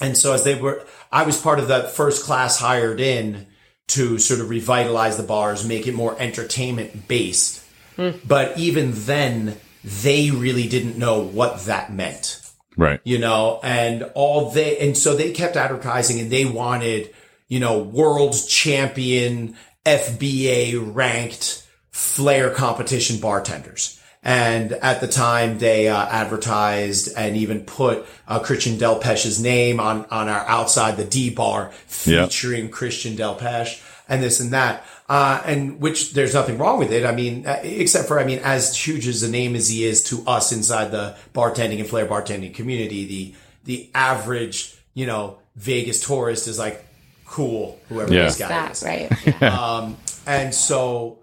And 0.00 0.16
so 0.16 0.32
as 0.32 0.44
they 0.44 0.54
were, 0.54 0.84
I 1.10 1.24
was 1.24 1.40
part 1.40 1.58
of 1.58 1.68
that 1.68 1.90
first 1.90 2.24
class 2.24 2.58
hired 2.58 3.00
in 3.00 3.46
to 3.88 4.18
sort 4.18 4.40
of 4.40 4.50
revitalize 4.50 5.16
the 5.16 5.22
bars, 5.22 5.66
make 5.66 5.86
it 5.86 5.94
more 5.94 6.16
entertainment 6.20 7.08
based. 7.08 7.64
Mm. 7.96 8.20
But 8.26 8.58
even 8.58 8.92
then, 8.94 9.56
they 9.82 10.30
really 10.30 10.68
didn't 10.68 10.98
know 10.98 11.20
what 11.22 11.64
that 11.64 11.92
meant. 11.92 12.40
Right. 12.76 13.00
You 13.02 13.18
know, 13.18 13.60
and 13.64 14.04
all 14.14 14.50
they, 14.50 14.78
and 14.78 14.96
so 14.96 15.16
they 15.16 15.32
kept 15.32 15.56
advertising 15.56 16.20
and 16.20 16.30
they 16.30 16.44
wanted, 16.44 17.12
you 17.48 17.58
know, 17.58 17.78
world 17.78 18.36
champion 18.48 19.56
FBA 19.84 20.94
ranked 20.94 21.66
flair 21.90 22.50
competition 22.50 23.20
bartenders. 23.20 23.97
And 24.28 24.72
at 24.72 25.00
the 25.00 25.08
time, 25.08 25.56
they 25.58 25.88
uh, 25.88 26.06
advertised 26.06 27.14
and 27.16 27.34
even 27.36 27.62
put 27.62 28.04
uh, 28.26 28.40
Christian 28.40 28.76
Delpech's 28.76 29.40
name 29.40 29.80
on 29.80 30.04
on 30.10 30.28
our 30.28 30.44
outside 30.46 30.96
the 30.98 31.04
D 31.04 31.30
bar 31.30 31.70
Yep. 32.04 32.28
featuring 32.28 32.70
Christian 32.70 33.16
Delpech 33.16 33.82
and 34.08 34.22
this 34.22 34.38
and 34.40 34.50
that. 34.52 34.84
Uh, 35.08 35.40
and 35.46 35.80
which 35.80 36.12
there's 36.12 36.34
nothing 36.34 36.58
wrong 36.58 36.78
with 36.78 36.92
it. 36.92 37.06
I 37.06 37.12
mean, 37.12 37.46
uh, 37.46 37.58
except 37.62 38.06
for, 38.08 38.20
I 38.20 38.24
mean, 38.24 38.40
as 38.44 38.76
huge 38.76 39.08
as 39.08 39.22
a 39.22 39.30
name 39.30 39.56
as 39.56 39.70
he 39.70 39.84
is 39.86 40.02
to 40.10 40.22
us 40.26 40.52
inside 40.52 40.90
the 40.90 41.16
bartending 41.32 41.78
and 41.80 41.88
flair 41.88 42.04
bartending 42.06 42.52
community, 42.54 43.06
the, 43.06 43.34
the 43.64 43.90
average, 43.94 44.76
you 44.92 45.06
know, 45.06 45.38
Vegas 45.56 46.06
tourist 46.06 46.46
is 46.48 46.58
like, 46.58 46.84
cool, 47.26 47.80
whoever 47.88 48.12
Yeah. 48.12 48.24
this 48.24 48.38
guy 48.38 48.48
That 48.48 48.72
is. 48.72 48.82
right? 48.82 49.08
Yeah. 49.40 49.92
And 50.26 50.54
so 50.54 51.20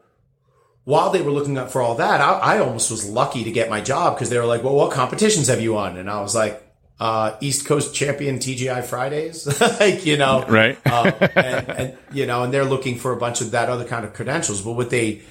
while 0.85 1.09
they 1.11 1.21
were 1.21 1.31
looking 1.31 1.57
up 1.57 1.71
for 1.71 1.81
all 1.81 1.95
that, 1.95 2.21
I, 2.21 2.55
I 2.55 2.59
almost 2.59 2.89
was 2.91 3.09
lucky 3.09 3.43
to 3.43 3.51
get 3.51 3.69
my 3.69 3.81
job 3.81 4.15
because 4.15 4.29
they 4.29 4.37
were 4.37 4.45
like, 4.45 4.63
well, 4.63 4.75
what 4.75 4.91
competitions 4.91 5.47
have 5.47 5.59
you 5.59 5.73
won? 5.73 5.97
And 5.97 6.09
I 6.09 6.21
was 6.21 6.33
like, 6.35 6.61
uh, 6.99 7.35
East 7.41 7.65
Coast 7.65 7.93
champion 7.93 8.37
TGI 8.37 8.83
Fridays, 8.85 9.59
like, 9.79 10.05
you 10.05 10.15
know, 10.15 10.45
Right. 10.47 10.77
uh, 10.85 11.11
and, 11.35 11.69
and, 11.69 11.97
you 12.13 12.25
know, 12.25 12.43
and 12.43 12.53
they're 12.53 12.63
looking 12.63 12.97
for 12.97 13.11
a 13.11 13.17
bunch 13.17 13.41
of 13.41 13.51
that 13.51 13.67
other 13.67 13.83
kind 13.83 14.05
of 14.05 14.13
credentials. 14.13 14.61
But 14.61 14.73
what 14.73 14.91
they 14.91 15.23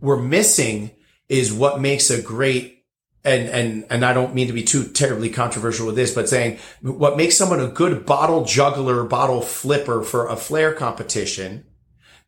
were 0.00 0.16
missing 0.16 0.92
is 1.28 1.52
what 1.52 1.80
makes 1.80 2.08
a 2.08 2.22
great, 2.22 2.84
and, 3.24 3.48
and, 3.50 3.86
and 3.90 4.04
I 4.04 4.14
don't 4.14 4.34
mean 4.34 4.46
to 4.46 4.52
be 4.54 4.62
too 4.62 4.84
terribly 4.84 5.28
controversial 5.28 5.86
with 5.86 5.96
this, 5.96 6.14
but 6.14 6.28
saying 6.28 6.58
what 6.80 7.16
makes 7.16 7.36
someone 7.36 7.60
a 7.60 7.68
good 7.68 8.06
bottle 8.06 8.44
juggler, 8.44 9.02
bottle 9.04 9.42
flipper 9.42 10.02
for 10.02 10.28
a 10.28 10.36
flair 10.36 10.72
competition 10.72 11.64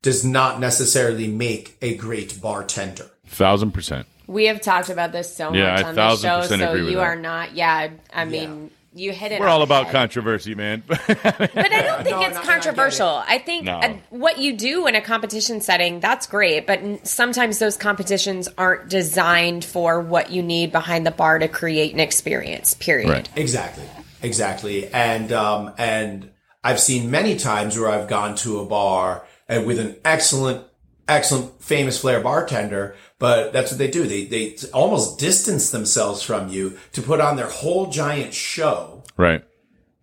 does 0.02 0.24
not 0.24 0.60
necessarily 0.60 1.28
make 1.28 1.76
a 1.82 1.94
great 1.96 2.40
bartender. 2.40 3.10
Thousand 3.26 3.72
percent. 3.72 4.06
We 4.26 4.46
have 4.46 4.60
talked 4.60 4.90
about 4.90 5.12
this 5.12 5.34
so 5.34 5.52
Yeah, 5.52 5.74
much 5.74 5.84
on 5.86 5.94
the 5.96 6.16
show, 6.16 6.40
percent 6.42 6.62
so 6.62 6.68
agree 6.70 6.82
with 6.82 6.90
you 6.92 6.96
that. 6.98 7.02
are 7.02 7.16
not. 7.16 7.54
Yeah, 7.54 7.90
I 8.12 8.24
mean, 8.24 8.70
you 8.94 9.12
hit 9.12 9.32
it. 9.32 9.40
We're 9.40 9.46
on 9.46 9.52
all 9.52 9.58
the 9.58 9.64
about 9.64 9.86
head. 9.86 9.92
controversy, 9.92 10.54
man. 10.54 10.84
But 10.88 11.00
I 11.08 11.82
don't 11.82 12.04
think 12.04 12.16
No, 12.16 12.22
it's 12.22 12.34
no, 12.34 12.40
I 12.40 12.42
it. 12.42 12.46
controversial. 12.46 13.08
I 13.26 13.38
think 13.38 13.64
No. 13.64 13.78
uh, 13.78 13.96
what 14.10 14.38
you 14.38 14.56
do 14.56 14.86
in 14.86 14.94
a 14.94 15.00
competition 15.00 15.60
setting, 15.60 15.98
that's 16.00 16.26
great. 16.28 16.66
But 16.66 16.78
n- 16.80 17.04
sometimes 17.04 17.58
those 17.58 17.76
competitions 17.76 18.48
aren't 18.56 18.88
designed 18.88 19.64
for 19.64 20.00
what 20.00 20.30
you 20.30 20.42
need 20.42 20.70
behind 20.72 21.04
the 21.06 21.10
bar 21.10 21.38
to 21.40 21.48
create 21.48 21.92
an 21.92 22.00
experience, 22.00 22.74
period. 22.74 23.10
Right. 23.10 23.28
Exactly. 23.36 23.84
Exactly. 24.22 24.88
And, 24.92 25.32
um, 25.32 25.72
and 25.78 26.30
I've 26.62 26.78
seen 26.80 27.10
many 27.10 27.36
times 27.36 27.78
where 27.78 27.88
I've 27.90 28.06
gone 28.08 28.34
to 28.36 28.60
a 28.60 28.64
bar 28.66 29.24
and 29.50 29.66
with 29.66 29.80
an 29.80 29.96
excellent, 30.04 30.64
excellent 31.08 31.60
famous 31.60 32.00
flair 32.00 32.20
bartender, 32.20 32.94
but 33.18 33.52
that's 33.52 33.72
what 33.72 33.78
they 33.78 33.90
do. 33.90 34.06
They, 34.06 34.24
they 34.24 34.56
almost 34.72 35.18
distance 35.18 35.70
themselves 35.70 36.22
from 36.22 36.48
you 36.48 36.78
to 36.92 37.02
put 37.02 37.20
on 37.20 37.36
their 37.36 37.48
whole 37.48 37.88
giant 37.88 38.32
show 38.32 39.02
right. 39.16 39.44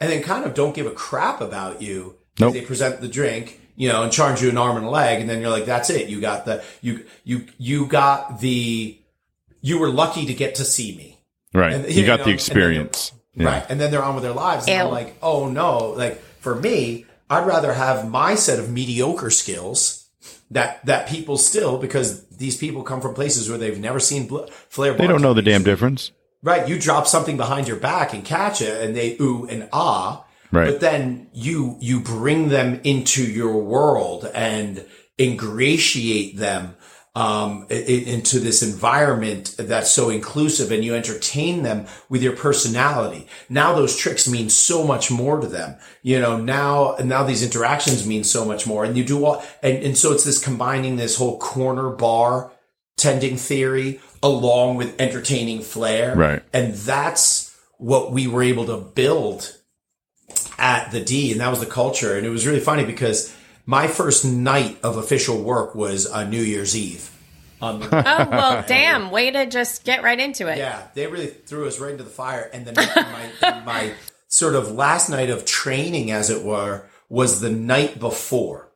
and 0.02 0.12
then 0.12 0.22
kind 0.22 0.46
of 0.46 0.54
don't 0.54 0.76
give 0.76 0.86
a 0.86 0.92
crap 0.92 1.40
about 1.40 1.82
you. 1.82 2.18
Nope. 2.40 2.54
They 2.54 2.62
present 2.62 3.00
the 3.00 3.08
drink, 3.08 3.60
you 3.78 3.88
know, 3.88 4.04
and 4.04 4.12
charge 4.12 4.44
you 4.44 4.50
an 4.50 4.58
arm 4.58 4.76
and 4.76 4.86
a 4.86 4.90
leg. 4.90 5.22
And 5.22 5.30
then 5.30 5.40
you're 5.40 5.50
like, 5.50 5.66
that's 5.66 5.90
it. 5.90 6.10
You 6.10 6.20
got 6.20 6.46
the, 6.46 6.62
you, 6.82 7.06
you, 7.24 7.46
you 7.58 7.88
got 7.88 8.42
the, 8.42 9.00
you 9.62 9.80
were 9.80 9.90
lucky 9.90 10.26
to 10.26 10.34
get 10.34 10.56
to 10.56 10.66
see 10.66 10.96
me. 10.96 11.24
Right. 11.54 11.74
And- 11.74 11.86
you 11.86 12.02
you 12.02 12.06
got 12.06 12.20
know, 12.20 12.26
the 12.26 12.32
and 12.32 12.40
experience. 12.40 13.14
Yeah. 13.34 13.46
Right. 13.46 13.66
And 13.70 13.80
then 13.80 13.92
they're 13.92 14.04
on 14.04 14.16
with 14.16 14.24
their 14.24 14.34
lives. 14.34 14.68
And 14.68 14.82
I'm 14.82 14.92
like, 14.92 15.16
oh 15.22 15.48
no. 15.48 15.92
Like 15.92 16.20
for 16.42 16.54
me, 16.54 17.06
I'd 17.30 17.48
rather 17.48 17.74
have 17.74 18.10
my 18.10 18.36
set 18.36 18.60
of 18.60 18.72
mediocre 18.72 19.30
skills 19.30 20.08
that, 20.52 20.86
that 20.86 21.10
people 21.10 21.38
still, 21.38 21.78
because 21.78 22.26
these 22.30 22.58
people 22.58 22.84
come 22.84 23.02
from 23.02 23.14
places 23.14 23.50
where 23.50 23.58
they've 23.58 23.80
never 23.80 24.00
seen 24.00 24.28
bl- 24.28 24.46
flair. 24.70 24.94
They 24.94 25.08
don't 25.08 25.22
know 25.22 25.34
the 25.34 25.42
damn 25.42 25.64
difference. 25.64 26.12
Right. 26.42 26.68
You 26.70 26.80
drop 26.80 27.08
something 27.08 27.36
behind 27.36 27.68
your 27.68 27.78
back 27.78 28.14
and 28.14 28.24
catch 28.24 28.62
it 28.62 28.82
and 28.82 28.96
they 28.96 29.18
ooh 29.20 29.46
and 29.48 29.68
ah. 29.74 30.26
Right. 30.52 30.72
But 30.72 30.80
then 30.80 31.28
you, 31.34 31.76
you 31.82 32.00
bring 32.00 32.48
them 32.48 32.80
into 32.86 33.24
your 33.24 33.62
world 33.62 34.30
and 34.34 34.86
ingratiate 35.20 36.38
them, 36.38 36.77
um, 37.18 37.66
into 37.72 38.40
this 38.40 38.62
environment 38.62 39.56
that's 39.58 39.90
so 39.90 40.10
inclusive 40.10 40.72
and 40.72 40.86
you 40.86 40.94
entertain 40.94 41.64
them 41.64 41.88
with 42.10 42.22
your 42.22 42.36
personality. 42.36 43.26
Now 43.50 43.74
those 43.74 43.98
tricks 43.98 44.30
mean 44.30 44.50
so 44.50 44.86
much 44.86 45.10
more 45.10 45.40
to 45.40 45.48
them. 45.48 45.80
You 46.04 46.20
know, 46.20 46.38
now, 46.38 46.96
now 47.04 47.24
these 47.24 47.42
interactions 47.42 48.06
mean 48.06 48.24
so 48.24 48.46
much 48.46 48.68
more 48.68 48.86
and 48.86 48.96
you 48.96 49.04
do 49.04 49.26
all, 49.26 49.44
and, 49.64 49.82
and 49.82 49.98
so 49.98 50.14
it's 50.14 50.26
this 50.26 50.38
combining 50.38 50.98
this 50.98 51.18
whole 51.18 51.40
corner 51.40 51.90
bar 51.90 52.52
tending 52.98 53.36
theory 53.36 54.00
along 54.22 54.76
with 54.76 55.02
entertaining 55.02 55.62
flair. 55.62 56.16
Right. 56.16 56.44
And 56.54 56.76
that's 56.76 57.58
what 57.80 58.12
we 58.12 58.28
were 58.28 58.44
able 58.44 58.68
to 58.68 58.78
build 58.78 59.58
at 60.60 60.92
the 60.92 61.02
D. 61.04 61.32
And 61.32 61.42
that 61.42 61.50
was 61.50 61.62
the 61.62 61.66
culture. 61.66 62.16
And 62.16 62.28
it 62.28 62.30
was 62.30 62.46
really 62.46 62.60
funny 62.60 62.86
because 62.86 63.36
my 63.68 63.88
first 63.88 64.26
night 64.26 64.80
of 64.82 64.98
official 64.98 65.44
work 65.44 65.76
was 65.76 66.10
uh, 66.12 66.24
New 66.28 66.42
Year's 66.42 66.76
Eve. 66.76 67.12
On 67.62 67.80
the, 67.80 67.86
Oh 67.96 68.30
well, 68.30 68.64
damn! 68.68 69.12
Way 69.12 69.30
to 69.32 69.46
just 69.46 69.84
get 69.84 70.02
right 70.04 70.20
into 70.20 70.48
it. 70.48 70.58
yeah, 70.58 70.88
they 70.96 71.06
really 71.08 71.28
threw 71.28 71.68
us 71.68 71.80
right 71.80 71.92
into 71.92 72.04
the 72.04 72.10
fire. 72.10 72.50
And 72.54 72.66
then 72.66 72.76
my, 73.42 73.62
my 73.66 73.94
sort 74.28 74.56
of 74.56 74.72
last 74.72 75.10
night 75.10 75.30
of 75.30 75.46
training, 75.46 76.10
as 76.12 76.30
it 76.30 76.44
were, 76.44 76.86
was 77.10 77.42
the 77.42 77.50
night 77.52 78.00
before. 78.00 78.72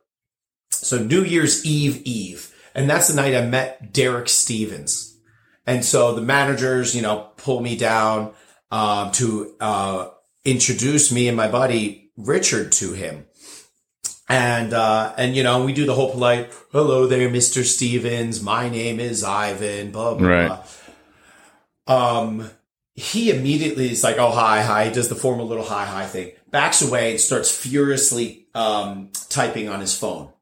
So 0.70 0.98
New 0.98 1.22
Year's 1.24 1.64
Eve 1.64 2.02
Eve. 2.04 2.48
And 2.74 2.88
that's 2.88 3.08
the 3.08 3.14
night 3.14 3.34
I 3.34 3.44
met 3.46 3.92
Derek 3.92 4.28
Stevens. 4.28 5.16
And 5.66 5.84
so 5.84 6.14
the 6.14 6.22
managers, 6.22 6.96
you 6.96 7.02
know, 7.02 7.28
pull 7.36 7.60
me 7.60 7.76
down 7.76 8.32
um, 8.70 9.12
to 9.12 9.54
uh, 9.60 10.08
introduce 10.44 11.12
me 11.12 11.28
and 11.28 11.36
my 11.36 11.48
buddy 11.48 12.10
Richard 12.16 12.72
to 12.72 12.94
him. 12.94 13.26
And, 14.28 14.72
uh, 14.72 15.12
and, 15.18 15.36
you 15.36 15.42
know, 15.42 15.64
we 15.64 15.72
do 15.72 15.84
the 15.84 15.94
whole 15.94 16.10
polite, 16.10 16.52
hello 16.70 17.06
there, 17.06 17.28
Mr. 17.28 17.64
Stevens. 17.64 18.42
My 18.42 18.68
name 18.68 19.00
is 19.00 19.22
Ivan, 19.24 19.90
blah, 19.90 20.14
blah, 20.14 20.28
Right. 20.28 20.46
blah 20.46 20.64
um, 21.86 22.50
he 22.94 23.30
immediately 23.30 23.90
is 23.90 24.04
like, 24.04 24.18
oh, 24.18 24.30
hi, 24.30 24.62
hi, 24.62 24.86
he 24.86 24.92
does 24.92 25.08
the 25.08 25.14
formal 25.14 25.46
little 25.46 25.64
hi, 25.64 25.84
hi 25.84 26.06
thing, 26.06 26.32
backs 26.50 26.82
away 26.82 27.12
and 27.12 27.20
starts 27.20 27.50
furiously 27.54 28.46
um, 28.54 29.10
typing 29.28 29.68
on 29.68 29.80
his 29.80 29.96
phone. 29.96 30.32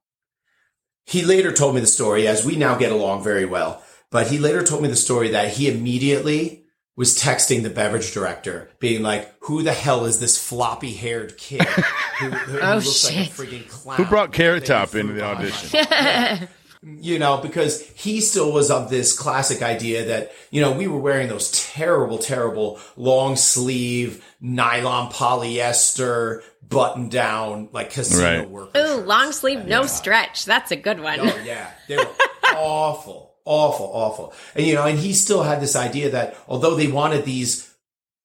He 1.06 1.22
later 1.22 1.52
told 1.52 1.74
me 1.74 1.80
the 1.80 1.86
story, 1.86 2.26
as 2.26 2.44
we 2.44 2.56
now 2.56 2.76
get 2.76 2.92
along 2.92 3.24
very 3.24 3.44
well, 3.44 3.82
but 4.10 4.28
he 4.28 4.38
later 4.38 4.62
told 4.62 4.82
me 4.82 4.88
the 4.88 4.96
story 4.96 5.30
that 5.30 5.54
he 5.54 5.68
immediately 5.68 6.59
was 6.96 7.18
texting 7.18 7.62
the 7.62 7.70
beverage 7.70 8.12
director, 8.12 8.68
being 8.78 9.02
like, 9.02 9.32
who 9.44 9.62
the 9.62 9.72
hell 9.72 10.04
is 10.04 10.20
this 10.20 10.36
floppy 10.36 10.92
haired 10.92 11.36
kid 11.38 11.62
who, 11.62 12.30
who 12.30 12.58
Oh, 12.62 12.74
looks 12.74 13.06
shit. 13.08 13.16
like 13.16 13.28
a 13.28 13.30
freaking 13.30 13.68
clown? 13.68 13.96
Who 13.96 14.04
brought 14.04 14.32
Carrot 14.32 14.66
Top 14.66 14.90
threw 14.90 15.00
into 15.00 15.14
the 15.14 15.22
audition? 15.24 15.70
back?" 15.88 16.48
you 16.82 17.18
know, 17.18 17.38
because 17.38 17.86
he 17.90 18.20
still 18.20 18.52
was 18.52 18.70
of 18.70 18.88
this 18.90 19.16
classic 19.18 19.62
idea 19.62 20.06
that, 20.06 20.32
you 20.50 20.60
know, 20.60 20.72
we 20.72 20.88
were 20.88 20.98
wearing 20.98 21.28
those 21.28 21.50
terrible, 21.50 22.18
terrible 22.18 22.78
long 22.96 23.36
sleeve 23.36 24.24
nylon 24.40 25.10
polyester 25.12 26.42
button 26.66 27.08
down, 27.08 27.68
like 27.72 27.90
casino 27.90 28.40
Right. 28.40 28.50
workers. 28.50 28.90
Ooh, 28.90 29.00
long 29.02 29.32
sleeve, 29.32 29.66
no 29.66 29.84
stretch. 29.86 30.44
That's 30.44 30.70
a 30.70 30.76
good 30.76 31.00
one. 31.00 31.20
Oh 31.20 31.42
yeah, 31.44 31.70
they 31.88 31.96
were 31.96 32.08
awful, 32.56 33.29
awful, 33.44 33.90
awful. 33.92 34.32
And 34.54 34.66
you 34.66 34.74
know, 34.74 34.86
and 34.86 34.98
he 34.98 35.12
still 35.12 35.42
had 35.42 35.60
this 35.60 35.76
idea 35.76 36.10
that 36.10 36.36
although 36.48 36.74
they 36.74 36.88
wanted 36.88 37.24
these 37.24 37.72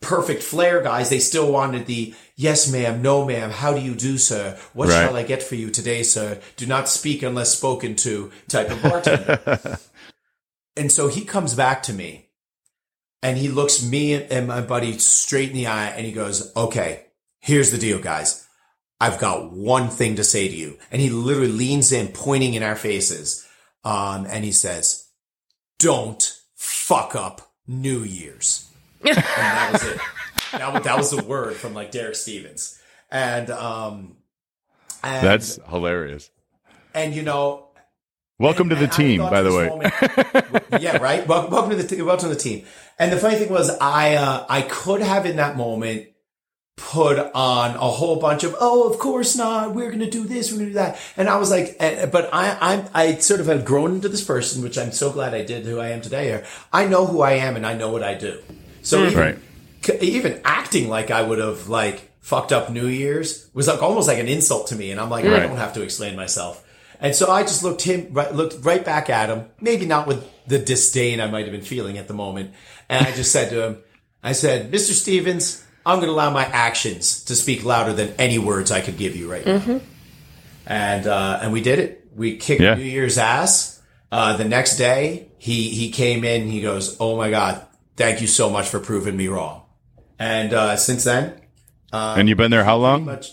perfect 0.01 0.43
flair 0.43 0.82
guys, 0.82 1.09
they 1.09 1.20
still 1.20 1.51
wanted 1.51 1.86
the 1.86 2.13
yes, 2.36 2.72
ma'am, 2.72 3.01
no, 3.01 3.26
ma'am. 3.26 3.49
How 3.51 3.74
do 3.74 3.82
you 3.82 3.95
do, 3.95 4.18
sir? 4.18 4.57
What 4.74 4.89
Right. 4.89 5.05
shall 5.05 5.16
I 5.16 5.24
get 5.24 5.41
for 5.41 5.55
you 5.55 5.70
today, 5.72 6.03
sir? 6.03 6.39
Do 6.57 6.66
not 6.66 6.89
speak 6.89 7.24
unless 7.24 7.55
spoken 7.57 7.95
to. 7.97 8.32
Type 8.47 8.70
of 8.70 8.82
bartender. 8.84 9.80
and 10.78 10.91
so 10.91 11.07
he 11.07 11.24
comes 11.26 11.53
back 11.55 11.82
to 11.84 11.93
me, 11.93 12.30
and 13.24 13.38
he 13.38 13.47
looks 13.47 13.84
me 13.84 14.13
and 14.13 14.47
my 14.47 14.61
buddy 14.61 14.97
straight 14.99 15.49
in 15.49 15.55
the 15.55 15.68
eye, 15.68 15.88
and 15.88 16.05
he 16.05 16.11
goes, 16.11 16.51
"Okay, 16.55 17.05
here's 17.39 17.72
the 17.72 17.78
deal, 17.78 17.99
guys." 17.99 18.41
I've 18.97 19.20
got 19.20 19.51
one 19.51 19.89
thing 19.89 20.16
to 20.16 20.24
say 20.24 20.47
to 20.47 20.55
you. 20.55 20.78
And 20.89 21.01
he 21.01 21.09
literally 21.09 21.51
leans 21.51 21.91
in, 21.91 22.07
pointing 22.13 22.53
in 22.53 22.63
our 22.63 22.78
faces. 22.78 23.45
Um, 23.84 24.26
and 24.30 24.45
he 24.45 24.53
says, 24.53 25.05
don't 25.80 26.40
fuck 26.56 27.16
up 27.16 27.52
New 27.68 28.00
Year's. 28.00 28.70
and 29.04 29.16
that 29.18 29.70
was 29.74 29.84
it. 29.88 30.00
That 30.52 30.74
was, 30.74 30.84
that 30.84 30.98
was 30.98 31.12
the 31.12 31.24
word 31.24 31.56
from 31.56 31.74
like 31.74 31.92
Derek 31.92 32.16
Stevens. 32.16 32.80
And, 33.12 33.50
um, 33.50 34.16
and, 35.04 35.26
That's 35.26 35.60
hilarious. 35.68 36.30
and 36.94 37.14
you 37.14 37.24
know, 37.24 37.68
Welcome 38.40 38.70
to 38.70 38.76
the 38.76 38.88
team, 38.88 39.20
by 39.22 39.42
the 39.42 39.54
way. 39.54 39.68
moment- 39.70 40.82
yeah, 40.84 40.98
right. 40.98 41.28
Wel- 41.28 41.50
Welcome 41.50 41.72
to 41.72 41.76
the 41.78 41.88
t- 41.96 42.02
welcome 42.02 42.30
to 42.30 42.36
the 42.36 42.40
team. 42.40 42.66
And 43.00 43.12
the 43.12 43.18
funny 43.18 43.36
thing 43.38 43.50
was, 43.50 43.70
I 43.82 44.16
uh, 44.16 44.46
I 44.50 44.62
could 44.62 45.02
have 45.02 45.26
in 45.26 45.38
that 45.38 45.56
moment 45.58 46.08
put 46.78 47.18
on 47.34 47.72
a 47.76 47.80
whole 47.80 48.18
bunch 48.18 48.44
of, 48.44 48.56
oh, 48.60 48.90
of 48.92 49.00
course 49.00 49.36
not. 49.36 49.74
We're 49.74 49.88
going 49.90 50.00
to 50.00 50.10
do 50.10 50.26
this. 50.26 50.52
We're 50.52 50.58
going 50.60 50.70
to 50.70 50.74
do 50.74 50.80
that. 50.80 51.00
And 51.16 51.30
I 51.30 51.38
was 51.38 51.50
like, 51.50 51.76
eh, 51.80 52.06
but 52.06 52.30
I, 52.34 52.58
I'm, 52.60 52.86
I 52.94 53.16
sort 53.16 53.40
of 53.40 53.48
have 53.48 53.64
grown 53.64 53.96
into 53.96 54.10
this 54.10 54.24
person, 54.24 54.62
which 54.62 54.78
I'm 54.78 54.92
so 54.92 55.12
glad 55.12 55.34
I 55.34 55.44
did 55.44 55.66
who 55.66 55.80
I 55.80 55.90
am 55.90 56.02
today 56.02 56.26
here. 56.26 56.46
I 56.74 56.86
know 56.86 57.06
who 57.06 57.22
I 57.22 57.34
am 57.34 57.56
and 57.56 57.66
I 57.66 57.76
know 57.76 57.92
what 57.92 58.04
I 58.04 58.14
do. 58.16 58.42
So 58.82 59.06
even, 59.06 59.18
Right. 59.18 60.04
even 60.04 60.42
acting 60.44 60.90
like 60.90 61.12
I 61.12 61.22
would 61.22 61.40
have 61.40 61.70
like 61.70 62.12
fucked 62.20 62.52
up 62.52 62.70
New 62.70 62.88
Year's 62.88 63.50
was 63.54 63.68
like 63.68 63.82
almost 63.82 64.08
like 64.08 64.20
an 64.20 64.28
insult 64.28 64.68
to 64.68 64.76
me. 64.76 64.92
And 64.92 65.00
I'm 65.00 65.10
like, 65.10 65.26
I 65.26 65.40
don't 65.40 65.58
have 65.58 65.74
to 65.76 65.82
explain 65.82 66.16
myself. 66.16 66.62
And 67.00 67.16
so 67.16 67.30
I 67.32 67.44
just 67.44 67.64
looked 67.64 67.84
him 67.84 68.08
right, 68.12 68.34
looked 68.34 68.66
right 68.66 68.84
back 68.84 69.10
at 69.10 69.30
him, 69.30 69.46
maybe 69.62 69.86
not 69.86 70.08
with 70.08 70.26
the 70.48 70.60
disdain 70.60 71.20
I 71.22 71.28
might 71.28 71.44
have 71.44 71.52
been 71.52 71.62
feeling 71.62 71.98
at 71.98 72.08
the 72.08 72.14
moment. 72.14 72.52
And 72.90 73.06
I 73.06 73.12
just 73.12 73.32
said 73.32 73.50
to 73.52 73.66
him, 73.66 73.78
I 74.24 74.32
said, 74.32 74.72
Mr. 74.72 74.92
Stevens, 74.92 75.64
I'm 75.86 75.98
going 75.98 76.08
to 76.08 76.14
allow 76.14 76.32
my 76.32 76.46
actions 76.46 77.24
to 77.26 77.36
speak 77.36 77.64
louder 77.64 77.94
than 77.94 78.14
any 78.18 78.40
words 78.40 78.72
I 78.72 78.82
could 78.82 78.98
give 78.98 79.16
you 79.16 79.32
right 79.32 79.46
now. 79.46 79.82
And, 80.66 81.06
uh, 81.08 81.40
and 81.42 81.54
we 81.54 81.62
did 81.62 81.80
it. 81.80 82.08
We 82.16 82.38
kicked 82.38 82.62
Yeah. 82.62 82.76
New 82.76 82.84
Year's 82.84 83.18
ass. 83.18 83.82
Uh, 84.12 84.36
the 84.38 84.46
next 84.46 84.78
day 84.78 85.28
he, 85.38 85.70
he 85.70 85.92
came 85.92 86.24
in, 86.24 86.48
he 86.48 86.62
goes, 86.62 86.98
Oh 87.00 87.18
my 87.18 87.30
God, 87.30 87.66
thank 87.98 88.22
you 88.22 88.28
so 88.28 88.50
much 88.50 88.68
for 88.68 88.80
proving 88.80 89.16
me 89.16 89.28
wrong. 89.28 89.64
And, 90.18 90.54
uh, 90.54 90.76
since 90.78 91.04
then, 91.04 91.42
and 91.92 92.28
you've 92.28 92.38
been 92.38 92.52
there 92.52 92.64
how 92.66 92.78
long? 92.78 93.06
much, 93.06 93.32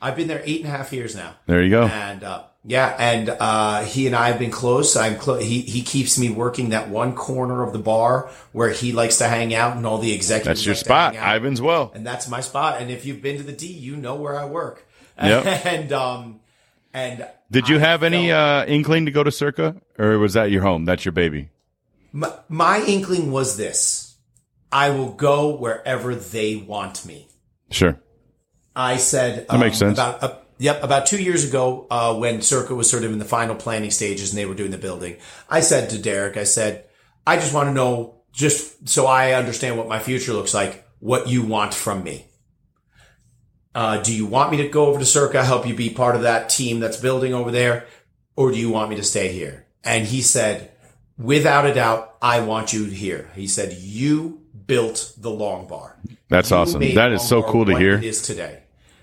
I've 0.00 0.16
been 0.16 0.26
there 0.28 0.42
eight 0.44 0.60
and 0.64 0.68
a 0.72 0.76
half 0.76 0.92
years 0.92 1.14
now. 1.14 1.36
There 1.46 1.62
you 1.62 1.70
go. 1.70 1.84
And 1.84 2.24
uh, 2.24 2.44
yeah, 2.64 2.94
and 2.98 3.28
uh, 3.28 3.82
he 3.84 4.06
and 4.06 4.14
I 4.14 4.28
have 4.28 4.38
been 4.38 4.50
close. 4.52 4.96
I'm 4.96 5.16
clo- 5.16 5.38
he 5.40 5.62
he 5.62 5.82
keeps 5.82 6.18
me 6.18 6.30
working 6.30 6.68
that 6.70 6.88
one 6.88 7.14
corner 7.14 7.62
of 7.62 7.72
the 7.72 7.78
bar 7.78 8.30
where 8.52 8.70
he 8.70 8.92
likes 8.92 9.18
to 9.18 9.28
hang 9.28 9.52
out, 9.54 9.76
and 9.76 9.84
all 9.84 9.98
the 9.98 10.12
executives. 10.12 10.60
That's 10.60 10.66
your 10.66 10.74
spot. 10.76 11.14
Ivan's 11.16 11.60
Well. 11.60 11.90
and 11.94 12.06
that's 12.06 12.28
my 12.28 12.40
spot. 12.40 12.80
And 12.80 12.90
if 12.90 13.04
you've 13.04 13.20
been 13.22 13.36
to 13.38 13.42
the 13.42 13.52
D, 13.52 13.66
you 13.66 13.96
know 13.96 14.14
where 14.14 14.38
I 14.38 14.44
work. 14.44 14.86
Yep. 15.22 15.66
and 15.66 15.92
um, 15.92 16.40
and 16.94 17.28
Did 17.50 17.68
you 17.68 17.76
I 17.76 17.80
have 17.80 18.02
any 18.02 18.32
uh, 18.32 18.64
inkling 18.66 19.06
to 19.06 19.12
go 19.12 19.22
to 19.22 19.30
Circa, 19.30 19.76
or 19.98 20.18
was 20.18 20.32
that 20.34 20.50
your 20.50 20.62
home? 20.62 20.84
That's 20.84 21.04
your 21.04 21.12
baby. 21.12 21.50
my, 22.12 22.32
my 22.48 22.80
inkling 22.86 23.30
was 23.32 23.56
this: 23.56 24.16
I 24.72 24.90
will 24.90 25.12
go 25.12 25.54
wherever 25.54 26.14
they 26.14 26.56
want 26.56 27.04
me. 27.06 27.28
Sure. 27.70 28.00
I 28.74 28.96
said 28.96 29.46
That 29.48 29.58
makes 29.58 29.78
sense. 29.78 29.98
About 29.98 30.22
uh, 30.22 30.36
yep, 30.62 30.82
about 30.82 31.06
two 31.06 31.20
years 31.20 31.44
ago, 31.48 31.86
uh, 31.90 32.14
when 32.14 32.40
Circa 32.40 32.74
was 32.74 32.88
sort 32.88 33.04
of 33.04 33.12
in 33.12 33.18
the 33.18 33.24
final 33.24 33.56
planning 33.56 33.90
stages 33.90 34.30
and 34.30 34.38
they 34.38 34.46
were 34.46 34.54
doing 34.54 34.70
the 34.70 34.78
building, 34.78 35.16
I 35.50 35.60
said 35.60 35.90
to 35.90 35.98
Derek, 35.98 36.36
I 36.36 36.44
said, 36.44 36.84
I 37.26 37.36
just 37.36 37.52
want 37.52 37.68
to 37.68 37.74
know, 37.74 38.22
just 38.32 38.88
so 38.88 39.06
I 39.06 39.32
understand 39.32 39.76
what 39.76 39.88
my 39.88 39.98
future 39.98 40.32
looks 40.32 40.54
like, 40.54 40.86
what 41.00 41.28
you 41.28 41.44
want 41.44 41.74
from 41.74 42.04
me. 42.04 42.26
Uh, 43.74 44.02
do 44.02 44.14
you 44.14 44.26
want 44.26 44.52
me 44.52 44.58
to 44.58 44.68
go 44.68 44.86
over 44.86 45.00
to 45.00 45.04
Circa, 45.04 45.44
help 45.44 45.66
you 45.66 45.74
be 45.74 45.90
part 45.90 46.14
of 46.14 46.22
that 46.22 46.48
team 46.48 46.78
that's 46.78 46.96
building 46.96 47.34
over 47.34 47.50
there, 47.50 47.86
or 48.36 48.52
do 48.52 48.58
you 48.58 48.70
want 48.70 48.90
me 48.90 48.96
to 48.96 49.02
stay 49.02 49.32
here? 49.32 49.66
And 49.82 50.06
he 50.06 50.22
said, 50.22 50.70
without 51.18 51.66
a 51.66 51.74
doubt, 51.74 52.16
I 52.22 52.40
want 52.40 52.72
you 52.72 52.84
here. 52.84 53.30
He 53.34 53.48
said, 53.48 53.72
you 53.72 54.42
built 54.66 55.14
the 55.18 55.30
long 55.30 55.66
bar. 55.66 55.96
That's 56.28 56.50
You 56.50 56.56
awesome. 56.58 56.94
That 56.94 57.12
is 57.12 57.26
so 57.26 57.42
cool 57.42 57.64
to 57.64 57.76
hear. 57.76 57.94
It 57.94 58.04
is 58.04 58.22
today, 58.22 58.62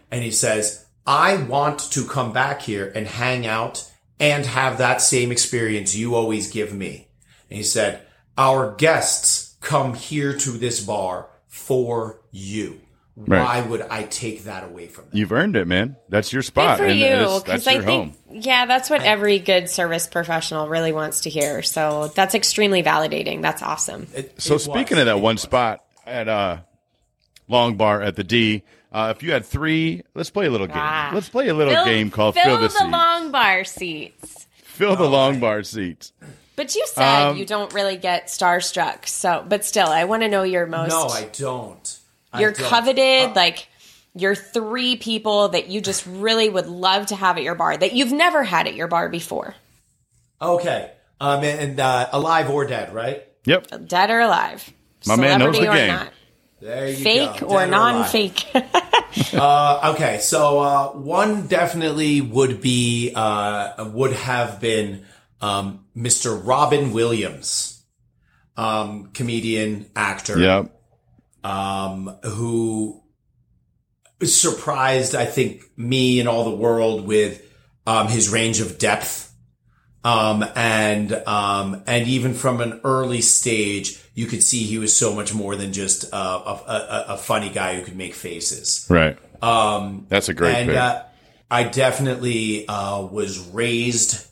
and 0.10 0.24
he 0.24 0.32
says, 0.32 0.86
"I 1.10 1.36
want 1.36 1.80
to 1.92 2.06
come 2.06 2.32
back 2.32 2.62
here 2.62 2.92
and 2.96 3.08
hang 3.08 3.48
out 3.48 3.90
and 4.20 4.46
have 4.46 4.78
that 4.78 5.02
same 5.02 5.32
experience 5.32 5.96
you 5.96 6.14
always 6.16 6.50
give 6.52 6.72
me." 6.74 7.08
And 7.50 7.58
he 7.58 7.64
said, 7.64 8.02
"Our 8.38 8.76
guests 8.76 9.56
come 9.60 9.96
here 9.96 10.34
to 10.38 10.52
this 10.52 10.80
bar 10.82 11.28
for 11.48 12.22
you. 12.32 12.80
Right. 13.18 13.44
Why 13.44 13.62
would 13.62 13.82
I 13.82 14.04
take 14.04 14.44
that 14.46 14.64
away 14.64 14.88
from 14.88 15.06
them?" 15.06 15.14
You've 15.18 15.32
earned 15.34 15.56
it, 15.58 15.68
man. 15.68 15.98
That's 16.08 16.32
your 16.32 16.42
Good 16.42 16.48
spot. 16.48 16.78
for 16.78 16.86
and 16.86 16.98
you, 17.00 17.06
it's- 17.06 17.40
because 17.44 17.66
that's 17.66 17.68
I 17.68 17.74
your 17.74 17.84
think, 17.84 18.16
home. 18.30 18.42
yeah, 18.42 18.66
that's 18.66 18.90
what 18.90 19.02
every 19.02 19.40
good 19.40 19.70
service 19.70 20.08
professional 20.08 20.70
really 20.70 20.94
wants 20.94 21.22
to 21.22 21.30
hear. 21.30 21.62
So 21.62 22.12
that's 22.16 22.34
extremely 22.36 22.82
validating. 22.84 23.42
That's 23.42 23.62
awesome. 23.62 24.08
It- 24.16 24.42
So 24.42 24.56
it 24.56 24.60
speaking 24.60 24.98
was. 24.98 25.00
of 25.00 25.06
that 25.08 25.20
one 25.20 25.36
was. 25.36 25.42
spot 25.42 25.84
at 26.08 26.30
uh, 26.30 26.58
Long 27.50 27.76
Bar 27.76 28.02
at 28.02 28.16
the 28.16 28.24
D, 28.24 28.64
uh, 28.94 29.14
if 29.16 29.22
you 29.22 29.32
had 29.34 29.46
three, 29.46 30.04
let's 30.16 30.30
play 30.30 30.46
a 30.46 30.50
little 30.50 30.68
game. 30.68 30.76
Ah. 30.78 31.12
let's 31.14 31.28
play 31.30 31.50
a 31.50 31.54
little 31.54 31.74
Fill- 31.74 31.86
game 31.86 32.10
called 32.10 32.36
fill, 32.36 32.44
Fill 32.58 32.58
the, 32.60 32.68
the 32.70 32.88
long 32.88 33.32
bar 33.32 33.64
seats. 33.66 34.48
Fill 34.64 34.96
the 34.96 35.10
Long 35.10 35.42
Bar 35.42 35.64
seats. 35.64 36.14
But 36.56 36.74
you 36.74 36.88
said 36.88 37.28
Um, 37.32 37.38
you 37.38 37.46
don't 37.46 37.74
really 37.74 37.98
get 37.98 38.28
starstruck. 38.28 39.08
So, 39.08 39.46
but 39.46 39.66
still, 39.66 39.88
I 39.90 40.06
want 40.06 40.24
to 40.24 40.30
know 40.30 40.44
your 40.44 40.66
most. 40.68 40.90
No, 40.90 41.08
I 41.08 41.26
don't. 41.34 41.98
You're 42.38 42.54
coveted, 42.54 43.32
Uh, 43.32 43.34
like 43.36 43.68
your 44.16 44.36
three 44.36 44.96
people 44.96 45.50
that 45.50 45.68
you 45.68 45.82
just 45.82 46.06
really 46.06 46.48
would 46.48 46.68
love 46.68 47.08
to 47.08 47.16
have 47.18 47.36
at 47.38 47.44
your 47.44 47.56
bar 47.56 47.76
that 47.76 47.92
you've 47.94 48.12
never 48.14 48.44
had 48.44 48.68
at 48.68 48.76
your 48.76 48.88
bar 48.88 49.10
before, 49.10 49.56
okay, 50.42 50.92
um, 51.20 51.44
and 51.44 51.80
uh, 51.80 52.08
alive 52.12 52.50
or 52.50 52.66
dead, 52.66 52.94
right? 52.94 53.24
Yep. 53.46 53.88
dead 53.88 54.10
or 54.12 54.20
alive. 54.20 54.72
My 55.08 55.16
man 55.16 55.40
knows 55.40 55.56
Celebrity 55.56 55.66
the 55.66 55.72
or 55.72 55.76
game. 55.76 55.88
not. 55.88 56.14
There 56.62 56.90
you 56.90 56.96
Fake 56.96 57.40
go. 57.40 57.48
or 57.48 57.66
non-fake. 57.68 58.46
Uh, 59.34 59.94
okay, 59.96 60.20
so 60.20 60.60
uh, 60.60 60.88
one 60.90 61.48
definitely 61.48 62.22
would 62.22 62.62
be 62.62 63.12
uh, 63.16 63.90
would 63.92 64.14
have 64.14 64.60
been 64.62 65.04
um, 65.42 65.86
Mr. 65.98 66.40
Robin 66.46 66.94
Williams, 66.94 67.84
um, 68.56 69.10
comedian 69.14 69.90
actor, 69.96 70.38
Yep. 70.40 70.80
um, 71.44 72.16
who 72.24 73.02
surprised 74.22 75.16
I 75.16 75.26
think 75.26 75.64
me 75.76 76.20
and 76.20 76.30
all 76.30 76.44
the 76.44 76.56
world 76.56 77.06
with 77.08 77.42
um, 77.88 78.08
his 78.08 78.30
range 78.30 78.60
of 78.62 78.78
depth, 78.78 79.34
um, 80.04 80.46
and 80.56 81.12
um, 81.14 81.84
and 81.88 82.08
even 82.08 82.34
from 82.36 82.62
an 82.62 82.80
early 82.84 83.22
stage, 83.22 84.00
you 84.20 84.26
could 84.26 84.44
see 84.44 84.64
he 84.64 84.78
was 84.78 84.96
so 84.96 85.16
much 85.16 85.34
more 85.34 85.56
than 85.56 85.72
just 85.72 86.14
uh, 86.14 86.42
a, 86.46 86.72
a, 86.72 87.06
a 87.14 87.18
funny 87.18 87.50
guy 87.50 87.78
who 87.78 87.84
could 87.84 87.96
make 87.96 88.14
faces. 88.14 88.86
Right. 88.90 89.18
Um, 89.42 90.08
That's 90.10 90.28
a 90.28 90.34
great 90.34 90.56
and 90.56 90.68
pick. 90.68 90.78
uh, 90.78 91.04
I 91.50 91.64
definitely 91.64 92.68
uh, 92.68 93.04
was 93.04 93.40
raised 93.40 94.28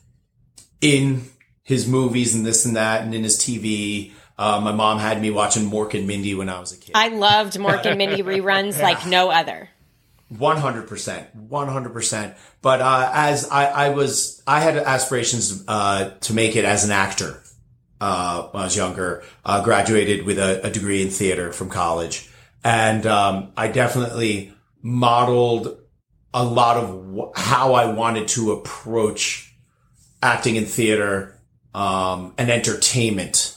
in 0.82 1.30
his 1.64 1.88
movies 1.88 2.36
and 2.36 2.46
this 2.46 2.66
and 2.66 2.76
that, 2.76 3.04
and 3.04 3.16
in 3.16 3.24
his 3.24 3.38
TV. 3.38 4.12
Uh, 4.38 4.60
my 4.60 4.74
mom 4.74 5.00
had 5.00 5.22
me 5.22 5.32
watching 5.32 5.72
Mork 5.72 5.94
and 5.94 6.06
Mindy 6.06 6.36
when 6.36 6.50
I 6.50 6.60
was 6.60 6.74
a 6.74 6.78
kid. 6.78 6.92
I 6.94 7.08
loved 7.08 7.54
Mork 7.54 7.86
and 7.86 7.98
Mindy 7.98 8.22
reruns 8.22 8.82
like 8.90 9.08
no 9.08 9.30
other. 9.30 9.70
One 10.28 10.58
hundred 10.58 10.90
percent, 10.90 11.34
one 11.34 11.70
hundred 11.70 11.94
percent. 11.94 12.36
But 12.62 12.82
uh, 12.82 13.10
as 13.14 13.50
I, 13.50 13.68
I 13.68 13.90
was, 13.92 14.44
I 14.46 14.60
had 14.60 14.76
aspirations 14.76 15.64
uh, 15.66 16.10
to 16.20 16.34
make 16.34 16.58
it 16.58 16.66
as 16.66 16.84
an 16.84 16.92
actor. 16.92 17.42
Uh, 18.00 18.44
when 18.50 18.62
I 18.62 18.66
was 18.66 18.76
younger, 18.78 19.24
uh, 19.44 19.64
graduated 19.64 20.24
with 20.26 20.38
a, 20.38 20.64
a 20.68 20.70
degree 20.70 21.02
in 21.02 21.10
theater 21.10 21.52
from 21.52 21.70
college, 21.70 22.30
and 22.64 23.06
um, 23.08 23.52
I 23.58 23.70
definitely 23.70 24.54
modeled 24.84 25.80
a 26.34 26.44
lot 26.44 26.78
of 26.78 27.06
wh- 27.16 27.40
how 27.40 27.74
I 27.74 27.86
wanted 27.92 28.28
to 28.30 28.52
approach 28.52 29.52
acting 30.22 30.56
in 30.58 30.66
theater 30.66 31.40
um, 31.74 32.34
and 32.38 32.50
entertainment 32.52 33.56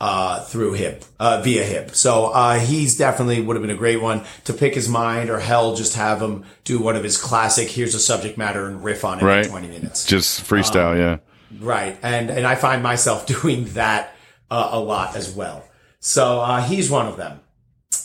uh, 0.00 0.40
through 0.44 0.74
him, 0.74 0.98
uh, 1.18 1.40
via 1.42 1.64
him. 1.64 1.88
So, 1.90 2.26
uh, 2.26 2.58
he's 2.58 2.98
definitely 2.98 3.40
would 3.40 3.56
have 3.56 3.62
been 3.62 3.70
a 3.74 3.78
great 3.78 4.00
one 4.00 4.24
to 4.44 4.52
pick 4.52 4.74
his 4.74 4.88
mind 4.90 5.30
or 5.30 5.38
hell, 5.38 5.74
just 5.74 5.94
have 5.96 6.20
him 6.20 6.44
do 6.64 6.78
one 6.78 6.96
of 6.96 7.02
his 7.04 7.16
classic, 7.16 7.68
here's 7.68 7.94
a 7.94 7.98
subject 8.00 8.36
matter 8.36 8.66
and 8.66 8.84
riff 8.84 9.04
on 9.04 9.20
it 9.20 9.22
Right. 9.22 9.44
in 9.44 9.50
20 9.50 9.68
minutes. 9.68 10.04
Just 10.04 10.44
freestyle, 10.44 10.92
Um, 10.92 10.98
yeah. 10.98 11.16
Right. 11.58 11.98
And, 12.02 12.30
and 12.30 12.46
I 12.46 12.54
find 12.54 12.82
myself 12.82 13.26
doing 13.42 13.64
that 13.74 14.14
uh, 14.50 14.70
a 14.72 14.80
lot 14.80 15.16
as 15.16 15.32
well. 15.34 15.64
So, 16.00 16.40
uh, 16.40 16.62
he's 16.62 16.90
one 16.90 17.06
of 17.06 17.16
them. 17.16 17.40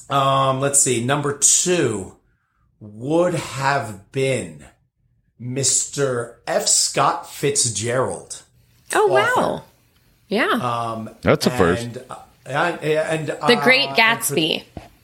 Um, 0.09 0.59
let's 0.59 0.79
see. 0.79 1.03
Number 1.03 1.37
two 1.37 2.17
would 2.79 3.35
have 3.35 4.11
been 4.11 4.65
Mr. 5.41 6.35
F. 6.45 6.67
Scott 6.67 7.29
Fitzgerald. 7.29 8.43
Oh 8.93 9.11
Author. 9.11 9.41
wow, 9.41 9.63
yeah. 10.27 11.05
That's 11.21 11.47
a 11.47 11.49
first. 11.49 11.83
And, 11.83 12.03
uh, 12.09 12.17
and, 12.45 12.81
and 12.81 13.27
the 13.27 13.59
Great 13.63 13.89
uh, 13.89 13.95
Gatsby. 13.95 14.63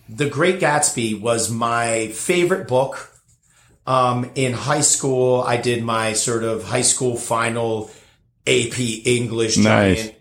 The 0.10 0.30
Great 0.30 0.60
Gatsby 0.60 1.20
was 1.20 1.50
my 1.50 2.08
favorite 2.10 2.68
book. 2.68 3.14
Um, 3.86 4.30
in 4.36 4.52
high 4.52 4.82
school, 4.82 5.42
I 5.42 5.56
did 5.56 5.84
my 5.84 6.12
sort 6.14 6.44
of 6.44 6.66
high 6.66 6.82
school 6.82 7.16
final 7.16 7.90
AP 8.48 8.80
English 9.06 9.58
Nice. 9.58 9.98
giant 9.98 10.16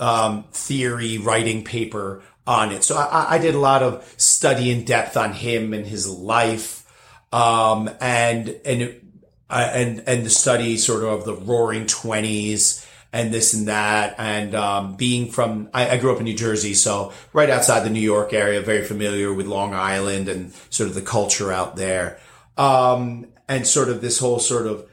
um, 0.00 0.44
theory 0.52 1.18
writing 1.18 1.64
paper 1.64 2.22
on 2.46 2.72
it. 2.72 2.82
So 2.84 2.96
I, 2.96 3.34
I 3.34 3.38
did 3.38 3.54
a 3.54 3.58
lot 3.58 3.82
of 3.82 4.14
study 4.16 4.70
in 4.70 4.84
depth 4.84 5.16
on 5.16 5.32
him 5.32 5.74
and 5.74 5.86
his 5.86 6.08
life, 6.08 6.84
um, 7.32 7.90
and 8.00 8.48
and 8.64 8.82
it, 8.82 9.04
uh, 9.50 9.70
and 9.72 10.02
and 10.06 10.24
the 10.24 10.30
study 10.30 10.76
sort 10.76 11.04
of 11.04 11.10
of 11.10 11.24
the 11.24 11.34
Roaring 11.34 11.86
Twenties 11.86 12.86
and 13.12 13.32
this 13.32 13.54
and 13.54 13.68
that. 13.68 14.14
And 14.18 14.54
um, 14.54 14.96
being 14.96 15.30
from, 15.30 15.70
I, 15.72 15.90
I, 15.90 15.96
grew 15.96 16.12
up 16.12 16.18
in 16.18 16.24
New 16.24 16.36
Jersey, 16.36 16.74
so 16.74 17.12
right 17.32 17.48
outside 17.48 17.80
the 17.80 17.90
New 17.90 18.00
York 18.00 18.32
area, 18.32 18.60
very 18.60 18.84
familiar 18.84 19.32
with 19.32 19.46
Long 19.46 19.74
Island 19.74 20.28
and 20.28 20.52
sort 20.70 20.90
of 20.90 20.94
the 20.94 21.02
culture 21.02 21.50
out 21.50 21.76
there. 21.76 22.20
Um, 22.56 23.28
and 23.48 23.66
sort 23.66 23.88
of 23.88 24.02
this 24.02 24.18
whole 24.18 24.38
sort 24.38 24.66
of 24.66 24.87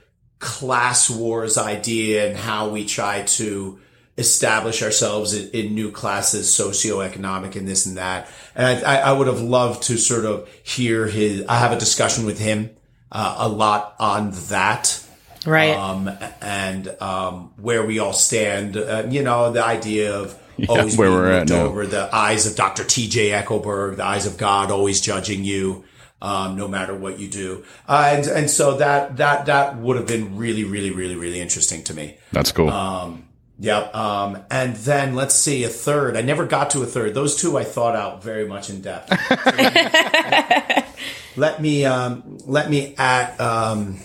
class 0.46 1.10
wars 1.10 1.58
idea 1.58 2.28
and 2.28 2.38
how 2.38 2.70
we 2.70 2.86
try 2.86 3.24
to 3.24 3.80
establish 4.18 4.82
ourselves 4.82 5.34
in, 5.34 5.50
in 5.50 5.76
new 5.76 5.92
classes, 5.92 6.48
socioeconomic 6.48 7.56
and 7.56 7.68
this 7.68 7.86
and 7.86 7.98
that. 7.98 8.30
And 8.56 8.86
I, 8.86 8.98
I, 8.98 9.12
would 9.12 9.28
have 9.28 9.42
loved 9.42 9.84
to 9.84 9.98
sort 9.98 10.24
of 10.24 10.48
hear 10.64 11.06
his, 11.08 11.46
I 11.50 11.58
have 11.58 11.74
a 11.74 11.80
discussion 11.80 12.26
with 12.26 12.40
him 12.40 12.70
uh, 13.12 13.36
a 13.40 13.50
lot 13.50 13.96
on 14.00 14.32
that 14.50 15.06
right? 15.46 15.76
Um, 15.76 16.10
and 16.42 16.88
um, 17.02 17.54
where 17.58 17.86
we 17.86 18.00
all 18.00 18.14
stand. 18.14 18.78
Uh, 18.78 19.08
you 19.10 19.24
know, 19.24 19.52
the 19.52 19.64
idea 19.64 20.16
of 20.16 20.40
yeah, 20.58 20.68
always 20.70 20.98
where 20.98 21.10
being 21.10 21.20
we're 21.20 21.40
looked 21.40 21.52
at 21.52 21.58
now. 21.58 21.66
over 21.66 21.86
the 21.86 22.14
eyes 22.16 22.46
of 22.48 22.56
Dr. 22.56 22.84
T.J. 22.84 23.30
Eckleburg, 23.30 23.98
the 23.98 24.06
eyes 24.06 24.26
of 24.26 24.38
God, 24.38 24.72
always 24.72 25.02
judging 25.02 25.44
you. 25.44 25.84
Um, 26.26 26.56
no 26.56 26.68
matter 26.68 26.96
what 26.96 27.20
you 27.20 27.28
do, 27.28 27.64
uh, 27.88 28.14
and 28.16 28.26
and 28.26 28.50
so 28.50 28.78
that 28.78 29.18
that 29.18 29.46
that 29.46 29.78
would 29.78 29.96
have 29.96 30.08
been 30.08 30.38
really 30.38 30.64
really 30.64 30.90
really 30.90 31.16
really 31.16 31.40
interesting 31.40 31.84
to 31.84 31.94
me. 31.94 32.18
That's 32.32 32.52
cool. 32.52 32.70
Um, 32.70 33.26
Yep. 33.58 33.96
Um, 33.96 34.44
and 34.52 34.76
then 34.76 35.16
let's 35.16 35.34
see 35.34 35.64
a 35.64 35.70
third. 35.70 36.18
I 36.18 36.22
never 36.22 36.46
got 36.46 36.72
to 36.72 36.82
a 36.82 36.86
third. 36.86 37.14
Those 37.14 37.38
two 37.38 37.58
I 37.58 37.64
thought 37.64 37.96
out 37.96 38.22
very 38.22 38.46
much 38.48 38.70
in 38.70 38.82
depth. 38.82 39.10
let 41.38 41.62
me 41.62 41.86
um, 41.86 42.38
let 42.46 42.70
me 42.70 42.96
at 42.98 43.40
um, 43.40 44.00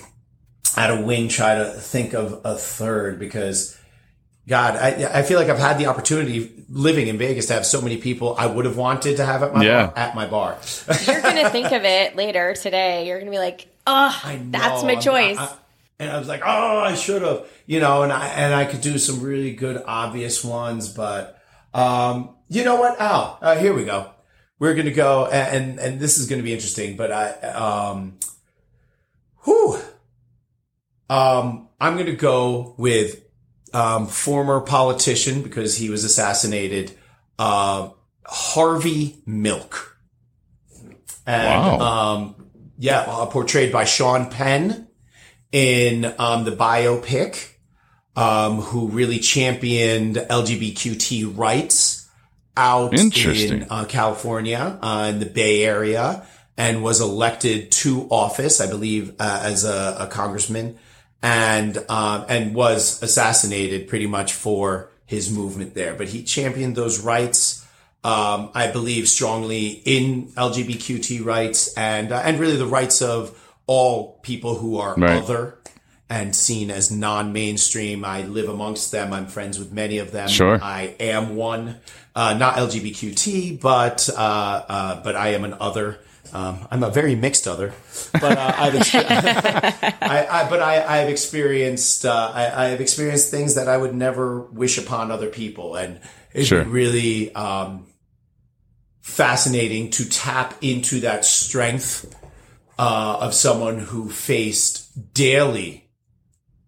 at 0.76 0.90
a 0.90 1.00
wing 1.00 1.28
try 1.28 1.56
to 1.56 1.64
think 1.64 2.14
of 2.14 2.40
a 2.44 2.54
third 2.54 3.18
because 3.18 3.76
God, 4.50 4.74
I, 4.74 5.20
I 5.20 5.22
feel 5.22 5.38
like 5.38 5.48
I've 5.48 5.60
had 5.60 5.78
the 5.78 5.86
opportunity 5.86 6.50
living 6.68 7.06
in 7.06 7.16
Vegas 7.18 7.46
to 7.46 7.52
have 7.54 7.64
so 7.64 7.80
many 7.80 7.98
people 7.98 8.34
I 8.36 8.46
would 8.46 8.64
have 8.64 8.76
wanted 8.76 9.18
to 9.18 9.24
have 9.24 9.44
at 9.44 9.54
my 9.54 9.64
Yeah. 9.64 9.86
bar, 9.86 9.92
at 9.96 10.14
my 10.16 10.26
bar. 10.26 10.58
You're 11.06 11.20
gonna 11.22 11.48
think 11.56 11.70
of 11.70 11.84
it 11.84 12.16
later 12.16 12.54
today. 12.54 13.06
You're 13.06 13.20
gonna 13.20 13.30
be 13.30 13.38
like, 13.38 13.68
oh, 13.86 14.10
that's 14.50 14.82
my 14.82 14.94
I'm- 14.94 15.00
choice. 15.00 15.38
I- 15.38 15.44
I- 15.44 15.56
and 16.00 16.10
I 16.10 16.18
was 16.18 16.28
like, 16.28 16.40
oh, 16.44 16.78
I 16.78 16.94
should 16.94 17.20
have, 17.22 17.46
you 17.66 17.78
know, 17.78 18.02
and 18.02 18.10
I 18.12 18.26
and 18.28 18.54
I 18.54 18.64
could 18.64 18.80
do 18.80 18.96
some 18.98 19.20
really 19.20 19.52
good 19.52 19.82
obvious 19.86 20.42
ones, 20.42 20.88
but 20.88 21.38
um, 21.74 22.30
you 22.48 22.64
know 22.64 22.76
what? 22.76 22.98
Al, 23.00 23.38
uh, 23.42 23.54
here 23.56 23.74
we 23.74 23.84
go. 23.84 24.10
We're 24.58 24.74
gonna 24.74 24.92
go, 24.92 25.26
and 25.26 25.78
and 25.78 26.00
this 26.00 26.16
is 26.18 26.26
gonna 26.26 26.42
be 26.42 26.54
interesting, 26.54 26.96
but 26.96 27.12
I 27.12 27.30
um, 27.52 28.18
whew, 29.44 29.78
um, 31.10 31.68
I'm 31.80 31.96
gonna 31.98 32.12
go 32.12 32.74
with 32.78 33.22
um, 33.72 34.06
former 34.06 34.60
politician 34.60 35.42
because 35.42 35.76
he 35.76 35.90
was 35.90 36.04
assassinated, 36.04 36.92
uh, 37.38 37.90
Harvey 38.26 39.22
Milk. 39.26 39.96
And, 41.26 41.78
Wow. 41.78 41.80
um, 41.80 42.34
yeah, 42.78 43.00
uh, 43.06 43.26
portrayed 43.26 43.72
by 43.72 43.84
Sean 43.84 44.30
Penn 44.30 44.88
in, 45.52 46.12
um, 46.18 46.44
the 46.44 46.52
biopic, 46.52 47.48
um, 48.16 48.60
who 48.60 48.88
really 48.88 49.18
championed 49.18 50.16
LGBTQT 50.16 51.36
rights 51.36 52.08
out 52.56 52.92
in 53.52 53.66
uh, 53.70 53.84
California, 53.86 54.78
uh, 54.82 55.06
in 55.10 55.20
the 55.20 55.26
Bay 55.26 55.64
Area 55.64 56.26
and 56.56 56.82
was 56.82 57.00
elected 57.00 57.70
to 57.72 58.06
office, 58.10 58.60
I 58.60 58.66
believe, 58.66 59.14
uh, 59.18 59.40
as 59.44 59.64
a, 59.64 59.96
a 60.00 60.06
congressman 60.08 60.78
and, 61.22 61.78
um, 61.88 62.24
and 62.28 62.54
was 62.54 63.02
assassinated 63.02 63.88
pretty 63.88 64.06
much 64.06 64.32
for 64.32 64.90
his 65.06 65.30
movement 65.30 65.74
there. 65.74 65.94
But 65.94 66.08
he 66.08 66.22
championed 66.22 66.76
those 66.76 67.00
rights, 67.00 67.66
um, 68.04 68.50
I 68.54 68.68
believe 68.68 69.08
strongly 69.08 69.82
in 69.84 70.28
LGBTQT 70.36 71.24
rights 71.24 71.74
and, 71.76 72.12
uh, 72.12 72.22
and 72.24 72.38
really 72.38 72.56
the 72.56 72.66
rights 72.66 73.02
of 73.02 73.36
all 73.66 74.18
people 74.22 74.56
who 74.56 74.78
are 74.78 74.94
Right. 74.96 75.22
other 75.22 75.58
and 76.08 76.34
seen 76.34 76.70
as 76.70 76.90
non-mainstream. 76.90 78.04
I 78.04 78.22
live 78.22 78.48
amongst 78.48 78.90
them. 78.90 79.12
I'm 79.12 79.26
friends 79.26 79.58
with 79.58 79.72
many 79.72 79.98
of 79.98 80.10
them. 80.12 80.28
Sure. 80.28 80.58
I 80.60 80.94
am 80.98 81.36
one, 81.36 81.76
uh, 82.16 82.34
not 82.34 82.56
LGBTQT, 82.56 83.60
but, 83.60 84.08
uh, 84.16 84.20
uh, 84.68 85.02
but 85.04 85.14
I 85.14 85.28
am 85.34 85.44
an 85.44 85.54
other. 85.60 85.98
Um, 86.32 86.66
I'm 86.70 86.82
a 86.82 86.90
very 86.90 87.14
mixed 87.14 87.46
other, 87.48 87.72
but 88.12 88.36
uh, 88.38 88.52
I've, 88.56 88.74
I, 88.94 90.26
I, 90.30 90.50
but 90.50 90.60
I, 90.60 91.00
I've 91.02 91.08
experienced, 91.08 92.04
uh, 92.06 92.32
I, 92.34 92.66
I've 92.72 92.80
experienced 92.80 93.30
things 93.30 93.54
that 93.56 93.68
I 93.68 93.76
would 93.76 93.94
never 93.94 94.40
wish 94.42 94.78
upon 94.78 95.10
other 95.10 95.28
people, 95.28 95.74
and 95.76 96.00
it's 96.32 96.48
Sure. 96.48 96.64
really 96.64 97.34
um, 97.34 97.86
fascinating 99.00 99.90
to 99.90 100.08
tap 100.08 100.54
into 100.62 101.00
that 101.00 101.24
strength 101.24 102.14
uh, 102.78 103.18
of 103.20 103.34
someone 103.34 103.78
who 103.78 104.08
faced 104.08 105.12
daily, 105.14 105.90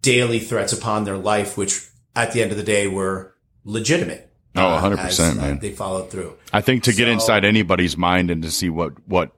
daily 0.01 0.39
threats 0.39 0.73
upon 0.73 1.05
their 1.05 1.17
life, 1.17 1.57
which 1.57 1.87
at 2.15 2.31
the 2.33 2.41
end 2.41 2.51
of 2.51 2.57
the 2.57 2.63
day 2.63 2.87
were 2.87 3.33
legitimate. 3.63 4.29
Oh, 4.55 4.67
uh, 4.67 4.81
100%, 4.81 4.97
as, 4.99 5.19
uh, 5.19 5.33
man. 5.35 5.59
They 5.59 5.71
followed 5.71 6.11
through. 6.11 6.35
I 6.51 6.61
think 6.61 6.83
to 6.83 6.93
get 6.93 7.07
inside 7.07 7.43
anybody's 7.43 7.97
mind 7.97 8.29
and 8.29 8.43
to 8.43 8.51
see 8.51 8.69
what 8.69 8.93
what 9.07 9.31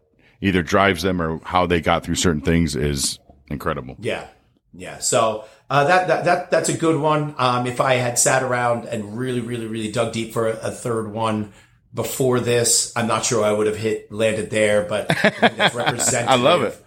either 0.46 0.62
drives 0.62 1.02
them 1.02 1.22
or 1.22 1.40
how 1.44 1.66
they 1.66 1.82
got 1.82 2.04
through 2.04 2.16
certain 2.16 2.42
things 2.42 2.76
is 2.76 3.20
incredible. 3.50 3.96
Yeah, 4.00 4.28
yeah. 4.74 5.00
So 5.00 5.46
uh, 5.70 5.86
that 5.86 6.08
that 6.08 6.26
that 6.26 6.52
that's 6.52 6.70
a 6.70 6.78
good 6.78 7.00
one. 7.00 7.36
Um, 7.38 7.68
if 7.68 7.82
I 7.82 7.96
had 7.96 8.18
sat 8.20 8.44
around 8.44 8.86
and 8.86 9.18
really, 9.18 9.42
really, 9.42 9.68
really 9.68 9.92
dug 9.92 10.14
deep 10.14 10.34
for 10.34 10.48
a, 10.50 10.58
a 10.68 10.72
third 10.72 11.12
one 11.12 11.54
before 11.94 12.40
this, 12.40 12.92
I'm 12.96 13.08
not 13.08 13.26
sure 13.26 13.44
I 13.44 13.52
would 13.52 13.68
have 13.68 13.78
hit 13.78 14.12
landed 14.12 14.50
there. 14.50 14.84
But 14.84 15.10
I 15.12 15.30
think 15.30 15.58
that's 15.58 15.76
representative. 15.86 16.30
I 16.30 16.36
love 16.36 16.62
it. 16.64 16.78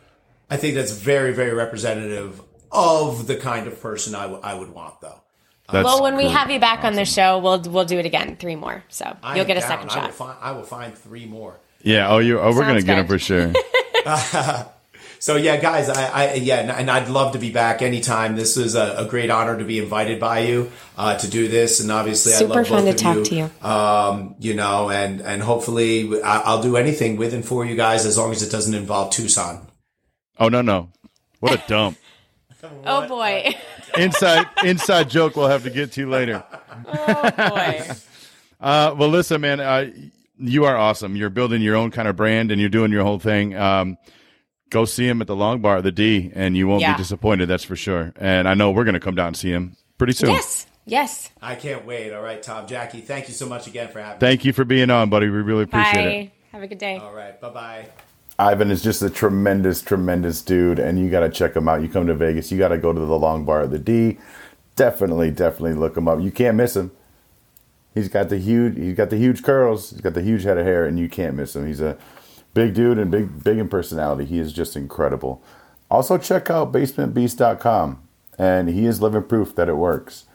I 0.51 0.57
think 0.57 0.75
that's 0.77 0.93
very, 0.93 1.33
very 1.35 1.53
representative 1.53 2.41
of 2.73 3.27
the 3.27 3.37
kind 3.37 3.67
of 3.67 3.81
person 3.83 4.15
I, 4.15 4.23
w- 4.23 4.41
I 4.43 4.55
would 4.55 4.71
want, 4.71 5.01
though. 5.01 5.21
That's 5.71 5.85
well, 5.85 6.03
when 6.03 6.17
we 6.17 6.23
great. 6.25 6.33
have 6.33 6.51
you 6.51 6.59
back 6.59 6.85
on 6.85 6.95
the 6.95 7.05
show, 7.05 7.39
we'll 7.39 7.61
we'll 7.61 7.85
do 7.85 7.99
it 7.99 8.07
again. 8.07 8.37
Three 8.37 8.57
more, 8.57 8.83
so 8.89 9.05
I 9.23 9.35
you'll 9.35 9.43
am 9.43 9.47
get 9.47 9.57
a 9.59 9.61
down. 9.61 9.69
second 9.69 9.91
I 9.91 9.95
will, 9.97 10.03
shot. 10.07 10.15
find, 10.15 10.39
I 10.41 10.53
will 10.53 10.63
find 10.63 10.95
three 10.97 11.27
more. 11.27 11.61
Yeah, 11.83 12.09
oh, 12.09 12.19
you 12.19 12.39
oh, 12.41 12.51
we're 12.51 12.61
gonna 12.63 12.81
Sounds 12.81 12.85
get 12.85 12.99
him 12.99 13.07
for 13.07 13.19
sure. 13.19 13.53
So 15.21 15.35
yeah, 15.35 15.57
guys, 15.57 15.89
I, 15.89 16.05
I 16.31 16.35
yeah, 16.35 16.61
and- 16.61 16.71
and 16.71 16.89
I'd 16.89 17.09
love 17.09 17.33
to 17.33 17.41
be 17.41 17.51
back 17.51 17.83
anytime. 17.83 18.37
This 18.37 18.57
is 18.57 18.77
a, 18.77 18.99
a 18.99 19.05
great 19.05 19.31
honor 19.31 19.59
to 19.59 19.65
be 19.65 19.81
invited 19.81 20.21
by 20.21 20.41
you 20.41 20.71
uh, 20.97 21.19
to 21.19 21.29
do 21.29 21.49
this, 21.49 21.81
and 21.81 21.91
obviously, 21.91 22.35
I 22.35 22.37
Super 22.37 22.55
love 22.55 22.69
fun 22.69 22.85
both 22.85 22.97
to 22.99 23.09
of 23.11 23.17
talk 23.17 23.25
to 23.27 23.35
you. 23.35 23.51
Um, 23.69 24.37
you 24.39 24.55
know, 24.55 24.91
and 24.91 25.21
and 25.21 25.43
hopefully, 25.43 26.23
I- 26.23 26.43
I'll 26.43 26.63
do 26.63 26.77
anything 26.77 27.17
with 27.17 27.35
and 27.35 27.45
for 27.45 27.65
you 27.67 27.75
guys 27.75 28.07
as 28.07 28.17
long 28.17 28.31
as 28.31 28.45
it 28.45 28.53
doesn't 28.53 28.75
involve 28.75 29.11
Tucson. 29.11 29.67
Oh 30.39 30.49
no 30.49 30.63
no, 30.63 30.91
what 31.41 31.53
a 31.53 31.63
dump. 31.69 31.99
Oh 32.85 33.09
boy, 33.09 33.57
inside 33.97 34.47
inside 34.65 35.11
joke 35.11 35.35
we'll 35.35 35.49
have 35.49 35.65
to 35.65 35.71
get 35.71 35.91
to 35.93 36.09
later. 36.09 36.45
oh 36.87 37.31
boy. 37.33 37.83
Uh, 38.61 38.95
well, 38.97 39.09
listen, 39.09 39.41
man, 39.41 39.59
uh, 39.59 39.91
you 40.39 40.65
are 40.65 40.77
awesome. 40.77 41.17
You're 41.17 41.31
building 41.31 41.63
your 41.63 41.77
own 41.77 41.91
kind 41.91 42.09
of 42.09 42.17
brand 42.17 42.51
and 42.51 42.61
you're 42.61 42.71
doing 42.71 42.93
your 42.93 43.05
whole 43.05 43.19
thing. 43.19 43.55
Um, 43.57 43.97
go 44.71 44.85
see 44.85 45.09
him 45.09 45.21
at 45.21 45.27
the 45.27 45.37
Long 45.37 45.61
Bar, 45.61 45.83
the 45.83 45.93
D, 45.93 46.31
and 46.35 46.57
you 46.57 46.69
won't 46.69 46.81
Yeah. 46.83 46.93
be 46.95 46.99
disappointed. 46.99 47.47
That's 47.47 47.65
for 47.65 47.77
sure. 47.77 48.13
And 48.17 48.49
I 48.49 48.55
know 48.55 48.71
we're 48.71 48.85
gonna 48.85 49.01
come 49.01 49.15
down 49.15 49.29
and 49.29 49.37
see 49.37 49.51
him 49.51 49.77
pretty 49.97 50.13
soon. 50.13 50.31
Yes, 50.31 50.67
yes. 50.87 51.31
I 51.43 51.55
can't 51.55 51.85
wait. 51.87 52.13
All 52.13 52.23
right, 52.23 52.43
Tom, 52.43 52.67
Jackie, 52.67 53.01
thank 53.01 53.29
you 53.29 53.35
so 53.35 53.47
much 53.49 53.67
again 53.67 53.89
for 53.89 54.01
having 54.01 54.17
me. 54.17 54.21
Thank 54.21 54.45
you 54.45 54.53
for 54.53 54.65
being 54.65 54.91
on, 54.91 55.11
buddy. 55.11 55.29
We 55.29 55.39
really 55.39 55.65
appreciate 55.65 56.07
it. 56.25 56.31
Have 56.53 56.63
a 56.63 56.67
good 56.67 56.79
day. 56.79 56.97
All 56.97 57.15
right, 57.15 57.41
bye 57.41 57.51
bye. 57.51 57.87
Ivan 58.41 58.71
is 58.71 58.83
just 58.83 59.03
a 59.03 59.11
tremendous, 59.11 59.83
tremendous 59.83 60.43
dude, 60.43 60.79
and 60.79 60.99
you 60.99 61.11
got 61.11 61.21
to 61.21 61.29
check 61.29 61.57
him 61.57 61.69
out. 61.69 61.83
You 61.83 61.89
come 61.89 62.07
to 62.07 62.15
Vegas, 62.15 62.53
you 62.53 62.59
got 62.59 62.69
to 62.69 62.79
go 62.79 62.93
to 62.93 63.01
the 63.01 63.19
Long 63.19 63.45
Bar 63.45 63.63
at 63.63 63.71
the 63.73 63.79
D. 63.81 64.17
Definitely, 64.77 65.33
definitely 65.33 65.75
look 65.75 65.97
him 65.97 66.07
up. 66.07 66.21
You 66.21 66.31
can't 66.31 66.57
miss 66.57 66.77
him. 66.77 66.93
He's 67.95 68.09
got 68.09 68.29
the 68.29 68.39
huge, 68.39 68.77
he's 68.77 68.95
got 68.95 69.11
the 69.11 69.17
huge 69.17 69.43
curls. 69.43 69.91
He's 69.91 70.01
got 70.01 70.15
the 70.15 70.23
huge 70.23 70.45
head 70.45 70.59
of 70.59 70.65
hair, 70.65 70.87
and 70.87 70.99
you 70.99 71.09
can't 71.09 71.35
miss 71.35 71.57
him. 71.57 71.67
He's 71.67 71.81
a 71.81 71.97
big 72.55 72.75
dude 72.75 72.99
and 72.99 73.11
big, 73.11 73.43
big 73.43 73.59
in 73.59 73.69
personality. 73.69 74.25
He 74.25 74.39
is 74.39 74.53
just 74.53 74.77
incredible. 74.77 75.43
Also, 75.91 76.19
check 76.19 76.51
out 76.51 76.73
basementbeast.com, 76.73 78.03
and 78.39 78.69
he 78.69 78.87
is 78.87 79.01
living 79.03 79.23
proof 79.23 79.55
that 79.55 79.69
it 79.69 79.77
works. 79.77 80.27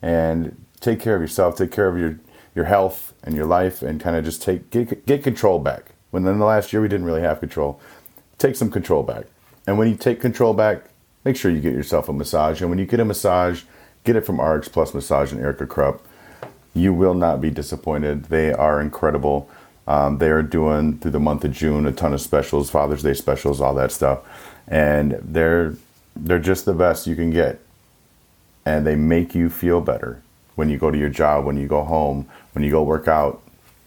And 0.00 0.64
take 0.80 1.00
care 1.00 1.16
of 1.16 1.22
yourself. 1.22 1.56
Take 1.56 1.72
care 1.72 1.88
of 1.88 1.98
your 1.98 2.20
your 2.54 2.64
health 2.66 3.14
and 3.22 3.34
your 3.34 3.46
life, 3.46 3.82
and 3.82 4.00
kind 4.00 4.16
of 4.16 4.24
just 4.24 4.42
take 4.42 4.70
get, 4.70 5.06
get 5.06 5.22
control 5.22 5.58
back. 5.58 5.92
When 6.10 6.26
in 6.26 6.38
the 6.38 6.44
last 6.44 6.72
year 6.72 6.82
we 6.82 6.88
didn't 6.88 7.06
really 7.06 7.20
have 7.20 7.40
control, 7.40 7.80
take 8.38 8.56
some 8.56 8.70
control 8.70 9.02
back. 9.02 9.26
And 9.66 9.76
when 9.78 9.88
you 9.88 9.96
take 9.96 10.20
control 10.20 10.54
back, 10.54 10.84
make 11.24 11.36
sure 11.36 11.50
you 11.50 11.60
get 11.60 11.74
yourself 11.74 12.08
a 12.08 12.12
massage. 12.12 12.60
And 12.60 12.70
when 12.70 12.78
you 12.78 12.86
get 12.86 13.00
a 13.00 13.04
massage, 13.04 13.64
get 14.04 14.16
it 14.16 14.24
from 14.24 14.40
RX 14.40 14.68
Plus 14.68 14.94
Massage 14.94 15.32
and 15.32 15.40
Erica 15.40 15.66
Krupp. 15.66 16.00
You 16.74 16.92
will 16.94 17.14
not 17.14 17.40
be 17.40 17.50
disappointed. 17.50 18.26
They 18.26 18.52
are 18.52 18.80
incredible. 18.80 19.50
Um, 19.86 20.18
they 20.18 20.30
are 20.30 20.42
doing 20.42 20.98
through 20.98 21.12
the 21.12 21.20
month 21.20 21.44
of 21.44 21.52
June 21.52 21.86
a 21.86 21.92
ton 21.92 22.14
of 22.14 22.20
specials, 22.20 22.70
Father's 22.70 23.02
Day 23.02 23.14
specials, 23.14 23.60
all 23.60 23.74
that 23.74 23.92
stuff, 23.92 24.20
and 24.68 25.18
they're 25.22 25.74
they're 26.16 26.38
just 26.40 26.64
the 26.66 26.74
best 26.74 27.06
you 27.06 27.16
can 27.16 27.30
get, 27.30 27.60
and 28.66 28.86
they 28.86 28.96
make 28.96 29.34
you 29.34 29.50
feel 29.50 29.80
better. 29.80 30.22
when 30.56 30.68
you 30.68 30.78
go 30.78 30.90
to 30.90 30.98
your 30.98 31.08
job, 31.08 31.44
when 31.44 31.56
you 31.56 31.68
go 31.68 31.84
home, 31.84 32.28
when 32.52 32.64
you 32.64 32.70
go 32.70 32.82
work 32.82 33.08
out. 33.08 33.42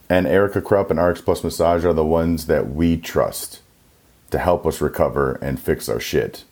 And 0.08 0.26
Erica 0.26 0.62
Krupp 0.62 0.90
and 0.90 1.00
RX 1.02 1.20
Plus 1.22 1.44
Massage 1.44 1.84
are 1.84 1.92
the 1.92 2.04
ones 2.04 2.46
that 2.46 2.70
we 2.70 2.96
trust 2.96 3.60
to 4.30 4.38
help 4.38 4.66
us 4.66 4.80
recover 4.80 5.34
and 5.42 5.60
fix 5.60 5.88
our 5.88 6.00
shit. 6.00 6.44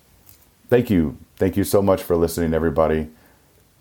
Thank 0.68 0.90
you. 0.90 1.18
Thank 1.36 1.56
you 1.56 1.64
so 1.64 1.82
much 1.82 2.02
for 2.02 2.16
listening, 2.16 2.54
everybody. 2.54 3.08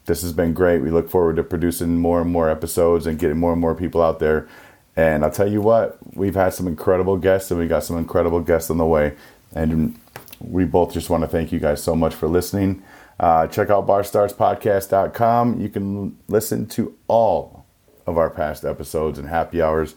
This 0.09 0.23
has 0.23 0.33
been 0.33 0.53
great. 0.53 0.81
We 0.81 0.89
look 0.89 1.07
forward 1.07 1.35
to 1.35 1.43
producing 1.43 1.97
more 1.99 2.19
and 2.19 2.31
more 2.31 2.49
episodes 2.49 3.05
and 3.05 3.19
getting 3.19 3.37
more 3.37 3.51
and 3.51 3.61
more 3.61 3.75
people 3.75 4.01
out 4.01 4.17
there. 4.17 4.47
And 4.95 5.23
I'll 5.23 5.29
tell 5.29 5.47
you 5.47 5.61
what, 5.61 5.99
we've 6.15 6.33
had 6.33 6.55
some 6.55 6.67
incredible 6.67 7.15
guests 7.15 7.51
and 7.51 7.59
we 7.59 7.67
got 7.67 7.83
some 7.83 7.95
incredible 7.95 8.39
guests 8.39 8.71
on 8.71 8.79
the 8.79 8.87
way. 8.87 9.15
And 9.53 9.99
we 10.39 10.65
both 10.65 10.93
just 10.93 11.11
want 11.11 11.21
to 11.21 11.27
thank 11.27 11.51
you 11.51 11.59
guys 11.59 11.83
so 11.83 11.95
much 11.95 12.15
for 12.15 12.27
listening. 12.27 12.81
Uh, 13.19 13.45
check 13.45 13.69
out 13.69 13.85
barstarspodcast.com. 13.85 15.61
You 15.61 15.69
can 15.69 16.17
listen 16.27 16.65
to 16.69 16.97
all 17.07 17.67
of 18.07 18.17
our 18.17 18.31
past 18.31 18.65
episodes 18.65 19.19
and 19.19 19.29
happy 19.29 19.61
hours. 19.61 19.93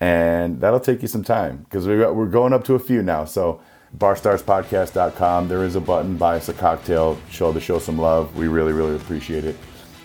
And 0.00 0.60
that'll 0.60 0.80
take 0.80 1.02
you 1.02 1.08
some 1.08 1.22
time 1.22 1.58
because 1.58 1.86
we 1.86 1.96
we're 1.98 2.26
going 2.26 2.52
up 2.52 2.64
to 2.64 2.74
a 2.74 2.80
few 2.80 3.00
now. 3.00 3.26
So, 3.26 3.60
barstarspodcast.com. 3.98 5.48
There 5.48 5.64
is 5.64 5.76
a 5.76 5.80
button, 5.80 6.16
buy 6.16 6.36
us 6.36 6.48
a 6.48 6.54
cocktail, 6.54 7.18
show 7.30 7.52
the 7.52 7.60
show 7.60 7.78
some 7.78 7.98
love. 7.98 8.34
We 8.36 8.48
really, 8.48 8.72
really 8.72 8.96
appreciate 8.96 9.44
it. 9.44 9.56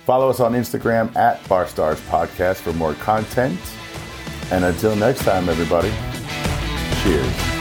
Follow 0.06 0.30
us 0.30 0.40
on 0.40 0.54
Instagram 0.54 1.16
at 1.16 1.44
Barstars 1.46 1.98
Podcast 2.08 2.58
for 2.58 2.74
more 2.74 2.94
content. 2.96 3.60
And 4.52 4.64
until 4.64 4.96
next 4.96 5.24
time, 5.24 5.50
everybody, 5.50 5.90
cheers. 7.02 7.56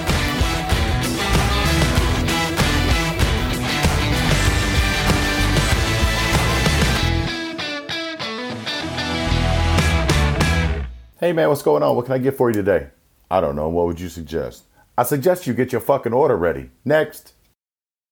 Hey 11.18 11.32
man, 11.32 11.48
what's 11.48 11.62
going 11.62 11.82
on? 11.82 11.96
What 11.96 12.04
can 12.04 12.12
I 12.12 12.18
get 12.18 12.36
for 12.36 12.50
you 12.50 12.54
today? 12.54 12.88
I 13.30 13.40
don't 13.40 13.56
know. 13.56 13.70
What 13.70 13.86
would 13.86 13.98
you 13.98 14.10
suggest? 14.10 14.63
I 14.96 15.02
suggest 15.02 15.46
you 15.46 15.54
get 15.54 15.72
your 15.72 15.80
fucking 15.80 16.12
order 16.12 16.36
ready. 16.36 16.70
Next. 16.84 17.33